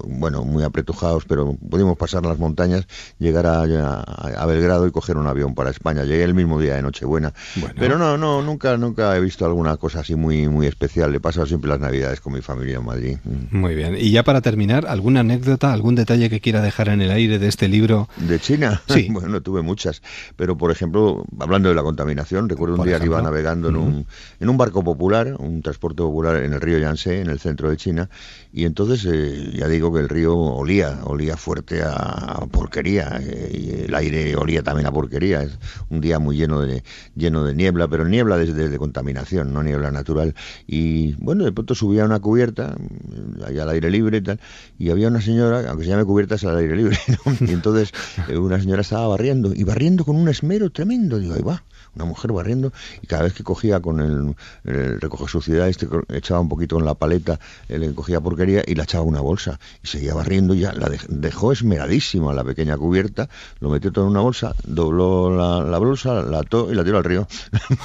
bueno, 0.09 0.43
muy 0.45 0.65
apretujados, 0.65 1.25
pero 1.27 1.57
pudimos 1.71 1.97
pasar 1.97 2.25
las 2.27 2.39
montañas, 2.39 2.87
llegar 3.21 3.47
a, 3.47 3.61
a- 3.63 4.43
a 4.43 4.47
Belgrado 4.47 4.89
y 4.89 4.91
coger 4.91 5.17
un 5.19 5.29
avión 5.29 5.55
para 5.55 5.71
España. 5.71 6.03
Llegué 6.03 6.25
el 6.25 6.35
mismo 6.35 6.61
día 6.61 6.75
de 6.75 6.83
Nochebuena. 6.83 7.33
Pero 7.79 7.97
no, 7.97 8.19
no, 8.19 8.43
nunca, 8.43 8.77
nunca 8.77 9.17
he 9.17 9.21
visto 9.21 9.47
alguna 9.47 9.77
cosa 9.77 10.01
así 10.01 10.17
muy, 10.17 10.49
muy 10.49 10.67
especial. 10.67 11.11
Le 11.13 11.19
he 11.19 11.21
pasado 11.21 11.47
siempre 11.47 11.69
las 11.71 11.79
Navidades 11.79 12.21
con 12.21 12.33
mi 12.33 12.41
familia 12.43 12.79
en 12.79 12.85
Madrid. 12.85 13.17
Muy 13.53 13.75
bien. 13.77 13.95
Y 13.97 14.11
ya 14.11 14.25
para 14.25 14.41
terminar, 14.41 14.87
¿alguna 14.89 15.21
anécdota, 15.21 15.73
algún 15.73 15.95
detalle 15.95 16.29
que 16.29 16.41
quiera 16.57 16.65
dejar 16.65 16.89
en 16.89 17.03
el 17.03 17.11
aire 17.11 17.39
de 17.39 17.49
este 17.49 17.69
libro? 17.69 18.09
¿De 18.17 18.41
China? 18.41 18.83
Sí. 18.97 19.09
bueno, 19.11 19.43
tuve 19.43 19.63
muchas. 19.63 20.01
Pero, 20.37 20.57
por 20.57 20.71
ejemplo, 20.71 21.25
hablando 21.39 21.69
de 21.69 21.75
la 21.75 21.83
contaminación, 21.83 22.49
recuerdo 22.49 22.77
un 22.77 22.87
día 22.87 22.99
que 22.99 23.07
iba 23.07 23.21
navegando 23.21 23.69
en, 23.69 23.77
un, 23.77 24.07
en 24.41 24.49
un 24.49 24.57
barco 24.57 24.83
popular, 24.83 25.35
un 25.39 25.61
transporte 25.61 26.03
popular 26.03 26.37
en 26.37 26.55
el 26.55 26.61
río 26.61 26.79
Yangtze, 26.79 27.21
en 27.21 27.29
el 27.29 27.39
centro 27.39 27.69
de 27.69 27.77
China, 27.77 28.09
y 28.53 28.65
entonces 28.65 29.07
eh, 29.07 29.51
ya 29.55 29.69
digo 29.69 29.93
que 29.93 30.01
el 30.01 30.09
río 30.09 30.35
olía, 30.35 31.01
olía 31.05 31.37
fuerte 31.37 31.83
a 31.83 32.47
porquería, 32.51 33.21
eh, 33.21 33.51
y 33.53 33.85
el 33.85 33.95
aire 33.95 34.35
olía 34.37 34.63
también 34.63 34.87
a 34.87 34.93
porquería. 34.93 35.43
Es 35.43 35.59
un 35.91 36.01
día 36.01 36.19
muy 36.19 36.37
lleno 36.37 36.63
de, 36.63 36.83
lleno 37.15 37.45
de 37.45 37.55
niebla, 37.55 37.87
pero 37.89 38.09
niebla 38.09 38.39
desde 38.39 38.71
de 38.71 38.79
contaminación, 38.79 39.53
no 39.53 39.63
niebla 39.63 39.91
natural. 39.91 40.35
Y 40.67 41.13
bueno, 41.15 41.45
de 41.45 41.53
pronto 41.53 41.75
subía 41.75 42.05
a 42.05 42.07
una 42.07 42.21
cubierta, 42.21 42.75
mm, 42.79 43.45
allá 43.45 43.65
al 43.65 43.71
aire 43.71 43.91
libre 43.91 44.19
y 44.19 44.23
tal, 44.23 44.41
y 44.79 44.89
había 44.89 45.09
una 45.09 45.21
señora, 45.21 45.69
aunque 45.69 45.85
se 45.85 45.91
llame 45.91 46.05
cubierta, 46.05 46.39
al 46.47 46.59
aire 46.59 46.77
libre, 46.77 46.99
¿no? 47.09 47.33
Y 47.49 47.53
entonces 47.53 47.93
eh, 48.29 48.37
una 48.39 48.61
señora 48.61 48.83
estaba 48.83 49.07
barriendo, 49.09 49.53
y 49.55 49.65
barriendo 49.65 50.05
con 50.05 50.17
un 50.17 50.29
esmero 50.29 50.71
tremendo, 50.71 51.19
digo, 51.19 51.35
ahí 51.35 51.43
va, 51.43 51.63
una 51.95 52.05
mujer 52.05 52.33
barriendo, 52.33 52.73
y 53.03 53.07
cada 53.07 53.23
vez 53.23 53.33
que 53.33 53.43
cogía 53.43 53.81
con 53.81 54.01
el, 54.01 54.35
el 54.65 55.01
recoge 55.01 55.29
suciedad, 55.29 55.69
este 55.69 55.89
echaba 56.11 56.41
un 56.41 56.49
poquito 56.49 56.77
con 56.77 56.85
la 56.85 56.95
paleta, 56.95 57.39
le 57.69 57.93
cogía 57.95 58.21
porquería 58.21 58.63
y 58.67 58.75
la 58.75 58.85
echaba 58.85 59.05
una 59.05 59.21
bolsa, 59.21 59.59
y 59.83 59.87
seguía 59.87 60.15
barriendo, 60.15 60.55
y 60.55 60.61
ya 60.61 60.73
la 60.73 60.89
dej- 60.89 61.07
dejó 61.09 61.53
esmeradísima 61.53 62.35
la 62.35 62.45
pequeña 62.45 62.77
cubierta, 62.77 63.29
lo 63.61 63.71
metió 63.71 63.93
todo 63.93 64.05
en 64.05 64.11
una 64.11 64.21
bolsa, 64.21 64.55
dobló 64.65 65.35
la, 65.37 65.63
la 65.69 65.79
bolsa, 65.79 66.23
la 66.23 66.41
ató 66.41 66.71
y 66.71 66.75
la 66.75 66.85
tiró 66.85 66.99
al 66.99 67.05
río. 67.05 67.27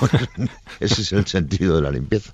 Ese 0.79 1.01
es 1.03 1.11
el 1.13 1.25
sentido 1.27 1.75
de 1.77 1.81
la 1.81 1.91
limpieza. 1.91 2.31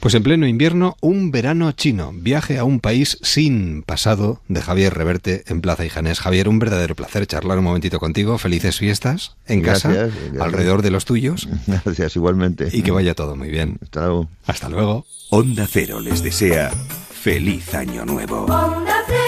Pues 0.00 0.14
en 0.14 0.22
pleno 0.22 0.46
invierno, 0.46 0.96
un 1.02 1.30
verano 1.30 1.70
chino, 1.72 2.10
viaje 2.14 2.56
a 2.58 2.64
un 2.64 2.80
país 2.80 3.18
sin 3.20 3.82
pasado 3.82 4.40
de 4.48 4.62
Javier 4.62 4.94
Reverte 4.94 5.44
en 5.46 5.60
Plaza 5.60 5.84
Ijanés. 5.84 6.20
Javier, 6.20 6.48
un 6.48 6.58
verdadero 6.58 6.94
placer 6.94 7.26
charlar 7.26 7.58
un 7.58 7.64
momentito 7.64 8.00
contigo. 8.00 8.38
Felices 8.38 8.78
fiestas 8.78 9.36
en 9.46 9.60
casa, 9.60 9.92
gracias. 9.92 10.40
alrededor 10.40 10.80
de 10.80 10.90
los 10.90 11.04
tuyos. 11.04 11.48
Gracias, 11.66 12.16
igualmente. 12.16 12.68
Y 12.72 12.80
que 12.80 12.92
vaya 12.92 13.14
todo 13.14 13.36
muy 13.36 13.50
bien. 13.50 13.78
Hasta 13.82 14.00
luego. 14.00 14.28
Hasta 14.46 14.68
luego. 14.70 15.06
Onda 15.28 15.66
Cero 15.70 16.00
les 16.00 16.22
desea 16.22 16.70
feliz 16.70 17.74
año 17.74 18.06
nuevo. 18.06 18.46
Onda 18.46 19.04
Cero 19.06 19.19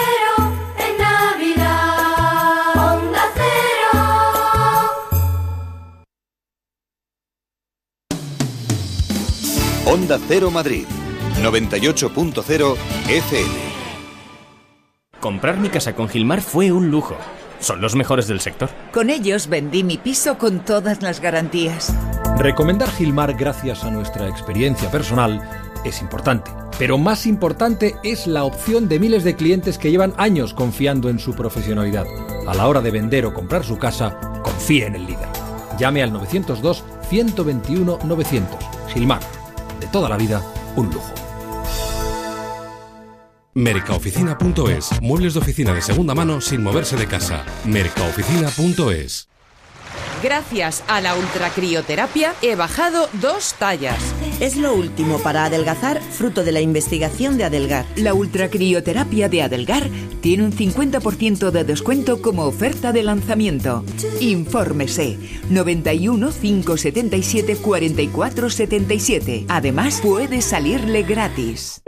Onda 9.85 10.17
Cero 10.29 10.49
Madrid, 10.53 10.85
98.0 11.43 12.77
FM. 13.09 13.51
Comprar 15.19 15.59
mi 15.59 15.71
casa 15.71 15.97
con 15.97 16.09
Gilmar 16.09 16.41
fue 16.41 16.71
un 16.71 16.93
lujo. 16.93 17.17
Son 17.59 17.81
los 17.81 17.97
mejores 17.97 18.29
del 18.29 18.41
sector. 18.41 18.71
Con 18.93 19.11
ellos 19.11 19.49
vendí 19.49 19.83
mi 19.83 19.99
piso 19.99 20.39
con 20.39 20.65
todas 20.65 21.03
las 21.03 21.21
garantías. 21.21 21.93
Recomendar 22.39 22.89
Gilmar 22.93 23.35
gracias 23.35 23.83
a 23.83 23.91
nuestra 23.91 24.29
experiencia 24.29 24.89
personal 24.89 25.43
es 25.85 26.01
importante, 26.01 26.53
pero 26.79 26.97
más 26.97 27.27
importante 27.27 27.97
es 28.05 28.29
la 28.29 28.45
opción 28.45 28.89
de 28.89 29.01
miles 29.01 29.25
de 29.25 29.35
clientes 29.35 29.79
que 29.79 29.91
llevan 29.91 30.15
años 30.17 30.55
confiando 30.55 31.09
en 31.11 31.19
su 31.19 31.35
profesionalidad. 31.35 32.07
A 32.47 32.55
la 32.55 32.69
hora 32.69 32.83
de 32.83 32.93
vender 32.93 33.27
o 33.27 33.35
comprar 33.35 33.65
su 33.65 33.79
casa, 33.79 34.17
confíe 34.45 34.87
en 34.87 34.95
el 34.95 35.07
líder. 35.07 35.29
Llame 35.77 36.05
al 36.05 36.13
902 36.13 36.85
121 37.09 37.99
900. 38.05 38.59
Gilmar, 38.95 39.21
toda 39.93 40.09
la 40.09 40.17
vida, 40.17 40.43
un 40.75 40.87
lujo. 40.87 41.13
Mercaoficina.es. 43.55 45.03
Muebles 45.03 45.35
de 45.35 45.41
oficina 45.41 45.75
de 45.75 45.83
segunda 45.83 46.15
mano 46.15 46.41
sin 46.41 46.63
moverse 46.63 46.97
de 46.97 47.07
casa. 47.07 47.45
Mercaoficina.es. 47.67 49.29
Gracias 50.23 50.85
a 50.87 51.01
la 51.01 51.17
ultracrioterapia 51.17 52.35
he 52.43 52.55
bajado 52.55 53.09
dos 53.21 53.55
tallas. 53.59 53.99
Es 54.39 54.57
lo 54.57 54.73
último 54.73 55.19
para 55.19 55.45
adelgazar, 55.47 56.01
fruto 56.01 56.45
de 56.45 56.53
la 56.53 56.61
investigación 56.61 57.39
de 57.39 57.45
Adelgar. 57.45 57.87
La 57.97 58.15
ultracrioterapia 58.15 59.29
de 59.29 59.43
Adelgar 59.43 59.89
tiene 60.21 60.45
un 60.45 60.53
50% 60.53 61.51
de 61.51 61.65
descuento 61.65 62.23
como 62.23 62.45
oferta 62.45 62.93
de 62.93 63.03
lanzamiento. 63.03 63.85
Infórmese 64.21 65.19
91 65.51 66.31
577 66.31 67.57
44 67.57 68.51
77. 68.51 69.47
Además, 69.49 70.01
puede 70.03 70.41
salirle 70.41 71.03
gratis. 71.03 71.82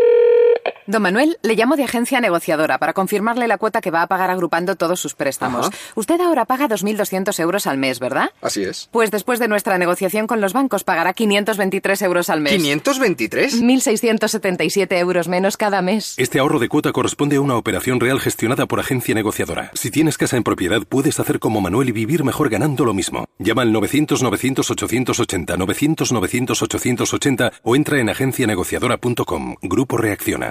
Don 0.87 1.01
Manuel, 1.01 1.39
le 1.43 1.55
llamo 1.55 1.77
de 1.77 1.85
agencia 1.85 2.21
negociadora 2.21 2.79
para 2.79 2.93
confirmarle 2.93 3.49
la 3.49 3.57
cuota 3.57 3.81
que 3.81 3.91
va 3.91 4.03
a 4.03 4.07
pagar 4.07 4.31
agrupando 4.31 4.77
todos 4.77 5.01
sus 5.01 5.15
préstamos. 5.15 5.69
Ajá. 5.69 5.77
Usted 5.95 6.21
ahora 6.21 6.45
paga 6.45 6.69
2.200 6.69 7.41
euros 7.41 7.67
al 7.67 7.79
mes, 7.79 8.01
¿verdad? 8.01 8.31
Así 8.43 8.63
es. 8.63 8.91
Pues 8.93 9.11
después 9.11 9.39
de 9.39 9.49
nuestra 9.49 9.79
negociación 9.79 10.27
con 10.27 10.43
los 10.43 10.53
bancos 10.53 10.85
pagará 10.85 11.15
523 11.15 12.03
euros 12.03 12.29
al 12.29 12.43
mes. 12.43 12.63
¿523? 12.63 13.63
1.677 13.63 14.99
euros 14.99 15.29
menos 15.29 15.57
cada 15.57 15.81
mes. 15.81 16.15
Este 16.19 16.39
ahorro 16.39 16.59
de 16.59 16.69
cuota 16.69 16.93
corresponde 16.93 17.37
a 17.37 17.41
una 17.41 17.57
operación 17.57 17.99
real 17.99 18.21
gestionada 18.21 18.67
por 18.67 18.81
agencia 18.81 19.15
negociadora. 19.15 19.71
Si 19.73 19.91
tienes 19.91 20.19
casa 20.19 20.37
en 20.37 20.43
propiedad, 20.43 20.83
puedes 20.87 21.19
hacer 21.19 21.39
como 21.39 21.63
Manuel 21.63 21.89
y 21.89 21.93
vivir 21.93 22.25
mejor 22.25 22.51
ganando 22.51 22.85
lo 22.85 22.93
mismo. 22.93 23.25
Llama 23.39 23.63
al 23.63 23.73
900-900-880, 23.73 25.57
900-900-880 25.57 27.53
o 27.63 27.75
entra 27.75 28.01
en 28.01 28.11
agencianegociadora.com. 28.11 29.57
Grupo 29.63 29.97
Reacciona. 29.97 30.51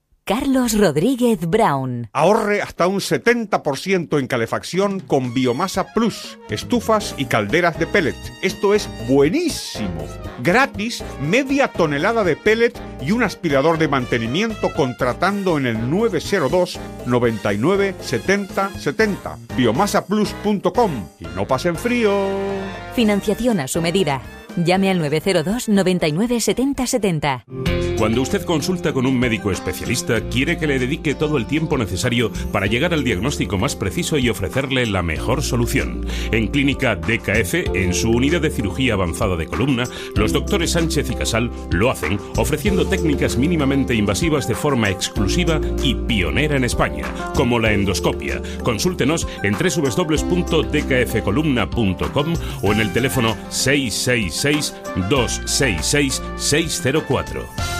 Carlos 0.23 0.77
Rodríguez 0.77 1.47
Brown. 1.47 2.07
Ahorre 2.13 2.61
hasta 2.61 2.85
un 2.85 2.99
70% 2.99 4.19
en 4.19 4.27
calefacción 4.27 4.99
con 4.99 5.33
Biomasa 5.33 5.93
Plus, 5.93 6.37
estufas 6.49 7.15
y 7.17 7.25
calderas 7.25 7.79
de 7.79 7.87
pellet. 7.87 8.15
Esto 8.43 8.75
es 8.75 8.87
buenísimo. 9.09 10.05
Gratis, 10.43 11.03
media 11.21 11.69
tonelada 11.69 12.23
de 12.23 12.35
pellet 12.35 12.73
y 13.01 13.11
un 13.11 13.23
aspirador 13.23 13.79
de 13.79 13.87
mantenimiento 13.87 14.71
contratando 14.73 15.57
en 15.57 15.65
el 15.65 15.89
902 15.89 16.79
99 17.07 17.95
70 17.99 18.77
70. 18.77 19.37
Biomasaplus.com 19.57 21.07
y 21.19 21.25
no 21.35 21.47
pasen 21.47 21.75
frío. 21.75 22.13
Financiación 22.95 23.59
a 23.59 23.67
su 23.67 23.81
medida. 23.81 24.21
Llame 24.57 24.89
al 24.89 24.99
902 24.99 25.69
99 25.69 26.39
70 26.39 26.87
70. 26.87 27.45
Cuando 27.97 28.21
usted 28.23 28.43
consulta 28.45 28.93
con 28.93 29.05
un 29.05 29.19
médico 29.19 29.51
especialista, 29.51 30.21
quiere 30.21 30.57
que 30.57 30.65
le 30.65 30.79
dedique 30.79 31.13
todo 31.13 31.37
el 31.37 31.45
tiempo 31.45 31.77
necesario 31.77 32.31
para 32.51 32.65
llegar 32.65 32.95
al 32.95 33.03
diagnóstico 33.03 33.59
más 33.59 33.75
preciso 33.75 34.17
y 34.17 34.27
ofrecerle 34.27 34.87
la 34.87 35.03
mejor 35.03 35.43
solución. 35.43 36.07
En 36.31 36.47
Clínica 36.47 36.95
DKF, 36.95 37.75
en 37.75 37.93
su 37.93 38.09
unidad 38.09 38.41
de 38.41 38.49
cirugía 38.49 38.95
avanzada 38.95 39.35
de 39.35 39.45
columna, 39.45 39.83
los 40.15 40.33
doctores 40.33 40.71
Sánchez 40.71 41.11
y 41.11 41.15
Casal 41.15 41.51
lo 41.69 41.91
hacen 41.91 42.19
ofreciendo 42.37 42.87
técnicas 42.87 43.37
mínimamente 43.37 43.93
invasivas 43.93 44.47
de 44.47 44.55
forma 44.55 44.89
exclusiva 44.89 45.61
y 45.83 45.93
pionera 45.93 46.57
en 46.57 46.63
España, 46.63 47.05
como 47.35 47.59
la 47.59 47.71
endoscopia. 47.71 48.41
Consúltenos 48.63 49.27
en 49.43 49.53
www.dkfcolumna.com 49.53 52.33
o 52.63 52.73
en 52.73 52.79
el 52.79 52.91
teléfono 52.93 53.37
666 53.49 54.40
266 54.43 56.21
604. 56.37 57.71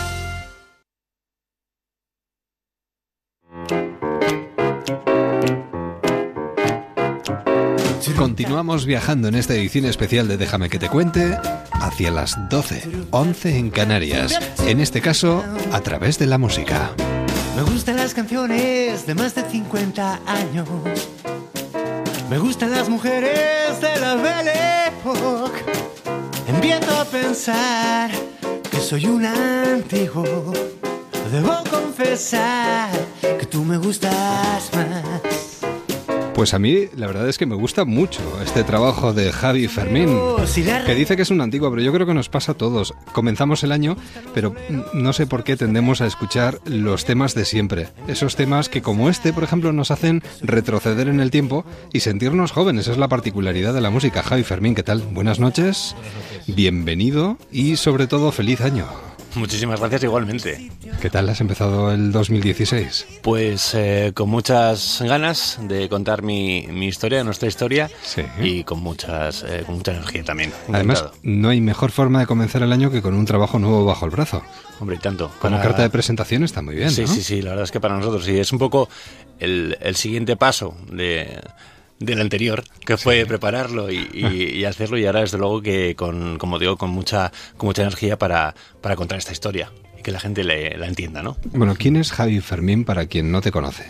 Continuamos 8.22 8.86
viajando 8.86 9.30
en 9.30 9.36
esta 9.36 9.56
edición 9.56 9.86
especial 9.86 10.28
de 10.28 10.38
Déjame 10.38 10.70
que 10.70 10.78
te 10.78 10.90
cuente 10.90 11.36
hacia 11.72 12.12
las 12.12 12.38
12, 12.50 13.08
11 13.10 13.58
en 13.58 13.72
Canarias. 13.72 14.40
En 14.68 14.80
este 14.80 15.02
caso, 15.02 15.44
a 15.72 15.82
través 15.82 16.20
de 16.20 16.28
la 16.28 16.38
música. 16.38 16.92
Me 17.56 17.64
gustan 17.64 17.98
las 17.98 18.14
canciones 18.14 19.08
de 19.08 19.16
más 19.16 19.34
de 19.34 19.42
50 19.42 20.22
años. 20.28 20.70
Me 22.30 22.38
gustan 22.38 22.70
las 22.72 22.90
mujeres 22.90 23.82
de 23.82 24.00
la 24.00 24.14
Belle 24.14 24.88
Époque. 24.88 26.01
Empiezo 26.48 27.00
a 27.00 27.06
pensar 27.06 28.12
que 28.70 28.78
soy 28.78 29.06
un 29.06 29.26
antiguo. 29.26 30.54
Debo 31.32 31.64
confesar 31.70 32.90
que 33.22 33.46
tú 33.46 33.64
me 33.64 33.78
gustas 33.78 34.70
más. 34.74 35.62
Pues 36.42 36.56
a 36.56 36.60
mí 36.60 36.88
la 36.98 37.06
verdad 37.06 37.30
es 37.30 37.38
que 37.38 37.46
me 37.46 37.54
gusta 37.54 37.86
mucho 37.86 38.20
este 38.44 38.64
trabajo 38.64 39.14
de 39.14 39.32
Javi 39.32 39.68
Fermín, 39.68 40.10
que 40.88 40.96
dice 40.96 41.16
que 41.16 41.22
es 41.22 41.30
un 41.30 41.40
antiguo, 41.40 41.70
pero 41.70 41.84
yo 41.84 41.94
creo 41.94 42.08
que 42.08 42.16
nos 42.16 42.30
pasa 42.30 42.54
a 42.54 42.58
todos. 42.58 42.96
Comenzamos 43.14 43.64
el 43.64 43.72
año, 43.72 43.96
pero 44.34 44.56
no 44.92 45.14
sé 45.14 45.28
por 45.28 45.44
qué 45.44 45.56
tendemos 45.56 46.02
a 46.02 46.08
escuchar 46.08 46.58
los 46.66 47.06
temas 47.06 47.36
de 47.36 47.46
siempre. 47.46 47.90
Esos 48.08 48.36
temas 48.36 48.70
que 48.70 48.82
como 48.82 49.08
este, 49.08 49.34
por 49.34 49.44
ejemplo, 49.44 49.72
nos 49.72 49.92
hacen 49.92 50.24
retroceder 50.42 51.10
en 51.10 51.20
el 51.20 51.30
tiempo 51.30 51.64
y 51.94 52.00
sentirnos 52.00 52.52
jóvenes. 52.52 52.88
Es 52.88 52.98
la 52.98 53.08
particularidad 53.08 53.76
de 53.76 53.82
la 53.82 53.92
música. 53.92 54.24
Javi 54.24 54.42
Fermín, 54.42 54.74
¿qué 54.74 54.82
tal? 54.82 55.04
Buenas 55.12 55.40
noches, 55.40 55.96
bienvenido 56.48 57.38
y 57.52 57.76
sobre 57.76 58.08
todo 58.08 58.32
feliz 58.32 58.62
año. 58.62 59.11
Muchísimas 59.36 59.80
gracias 59.80 60.04
igualmente. 60.04 60.70
¿Qué 61.02 61.10
tal 61.10 61.30
has 61.30 61.40
empezado 61.42 61.92
el 61.92 62.12
2016? 62.12 63.06
Pues 63.22 63.74
eh, 63.74 64.12
con 64.14 64.30
muchas 64.30 65.02
ganas 65.06 65.58
de 65.62 65.88
contar 65.90 66.22
mi, 66.22 66.68
mi 66.70 66.88
historia, 66.88 67.24
nuestra 67.24 67.48
historia, 67.48 67.90
y 68.42 68.64
con 68.64 68.82
muchas 68.82 69.44
eh, 69.48 69.64
con 69.66 69.76
mucha 69.76 69.92
energía 69.94 70.24
también. 70.24 70.52
Además, 70.72 71.06
no 71.24 71.50
hay 71.50 71.62
mejor 71.62 71.92
forma 71.92 72.20
de 72.20 72.26
comenzar 72.28 72.62
el 72.64 72.72
año 72.72 72.92
que 72.92 73.02
con 73.02 73.14
un 73.14 73.26
trabajo 73.26 73.58
nuevo 73.60 73.86
bajo 73.86 74.06
el 74.06 74.12
brazo. 74.12 74.42
Hombre, 74.80 74.98
y 74.98 75.00
tanto. 75.00 75.30
Como 75.40 75.56
Para- 75.58 75.62
carta 75.64 75.82
de 75.84 75.90
presentación 75.90 76.44
está 76.44 76.62
muy 76.62 76.76
bien, 76.76 76.92
Sí, 76.92 77.02
¿no? 77.02 77.08
sí, 77.08 77.22
sí, 77.24 77.42
la 77.42 77.52
verdad 77.52 77.64
es 77.66 77.72
que 77.72 77.80
para 77.80 77.96
nosotros 77.98 78.26
sí. 78.26 78.38
Es 78.40 78.52
un 78.52 78.60
poco 78.60 78.90
el, 79.40 79.78
el 79.82 79.96
siguiente 79.96 80.36
paso 80.36 80.76
de 80.92 81.40
del 82.02 82.20
anterior, 82.20 82.64
que 82.86 82.98
fue 82.98 83.26
prepararlo 83.26 83.90
y, 83.92 84.10
y- 84.14 84.58
y 84.60 84.66
hacerlo 84.66 84.98
y 84.98 85.06
ahora 85.06 85.22
desde 85.22 85.38
luego 85.38 85.62
que 85.62 85.96
con, 85.96 86.38
como 86.38 86.60
digo, 86.60 86.76
con 86.78 86.90
mucha, 86.90 87.32
con 87.58 87.68
mucha 87.68 87.84
energía 87.84 88.18
para, 88.18 88.56
para 88.82 88.96
contar 88.96 89.18
esta 89.20 89.32
historia 89.32 89.72
y 89.98 90.02
que 90.02 90.12
la 90.12 90.20
gente 90.20 90.44
le- 90.44 90.76
la 90.78 90.88
entienda, 90.88 91.22
¿no? 91.22 91.38
Bueno, 91.54 91.76
¿quién 91.78 91.96
es 91.96 92.12
Javi 92.12 92.42
Fermín 92.42 92.86
para 92.86 93.06
quien 93.06 93.32
no 93.32 93.40
te 93.42 93.52
conoce? 93.52 93.86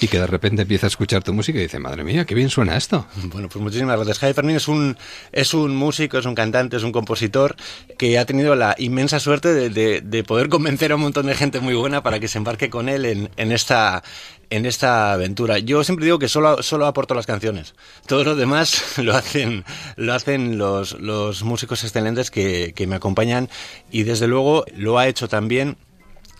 Y 0.00 0.06
que 0.06 0.20
de 0.20 0.26
repente 0.28 0.62
empieza 0.62 0.86
a 0.86 0.88
escuchar 0.88 1.24
tu 1.24 1.32
música 1.34 1.58
y 1.58 1.62
dice, 1.62 1.80
madre 1.80 2.04
mía, 2.04 2.24
qué 2.24 2.36
bien 2.36 2.50
suena 2.50 2.76
esto. 2.76 3.04
Bueno, 3.24 3.48
pues 3.48 3.60
muchísimas 3.60 3.96
gracias. 3.96 4.20
Javi 4.20 4.32
Fermín 4.32 4.54
es 4.56 4.68
un, 4.68 4.96
es 5.32 5.54
un 5.54 5.74
músico, 5.74 6.18
es 6.18 6.26
un 6.26 6.36
cantante, 6.36 6.76
es 6.76 6.84
un 6.84 6.92
compositor 6.92 7.56
que 7.98 8.16
ha 8.18 8.24
tenido 8.26 8.54
la 8.54 8.76
inmensa 8.78 9.18
suerte 9.18 9.52
de, 9.54 9.70
de- 9.70 10.02
de 10.02 10.22
poder 10.24 10.48
convencer 10.50 10.92
a 10.92 10.96
un 10.96 11.00
montón 11.00 11.26
de 11.26 11.34
gente 11.34 11.58
muy 11.58 11.74
buena 11.74 12.02
para 12.02 12.20
que 12.20 12.28
se 12.28 12.38
embarque 12.38 12.70
con 12.70 12.88
él 12.88 13.06
en, 13.06 13.30
en 13.36 13.50
esta 13.50 14.04
en 14.50 14.66
esta 14.66 15.12
aventura. 15.12 15.58
Yo 15.58 15.84
siempre 15.84 16.04
digo 16.04 16.18
que 16.18 16.28
solo, 16.28 16.62
solo 16.62 16.86
aporto 16.86 17.14
las 17.14 17.26
canciones. 17.26 17.74
Todo 18.06 18.24
lo 18.24 18.36
demás 18.36 18.98
lo 18.98 19.14
hacen, 19.14 19.64
lo 19.96 20.14
hacen 20.14 20.58
los, 20.58 20.98
los 21.00 21.42
músicos 21.42 21.84
excelentes 21.84 22.30
que, 22.30 22.72
que 22.74 22.86
me 22.86 22.96
acompañan 22.96 23.48
y 23.90 24.04
desde 24.04 24.26
luego 24.26 24.64
lo 24.74 24.98
ha 24.98 25.08
hecho 25.08 25.28
también 25.28 25.76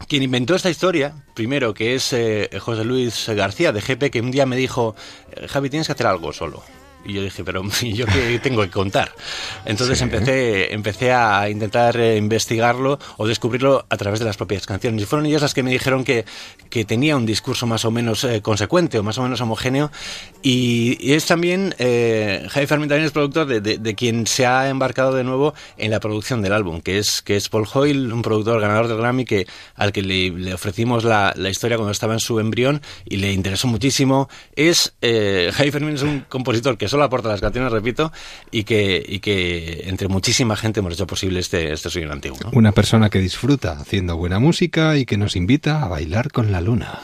quien 0.08 0.22
inventó 0.22 0.54
esta 0.54 0.70
historia, 0.70 1.24
primero, 1.34 1.74
que 1.74 1.94
es 1.94 2.12
eh, 2.12 2.50
José 2.60 2.84
Luis 2.84 3.28
García 3.28 3.72
de 3.72 3.80
GP, 3.80 4.10
que 4.10 4.20
un 4.20 4.30
día 4.30 4.46
me 4.46 4.56
dijo, 4.56 4.94
eh, 5.32 5.48
Javi, 5.48 5.70
tienes 5.70 5.86
que 5.86 5.92
hacer 5.94 6.06
algo 6.06 6.32
solo. 6.32 6.62
Y 7.06 7.12
yo 7.14 7.22
dije, 7.22 7.44
pero 7.44 7.62
¿y 7.82 7.92
yo 7.92 8.06
qué 8.06 8.38
tengo 8.42 8.62
que 8.62 8.70
contar? 8.70 9.12
Entonces 9.64 9.98
Sí. 9.98 10.04
empecé, 10.04 10.74
empecé 10.74 11.12
a 11.12 11.48
intentar 11.48 11.96
eh, 11.96 12.16
investigarlo 12.16 12.98
o 13.16 13.26
descubrirlo 13.26 13.86
a 13.88 13.96
través 13.96 14.18
de 14.20 14.26
las 14.26 14.36
propias 14.36 14.66
canciones. 14.66 15.02
Y 15.02 15.06
fueron 15.06 15.26
ellas 15.26 15.42
las 15.42 15.54
que 15.54 15.62
me 15.62 15.70
dijeron 15.70 16.04
que, 16.04 16.24
que 16.70 16.84
tenía 16.84 17.16
un 17.16 17.24
discurso 17.26 17.66
más 17.66 17.84
o 17.84 17.90
menos 17.90 18.24
eh, 18.24 18.42
consecuente 18.42 18.98
o 18.98 19.02
más 19.02 19.18
o 19.18 19.22
menos 19.22 19.40
homogéneo. 19.40 19.90
Y, 20.42 20.96
y 21.00 21.12
es 21.14 21.26
también, 21.26 21.74
eh, 21.78 22.46
Javi 22.50 22.66
Fermín 22.66 22.88
también 22.88 23.06
es 23.06 23.12
productor 23.12 23.46
de, 23.46 23.60
de- 23.60 23.78
de 23.78 23.94
quien 23.94 24.26
se 24.26 24.46
ha 24.46 24.68
embarcado 24.68 25.14
de 25.14 25.24
nuevo 25.24 25.54
en 25.76 25.90
la 25.90 26.00
producción 26.00 26.42
del 26.42 26.52
álbum, 26.52 26.80
que 26.80 26.98
es, 26.98 27.22
que 27.22 27.36
es 27.36 27.48
Paul 27.48 27.66
Hoyle, 27.72 28.12
un 28.12 28.22
productor 28.22 28.60
ganador 28.60 28.88
del 28.88 28.96
Grammy 28.98 29.24
que, 29.24 29.46
al 29.74 29.92
que 29.92 30.02
le, 30.02 30.30
le 30.30 30.54
ofrecimos 30.54 31.04
la, 31.04 31.32
la 31.36 31.50
historia 31.50 31.76
cuando 31.76 31.92
estaba 31.92 32.14
en 32.14 32.20
su 32.20 32.38
embrión 32.40 32.82
y 33.04 33.16
le 33.16 33.32
interesó 33.32 33.66
muchísimo. 33.68 34.28
Es, 34.54 34.94
eh, 35.02 35.50
Javi 35.54 35.70
Fermín 35.70 35.94
es 35.94 36.02
un 36.02 36.20
compositor 36.28 36.76
que 36.78 36.88
solo 36.97 37.05
aporta 37.05 37.28
las 37.28 37.43
canciones, 37.43 37.70
repito, 37.70 38.10
y 38.51 38.64
que, 38.64 39.05
y 39.06 39.20
que 39.20 39.82
entre 39.85 40.09
muchísima 40.09 40.56
gente 40.56 40.81
hemos 40.81 40.94
hecho 40.94 41.06
posible 41.06 41.40
este, 41.40 41.74
este 41.74 41.90
sueño 41.90 42.10
antiguo. 42.10 42.39
¿no? 42.43 42.51
Una 42.55 42.73
persona 42.73 43.10
que 43.10 43.18
disfruta 43.18 43.73
haciendo 43.73 44.16
buena 44.16 44.39
música 44.39 44.97
y 44.97 45.05
que 45.05 45.18
nos 45.18 45.36
invita 45.36 45.82
a 45.82 45.89
bailar 45.89 46.32
con 46.32 46.52
la 46.52 46.62
luna. 46.62 47.01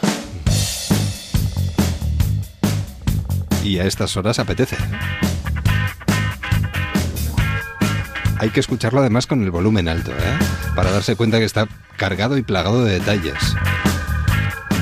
Y 3.62 3.80
a 3.80 3.84
estas 3.84 4.16
horas 4.16 4.38
apetece. 4.38 4.78
Hay 8.38 8.48
que 8.48 8.60
escucharlo 8.60 9.00
además 9.00 9.26
con 9.26 9.42
el 9.42 9.50
volumen 9.50 9.88
alto, 9.88 10.10
¿eh? 10.10 10.38
Para 10.74 10.90
darse 10.90 11.16
cuenta 11.16 11.38
que 11.38 11.44
está 11.44 11.68
cargado 11.98 12.38
y 12.38 12.42
plagado 12.42 12.82
de 12.82 12.94
detalles. 12.94 13.36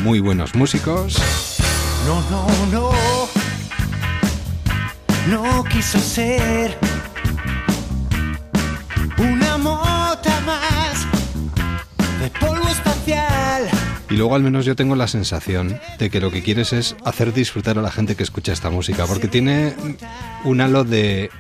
Muy 0.04 0.20
buenos 0.20 0.54
músicos. 0.54 1.18
No, 2.06 2.22
no, 2.30 2.46
no. 2.70 2.99
No 5.28 5.64
quiso 5.64 5.98
ser 5.98 6.76
una 9.18 9.58
mota 9.58 10.40
más 10.40 11.06
de 12.20 12.30
polvo 12.40 12.68
espacial. 12.68 13.68
Y 14.08 14.14
luego 14.14 14.34
al 14.34 14.42
menos 14.42 14.64
yo 14.64 14.74
tengo 14.74 14.96
la 14.96 15.06
sensación 15.06 15.78
de 15.98 16.10
que 16.10 16.20
lo 16.20 16.30
que 16.30 16.42
quieres 16.42 16.72
es 16.72 16.96
hacer 17.04 17.32
disfrutar 17.32 17.78
a 17.78 17.82
la 17.82 17.90
gente 17.90 18.16
que 18.16 18.22
escucha 18.22 18.52
esta 18.52 18.70
música, 18.70 19.06
porque 19.06 19.28
tiene 19.28 19.74
un 20.44 20.60
halo 20.60 20.84
de 20.84 21.30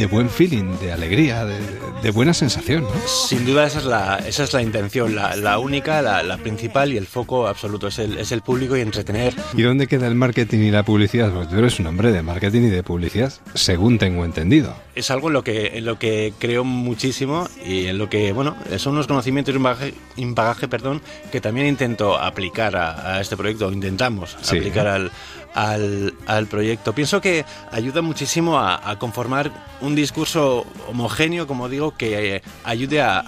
de 0.00 0.06
buen 0.06 0.30
feeling, 0.30 0.78
de 0.80 0.92
alegría, 0.92 1.44
de, 1.44 1.58
de 2.02 2.10
buena 2.10 2.32
sensación. 2.32 2.84
¿no? 2.84 2.90
Sin 3.06 3.44
duda 3.44 3.66
esa 3.66 3.78
es 3.80 3.84
la, 3.84 4.16
esa 4.26 4.44
es 4.44 4.52
la 4.54 4.62
intención, 4.62 5.14
la, 5.14 5.36
la 5.36 5.58
única, 5.58 6.00
la, 6.00 6.22
la 6.22 6.38
principal 6.38 6.92
y 6.92 6.96
el 6.96 7.06
foco 7.06 7.46
absoluto 7.46 7.88
es 7.88 7.98
el, 7.98 8.16
es 8.18 8.32
el 8.32 8.40
público 8.42 8.76
y 8.76 8.80
entretener. 8.80 9.34
¿Y 9.54 9.62
dónde 9.62 9.86
queda 9.86 10.06
el 10.06 10.14
marketing 10.14 10.60
y 10.60 10.70
la 10.70 10.82
publicidad? 10.84 11.30
Porque 11.32 11.48
tú 11.52 11.58
eres 11.58 11.78
un 11.78 11.86
hombre 11.86 12.12
de 12.12 12.22
marketing 12.22 12.62
y 12.62 12.70
de 12.70 12.82
publicidad, 12.82 13.32
según 13.54 13.98
tengo 13.98 14.24
entendido. 14.24 14.74
Es 14.94 15.10
algo 15.10 15.28
en 15.28 15.34
lo 15.34 15.44
que, 15.44 15.78
en 15.78 15.84
lo 15.84 15.98
que 15.98 16.32
creo 16.38 16.64
muchísimo 16.64 17.46
y 17.66 17.86
en 17.86 17.98
lo 17.98 18.08
que, 18.08 18.32
bueno, 18.32 18.56
son 18.78 18.94
unos 18.94 19.06
conocimientos 19.06 19.52
y 19.54 19.56
un 19.56 19.62
bagaje, 19.62 19.94
un 20.16 20.34
bagaje, 20.34 20.66
perdón, 20.68 21.02
que 21.30 21.40
también 21.40 21.66
intento 21.66 22.18
aplicar 22.18 22.76
a, 22.76 23.16
a 23.16 23.20
este 23.20 23.36
proyecto, 23.36 23.70
intentamos 23.70 24.36
Sí. 24.40 24.56
aplicar 24.58 24.86
al, 24.88 25.10
al, 25.54 26.14
al 26.26 26.46
proyecto. 26.46 26.94
Pienso 26.94 27.20
que 27.20 27.44
ayuda 27.72 28.02
muchísimo 28.02 28.58
a, 28.58 28.96
conformar 28.98 29.50
un 29.80 29.94
discurso 29.94 30.66
homogéneo, 30.88 31.46
como 31.46 31.68
digo, 31.68 31.96
que 31.96 32.36
eh, 32.36 32.42
ayude 32.64 33.00
a- 33.02 33.22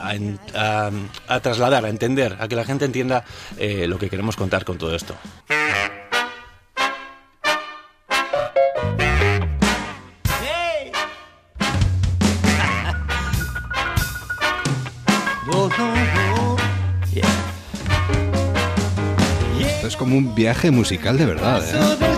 a 1.29 1.41
trasladar, 1.41 1.85
a 1.85 1.89
entender, 1.89 2.37
a 2.41 2.49
que 2.49 2.57
la 2.57 2.65
gente 2.65 2.85
entienda 2.85 3.25
eh, 3.59 3.87
lo 3.87 3.99
que 3.99 4.11
queremos 4.11 4.37
contar 4.37 4.65
con 4.65 4.79
todo 4.79 4.95
esto. 4.95 5.15
Esto 19.61 19.87
es 19.89 19.97
como 19.97 20.17
un 20.17 20.35
viaje 20.35 20.71
musical 20.71 21.19
de 21.19 21.27
verdad. 21.27 21.63
¿eh? 21.65 22.12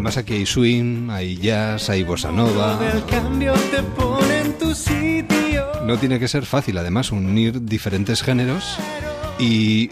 Además 0.00 0.16
aquí 0.16 0.32
hay 0.32 0.46
swing, 0.46 1.10
hay 1.10 1.36
jazz, 1.36 1.90
hay 1.90 2.04
bossa 2.04 2.32
nova. 2.32 2.80
No 5.84 5.98
tiene 5.98 6.18
que 6.18 6.26
ser 6.26 6.46
fácil, 6.46 6.78
además, 6.78 7.12
unir 7.12 7.66
diferentes 7.66 8.22
géneros 8.22 8.78
y 9.38 9.90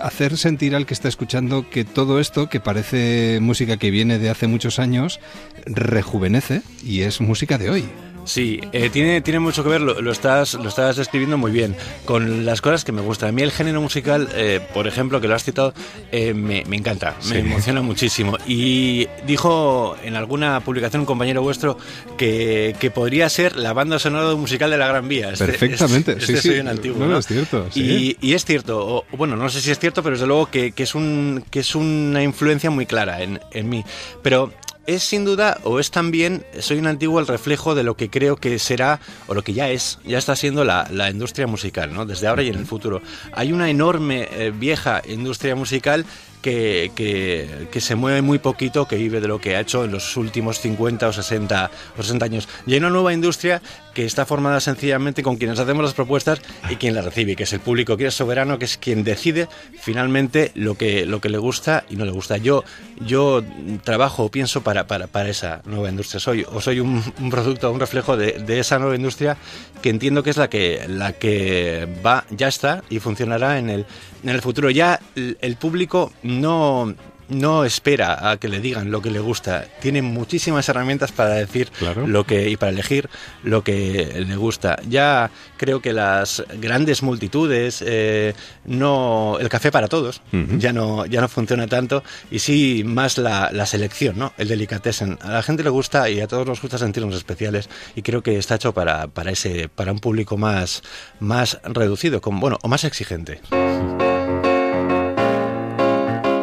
hacer 0.00 0.36
sentir 0.36 0.76
al 0.76 0.86
que 0.86 0.94
está 0.94 1.08
escuchando 1.08 1.68
que 1.68 1.84
todo 1.84 2.20
esto, 2.20 2.48
que 2.48 2.60
parece 2.60 3.40
música 3.42 3.78
que 3.78 3.90
viene 3.90 4.20
de 4.20 4.30
hace 4.30 4.46
muchos 4.46 4.78
años, 4.78 5.18
rejuvenece 5.66 6.62
y 6.84 7.00
es 7.00 7.20
música 7.20 7.58
de 7.58 7.70
hoy. 7.70 7.88
Sí, 8.28 8.60
eh, 8.72 8.90
tiene, 8.90 9.22
tiene 9.22 9.40
mucho 9.40 9.62
que 9.64 9.70
ver, 9.70 9.80
lo, 9.80 10.02
lo 10.02 10.12
estás, 10.12 10.52
lo 10.52 10.68
estás 10.68 10.96
describiendo 10.96 11.38
muy 11.38 11.50
bien, 11.50 11.74
con 12.04 12.44
las 12.44 12.60
cosas 12.60 12.84
que 12.84 12.92
me 12.92 13.00
gustan. 13.00 13.30
A 13.30 13.32
mí 13.32 13.40
el 13.40 13.50
género 13.52 13.80
musical, 13.80 14.28
eh, 14.34 14.60
por 14.74 14.86
ejemplo, 14.86 15.18
que 15.20 15.28
lo 15.28 15.34
has 15.34 15.44
citado, 15.44 15.72
eh, 16.12 16.34
me, 16.34 16.62
me 16.66 16.76
encanta, 16.76 17.16
Sí. 17.20 17.32
me 17.34 17.40
emociona 17.40 17.80
muchísimo. 17.80 18.36
Y 18.46 19.06
dijo 19.26 19.96
en 20.04 20.14
alguna 20.14 20.60
publicación 20.60 21.00
un 21.00 21.06
compañero 21.06 21.40
vuestro 21.40 21.78
que, 22.18 22.76
que 22.78 22.90
podría 22.90 23.30
ser 23.30 23.56
la 23.56 23.72
banda 23.72 23.98
sonora 23.98 24.34
musical 24.34 24.70
de 24.70 24.76
la 24.76 24.88
Gran 24.88 25.08
Vía. 25.08 25.30
Este- 25.30 25.46
Perfectamente, 25.46 26.12
este 26.12 26.26
sí, 26.26 26.36
sí. 26.36 26.48
soy 26.48 26.58
un 26.60 26.68
antiguo, 26.68 26.98
no, 26.98 27.06
¿no? 27.06 27.18
es 27.18 27.26
cierto, 27.26 27.66
sí. 27.70 28.16
Y, 28.20 28.28
y 28.28 28.34
es 28.34 28.44
cierto, 28.44 28.78
o- 28.86 29.04
bueno, 29.16 29.36
no 29.36 29.48
sé 29.48 29.62
si 29.62 29.70
es 29.70 29.78
cierto, 29.78 30.02
pero 30.02 30.16
desde 30.16 30.26
luego 30.26 30.50
que, 30.50 30.72
que 30.72 30.82
es, 30.82 30.94
un, 30.94 31.42
que 31.50 31.60
es 31.60 31.74
una 31.74 32.22
influencia 32.22 32.68
muy 32.70 32.84
clara 32.84 33.22
en, 33.22 33.40
en 33.52 33.68
mí. 33.70 33.84
Pero 34.22 34.52
es 34.88 35.04
sin 35.04 35.26
duda, 35.26 35.58
o 35.64 35.78
es 35.78 35.90
también, 35.90 36.46
soy 36.60 36.78
un 36.78 36.86
antiguo 36.86 37.20
el 37.20 37.26
reflejo 37.26 37.74
de 37.74 37.82
lo 37.82 37.94
que 37.94 38.08
creo 38.08 38.36
que 38.36 38.58
será, 38.58 39.00
o 39.26 39.34
lo 39.34 39.42
que 39.42 39.52
ya 39.52 39.68
es, 39.68 39.98
ya 40.02 40.16
está 40.16 40.34
siendo 40.34 40.64
la, 40.64 40.88
la 40.90 41.10
industria 41.10 41.46
musical, 41.46 41.92
¿no? 41.92 42.06
Desde 42.06 42.26
ahora 42.26 42.42
y 42.42 42.48
en 42.48 42.56
el 42.56 42.64
futuro. 42.64 43.02
Hay 43.32 43.52
una 43.52 43.68
enorme, 43.68 44.26
eh, 44.32 44.50
vieja 44.50 45.02
industria 45.06 45.54
musical 45.54 46.06
que, 46.40 46.90
que, 46.94 47.68
que 47.70 47.80
se 47.82 47.96
mueve 47.96 48.22
muy 48.22 48.38
poquito, 48.38 48.88
que 48.88 48.96
vive 48.96 49.20
de 49.20 49.28
lo 49.28 49.42
que 49.42 49.56
ha 49.56 49.60
hecho 49.60 49.84
en 49.84 49.92
los 49.92 50.16
últimos 50.16 50.58
50 50.60 51.06
o 51.06 51.12
60, 51.12 51.70
o 51.98 52.02
60 52.02 52.24
años. 52.24 52.48
Y 52.66 52.72
hay 52.72 52.78
una 52.78 52.88
nueva 52.88 53.12
industria 53.12 53.60
que 53.98 54.04
está 54.04 54.24
formada 54.24 54.60
sencillamente 54.60 55.24
con 55.24 55.38
quienes 55.38 55.58
hacemos 55.58 55.82
las 55.82 55.92
propuestas 55.92 56.40
y 56.70 56.76
quien 56.76 56.94
las 56.94 57.04
recibe, 57.04 57.34
que 57.34 57.42
es 57.42 57.52
el 57.52 57.58
público, 57.58 57.96
que 57.96 58.06
es 58.06 58.14
soberano, 58.14 58.56
que 58.56 58.64
es 58.64 58.78
quien 58.78 59.02
decide 59.02 59.48
finalmente 59.80 60.52
lo 60.54 60.76
que, 60.76 61.04
lo 61.04 61.20
que 61.20 61.28
le 61.28 61.38
gusta 61.38 61.82
y 61.90 61.96
no 61.96 62.04
le 62.04 62.12
gusta. 62.12 62.36
Yo, 62.36 62.62
yo 63.04 63.42
trabajo 63.82 64.22
o 64.22 64.30
pienso 64.30 64.62
para, 64.62 64.86
para, 64.86 65.08
para 65.08 65.30
esa 65.30 65.62
nueva 65.64 65.88
industria. 65.88 66.20
Soy, 66.20 66.46
o 66.48 66.60
soy 66.60 66.78
un, 66.78 67.02
un 67.18 67.28
producto, 67.28 67.72
un 67.72 67.80
reflejo 67.80 68.16
de, 68.16 68.34
de 68.34 68.60
esa 68.60 68.78
nueva 68.78 68.94
industria 68.94 69.36
que 69.82 69.90
entiendo 69.90 70.22
que 70.22 70.30
es 70.30 70.36
la 70.36 70.48
que, 70.48 70.84
la 70.86 71.14
que 71.14 71.88
va, 72.06 72.24
ya 72.30 72.46
está 72.46 72.84
y 72.88 73.00
funcionará 73.00 73.58
en 73.58 73.68
el, 73.68 73.84
en 74.22 74.28
el 74.28 74.40
futuro. 74.42 74.70
Ya 74.70 75.00
el, 75.16 75.38
el 75.40 75.56
público 75.56 76.12
no, 76.22 76.94
no 77.28 77.64
espera 77.64 78.30
a 78.30 78.36
que 78.38 78.48
le 78.48 78.60
digan 78.60 78.90
lo 78.90 79.02
que 79.02 79.10
le 79.10 79.20
gusta. 79.20 79.66
Tiene 79.80 80.02
muchísimas 80.02 80.68
herramientas 80.68 81.12
para 81.12 81.30
decir 81.30 81.70
lo 82.06 82.24
que 82.24 82.48
y 82.48 82.56
para 82.56 82.70
elegir 82.72 83.08
lo 83.42 83.62
que 83.62 84.24
le 84.26 84.36
gusta. 84.36 84.78
Ya 84.88 85.30
creo 85.56 85.80
que 85.80 85.92
las 85.92 86.44
grandes 86.60 87.02
multitudes, 87.02 87.82
eh, 87.86 88.34
no 88.64 89.38
el 89.40 89.48
café 89.48 89.70
para 89.70 89.88
todos, 89.88 90.22
ya 90.58 90.72
no 90.72 91.06
ya 91.06 91.20
no 91.20 91.28
funciona 91.28 91.66
tanto 91.66 92.02
y 92.30 92.38
sí 92.38 92.82
más 92.84 93.18
la, 93.18 93.50
la 93.52 93.66
selección, 93.66 94.18
¿no? 94.18 94.32
El 94.38 94.48
delicatessen. 94.48 95.18
A 95.22 95.32
la 95.32 95.42
gente 95.42 95.62
le 95.62 95.70
gusta 95.70 96.08
y 96.10 96.20
a 96.20 96.26
todos 96.26 96.46
nos 96.46 96.60
gusta 96.60 96.78
sentirnos 96.78 97.14
especiales 97.14 97.68
y 97.94 98.02
creo 98.02 98.22
que 98.22 98.38
está 98.38 98.56
hecho 98.56 98.72
para, 98.72 99.08
para 99.08 99.30
ese 99.30 99.68
para 99.68 99.92
un 99.92 99.98
público 99.98 100.36
más 100.36 100.82
más 101.20 101.60
reducido, 101.64 102.20
con, 102.20 102.40
bueno, 102.40 102.58
o 102.62 102.68
más 102.68 102.84
exigente. 102.84 103.40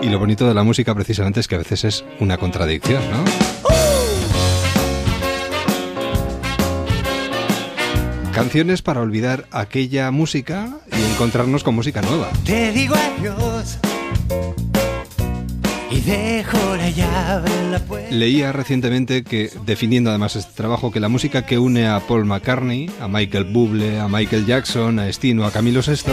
Y 0.06 0.10
lo 0.10 0.20
bonito 0.20 0.48
de 0.48 0.54
la 0.54 0.62
música 0.62 0.94
precisamente 0.94 1.40
es 1.40 1.48
que 1.48 1.56
a 1.56 1.58
veces 1.58 1.84
es 1.84 2.06
una 2.20 2.38
contradicción, 2.38 3.02
¿no? 3.10 3.24
Canciones 8.32 8.84
para 8.84 9.02
olvidar 9.02 9.48
aquella 9.50 10.12
música 10.12 10.78
y 10.96 11.12
encontrarnos 11.12 11.64
con 11.64 11.74
música 11.74 12.04
nueva. 12.04 12.30
Te 12.46 12.72
digo 12.72 12.94
adiós. 12.94 13.80
Y 15.96 16.02
dejo 16.02 16.76
la 16.76 16.90
llave 16.90 17.50
en 17.62 17.72
la 17.72 17.80
puerta. 17.80 18.12
Leía 18.14 18.52
recientemente 18.52 19.24
que, 19.24 19.50
definiendo 19.66 20.10
además 20.10 20.36
este 20.36 20.52
trabajo, 20.54 20.92
que 20.92 21.00
la 21.00 21.08
música 21.10 21.46
que 21.46 21.58
une 21.58 21.88
a 21.88 22.00
Paul 22.02 22.26
McCartney, 22.26 22.90
a 23.00 23.08
Michael 23.08 23.46
Bublé, 23.46 24.00
a 24.00 24.08
Michael 24.08 24.46
Jackson, 24.46 25.00
a 25.00 25.08
Sting 25.10 25.40
o 25.40 25.46
a 25.46 25.52
Camilo 25.52 25.82
VI, 25.82 26.12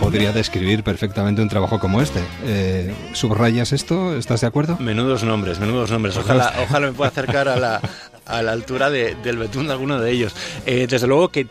podría 0.00 0.32
describir 0.32 0.84
perfectamente 0.84 1.42
un 1.42 1.48
trabajo 1.48 1.80
como 1.80 2.00
este. 2.00 2.20
Eh, 2.44 2.94
¿Subrayas 3.12 3.72
esto? 3.72 4.16
¿Estás 4.16 4.42
de 4.42 4.46
acuerdo? 4.46 4.76
Menudos 4.78 5.24
nombres, 5.24 5.58
menudos 5.58 5.90
nombres. 5.90 6.16
Ojalá, 6.16 6.54
ojalá 6.62 6.86
me 6.86 6.92
pueda 6.92 7.08
acercar 7.10 7.48
a 7.48 7.56
la, 7.56 7.80
a 8.24 8.42
la 8.42 8.52
altura 8.52 8.88
de- 8.90 9.16
del 9.16 9.36
betún 9.38 9.66
de 9.66 9.72
alguno 9.72 9.98
de 10.00 10.12
ellos. 10.12 10.34
Eh, 10.66 10.86
desde 10.88 11.08
luego 11.08 11.30
que 11.30 11.46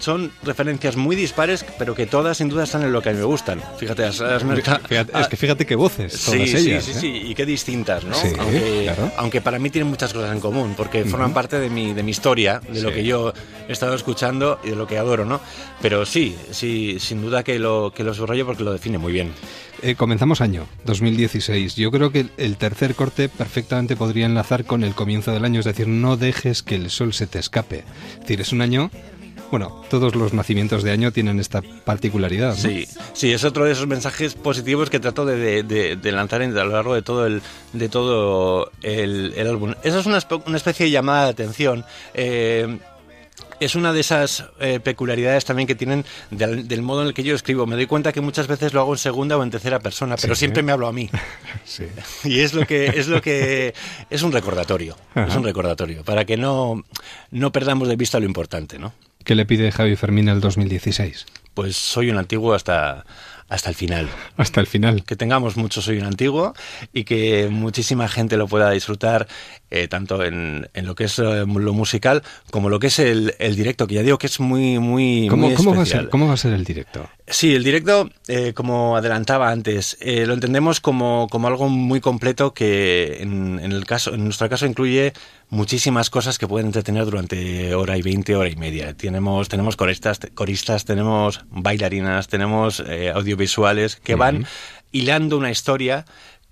son 0.00 0.32
referencias 0.42 0.96
muy 0.96 1.14
dispares, 1.16 1.64
pero 1.78 1.94
que 1.94 2.06
todas 2.06 2.36
sin 2.38 2.48
duda 2.48 2.64
están 2.64 2.82
en 2.82 2.92
lo 2.92 3.02
que 3.02 3.10
a 3.10 3.12
mí 3.12 3.18
me 3.18 3.24
gustan. 3.24 3.60
Fíjate, 3.78 4.04
has- 4.04 4.20
has 4.20 4.44
marca- 4.44 4.80
Fíjate, 4.88 5.18
es 5.20 5.28
que 5.28 5.36
fíjate 5.36 5.66
qué 5.66 5.74
voces, 5.76 6.12
Sí, 6.14 6.32
todas 6.32 6.50
sí, 6.50 6.56
ellas. 6.56 6.84
sí, 6.84 6.90
¿eh? 6.90 6.94
sí, 7.00 7.06
y 7.26 7.34
qué 7.34 7.46
distintas, 7.46 8.04
¿no? 8.04 8.14
Sí, 8.14 8.28
aunque, 8.38 8.80
claro. 8.84 9.12
aunque 9.18 9.40
para 9.40 9.58
mí 9.58 9.70
tienen 9.70 9.88
muchas 9.90 10.12
cosas 10.12 10.32
en 10.32 10.40
común, 10.40 10.74
porque 10.76 11.04
forman 11.04 11.28
Ujú. 11.30 11.34
parte 11.34 11.60
de 11.60 11.70
mi, 11.70 11.92
de 11.92 12.02
mi 12.02 12.10
historia, 12.10 12.60
de 12.72 12.82
lo 12.82 12.88
Sí. 12.90 12.94
que 12.96 13.04
yo 13.04 13.32
he 13.68 13.72
estado 13.72 13.94
escuchando 13.94 14.58
y 14.64 14.70
de 14.70 14.76
lo 14.76 14.86
que 14.86 14.98
adoro, 14.98 15.24
¿no? 15.24 15.40
Pero 15.82 16.04
sí, 16.06 16.36
sí, 16.50 16.96
sin 16.98 17.22
duda 17.22 17.42
que 17.42 17.58
lo, 17.58 17.92
que 17.94 18.02
lo 18.04 18.14
subrayo 18.14 18.46
porque 18.46 18.64
lo 18.64 18.72
define 18.72 18.98
muy 18.98 19.12
bien. 19.12 19.32
Eh, 19.82 19.94
comenzamos 19.94 20.42
año 20.42 20.66
2016. 20.84 21.74
Yo 21.76 21.90
creo 21.90 22.12
que 22.12 22.20
el- 22.20 22.30
el 22.36 22.56
tercer 22.56 22.94
corte 22.94 23.28
perfectamente 23.30 23.96
podría 23.96 24.26
enlazar 24.26 24.64
con 24.66 24.84
el 24.84 24.94
comienzo 24.94 25.32
del 25.32 25.44
año, 25.44 25.60
es 25.60 25.66
decir, 25.66 25.88
no 25.88 26.16
dejes 26.18 26.62
que 26.62 26.74
el 26.74 26.90
sol 26.90 27.14
se 27.14 27.26
te 27.26 27.38
escape. 27.38 27.84
Es 28.14 28.20
decir, 28.20 28.40
es 28.42 28.52
un 28.52 28.60
año. 28.60 28.90
Bueno, 29.50 29.82
todos 29.90 30.14
los 30.14 30.32
nacimientos 30.32 30.82
de 30.82 30.92
año 30.92 31.10
tienen 31.12 31.40
esta 31.40 31.60
particularidad. 31.84 32.50
¿no? 32.50 32.56
Sí, 32.56 32.86
sí, 33.14 33.32
es 33.32 33.42
otro 33.44 33.64
de 33.64 33.72
esos 33.72 33.86
mensajes 33.86 34.34
positivos 34.34 34.90
que 34.90 35.00
trato 35.00 35.24
de, 35.26 35.62
de- 35.62 35.96
de- 35.96 36.12
lanzar 36.12 36.42
a 36.42 36.46
lo 36.48 36.66
largo 36.68 36.94
de 36.94 37.02
todo 37.02 37.26
el, 37.26 37.42
de 37.72 37.88
todo 37.88 38.70
el, 38.82 39.32
el 39.36 39.46
álbum. 39.48 39.74
Esa 39.82 39.98
es 40.00 40.06
una, 40.06 40.18
una 40.46 40.56
especie 40.56 40.86
de 40.86 40.92
llamada 40.92 41.24
de 41.24 41.30
atención. 41.30 41.84
eh, 42.14 42.78
es 43.58 43.74
una 43.74 43.92
de 43.92 44.00
esas 44.00 44.44
eh, 44.58 44.80
peculiaridades 44.80 45.44
también 45.44 45.66
que 45.66 45.74
tienen 45.74 46.06
del, 46.30 46.66
del 46.66 46.80
modo 46.80 47.02
en 47.02 47.08
el 47.08 47.14
que 47.14 47.22
yo 47.22 47.34
escribo. 47.34 47.66
Me 47.66 47.76
doy 47.76 47.84
cuenta 47.86 48.10
que 48.10 48.22
muchas 48.22 48.46
veces 48.46 48.72
lo 48.72 48.80
hago 48.80 48.92
en 48.94 48.98
segunda 48.98 49.36
o 49.36 49.42
en 49.42 49.50
tercera 49.50 49.78
persona, 49.80 50.16
pero 50.18 50.34
Sí. 50.34 50.38
siempre 50.40 50.62
me 50.62 50.72
hablo 50.72 50.86
a 50.86 50.92
mí. 50.92 51.10
Sí. 51.66 51.84
Y 52.24 52.40
es 52.40 52.54
lo 52.54 52.66
que 52.66 52.86
es 52.86 53.06
lo 53.08 53.20
que 53.20 53.74
es 54.08 54.22
un 54.22 54.32
recordatorio, 54.32 54.96
es 55.14 55.34
un 55.36 55.44
recordatorio 55.44 56.02
para 56.04 56.24
que 56.24 56.36
no 56.38 56.82
no 57.32 57.52
perdamos 57.52 57.86
de 57.88 57.96
vista 57.96 58.18
lo 58.18 58.24
importante, 58.26 58.78
¿no? 58.78 58.94
¿Qué 59.24 59.34
le 59.34 59.46
pide 59.46 59.72
Javi 59.72 59.96
Fermín 59.96 60.28
el 60.28 60.40
2016? 60.40 61.26
Pues 61.54 61.76
soy 61.76 62.10
un 62.10 62.18
antiguo 62.18 62.54
hasta 62.54 63.04
hasta 63.50 63.68
el 63.68 63.74
final. 63.74 64.08
Hasta 64.36 64.60
el 64.60 64.68
final. 64.68 65.04
Que 65.04 65.16
tengamos 65.16 65.56
mucho 65.56 65.82
Soy 65.82 65.98
un 65.98 66.04
Antiguo 66.04 66.54
y 66.92 67.02
que 67.02 67.48
muchísima 67.50 68.06
gente 68.08 68.36
lo 68.36 68.46
pueda 68.46 68.70
disfrutar 68.70 69.26
eh, 69.70 69.88
tanto 69.88 70.22
en, 70.24 70.68
en, 70.74 70.86
lo 70.86 70.94
que 70.94 71.04
es 71.04 71.18
eh, 71.18 71.44
lo 71.46 71.72
musical 71.72 72.22
como 72.50 72.68
lo 72.68 72.78
que 72.78 72.88
es 72.88 72.98
el, 72.98 73.34
el, 73.38 73.56
directo, 73.56 73.86
que 73.86 73.94
ya 73.94 74.02
digo 74.02 74.18
que 74.18 74.26
es 74.26 74.40
muy, 74.40 74.78
muy, 74.78 75.28
¿Cómo, 75.28 75.46
muy 75.46 75.54
¿cómo, 75.54 75.74
va 75.74 75.82
a 75.82 75.86
ser, 75.86 76.08
¿Cómo 76.08 76.26
va 76.26 76.34
a 76.34 76.36
ser 76.36 76.52
el 76.52 76.64
directo? 76.64 77.08
Sí, 77.26 77.54
el 77.54 77.62
directo, 77.62 78.10
eh, 78.26 78.52
como 78.54 78.96
adelantaba 78.96 79.50
antes, 79.52 79.96
eh, 80.00 80.26
lo 80.26 80.34
entendemos 80.34 80.80
como, 80.80 81.28
como, 81.30 81.46
algo 81.46 81.68
muy 81.68 82.00
completo 82.00 82.52
que 82.52 83.18
en, 83.20 83.60
en, 83.62 83.70
el 83.70 83.86
caso, 83.86 84.14
en 84.14 84.24
nuestro 84.24 84.48
caso 84.48 84.66
incluye 84.66 85.12
muchísimas 85.48 86.10
cosas 86.10 86.38
que 86.38 86.48
pueden 86.48 86.66
entretener 86.66 87.04
durante 87.04 87.72
hora 87.76 87.96
y 87.96 88.02
veinte, 88.02 88.34
hora 88.34 88.48
y 88.48 88.56
media. 88.56 88.96
Tenemos, 88.96 89.48
tenemos 89.48 89.76
coristas, 89.76 90.18
coristas 90.34 90.84
tenemos 90.84 91.44
bailarinas, 91.50 92.26
tenemos 92.26 92.80
eh, 92.80 93.10
audiovisuales 93.10 93.96
que 93.96 94.16
van 94.16 94.38
uh 94.38 94.40
-huh. 94.40 94.46
hilando 94.90 95.38
una 95.38 95.52
historia 95.52 96.04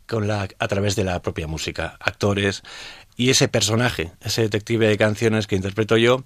con 0.06 0.28
la, 0.28 0.48
a 0.58 0.68
través 0.68 0.94
de 0.94 1.04
la 1.04 1.20
propia 1.20 1.48
música, 1.48 1.96
actores 2.00 2.62
y 3.18 3.30
ese 3.30 3.48
personaje, 3.48 4.12
ese 4.22 4.42
detective 4.42 4.86
de 4.86 4.96
canciones 4.96 5.48
que 5.48 5.56
interpreto 5.56 5.96
yo, 5.96 6.24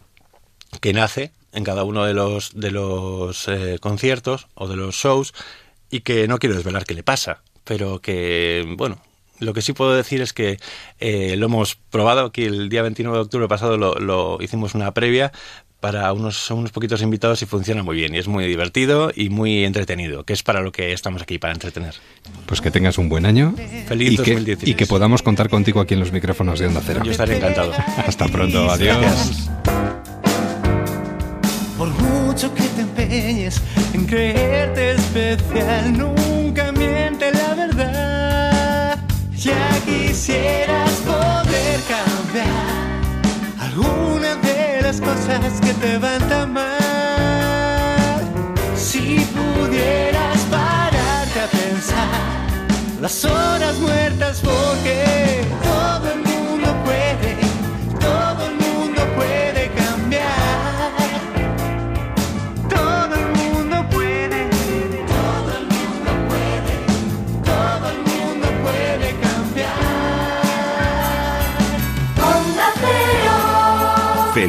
que 0.80 0.92
nace 0.92 1.32
en 1.52 1.64
cada 1.64 1.84
uno 1.84 2.04
de 2.04 2.12
los, 2.12 2.52
de 2.54 2.70
los 2.70 3.48
eh, 3.48 3.78
conciertos 3.80 4.46
o 4.54 4.68
de 4.68 4.76
los 4.76 4.94
shows 4.94 5.32
y 5.90 6.00
que 6.00 6.28
no 6.28 6.38
quiero 6.38 6.54
desvelar 6.54 6.84
qué 6.84 6.94
le 6.94 7.02
pasa, 7.02 7.42
pero 7.64 8.00
que, 8.00 8.74
bueno, 8.76 9.00
lo 9.38 9.54
que 9.54 9.62
sí 9.62 9.72
puedo 9.72 9.94
decir 9.94 10.20
es 10.20 10.34
que 10.34 10.58
eh, 11.00 11.34
lo 11.36 11.46
hemos 11.46 11.76
probado. 11.76 12.26
Aquí 12.26 12.44
el 12.44 12.68
día 12.68 12.82
29 12.82 13.16
de 13.16 13.22
octubre 13.22 13.48
pasado, 13.48 13.78
lo, 13.78 13.94
lo 13.94 14.38
hicimos 14.42 14.74
una 14.74 14.92
previa 14.92 15.32
para 15.82 16.12
unos, 16.12 16.48
unos 16.52 16.70
poquitos 16.70 17.02
invitados 17.02 17.42
y 17.42 17.46
funciona 17.46 17.82
muy 17.82 17.96
bien 17.96 18.14
y 18.14 18.18
es 18.18 18.28
muy 18.28 18.46
divertido 18.46 19.10
y 19.14 19.30
muy 19.30 19.64
entretenido, 19.64 20.22
que 20.22 20.32
es 20.32 20.44
para 20.44 20.60
lo 20.60 20.70
que 20.70 20.92
estamos 20.92 21.20
aquí, 21.20 21.38
para 21.38 21.52
entretener. 21.52 21.96
Pues 22.46 22.60
que 22.60 22.70
tengas 22.70 22.98
un 22.98 23.08
buen 23.08 23.26
año 23.26 23.52
Feliz 23.88 24.12
y, 24.12 24.16
2016. 24.16 24.58
Que, 24.64 24.70
y 24.70 24.74
que 24.74 24.86
podamos 24.86 25.22
contar 25.22 25.48
contigo 25.48 25.80
aquí 25.80 25.94
en 25.94 26.00
los 26.00 26.12
micrófonos 26.12 26.60
de 26.60 26.68
Onda 26.68 26.80
Cero. 26.86 27.00
Yo 27.04 27.10
estaré 27.10 27.36
encantado. 27.36 27.72
Hasta 28.06 28.28
pronto, 28.28 28.70
adiós. 28.70 28.96
Gracias. 28.96 29.50
Por 31.76 31.88
mucho 31.88 32.54
que 32.54 32.62
te 32.62 32.82
empeñes 32.82 33.60
en 33.92 34.06
creerte 34.06 34.92
especial, 34.92 35.98
nunca 35.98 36.70
miente 36.70 37.32
la 37.32 37.54
verdad. 37.54 38.98
Ya 39.36 39.80
quisieras 39.84 40.92
poder 41.04 41.80
cambiar 41.88 42.11
las 44.92 45.00
cosas 45.00 45.60
que 45.60 45.72
te 45.74 45.96
van 45.96 46.28
tan 46.28 46.52
mal. 46.52 48.20
Si 48.76 49.26
pudieras 49.36 50.38
pararte 50.50 51.40
a 51.40 51.46
pensar 51.46 53.00
las 53.00 53.24
horas 53.24 53.78
muertas, 53.78 54.40
porque 54.40 55.44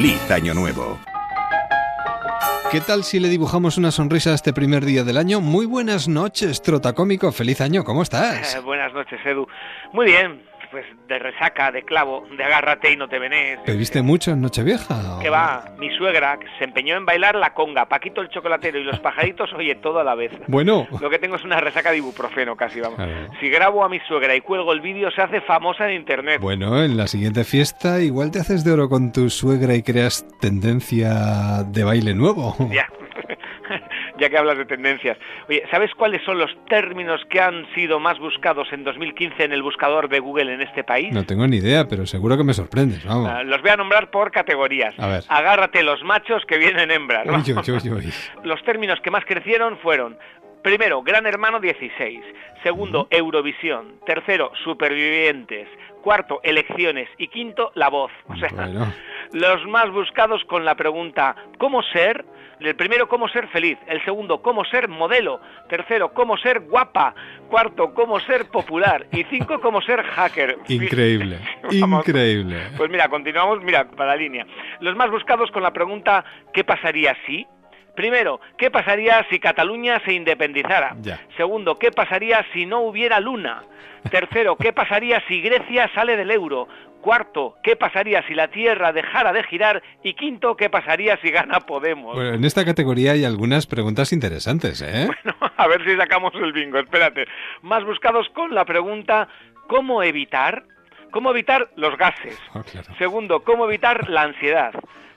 Feliz 0.03 0.31
Año 0.31 0.53
Nuevo. 0.53 0.99
¿Qué 2.69 2.81
tal 2.81 3.05
si 3.05 3.21
le 3.21 3.29
dibujamos 3.29 3.77
una 3.77 3.89
sonrisa 3.89 4.31
a 4.31 4.35
este 4.35 4.51
primer 4.51 4.83
día 4.83 5.05
del 5.05 5.15
año? 5.15 5.39
Muy 5.39 5.65
buenas 5.65 6.09
noches, 6.09 6.61
Trotacómico. 6.61 7.31
Feliz 7.31 7.61
año, 7.61 7.85
¿cómo 7.85 8.03
estás? 8.03 8.53
Eh, 8.53 8.59
buenas 8.65 8.91
noches, 8.93 9.17
Edu. 9.25 9.47
Muy 9.93 10.07
bien, 10.07 10.41
pues 10.73 10.85
de 11.07 11.19
resaca, 11.19 11.71
de 11.71 11.83
clavo, 11.83 12.25
de 12.35 12.43
agárrate 12.43 12.91
y 12.91 12.97
no 12.97 13.07
te 13.07 13.19
venés. 13.19 13.59
¿Bebiste 13.67 14.01
mucho 14.01 14.31
en 14.31 14.41
Nochevieja? 14.41 15.19
Que 15.21 15.29
va, 15.29 15.65
mi 15.77 15.95
suegra 15.95 16.39
que 16.39 16.47
se 16.57 16.63
empeñó 16.63 16.97
en 16.97 17.05
bailar 17.05 17.35
la 17.35 17.53
conga, 17.53 17.85
Paquito 17.85 18.21
el 18.21 18.29
chocolatero 18.29 18.79
y 18.79 18.83
los 18.83 18.99
pajaritos, 19.01 19.53
oye, 19.53 19.75
todo 19.75 19.99
a 19.99 20.03
la 20.03 20.15
vez. 20.15 20.31
Bueno. 20.47 20.87
Lo 20.99 21.11
que 21.11 21.19
tengo 21.19 21.35
es 21.35 21.43
una 21.43 21.59
resaca 21.59 21.91
de 21.91 21.97
ibuprofeno 21.97 22.55
casi, 22.55 22.81
vamos. 22.81 22.99
Si 23.39 23.49
grabo 23.49 23.83
a 23.83 23.89
mi 23.89 23.99
suegra 24.07 24.35
y 24.35 24.41
cuelgo 24.41 24.73
el 24.73 24.81
vídeo, 24.81 25.11
se 25.11 25.21
hace 25.21 25.41
famosa 25.41 25.87
en 25.87 25.95
internet. 25.97 26.41
Bueno, 26.41 26.83
en 26.83 26.97
la 26.97 27.05
siguiente 27.05 27.43
fiesta 27.43 28.01
igual 28.01 28.31
te 28.31 28.39
haces 28.39 28.63
de 28.63 28.71
oro 28.71 28.89
con 28.89 29.11
tu 29.11 29.29
suegra 29.29 29.75
y 29.75 29.83
creas 29.83 30.25
tendencia 30.39 31.63
de 31.67 31.83
baile 31.83 32.15
nuevo. 32.15 32.55
Ya. 32.71 32.87
Ya 34.19 34.29
que 34.29 34.37
hablas 34.37 34.57
de 34.57 34.65
tendencias. 34.65 35.17
Oye, 35.49 35.63
¿sabes 35.71 35.91
cuáles 35.95 36.21
son 36.23 36.37
los 36.37 36.51
términos 36.69 37.21
que 37.29 37.41
han 37.41 37.65
sido 37.73 37.99
más 37.99 38.19
buscados 38.19 38.71
en 38.71 38.83
2015 38.83 39.43
en 39.43 39.53
el 39.53 39.63
buscador 39.63 40.09
de 40.09 40.19
Google 40.19 40.53
en 40.53 40.61
este 40.61 40.83
país? 40.83 41.13
No 41.13 41.25
tengo 41.25 41.47
ni 41.47 41.57
idea, 41.57 41.87
pero 41.87 42.05
seguro 42.05 42.37
que 42.37 42.43
me 42.43 42.53
sorprendes, 42.53 43.03
vamos. 43.05 43.31
Uh, 43.31 43.43
los 43.45 43.61
voy 43.61 43.71
a 43.71 43.77
nombrar 43.77 44.11
por 44.11 44.31
categorías. 44.31 44.93
A 44.97 45.07
ver. 45.07 45.23
Agárrate 45.27 45.83
los 45.83 46.03
machos 46.03 46.43
que 46.45 46.57
vienen 46.57 46.91
hembras. 46.91 47.25
¿no? 47.25 47.33
Uy, 47.33 47.43
uy, 47.53 47.89
uy, 47.89 48.13
los 48.43 48.63
términos 48.63 48.99
que 49.01 49.11
más 49.11 49.25
crecieron 49.25 49.77
fueron 49.79 50.17
Primero, 50.63 51.03
Gran 51.03 51.25
Hermano 51.25 51.59
16. 51.59 52.21
Segundo. 52.63 53.07
Eurovisión. 53.11 53.99
Tercero, 54.05 54.51
Supervivientes. 54.63 55.67
Cuarto, 56.01 56.39
Elecciones. 56.41 57.09
Y 57.17 57.27
quinto, 57.27 57.71
La 57.75 57.89
Voz. 57.89 58.11
O 58.29 58.35
sea, 58.37 58.49
bueno. 58.49 58.93
los 59.33 59.65
más 59.67 59.91
buscados 59.91 60.41
con 60.45 60.63
la 60.63 60.75
pregunta 60.75 61.35
¿Cómo 61.57 61.83
ser? 61.83 62.23
El 62.59 62.75
primero, 62.75 63.07
¿cómo 63.07 63.27
ser 63.27 63.47
feliz? 63.49 63.77
El 63.87 64.03
segundo, 64.05 64.41
¿cómo 64.41 64.63
ser 64.65 64.87
modelo? 64.87 65.41
Tercero, 65.69 66.13
¿cómo 66.13 66.37
ser 66.37 66.61
guapa? 66.61 67.13
Cuarto, 67.49 67.93
¿cómo 67.93 68.19
ser 68.19 68.45
popular? 68.45 69.05
Y 69.11 69.23
cinco, 69.25 69.59
¿cómo 69.59 69.81
ser 69.81 70.01
hacker? 70.03 70.57
Increíble, 70.67 71.39
increíble. 71.71 72.61
Pues 72.77 72.89
mira, 72.89 73.09
continuamos, 73.09 73.61
mira, 73.63 73.85
para 73.89 74.11
la 74.11 74.15
línea. 74.15 74.45
Los 74.79 74.95
más 74.95 75.09
buscados 75.09 75.51
con 75.51 75.63
la 75.63 75.71
pregunta 75.71 76.23
¿qué 76.53 76.63
pasaría 76.63 77.15
si? 77.25 77.45
Primero, 77.95 78.39
¿qué 78.57 78.71
pasaría 78.71 79.25
si 79.29 79.39
Cataluña 79.39 80.01
se 80.05 80.13
independizara? 80.13 80.95
Ya. 81.01 81.19
Segundo, 81.37 81.77
¿qué 81.77 81.91
pasaría 81.91 82.45
si 82.53 82.65
no 82.65 82.81
hubiera 82.81 83.19
luna? 83.19 83.63
Tercero, 84.09 84.55
¿qué 84.55 84.73
pasaría 84.73 85.21
si 85.27 85.41
Grecia 85.41 85.89
sale 85.93 86.17
del 86.17 86.31
euro? 86.31 86.67
Cuarto, 87.01 87.55
¿qué 87.63 87.75
pasaría 87.75 88.25
si 88.27 88.33
la 88.33 88.47
Tierra 88.47 88.93
dejara 88.93 89.33
de 89.33 89.43
girar? 89.43 89.83
Y 90.03 90.13
quinto, 90.13 90.55
¿qué 90.55 90.69
pasaría 90.69 91.17
si 91.21 91.31
gana 91.31 91.59
Podemos? 91.59 92.15
Bueno, 92.15 92.33
en 92.33 92.45
esta 92.45 92.65
categoría 92.65 93.11
hay 93.11 93.25
algunas 93.25 93.67
preguntas 93.67 94.13
interesantes, 94.13 94.81
¿eh? 94.81 95.07
Bueno, 95.23 95.53
a 95.57 95.67
ver 95.67 95.83
si 95.83 95.95
sacamos 95.95 96.33
el 96.35 96.53
bingo, 96.53 96.79
espérate. 96.79 97.25
Más 97.61 97.83
buscados 97.83 98.27
con 98.29 98.55
la 98.55 98.65
pregunta, 98.65 99.27
¿cómo 99.67 100.01
evitar? 100.01 100.63
¿Cómo 101.11 101.29
evitar 101.29 101.69
los 101.75 101.95
gases? 101.97 102.39
Oh, 102.55 102.63
claro. 102.63 102.87
Segundo, 102.97 103.43
¿cómo 103.43 103.65
evitar 103.65 104.09
la 104.09 104.23
ansiedad? 104.23 104.73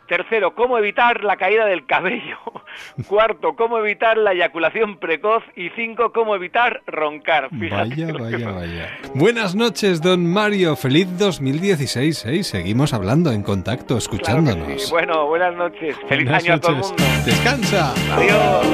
Tercero, 0.07 0.55
cómo 0.55 0.78
evitar 0.78 1.24
la 1.24 1.37
caída 1.37 1.66
del 1.66 1.85
cabello. 1.87 2.39
Cuarto, 3.09 3.55
cómo 3.57 3.78
evitar 3.78 4.16
la 4.16 4.33
eyaculación 4.33 4.99
precoz. 4.99 5.43
Y 5.57 5.70
cinco, 5.70 6.12
cómo 6.12 6.35
evitar 6.37 6.83
roncar. 6.87 7.49
Fíjate 7.51 8.05
vaya, 8.05 8.12
vaya, 8.12 8.51
vaya. 8.51 8.99
Buenas 9.15 9.55
noches, 9.55 10.01
don 10.01 10.27
Mario. 10.33 10.77
Feliz 10.77 11.09
2016. 11.19 12.27
¿eh? 12.27 12.45
Seguimos 12.45 12.95
hablando 12.95 13.33
en 13.33 13.43
contacto, 13.43 13.97
escuchándonos. 13.97 14.66
Claro 14.66 14.78
sí. 14.78 14.91
Bueno, 14.91 15.27
buenas 15.27 15.55
noches. 15.55 15.97
Feliz 16.09 16.24
buenas 16.27 16.45
año 16.45 16.53
noches. 16.57 16.57
a 16.57 16.61
todo 16.61 16.73
el 16.73 16.83
mundo. 16.83 17.05
Descansa. 17.24 17.95
Adiós. 18.15 18.66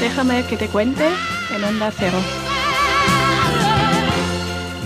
Déjame 0.00 0.42
que 0.46 0.56
te 0.56 0.66
cuente 0.68 1.06
en 1.54 1.64
Onda 1.64 1.90
Cero. 1.90 2.18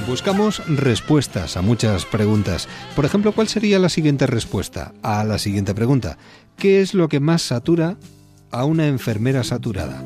Buscamos 0.07 0.63
respuestas 0.69 1.57
a 1.57 1.63
muchas 1.63 2.05
preguntas. 2.05 2.69
Por 2.95 3.07
ejemplo, 3.07 3.33
¿cuál 3.33 3.49
sería 3.49 3.79
la 3.79 3.89
siguiente 3.89 4.27
respuesta 4.27 4.93
a 5.03 5.25
la 5.25 5.39
siguiente 5.39 5.75
pregunta? 5.75 6.19
¿Qué 6.59 6.83
es 6.83 6.93
lo 6.93 7.09
que 7.09 7.21
más 7.21 7.41
satura 7.41 7.97
a 8.51 8.67
una 8.67 8.87
enfermera 8.87 9.43
saturada? 9.45 10.05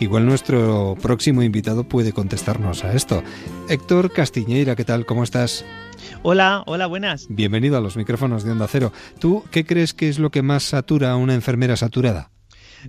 Igual 0.00 0.26
nuestro 0.26 0.96
próximo 1.00 1.42
invitado 1.42 1.84
puede 1.88 2.12
contestarnos 2.12 2.84
a 2.84 2.92
esto. 2.92 3.22
Héctor 3.70 4.12
Castiñeira, 4.12 4.76
¿qué 4.76 4.84
tal? 4.84 5.06
¿Cómo 5.06 5.24
estás? 5.24 5.64
Hola, 6.22 6.62
hola, 6.66 6.86
buenas. 6.86 7.26
Bienvenido 7.30 7.78
a 7.78 7.80
los 7.80 7.96
micrófonos 7.96 8.44
de 8.44 8.52
Onda 8.52 8.68
Cero. 8.68 8.92
¿Tú 9.18 9.44
qué 9.50 9.64
crees 9.64 9.94
que 9.94 10.10
es 10.10 10.18
lo 10.18 10.30
que 10.30 10.42
más 10.42 10.64
satura 10.64 11.10
a 11.10 11.16
una 11.16 11.32
enfermera 11.34 11.76
saturada? 11.76 12.30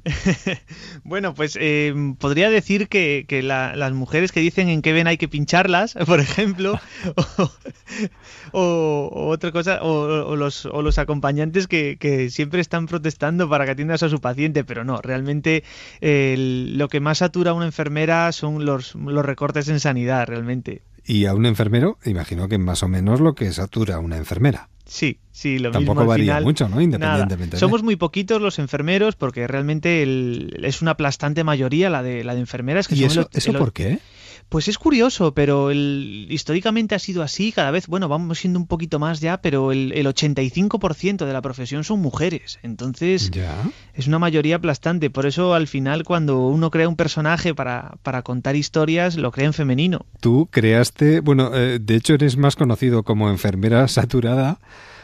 bueno, 1.03 1.34
pues 1.34 1.57
eh, 1.60 1.94
podría 2.20 2.49
decir 2.49 2.88
que, 2.88 3.26
que 3.28 3.41
la, 3.44 3.76
las 3.76 3.94
mujeres 3.94 4.32
que 4.32 4.40
dicen 4.40 4.70
en 4.70 4.82
qué 4.82 4.94
ven 4.94 5.07
hay 5.07 5.18
que 5.18 5.28
pincharlas, 5.28 5.94
por 6.06 6.20
ejemplo, 6.20 6.80
o, 8.52 9.10
otra 9.30 9.52
cosa, 9.52 9.80
o, 9.82 10.36
los, 10.36 10.98
acompañantes 10.98 11.68
que, 11.68 12.30
siempre 12.30 12.61
están 12.61 12.88
protestando 12.88 13.49
para 13.49 13.66
que 13.66 13.72
atiendas 13.72 14.03
a 14.03 14.10
su 14.10 14.20
paciente, 14.20 14.64
pero 14.64 14.84
no, 14.84 15.02
realmente 15.02 15.64
lo 16.02 16.88
que 16.88 16.99
más 16.99 17.20
satura 17.20 17.52
a 17.52 17.53
una 17.53 17.66
enfermera 17.66 18.32
son 18.32 18.66
los, 18.66 18.95
los 18.95 19.26
recortes 19.26 19.68
en 19.70 19.80
sanidad, 19.80 20.28
realmente. 20.28 20.82
Y 21.06 21.26
a 21.26 21.34
un 21.34 21.45
enfermero, 21.45 21.98
imagino 22.06 22.48
que 22.48 22.57
más 22.57 22.84
o 22.84 22.88
menos 22.88 23.20
lo 23.20 23.34
que 23.34 23.52
satura 23.52 23.95
a 23.95 23.99
una 23.99 24.18
enfermera. 24.18 24.70
Sí, 24.91 25.20
sí, 25.32 25.60
lo 25.60 25.70
Tampoco 25.70 25.99
mismo. 25.99 26.02
al 26.02 26.07
varía 26.07 26.24
final, 26.34 26.44
mucho, 26.44 26.68
¿no? 26.68 26.82
Independientemente 26.82 27.56
de- 27.56 27.60
Somos 27.60 27.84
muy 27.84 27.95
poquitos 27.95 28.41
los 28.41 28.57
enfermeros 28.57 29.16
porque 29.16 29.45
realmente 29.48 30.02
el- 30.02 30.61
es 30.64 30.82
una 30.82 30.91
aplastante 30.91 31.44
mayoría 31.44 31.91
la 31.91 32.02
de, 32.02 32.24
la 32.24 32.34
de 32.34 32.40
enfermeras. 32.40 32.88
Que 32.88 32.95
¿Y 32.95 32.99
son 33.02 33.07
eso, 33.11 33.22
el- 33.22 33.28
eso 33.34 33.52
el- 33.52 33.57
por 33.57 33.72
qué? 33.72 33.99
Pues 34.50 34.68
es 34.68 34.80
curioso, 34.80 35.34
pero 35.36 35.70
el, 35.70 36.26
históricamente 36.30 36.96
ha 36.96 37.00
sido 37.00 37.22
así. 37.22 37.52
Cada 37.52 37.70
vez, 37.70 37.86
bueno, 37.86 38.08
vamos 38.08 38.40
siendo 38.40 38.58
un 38.60 38.66
poquito 38.66 38.98
más 38.98 39.20
ya, 39.20 39.42
pero 39.42 39.72
el, 39.72 39.92
el 39.94 40.08
85% 40.08 41.26
de 41.26 41.34
la 41.34 41.42
profesión 41.44 41.84
son 41.84 42.00
mujeres. 42.00 42.58
Entonces, 42.64 43.30
Ya. 43.30 43.56
es 43.94 44.08
una 44.08 44.18
mayoría 44.18 44.56
aplastante. 44.56 45.12
Por 45.12 45.28
eso, 45.28 45.54
al 45.54 45.68
final, 45.68 46.04
cuando 46.04 46.48
uno 46.48 46.72
crea 46.72 46.90
un 46.90 46.96
personaje 46.96 47.54
para, 47.54 47.98
para 48.02 48.24
contar 48.24 48.56
historias, 48.56 49.16
lo 49.18 49.32
crea 49.32 49.46
en 49.46 49.54
femenino. 49.54 50.06
Tú 50.20 50.48
creaste, 50.50 51.20
bueno, 51.20 51.52
eh, 51.54 51.78
de 51.80 51.96
hecho 51.96 52.16
eres 52.16 52.36
más 52.36 52.56
conocido 52.56 53.04
como 53.04 53.30
enfermera 53.30 53.88
saturada 53.88 54.60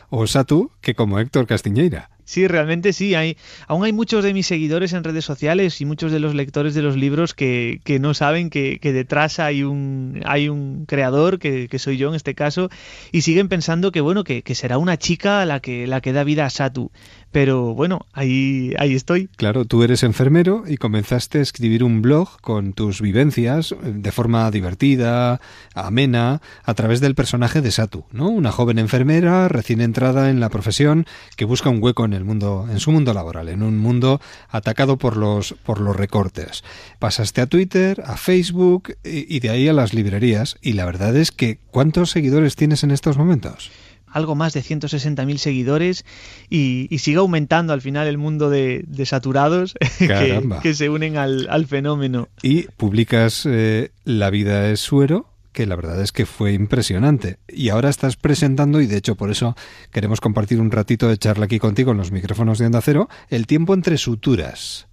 o 0.10 0.26
Satu 0.28 0.72
que 0.82 0.96
como 0.96 1.20
Héctor 1.20 1.46
Castiñeira. 1.46 2.10
Sí, 2.26 2.48
realmente 2.48 2.92
sí. 2.92 3.14
Hay, 3.14 3.38
aún 3.68 3.86
hay 3.86 3.94
muchos 3.94 4.24
de 4.24 4.34
mis 4.34 4.48
seguidores 4.48 4.94
en 4.94 5.04
redes 5.04 5.24
sociales 5.24 5.80
y 5.80 5.86
muchos 5.86 6.12
de 6.12 6.20
los 6.20 6.34
lectores 6.34 6.74
de 6.74 6.82
los 6.82 6.98
libros 6.98 7.36
que, 7.36 7.82
que 7.84 8.00
no 8.00 8.16
saben 8.16 8.50
que, 8.50 8.80
que 8.80 8.92
detrás 8.94 9.38
hay 9.40 9.62
un, 9.62 10.22
hay 10.26 10.50
un 10.50 10.86
creador, 10.88 11.38
que, 11.38 11.68
que 11.68 11.78
soy 11.78 11.98
yo 11.98 12.10
en 12.10 12.16
este 12.16 12.34
caso, 12.34 12.70
y 13.12 13.22
siguen 13.22 13.48
pensando 13.48 13.92
que 13.92 14.02
bueno, 14.02 14.24
que, 14.24 14.44
será 14.56 14.80
una 14.80 14.98
chica 14.98 15.46
la 15.46 15.60
que, 15.60 15.86
la 15.86 16.02
que 16.02 16.14
da 16.14 16.24
vida 16.24 16.46
a 16.46 16.50
Satu. 16.50 16.92
Pero 17.36 17.74
bueno, 17.74 18.06
ahí, 18.14 18.74
ahí 18.80 18.96
estoy. 18.96 19.28
Claro, 19.36 19.66
tú 19.66 19.84
eres 19.84 20.04
enfermero 20.04 20.64
y 20.66 20.78
comenzaste 20.78 21.40
a 21.40 21.42
escribir 21.42 21.84
un 21.84 22.02
blog 22.02 22.40
con 22.40 22.72
tus 22.72 23.02
vivencias 23.02 23.74
eh, 23.74 23.76
de 23.94 24.12
forma 24.14 24.50
divertida, 24.52 25.42
amena, 25.74 26.42
a 26.64 26.74
través 26.76 27.02
del 27.02 27.14
personaje 27.14 27.60
de 27.60 27.72
Satu, 27.72 28.06
¿no? 28.14 28.30
Una 28.30 28.54
joven 28.54 28.80
enfermera 28.80 29.50
recién 29.50 29.82
entrada 29.82 30.30
en 30.30 30.40
la 30.40 30.48
profesión 30.48 31.06
que 31.36 31.44
busca 31.44 31.70
un 31.70 31.84
hueco 31.84 32.06
en 32.06 32.14
el 32.14 32.24
mundo, 32.24 32.70
en 32.72 32.80
su 32.80 32.94
mundo 32.94 33.14
laboral, 33.14 33.50
en 33.50 33.64
un 33.64 33.80
mundo 33.80 34.22
atacado 34.48 34.96
por 34.96 35.18
los, 35.18 35.56
por 35.66 35.82
los 35.82 35.94
recortes. 35.94 36.64
Pasaste 37.00 37.42
a 37.42 37.48
Twitter, 37.48 38.02
a 38.06 38.16
Facebook 38.16 38.96
y, 39.04 39.36
y 39.36 39.42
de 39.42 39.50
ahí 39.50 39.68
a 39.68 39.74
las 39.74 39.94
librerías. 39.94 40.58
Y 40.62 40.72
la 40.72 40.86
verdad 40.86 41.14
es 41.18 41.32
que, 41.32 41.60
¿cuántos 41.72 42.12
seguidores 42.12 42.56
tienes 42.56 42.86
en 42.86 42.92
estos 42.92 43.18
momentos? 43.18 43.72
Algo 44.16 44.34
más 44.34 44.54
de 44.54 44.62
160.000 44.62 45.38
seguidores 45.38 46.06
y, 46.50 46.88
y 46.90 47.00
sigue 47.00 47.18
aumentando 47.18 47.74
al 47.74 47.82
final 47.82 48.08
el 48.08 48.18
mundo 48.18 48.50
de, 48.50 48.86
de 48.88 49.06
saturados 49.06 49.76
que, 50.00 50.74
se 50.74 50.90
unen 50.90 51.18
al, 51.18 51.48
al 51.50 51.68
fenómeno. 51.68 52.30
Y 52.42 52.64
publicas 52.78 53.46
eh, 53.46 53.92
La 54.06 54.30
vida 54.30 54.70
es 54.70 54.80
suero, 54.80 55.28
que 55.52 55.66
la 55.66 55.76
verdad 55.76 56.02
es 56.02 56.14
que 56.14 56.26
fue 56.26 56.54
impresionante. 56.54 57.40
Y 57.50 57.68
ahora 57.68 57.90
estás 57.90 58.16
presentando, 58.16 58.80
y 58.80 58.88
de 58.88 58.96
hecho 58.96 59.16
por 59.16 59.32
eso 59.32 59.54
queremos 59.92 60.22
compartir 60.22 60.62
un 60.62 60.72
ratito 60.72 61.10
de 61.10 61.18
charla 61.18 61.46
aquí 61.46 61.60
contigo 61.60 61.92
en 61.92 61.98
los 61.98 62.14
micrófonos 62.14 62.58
de 62.58 62.68
Onda 62.68 62.80
Cero, 62.82 63.10
El 63.30 63.48
tiempo 63.48 63.74
entre 63.74 63.98
suturas 63.98 64.88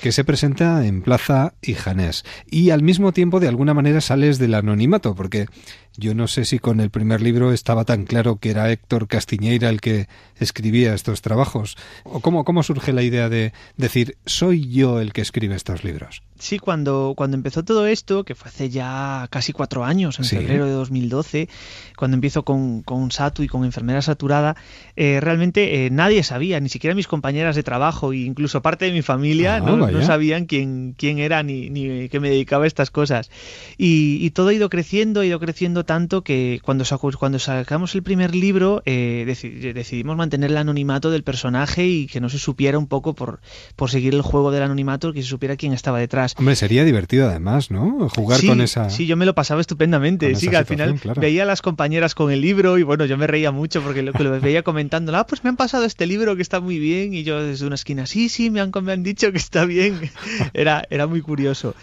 que 0.00 0.12
se 0.12 0.24
presenta 0.24 0.86
en 0.86 1.02
Plaza 1.02 1.54
y 1.60 1.74
Janés. 1.74 2.24
Y 2.50 2.70
al 2.70 2.82
mismo 2.82 3.12
tiempo, 3.12 3.38
de 3.38 3.48
alguna 3.48 3.74
manera, 3.74 4.00
sales 4.00 4.38
del 4.38 4.54
anonimato, 4.54 5.14
porque 5.14 5.46
yo 5.96 6.14
no 6.14 6.28
sé 6.28 6.44
si 6.44 6.58
con 6.58 6.80
el 6.80 6.90
primer 6.90 7.20
libro 7.20 7.52
estaba 7.52 7.84
tan 7.84 8.04
claro 8.04 8.36
que 8.36 8.50
era 8.50 8.70
Héctor 8.70 9.06
Castiñeira 9.08 9.68
el 9.68 9.80
que 9.80 10.08
escribía 10.38 10.94
estos 10.94 11.20
trabajos. 11.22 11.76
¿O 12.04 12.20
cómo, 12.20 12.44
cómo 12.44 12.62
surge 12.62 12.92
la 12.92 13.02
idea 13.02 13.28
de 13.28 13.52
decir, 13.76 14.16
soy 14.26 14.68
yo 14.70 15.00
el 15.00 15.12
que 15.12 15.20
escribe 15.20 15.54
estos 15.54 15.84
libros? 15.84 16.22
Sí, 16.38 16.58
cuando, 16.58 17.12
cuando 17.16 17.36
empezó 17.36 17.64
todo 17.64 17.86
esto, 17.86 18.24
que 18.24 18.34
fue 18.34 18.48
hace 18.48 18.70
ya 18.70 19.26
casi 19.30 19.52
cuatro 19.52 19.84
años, 19.84 20.18
en 20.18 20.24
Sí. 20.24 20.36
febrero 20.36 20.64
de 20.64 20.72
2012, 20.72 21.48
cuando 21.96 22.14
empiezo 22.14 22.44
con, 22.44 22.82
con 22.82 23.10
Satu 23.10 23.42
y 23.42 23.48
con 23.48 23.64
Enfermera 23.64 24.00
Saturada, 24.00 24.56
eh, 24.96 25.18
realmente 25.20 25.84
eh, 25.84 25.90
nadie 25.90 26.22
sabía, 26.22 26.58
ni 26.60 26.70
siquiera 26.70 26.94
mis 26.94 27.06
compañeras 27.08 27.56
de 27.56 27.62
trabajo 27.62 28.12
e 28.14 28.18
incluso 28.18 28.62
parte 28.62 28.86
de 28.86 28.92
mi 28.92 29.02
familia 29.02 29.56
Ah, 29.56 29.60
no, 29.60 30.02
sabían 30.02 30.46
quién, 30.46 30.94
quién 30.96 31.18
era 31.18 31.42
ni, 31.42 31.68
ni 31.68 32.08
que 32.08 32.20
me 32.20 32.30
dedicaba 32.30 32.64
a 32.64 32.66
estas 32.68 32.90
cosas. 32.90 33.30
Y, 33.76 34.18
y 34.24 34.30
todo 34.30 34.48
ha 34.48 34.54
ido 34.54 34.70
creciendo, 34.70 35.20
ha 35.20 35.26
ido 35.26 35.38
creciendo 35.40 35.79
tanto 35.84 36.22
que 36.22 36.60
cuando, 36.64 36.84
cuando 37.18 37.38
sacamos 37.38 37.94
el 37.94 38.02
primer 38.02 38.34
libro 38.34 38.82
eh, 38.86 39.24
deci- 39.26 39.72
decidimos 39.72 40.16
mantener 40.16 40.50
el 40.50 40.56
anonimato 40.56 41.10
del 41.10 41.22
personaje 41.22 41.86
y 41.86 42.06
que 42.06 42.20
no 42.20 42.28
se 42.28 42.38
supiera 42.38 42.78
un 42.78 42.86
poco 42.86 43.14
por, 43.14 43.40
por 43.76 43.90
seguir 43.90 44.14
el 44.14 44.22
juego 44.22 44.50
del 44.50 44.62
anonimato, 44.62 45.12
que 45.12 45.22
se 45.22 45.28
supiera 45.28 45.56
quién 45.56 45.72
estaba 45.72 45.98
detrás. 45.98 46.34
Hombre, 46.38 46.56
sería 46.56 46.84
divertido 46.84 47.28
además, 47.28 47.70
¿no? 47.70 48.08
Jugar 48.08 48.40
sí, 48.40 48.46
con 48.46 48.60
esa... 48.60 48.90
Sí, 48.90 49.06
yo 49.06 49.16
me 49.16 49.26
lo 49.26 49.34
pasaba 49.34 49.60
estupendamente. 49.60 50.34
Sí, 50.34 50.48
que 50.48 50.56
al 50.56 50.66
final 50.66 50.94
claro. 51.00 51.20
veía 51.20 51.42
a 51.42 51.46
las 51.46 51.62
compañeras 51.62 52.14
con 52.14 52.30
el 52.30 52.40
libro 52.40 52.78
y 52.78 52.82
bueno, 52.82 53.04
yo 53.04 53.16
me 53.16 53.26
reía 53.26 53.50
mucho 53.52 53.82
porque 53.82 54.02
lo 54.02 54.12
que 54.12 54.24
lo 54.24 54.40
veía 54.40 54.62
comentando, 54.62 55.16
ah, 55.16 55.26
pues 55.26 55.44
me 55.44 55.50
han 55.50 55.56
pasado 55.56 55.84
este 55.84 56.06
libro 56.06 56.36
que 56.36 56.42
está 56.42 56.60
muy 56.60 56.78
bien 56.78 57.14
y 57.14 57.22
yo 57.22 57.42
desde 57.42 57.66
una 57.66 57.74
esquina, 57.74 58.06
sí, 58.06 58.28
sí, 58.28 58.50
me 58.50 58.60
han, 58.60 58.70
me 58.82 58.92
han 58.92 59.02
dicho 59.02 59.30
que 59.32 59.38
está 59.38 59.64
bien. 59.64 60.10
Era, 60.54 60.84
era 60.90 61.06
muy 61.06 61.20
curioso. 61.22 61.74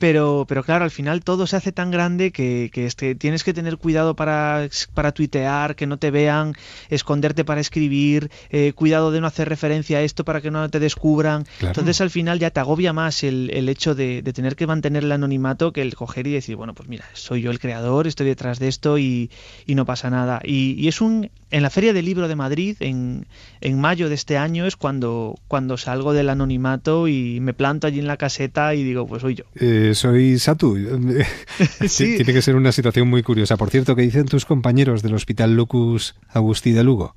Pero, 0.00 0.46
pero 0.48 0.64
claro, 0.64 0.84
al 0.84 0.90
final 0.90 1.22
todo 1.22 1.46
se 1.46 1.56
hace 1.56 1.72
tan 1.72 1.90
grande 1.90 2.32
que, 2.32 2.70
que 2.72 2.86
este, 2.86 3.14
tienes 3.14 3.44
que 3.44 3.52
tener 3.52 3.76
cuidado 3.76 4.16
para, 4.16 4.66
para 4.94 5.12
tuitear, 5.12 5.76
que 5.76 5.86
no 5.86 5.98
te 5.98 6.10
vean, 6.10 6.54
esconderte 6.88 7.44
para 7.44 7.60
escribir, 7.60 8.30
eh, 8.48 8.72
cuidado 8.74 9.12
de 9.12 9.20
no 9.20 9.26
hacer 9.26 9.48
referencia 9.50 9.98
a 9.98 10.00
esto 10.00 10.24
para 10.24 10.40
que 10.40 10.50
no 10.50 10.68
te 10.70 10.80
descubran. 10.80 11.44
Claro. 11.58 11.72
Entonces 11.72 12.00
al 12.00 12.08
final 12.08 12.38
ya 12.38 12.50
te 12.50 12.60
agobia 12.60 12.94
más 12.94 13.22
el, 13.22 13.50
el 13.52 13.68
hecho 13.68 13.94
de, 13.94 14.22
de 14.22 14.32
tener 14.32 14.56
que 14.56 14.66
mantener 14.66 15.04
el 15.04 15.12
anonimato 15.12 15.72
que 15.72 15.82
el 15.82 15.94
coger 15.94 16.26
y 16.26 16.32
decir, 16.32 16.56
bueno, 16.56 16.72
pues 16.72 16.88
mira, 16.88 17.04
soy 17.12 17.42
yo 17.42 17.50
el 17.50 17.60
creador, 17.60 18.06
estoy 18.06 18.26
detrás 18.26 18.58
de 18.58 18.68
esto 18.68 18.96
y, 18.96 19.30
y 19.66 19.74
no 19.74 19.84
pasa 19.84 20.08
nada. 20.08 20.40
Y, 20.42 20.76
y 20.78 20.88
es 20.88 21.02
un... 21.02 21.30
En 21.50 21.62
la 21.62 21.70
Feria 21.70 21.92
del 21.92 22.04
Libro 22.04 22.28
de 22.28 22.36
Madrid, 22.36 22.76
en, 22.78 23.26
en 23.60 23.80
mayo 23.80 24.08
de 24.08 24.14
este 24.14 24.38
año, 24.38 24.66
es 24.66 24.76
cuando, 24.76 25.36
cuando 25.48 25.76
salgo 25.76 26.12
del 26.12 26.30
anonimato 26.30 27.08
y 27.08 27.40
me 27.40 27.54
planto 27.54 27.88
allí 27.88 27.98
en 27.98 28.06
la 28.06 28.16
caseta 28.16 28.72
y 28.74 28.84
digo, 28.84 29.04
pues 29.04 29.22
soy 29.22 29.34
yo. 29.34 29.44
Eh, 29.56 29.89
soy 29.94 30.38
Satu. 30.38 30.76
Sí. 31.88 32.16
Tiene 32.16 32.32
que 32.32 32.42
ser 32.42 32.56
una 32.56 32.72
situación 32.72 33.08
muy 33.08 33.22
curiosa. 33.22 33.56
Por 33.56 33.70
cierto, 33.70 33.96
¿qué 33.96 34.02
dicen 34.02 34.26
tus 34.26 34.46
compañeros 34.46 35.02
del 35.02 35.14
Hospital 35.14 35.56
Locus 35.56 36.14
Agustí 36.28 36.72
de 36.72 36.84
Lugo? 36.84 37.14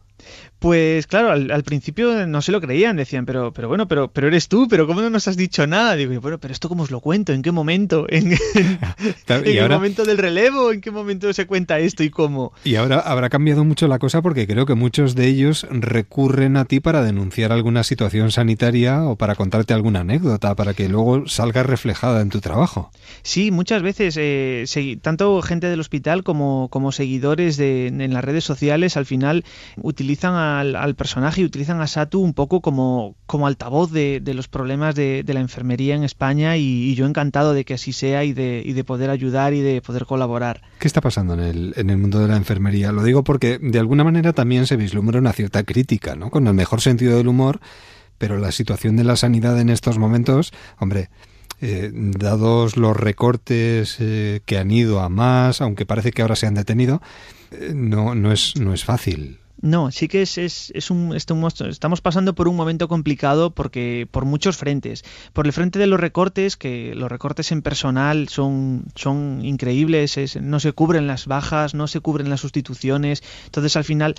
Pues 0.59 1.07
claro, 1.07 1.31
al, 1.31 1.51
al 1.51 1.63
principio 1.63 2.25
no 2.25 2.41
se 2.41 2.53
lo 2.53 2.61
creían, 2.61 2.95
decían, 2.95 3.25
pero, 3.25 3.51
pero 3.51 3.67
bueno, 3.67 3.87
pero, 3.89 4.11
pero 4.13 4.27
eres 4.27 4.47
tú, 4.47 4.67
pero 4.69 4.87
¿cómo 4.87 5.01
no 5.01 5.09
nos 5.09 5.27
has 5.27 5.35
dicho 5.35 5.67
nada? 5.67 5.95
Digo, 5.97 6.17
bueno, 6.21 6.37
pero 6.39 6.53
esto 6.53 6.69
cómo 6.69 6.83
os 6.83 6.91
lo 6.91 7.01
cuento, 7.01 7.33
¿en 7.33 7.41
qué 7.41 7.51
momento? 7.51 8.05
¿En, 8.09 8.33
ahora- 9.59 9.75
momento 9.75 10.05
del 10.05 10.17
relevo? 10.17 10.71
¿En 10.71 10.79
qué 10.79 10.91
momento 10.91 11.31
se 11.33 11.45
cuenta 11.47 11.79
esto 11.79 12.03
y 12.03 12.09
cómo? 12.09 12.53
Y 12.63 12.75
ahora 12.75 12.99
habrá 12.99 13.29
cambiado 13.29 13.65
mucho 13.65 13.87
la 13.89 13.99
cosa 13.99 14.21
porque 14.21 14.47
creo 14.47 14.65
que 14.65 14.75
muchos 14.75 15.15
de 15.15 15.27
ellos 15.27 15.67
recurren 15.69 16.55
a 16.57 16.65
ti 16.65 16.79
para 16.79 17.03
denunciar 17.03 17.51
alguna 17.51 17.83
situación 17.83 18.31
sanitaria 18.31 19.03
o 19.03 19.17
para 19.17 19.35
contarte 19.35 19.73
alguna 19.73 20.01
anécdota, 20.01 20.55
para 20.55 20.73
que 20.73 20.87
luego 20.87 21.27
salga 21.27 21.63
reflejada 21.63 22.21
en 22.21 22.29
tu 22.29 22.39
trabajo. 22.39 22.89
Sí, 23.21 23.51
muchas 23.51 23.81
veces, 23.81 24.15
eh, 24.17 24.65
tanto 25.01 25.41
gente 25.41 25.67
del 25.67 25.79
hospital 25.79 26.23
como, 26.23 26.69
como 26.69 26.91
seguidores 26.91 27.57
de, 27.57 27.87
en 27.87 28.13
las 28.13 28.23
redes 28.23 28.43
sociales, 28.45 28.95
al 28.97 29.05
final 29.05 29.43
utilizan 30.03 30.35
al, 30.35 30.75
al 30.75 30.95
personaje 30.95 31.41
y 31.41 31.45
utilizan 31.45 31.79
a 31.79 31.87
Satu 31.87 32.19
un 32.19 32.33
poco 32.33 32.59
como, 32.59 33.15
como 33.25 33.47
altavoz 33.47 33.89
de, 33.91 34.21
los 34.35 34.49
problemas 34.49 34.95
de, 34.95 35.23
la 35.25 35.39
enfermería 35.39 35.95
en 35.95 36.03
España 36.03 36.57
y, 36.57 36.91
y 36.91 36.95
yo 36.95 37.05
encantado 37.05 37.53
de 37.53 37.63
que 37.63 37.75
así 37.75 37.93
sea 37.93 38.25
y 38.25 38.33
de, 38.33 38.61
y 38.65 38.73
de 38.73 38.83
poder 38.83 39.09
ayudar 39.09 39.53
y 39.53 39.61
de 39.61 39.81
poder 39.81 40.05
colaborar. 40.05 40.61
¿Qué 40.79 40.87
está 40.87 40.99
pasando 40.99 41.35
en 41.35 41.39
el, 41.39 41.73
en 41.77 41.89
el 41.89 41.97
mundo 41.97 42.19
de 42.19 42.27
la 42.27 42.35
enfermería? 42.35 42.91
Lo 42.91 43.01
digo 43.01 43.23
porque 43.23 43.59
de 43.59 43.79
alguna 43.79 44.03
manera 44.03 44.33
también 44.33 44.67
se 44.67 44.75
vislumbra 44.75 45.19
una 45.19 45.31
cierta 45.31 45.63
crítica, 45.63 46.15
¿no? 46.15 46.29
Con 46.29 46.45
el 46.47 46.53
mejor 46.53 46.81
sentido 46.81 47.15
del 47.15 47.29
humor, 47.29 47.61
pero 48.17 48.37
la 48.37 48.51
situación 48.51 48.97
de 48.97 49.05
la 49.05 49.15
sanidad 49.15 49.57
en 49.59 49.69
estos 49.69 49.97
momentos, 49.97 50.51
hombre, 50.79 51.09
eh, 51.61 51.91
dados 51.93 52.75
los 52.75 52.97
recortes 52.97 53.95
eh, 54.01 54.41
que 54.45 54.57
han 54.57 54.69
ido 54.69 54.99
a 54.99 55.07
más, 55.07 55.61
aunque 55.61 55.85
parece 55.85 56.11
que 56.11 56.21
ahora 56.21 56.35
se 56.35 56.45
han 56.45 56.55
detenido, 56.55 57.01
eh, 57.51 57.71
no, 57.73 58.15
no, 58.15 58.33
es, 58.33 58.57
no 58.57 58.73
es 58.73 58.83
fácil. 58.83 59.39
No, 59.63 59.91
sí 59.91 60.09
que 60.09 60.23
es, 60.23 60.37
es, 60.37 60.73
es 60.75 60.91
un, 60.91 61.15
este- 61.15 61.31
un 61.31 61.39
monstruo. 61.39 61.69
estamos 61.69 62.01
pasando 62.01 62.35
por 62.35 62.49
un 62.49 62.55
momento 62.57 62.89
complicado 62.89 63.51
porque 63.51 64.05
por 64.11 64.25
muchos 64.25 64.57
frentes. 64.57 65.05
Por 65.31 65.45
el 65.45 65.53
frente 65.53 65.79
de 65.79 65.87
los 65.87 66.01
recortes, 66.01 66.57
que 66.57 66.93
los 66.95 67.09
recortes 67.09 67.49
en 67.53 67.61
personal 67.61 68.27
son, 68.27 68.83
son 68.95 69.39
increíbles, 69.45 70.17
es- 70.17 70.35
no 70.41 70.59
se 70.59 70.73
cubren 70.73 71.07
las 71.07 71.27
bajas, 71.27 71.75
no 71.75 71.87
se 71.87 72.01
cubren 72.01 72.29
las 72.29 72.41
sustituciones. 72.41 73.23
Entonces 73.45 73.77
al 73.77 73.85
final 73.85 74.15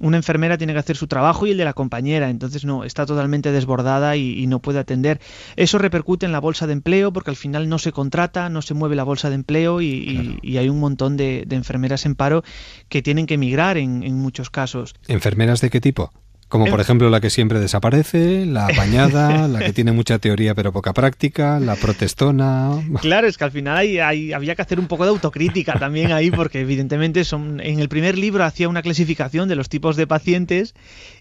una 0.00 0.16
enfermera 0.18 0.58
tiene 0.58 0.72
que 0.72 0.78
hacer 0.78 0.96
su 0.96 1.06
trabajo 1.06 1.46
y 1.46 1.52
el 1.52 1.56
de 1.58 1.64
la 1.64 1.72
compañera, 1.72 2.28
entonces 2.30 2.64
no, 2.64 2.84
está 2.84 3.06
totalmente 3.06 3.52
desbordada 3.52 4.16
y, 4.16 4.38
y 4.38 4.46
no 4.46 4.58
puede 4.60 4.78
atender. 4.78 5.20
Eso 5.56 5.78
repercute 5.78 6.26
en 6.26 6.32
la 6.32 6.40
bolsa 6.40 6.66
de 6.66 6.74
empleo 6.74 7.12
porque 7.12 7.30
al 7.30 7.36
final 7.36 7.68
no 7.68 7.78
se 7.78 7.92
contrata, 7.92 8.48
no 8.48 8.62
se 8.62 8.74
mueve 8.74 8.96
la 8.96 9.04
bolsa 9.04 9.28
de 9.28 9.36
empleo 9.36 9.80
y, 9.80 9.86
y- 9.86 10.38
y 10.42 10.56
hay 10.58 10.68
un 10.68 10.80
montón 10.80 11.16
de, 11.16 11.44
de 11.46 11.56
enfermeras 11.56 12.04
en 12.06 12.14
paro 12.14 12.44
que 12.88 13.02
tienen 13.02 13.26
que 13.26 13.34
emigrar 13.34 13.76
en, 13.78 14.02
en 14.02 14.14
muchos 14.16 14.50
casos. 14.50 14.94
¿Enfermeras 15.08 15.60
de 15.60 15.70
qué 15.70 15.80
tipo? 15.80 16.12
Como 16.48 16.66
por 16.66 16.80
ejemplo 16.80 17.10
la 17.10 17.20
que 17.20 17.28
siempre 17.28 17.58
desaparece, 17.58 18.46
la 18.46 18.66
apañada, 18.66 19.48
la 19.48 19.58
que 19.58 19.72
tiene 19.72 19.90
mucha 19.92 20.18
teoría 20.20 20.54
pero 20.54 20.72
poca 20.72 20.92
práctica, 20.92 21.58
la 21.58 21.74
protestona. 21.76 22.70
Claro, 23.00 23.26
es 23.26 23.36
que 23.36 23.44
al 23.44 23.50
final 23.50 23.76
hay, 23.76 23.98
hay- 23.98 24.32
había 24.32 24.54
que 24.54 24.62
hacer 24.62 24.78
un 24.78 24.86
poco 24.86 25.04
de 25.04 25.10
autocrítica 25.10 25.78
también 25.78 26.12
ahí, 26.12 26.30
porque 26.30 26.60
evidentemente 26.60 27.24
son, 27.24 27.60
en 27.60 27.80
el 27.80 27.88
primer 27.88 28.16
libro 28.16 28.44
hacía 28.44 28.68
una 28.68 28.82
clasificación 28.82 29.48
de 29.48 29.56
los 29.56 29.68
tipos 29.68 29.96
de 29.96 30.06
pacientes 30.06 30.74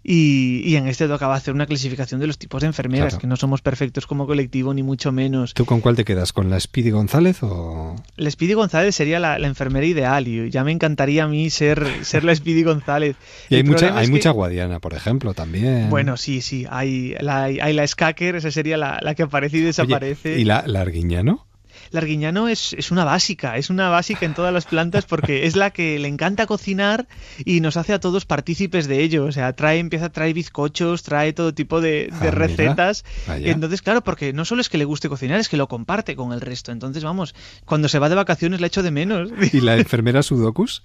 y, 0.03 0.61
y 0.63 0.75
en 0.75 0.87
este 0.87 1.07
tocaba 1.07 1.35
hacer 1.35 1.53
una 1.53 1.65
clasificación 1.65 2.19
de 2.19 2.27
los 2.27 2.37
tipos 2.37 2.61
de 2.61 2.67
enfermeras, 2.67 3.09
Claro. 3.13 3.21
que 3.21 3.27
no 3.27 3.35
somos 3.35 3.61
perfectos 3.61 4.05
como 4.07 4.27
colectivo 4.27 4.73
ni 4.73 4.83
mucho 4.83 5.11
menos. 5.11 5.53
¿Tú 5.53 5.65
con 5.65 5.81
cuál 5.81 5.95
te 5.95 6.05
quedas? 6.05 6.33
¿Con 6.33 6.49
la 6.49 6.59
Speedy 6.59 6.91
González 6.91 7.39
o...? 7.41 7.95
La 8.17 8.29
Speedy 8.29 8.53
González 8.53 8.95
sería 8.95 9.19
la, 9.19 9.39
la 9.39 9.47
enfermera 9.47 9.85
ideal 9.85 10.27
y 10.27 10.49
ya 10.51 10.63
me 10.63 10.71
encantaría 10.71 11.23
a 11.23 11.27
mí 11.27 11.49
ser, 11.49 11.85
ser 12.03 12.23
la 12.23 12.35
Speedy 12.35 12.63
González. 12.63 13.15
Y 13.49 13.55
hay 13.55 13.61
El 13.61 13.67
mucha, 13.67 13.97
hay 13.97 14.05
que- 14.05 14.11
mucha 14.11 14.29
guadiana, 14.31 14.79
por 14.79 14.93
ejemplo, 14.93 15.14
también. 15.33 15.89
Bueno, 15.89 16.17
sí, 16.17 16.41
sí, 16.41 16.65
hay 16.69 17.15
la, 17.19 17.43
hay 17.43 17.73
la 17.73 17.87
Skaker, 17.87 18.35
esa 18.35 18.51
sería 18.51 18.77
la, 18.77 18.99
la 19.01 19.15
que 19.15 19.23
aparece 19.23 19.57
y 19.57 19.59
Oye, 19.59 19.67
desaparece. 19.67 20.39
¿Y 20.39 20.43
la, 20.45 20.63
la 20.67 20.81
Arguiñano? 20.81 21.45
La 21.91 21.99
arguiñano 21.99 22.47
es, 22.47 22.73
es 22.73 22.89
una 22.91 23.05
básica, 23.05 23.57
es 23.57 23.69
una 23.69 23.89
básica 23.89 24.25
en 24.25 24.33
todas 24.33 24.53
las 24.53 24.65
plantas 24.65 25.05
porque 25.05 25.45
es 25.45 25.55
la 25.55 25.69
que 25.69 25.99
le 25.99 26.07
encanta 26.07 26.45
cocinar 26.47 27.07
y 27.43 27.59
nos 27.59 27.77
hace 27.77 27.93
a 27.93 27.99
todos 27.99 28.25
partícipes 28.25 28.87
de 28.87 29.01
ello. 29.01 29.25
O 29.25 29.31
sea, 29.31 29.53
trae, 29.53 29.79
empieza 29.79 30.05
a 30.05 30.11
traer 30.11 30.33
bizcochos, 30.33 31.03
trae 31.03 31.31
todo 31.33 31.53
tipo 31.53 31.81
de, 31.81 32.11
de 32.21 32.27
Ah, 32.27 32.31
recetas. 32.31 33.05
Entonces, 33.27 33.81
claro, 33.81 34.03
porque 34.03 34.33
no 34.33 34.45
solo 34.45 34.61
es 34.61 34.69
que 34.69 34.77
le 34.77 34.85
guste 34.85 35.09
cocinar, 35.09 35.39
es 35.39 35.47
que 35.47 35.57
lo 35.57 35.67
comparte 35.67 36.15
con 36.15 36.33
el 36.33 36.41
resto. 36.41 36.71
Entonces, 36.71 37.03
vamos, 37.03 37.35
cuando 37.65 37.87
se 37.87 37.99
va 37.99 38.09
de 38.09 38.15
vacaciones 38.15 38.61
la 38.61 38.67
echo 38.67 38.81
de 38.81 38.91
menos. 38.91 39.29
¿Y 39.53 39.61
la 39.61 39.77
enfermera 39.77 40.23
Sudokus? 40.23 40.83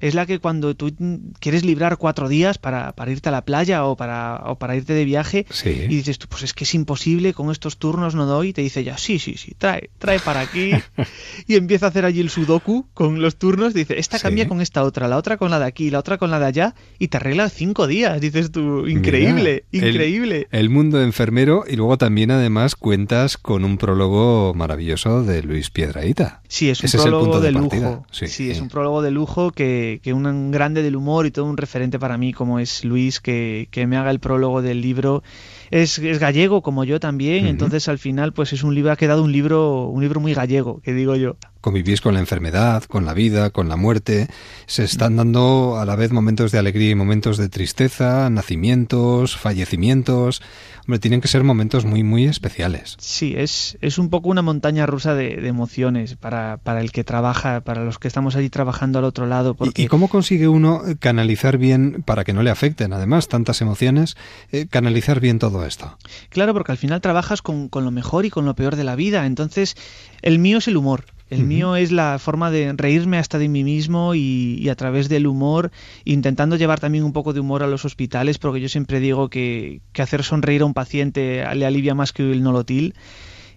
Es 0.00 0.14
la 0.14 0.26
que 0.26 0.38
cuando 0.38 0.74
tú 0.74 0.94
quieres 1.40 1.64
librar 1.64 1.96
cuatro 1.98 2.28
días 2.28 2.58
para, 2.58 2.92
para 2.92 3.10
irte 3.12 3.28
a 3.28 3.32
la 3.32 3.44
playa 3.44 3.84
o 3.84 3.96
para, 3.96 4.42
o 4.46 4.58
para 4.58 4.76
irte 4.76 4.92
de 4.92 5.04
viaje 5.04 5.46
Sí. 5.50 5.70
y 5.70 5.86
dices 5.88 6.18
tú, 6.18 6.26
pues 6.28 6.42
es 6.42 6.54
que 6.54 6.64
es 6.64 6.74
imposible, 6.74 7.32
con 7.34 7.50
estos 7.50 7.78
turnos 7.78 8.14
no 8.14 8.26
doy, 8.26 8.48
y 8.48 8.52
te 8.52 8.62
dice 8.62 8.84
ya, 8.84 8.98
sí, 8.98 9.18
sí, 9.18 9.36
sí, 9.36 9.54
trae, 9.58 9.90
trae 9.98 10.18
para 10.20 10.40
aquí 10.40 10.70
y 11.46 11.56
empieza 11.56 11.86
a 11.86 11.88
hacer 11.90 12.04
allí 12.04 12.20
el 12.20 12.30
sudoku 12.30 12.86
con 12.94 13.20
los 13.22 13.36
turnos, 13.36 13.74
dice, 13.74 13.98
esta 13.98 14.18
cambia 14.18 14.44
Sí. 14.44 14.48
con 14.48 14.60
esta 14.60 14.82
otra, 14.84 15.08
la 15.08 15.16
otra 15.16 15.36
con 15.36 15.50
la 15.50 15.58
de 15.58 15.64
aquí, 15.66 15.90
la 15.90 15.98
otra 15.98 16.18
con 16.18 16.30
la 16.30 16.38
de 16.38 16.46
allá 16.46 16.74
y 16.98 17.08
te 17.08 17.16
arregla 17.16 17.48
cinco 17.48 17.86
días, 17.86 18.20
dices 18.20 18.50
tú, 18.50 18.86
increíble, 18.86 19.64
Mira, 19.72 19.88
increíble. 19.88 20.48
El, 20.50 20.68
mundo 20.70 21.02
enfermero 21.02 21.64
y 21.68 21.76
luego 21.76 21.96
también 21.98 22.30
además 22.30 22.74
cuentas 22.76 23.36
con 23.38 23.64
un 23.64 23.78
prólogo 23.78 24.52
maravilloso 24.54 25.22
de 25.22 25.42
Luis 25.42 25.70
Piedraíta. 25.70 26.42
Sí, 26.48 26.68
es 26.70 26.80
un 26.80 26.86
Ese 26.86 26.96
es 26.98 27.04
el 27.04 27.10
prólogo 27.10 27.24
punto 27.24 27.40
de, 27.40 27.46
de, 27.48 27.52
lujo. 27.52 28.06
Sí, 28.10 28.26
Sí, 28.26 28.50
es 28.50 28.60
un 28.60 28.68
prólogo 28.68 29.00
de 29.02 29.10
lujo 29.10 29.50
que, 29.52 29.85
que 30.02 30.12
un 30.12 30.50
grande 30.50 30.82
del 30.82 30.96
humor 30.96 31.26
y 31.26 31.30
todo 31.30 31.46
un 31.46 31.56
referente 31.56 31.98
para 31.98 32.18
mí 32.18 32.32
como 32.32 32.58
es 32.58 32.84
Luis, 32.84 33.20
que, 33.20 33.68
que 33.70 33.86
me 33.86 33.96
haga 33.96 34.10
el 34.10 34.20
prólogo 34.20 34.62
del 34.62 34.80
libro. 34.80 35.22
Es, 35.70 35.98
es 35.98 36.18
gallego 36.18 36.62
como 36.62 36.84
yo 36.84 37.00
también, 37.00 37.46
entonces 37.46 37.88
al 37.88 37.98
final 37.98 38.32
pues 38.32 38.52
es 38.52 38.62
un 38.62 38.74
libro, 38.74 38.92
ha 38.92 38.96
quedado 38.96 39.22
un 39.22 39.32
libro, 39.32 39.88
un 39.88 40.02
libro 40.02 40.20
muy 40.20 40.34
gallego, 40.34 40.80
que 40.80 40.92
digo 40.92 41.16
yo. 41.16 41.36
Convivís 41.66 42.00
con 42.00 42.14
la 42.14 42.20
enfermedad, 42.20 42.84
con 42.84 43.04
la 43.04 43.12
vida, 43.12 43.50
con 43.50 43.68
la 43.68 43.74
muerte. 43.74 44.28
Se 44.66 44.84
están 44.84 45.16
dando 45.16 45.78
a 45.80 45.84
la 45.84 45.96
vez 45.96 46.12
momentos 46.12 46.52
de 46.52 46.60
alegría 46.60 46.90
y 46.90 46.94
momentos 46.94 47.38
de 47.38 47.48
tristeza, 47.48 48.30
nacimientos, 48.30 49.36
fallecimientos. 49.36 50.42
Hombre, 50.82 51.00
tienen 51.00 51.20
que 51.20 51.26
ser 51.26 51.42
momentos 51.42 51.84
muy, 51.84 52.04
muy 52.04 52.26
especiales. 52.26 52.94
Sí, 53.00 53.34
es, 53.36 53.78
es 53.80 53.98
un 53.98 54.10
poco 54.10 54.28
una 54.28 54.42
montaña 54.42 54.86
rusa 54.86 55.16
de, 55.16 55.38
de 55.38 55.48
emociones 55.48 56.14
para, 56.14 56.58
para 56.58 56.80
el 56.80 56.92
que 56.92 57.02
trabaja, 57.02 57.62
para 57.62 57.82
los 57.82 57.98
que 57.98 58.06
estamos 58.06 58.36
allí 58.36 58.48
trabajando 58.48 59.00
al 59.00 59.04
otro 59.04 59.26
lado. 59.26 59.54
Porque... 59.54 59.82
¿Y, 59.82 59.86
y 59.86 59.88
cómo 59.88 60.06
consigue 60.06 60.46
uno 60.46 60.86
eh, 60.86 60.94
canalizar 60.96 61.58
bien, 61.58 62.04
para 62.06 62.22
que 62.22 62.32
no 62.32 62.44
le 62.44 62.50
afecten 62.50 62.92
además 62.92 63.26
tantas 63.26 63.60
emociones, 63.60 64.16
eh, 64.52 64.68
canalizar 64.70 65.18
bien 65.18 65.40
todo 65.40 65.66
esto? 65.66 65.98
Claro, 66.28 66.52
porque 66.54 66.70
al 66.70 66.78
final 66.78 67.00
trabajas 67.00 67.42
con, 67.42 67.68
con 67.68 67.84
lo 67.84 67.90
mejor 67.90 68.24
y 68.24 68.30
con 68.30 68.44
lo 68.44 68.54
peor 68.54 68.76
de 68.76 68.84
la 68.84 68.94
vida. 68.94 69.26
Entonces, 69.26 69.74
el 70.22 70.38
mío 70.38 70.58
es 70.58 70.68
el 70.68 70.76
humor. 70.76 71.06
El 71.28 71.42
mío 71.44 71.74
es 71.74 71.90
la 71.90 72.18
forma 72.20 72.50
de 72.50 72.72
reírme 72.76 73.18
hasta 73.18 73.38
de 73.38 73.48
mí 73.48 73.64
mismo 73.64 74.14
y, 74.14 74.58
y 74.60 74.68
a 74.68 74.76
través 74.76 75.08
del 75.08 75.26
humor, 75.26 75.72
intentando 76.04 76.56
llevar 76.56 76.78
también 76.78 77.02
un 77.04 77.12
poco 77.12 77.32
de 77.32 77.40
humor 77.40 77.64
a 77.64 77.66
los 77.66 77.84
hospitales, 77.84 78.38
porque 78.38 78.60
yo 78.60 78.68
siempre 78.68 79.00
digo 79.00 79.28
que, 79.28 79.80
que 79.92 80.02
hacer 80.02 80.22
sonreír 80.22 80.62
a 80.62 80.66
un 80.66 80.74
paciente 80.74 81.44
le 81.54 81.66
alivia 81.66 81.94
más 81.94 82.12
que 82.12 82.30
el 82.30 82.42
nolotil. 82.42 82.94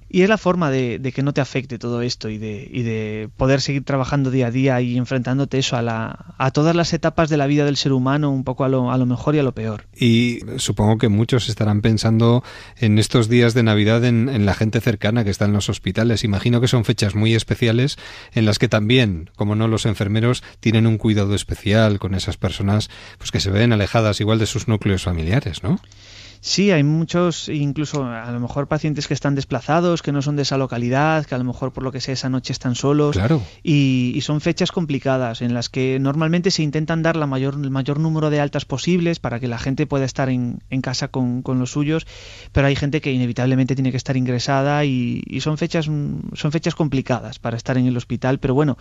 Y 0.09 0.23
es 0.23 0.29
la 0.29 0.37
forma 0.37 0.71
de, 0.71 0.99
que 1.13 1.21
no 1.21 1.33
te 1.33 1.41
afecte 1.41 1.77
todo 1.77 2.01
esto 2.01 2.29
y 2.29 2.39
de, 2.39 2.67
y 2.71 2.81
de 2.81 3.29
poder 3.37 3.61
seguir 3.61 3.83
trabajando 3.83 4.31
día 4.31 4.47
a 4.47 4.51
día 4.51 4.81
y 4.81 4.97
enfrentándote 4.97 5.59
eso 5.59 5.75
a, 5.75 5.83
la, 5.83 6.33
a 6.37 6.49
todas 6.51 6.75
las 6.75 6.93
etapas 6.93 7.29
de 7.29 7.37
la 7.37 7.45
vida 7.45 7.63
del 7.63 7.77
ser 7.77 7.93
humano, 7.93 8.31
un 8.31 8.43
poco 8.43 8.63
a 8.63 8.69
lo, 8.69 8.91
a 8.91 8.97
lo 8.97 9.05
mejor 9.05 9.35
y 9.35 9.39
a 9.39 9.43
lo 9.43 9.53
peor. 9.53 9.85
Y 9.95 10.39
supongo 10.57 10.97
que 10.97 11.09
muchos 11.09 11.47
estarán 11.47 11.81
pensando 11.81 12.43
en 12.77 12.97
estos 12.97 13.29
días 13.29 13.53
de 13.53 13.61
Navidad 13.61 14.03
en, 14.03 14.29
en 14.29 14.47
la 14.47 14.55
gente 14.55 14.81
cercana 14.81 15.23
que 15.23 15.29
está 15.29 15.45
en 15.45 15.53
los 15.53 15.69
hospitales. 15.69 16.23
Imagino 16.23 16.59
que 16.59 16.67
son 16.67 16.85
fechas 16.85 17.13
muy 17.13 17.35
especiales 17.35 17.97
en 18.33 18.45
las 18.45 18.57
que 18.57 18.67
también, 18.67 19.29
como 19.35 19.55
no 19.55 19.67
los 19.67 19.85
enfermeros, 19.85 20.43
tienen 20.59 20.87
un 20.87 20.97
cuidado 20.97 21.35
especial 21.35 21.99
con 21.99 22.15
esas 22.15 22.37
personas 22.37 22.89
pues 23.19 23.31
que 23.31 23.39
se 23.39 23.51
ven 23.51 23.73
alejadas 23.73 24.19
igual 24.21 24.39
de 24.39 24.47
sus 24.47 24.67
núcleos 24.67 25.03
familiares, 25.03 25.61
¿no? 25.61 25.79
Sí, 26.41 26.71
hay 26.71 26.83
muchos, 26.83 27.49
incluso 27.49 28.05
a 28.05 28.31
lo 28.31 28.39
mejor 28.39 28.67
pacientes 28.67 29.07
que 29.07 29.13
están 29.13 29.35
desplazados, 29.35 30.01
que 30.01 30.11
no 30.11 30.21
son 30.21 30.35
de 30.35 30.43
esa 30.43 30.57
localidad, 30.57 31.25
que 31.25 31.35
a 31.35 31.37
lo 31.37 31.43
mejor 31.43 31.73
por 31.73 31.83
lo 31.83 31.91
que 31.91 31.99
sea 31.99 32.13
esa 32.13 32.29
noche 32.29 32.53
están 32.53 32.75
solos. 32.75 33.15
Claro. 33.15 33.41
Y, 33.61 34.13
y 34.15 34.21
son 34.21 34.39
fechas 34.39 34.71
complicadas 34.71 35.41
en 35.41 35.53
las 35.53 35.69
que 35.69 35.99
normalmente 35.99 36.51
se 36.51 36.63
intentan 36.63 37.03
dar 37.03 37.17
la 37.17 37.27
mayor, 37.27 37.55
el 37.55 37.71
mayor 37.71 37.99
número 37.99 38.29
de 38.29 38.39
altas 38.39 38.65
posibles 38.65 39.19
para 39.19 39.39
que 39.39 39.47
la 39.47 39.59
gente 39.59 39.85
pueda 39.85 40.05
estar 40.05 40.29
en, 40.29 40.59
en 40.69 40.81
casa 40.81 41.09
con, 41.09 41.41
con 41.41 41.59
los 41.59 41.71
suyos, 41.71 42.07
pero 42.51 42.67
hay 42.67 42.75
gente 42.75 43.01
que 43.01 43.11
inevitablemente 43.11 43.75
tiene 43.75 43.91
que 43.91 43.97
estar 43.97 44.15
ingresada 44.15 44.85
y, 44.85 45.21
y 45.25 45.41
son 45.41 45.57
fechas 45.57 45.85
son 45.85 46.51
fechas 46.51 46.75
complicadas 46.75 47.39
para 47.39 47.57
estar 47.57 47.77
en 47.77 47.85
el 47.85 47.97
hospital, 47.97 48.39
pero 48.39 48.53
bueno, 48.53 48.77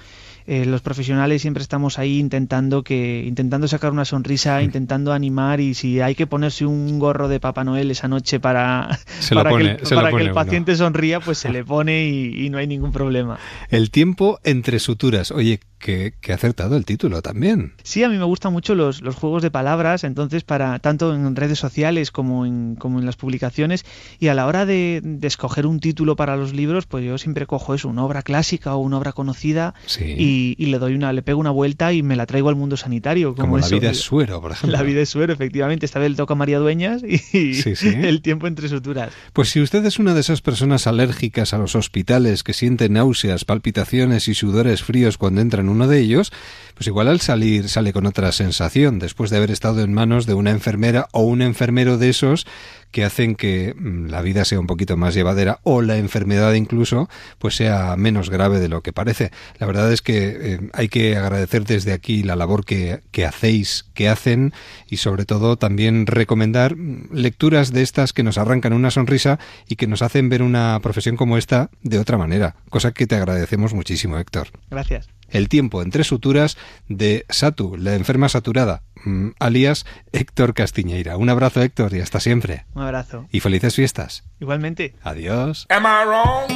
eh, 0.47 0.65
los 0.65 0.81
profesionales 0.83 1.43
siempre 1.43 1.63
estamos 1.63 1.99
ahí 1.99 2.19
intentando 2.19 2.83
que 2.85 3.25
intentando 3.27 3.67
sacar 3.69 3.93
una 3.93 4.05
sonrisa, 4.05 4.63
intentando 4.63 5.13
animar 5.13 5.61
y 5.61 5.75
si 5.75 6.01
hay 6.01 6.15
que 6.15 6.27
ponerse 6.27 6.67
un 6.67 6.99
gorro 6.99 7.29
de 7.29 7.41
Papá 7.49 7.65
Noel 7.65 7.91
esa 7.91 8.09
noche 8.09 8.41
para, 8.41 8.89
para, 9.35 9.51
pone- 9.51 9.77
que, 9.77 9.83
el, 9.83 9.95
para 9.95 10.11
que 10.11 10.17
paciente 10.35 10.77
sonría, 10.77 11.21
pues 11.21 11.39
se 11.39 11.51
le 11.51 11.65
pone 11.65 12.07
y, 12.07 12.47
y 12.47 12.51
no 12.51 12.59
hay 12.59 12.67
ningún 12.67 12.93
problema. 12.93 13.39
El 13.71 13.91
tiempo 13.91 14.39
entre 14.45 14.79
suturas. 14.79 15.31
Oye, 15.31 15.61
que, 15.79 16.15
que 16.21 16.33
acertado 16.33 16.77
el 16.77 16.85
título 16.85 17.23
también. 17.23 17.73
Sí, 17.83 18.03
a 18.03 18.09
mí 18.09 18.17
me 18.19 18.25
gustan 18.25 18.53
mucho 18.53 18.75
los, 18.75 19.01
los 19.03 19.15
juegos 19.15 19.43
de 19.43 19.51
palabras, 19.51 20.05
entonces 20.05 20.45
para 20.45 20.79
tanto 20.79 21.15
en 21.15 21.37
redes 21.37 21.59
sociales 21.59 22.11
como 22.11 22.47
en, 22.47 22.75
como 22.77 22.99
en 22.99 23.07
las 23.07 23.17
publicaciones 23.17 23.85
y 24.19 24.29
a 24.29 24.35
la 24.35 24.47
hora 24.47 24.67
de, 24.67 25.01
de 25.03 25.27
escoger 25.29 25.67
un 25.67 25.81
título 25.81 26.17
para 26.17 26.37
los 26.37 26.53
libros, 26.53 26.87
pues 26.87 27.05
yo 27.05 27.19
siempre 27.19 27.47
cojo 27.47 27.75
eso, 27.75 27.89
una 27.89 28.05
obra 28.05 28.23
clásica 28.23 28.75
o 28.75 28.79
una 28.79 28.99
obra 28.99 29.13
conocida 29.13 29.75
Sí. 29.87 30.05
y, 30.19 30.55
y 30.59 30.67
le 30.67 30.79
doy 30.79 30.95
una, 30.95 31.13
le 31.13 31.23
pego 31.23 31.41
una 31.41 31.51
vuelta 31.51 31.93
y 31.93 32.03
me 32.03 32.17
la 32.17 32.27
traigo 32.27 32.49
al 32.49 32.57
mundo 32.57 32.77
sanitario. 32.77 33.35
Como, 33.35 33.47
Como 33.49 33.59
La 33.59 33.67
eso. 33.67 33.77
vida 33.79 33.91
es 33.91 33.99
suero, 34.01 34.41
por 34.41 34.53
ejemplo. 34.53 34.77
La 34.77 34.83
vida 34.83 35.01
es 35.01 35.09
suero, 35.09 35.33
efectivamente. 35.33 35.87
Esta 35.87 35.99
vez 35.99 36.11
le 36.11 36.17
toca 36.17 36.35
a 36.35 36.37
María 36.37 36.59
Dueñas 36.59 37.03
y 37.03 37.19
Sí, 37.19 37.77
sí. 37.77 37.89
el 38.03 38.23
tiempo 38.23 38.47
entre 38.47 38.69
suturas. 38.69 39.13
Pues 39.33 39.49
si 39.51 39.61
usted 39.61 39.85
es 39.87 39.99
una 39.99 40.15
de 40.15 40.21
esas 40.21 40.41
personas 40.43 40.87
alérgicas 40.87 41.55
a 41.55 41.59
los 41.59 41.75
hospitales 41.75 42.43
que 42.43 42.53
siente 42.53 42.89
náuseas, 42.89 43.45
palpitaciones 43.45 44.29
y 44.29 44.35
sudores 44.35 44.83
fríos 44.83 45.19
cuando 45.19 45.41
entra 45.41 45.63
uno 45.69 45.87
de 45.87 46.01
ellos, 46.01 46.33
pues 46.79 46.87
igual 46.87 47.09
al 47.09 47.21
salir 47.21 47.69
sale 47.69 47.93
con 47.93 48.07
otra 48.07 48.31
sensación 48.31 49.01
después 49.01 49.31
de 49.31 49.37
haber 49.37 49.51
estado 49.51 49.83
en 49.83 49.93
manos 49.93 50.27
de 50.27 50.35
una 50.35 50.53
enfermera 50.53 51.09
o 51.11 51.23
un 51.23 51.43
enfermero 51.43 51.99
de 51.99 52.09
esos 52.09 52.47
que 52.93 53.05
hacen 53.05 53.35
que 53.35 53.75
mm, 53.77 54.07
la 54.07 54.23
vida 54.23 54.45
sea 54.45 54.61
un 54.61 54.69
poquito 54.69 54.97
más 54.97 55.13
llevadera 55.13 55.59
o 55.65 55.83
la 55.83 55.97
enfermedad 55.97 56.55
incluso 56.55 57.09
pues 57.39 57.57
sea 57.57 57.97
menos 57.97 58.31
grave 58.31 58.61
de 58.61 58.69
lo 58.69 58.83
que 58.83 58.93
parece. 58.93 59.33
La 59.59 59.67
verdad 59.67 59.93
es 59.93 60.03
que 60.03 60.37
eh, 60.55 60.61
hay 60.73 60.89
que 60.89 61.17
agradecer 61.17 61.65
desde 61.65 61.93
aquí 61.93 62.23
la 62.23 62.37
labor 62.37 62.65
que, 62.65 63.01
que 63.11 63.27
hacéis, 63.27 63.87
que 63.93 64.09
hacen 64.09 64.53
y 64.89 64.99
sobre 64.99 65.25
todo 65.25 65.57
también 65.57 66.07
recomendar 66.07 66.77
mm, 66.77 67.09
lecturas 67.13 67.73
de 67.73 67.83
estas 67.83 68.13
que 68.13 68.23
nos 68.23 68.39
arrancan 68.39 68.73
una 68.73 68.93
sonrisa 68.93 69.41
y 69.69 69.75
que 69.75 69.89
nos 69.89 70.03
hacen 70.03 70.29
ver 70.29 70.43
una 70.43 70.79
profesión 70.81 71.17
como 71.17 71.39
esta 71.39 71.71
de 71.83 71.99
otra 71.99 72.19
manera, 72.19 72.55
cosa 72.71 72.93
que 72.93 73.09
te 73.09 73.17
agradecemos 73.17 73.75
muchísimo, 73.75 74.17
Héctor. 74.17 74.49
Gracias. 74.71 75.18
El 75.29 75.49
tiempo 75.49 75.83
entre 75.83 76.05
suturas 76.05 76.57
de 76.89 77.27
Satu, 77.29 77.77
la 77.77 77.95
enferma 77.95 78.29
saturada, 78.29 78.83
mm, 79.05 79.31
alias 79.39 79.85
Héctor 80.13 80.55
Castiñeira. 80.55 81.17
Un 81.17 81.29
abrazo, 81.29 81.63
Héctor, 81.63 81.95
y 81.95 82.01
hasta 82.01 82.21
siempre. 82.21 82.65
Un 82.75 82.83
abrazo. 82.83 83.27
Y 83.31 83.41
felices 83.41 83.75
fiestas. 83.75 84.25
Igualmente. 84.41 84.95
Adiós. 85.03 85.67
Am 85.69 85.85
I 85.85 86.05
wrong? 86.07 86.49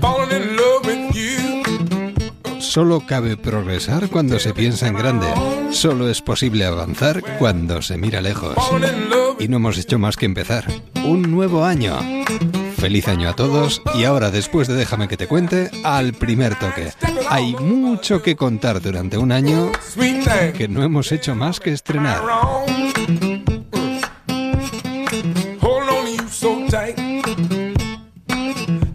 Falling 0.00 0.36
in 0.36 0.56
love 0.56 0.86
with 0.86 1.14
you. 1.14 2.60
Solo 2.60 3.06
cabe 3.06 3.36
progresar 3.36 4.08
cuando 4.10 4.38
se 4.38 4.52
piensa 4.52 4.88
en 4.88 4.94
grande. 4.94 5.26
Solo 5.70 6.10
es 6.10 6.20
posible 6.20 6.64
avanzar 6.66 7.22
cuando 7.38 7.80
se 7.82 7.96
mira 7.96 8.20
lejos. 8.20 8.56
Y 9.38 9.48
no 9.48 9.56
hemos 9.56 9.78
hecho 9.78 9.98
más 9.98 10.16
que 10.16 10.26
empezar. 10.26 10.64
Un 11.04 11.22
nuevo 11.30 11.64
año. 11.64 11.98
Feliz 12.78 13.08
año 13.08 13.28
a 13.28 13.34
todos 13.34 13.82
y 13.94 14.04
ahora 14.04 14.30
después 14.30 14.68
de 14.68 14.74
Déjame 14.74 15.08
que 15.08 15.16
te 15.16 15.26
cuente, 15.26 15.70
al 15.82 16.12
primer 16.14 16.56
toque. 16.56 16.92
Hay 17.28 17.56
mucho 17.56 18.22
que 18.22 18.36
contar 18.36 18.80
durante 18.80 19.18
un 19.18 19.32
año 19.32 19.72
que 20.56 20.68
no 20.68 20.84
hemos 20.84 21.10
hecho 21.10 21.34
más 21.34 21.58
que 21.58 21.72
estrenar. 21.72 22.22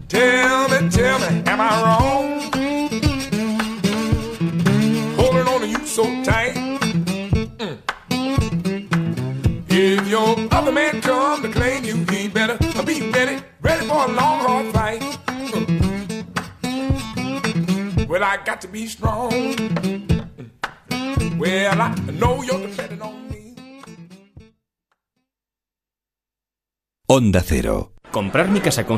Tell 0.08 0.68
me, 0.68 0.88
tell 0.90 1.18
me. 1.18 1.42
Mm. 7.58 7.78
If 9.68 10.08
your 10.08 10.36
other 10.52 10.72
man 10.72 11.00
come 11.00 11.42
to 11.42 11.48
claim 11.48 11.84
you, 11.84 11.96
he 12.10 12.28
better 12.28 12.56
be 12.58 12.63
ready, 13.64 13.86
for 13.86 14.04
a 14.04 14.12
long, 14.12 14.38
hard 14.46 14.66
fight. 14.72 15.02
Well, 18.08 18.22
I 18.22 18.36
got 18.44 18.60
to 18.60 18.68
be 18.68 18.86
strong. 18.86 19.32
Well, 21.38 21.80
I 21.80 21.94
know 22.20 22.42
you're 22.42 22.60
depending 22.68 23.02
on 23.02 23.28
me. 23.28 23.56
Onda 27.06 27.40
Cero. 27.42 27.92
Comprar 28.10 28.48
mi 28.48 28.60
casa 28.60 28.84
con 28.84 28.92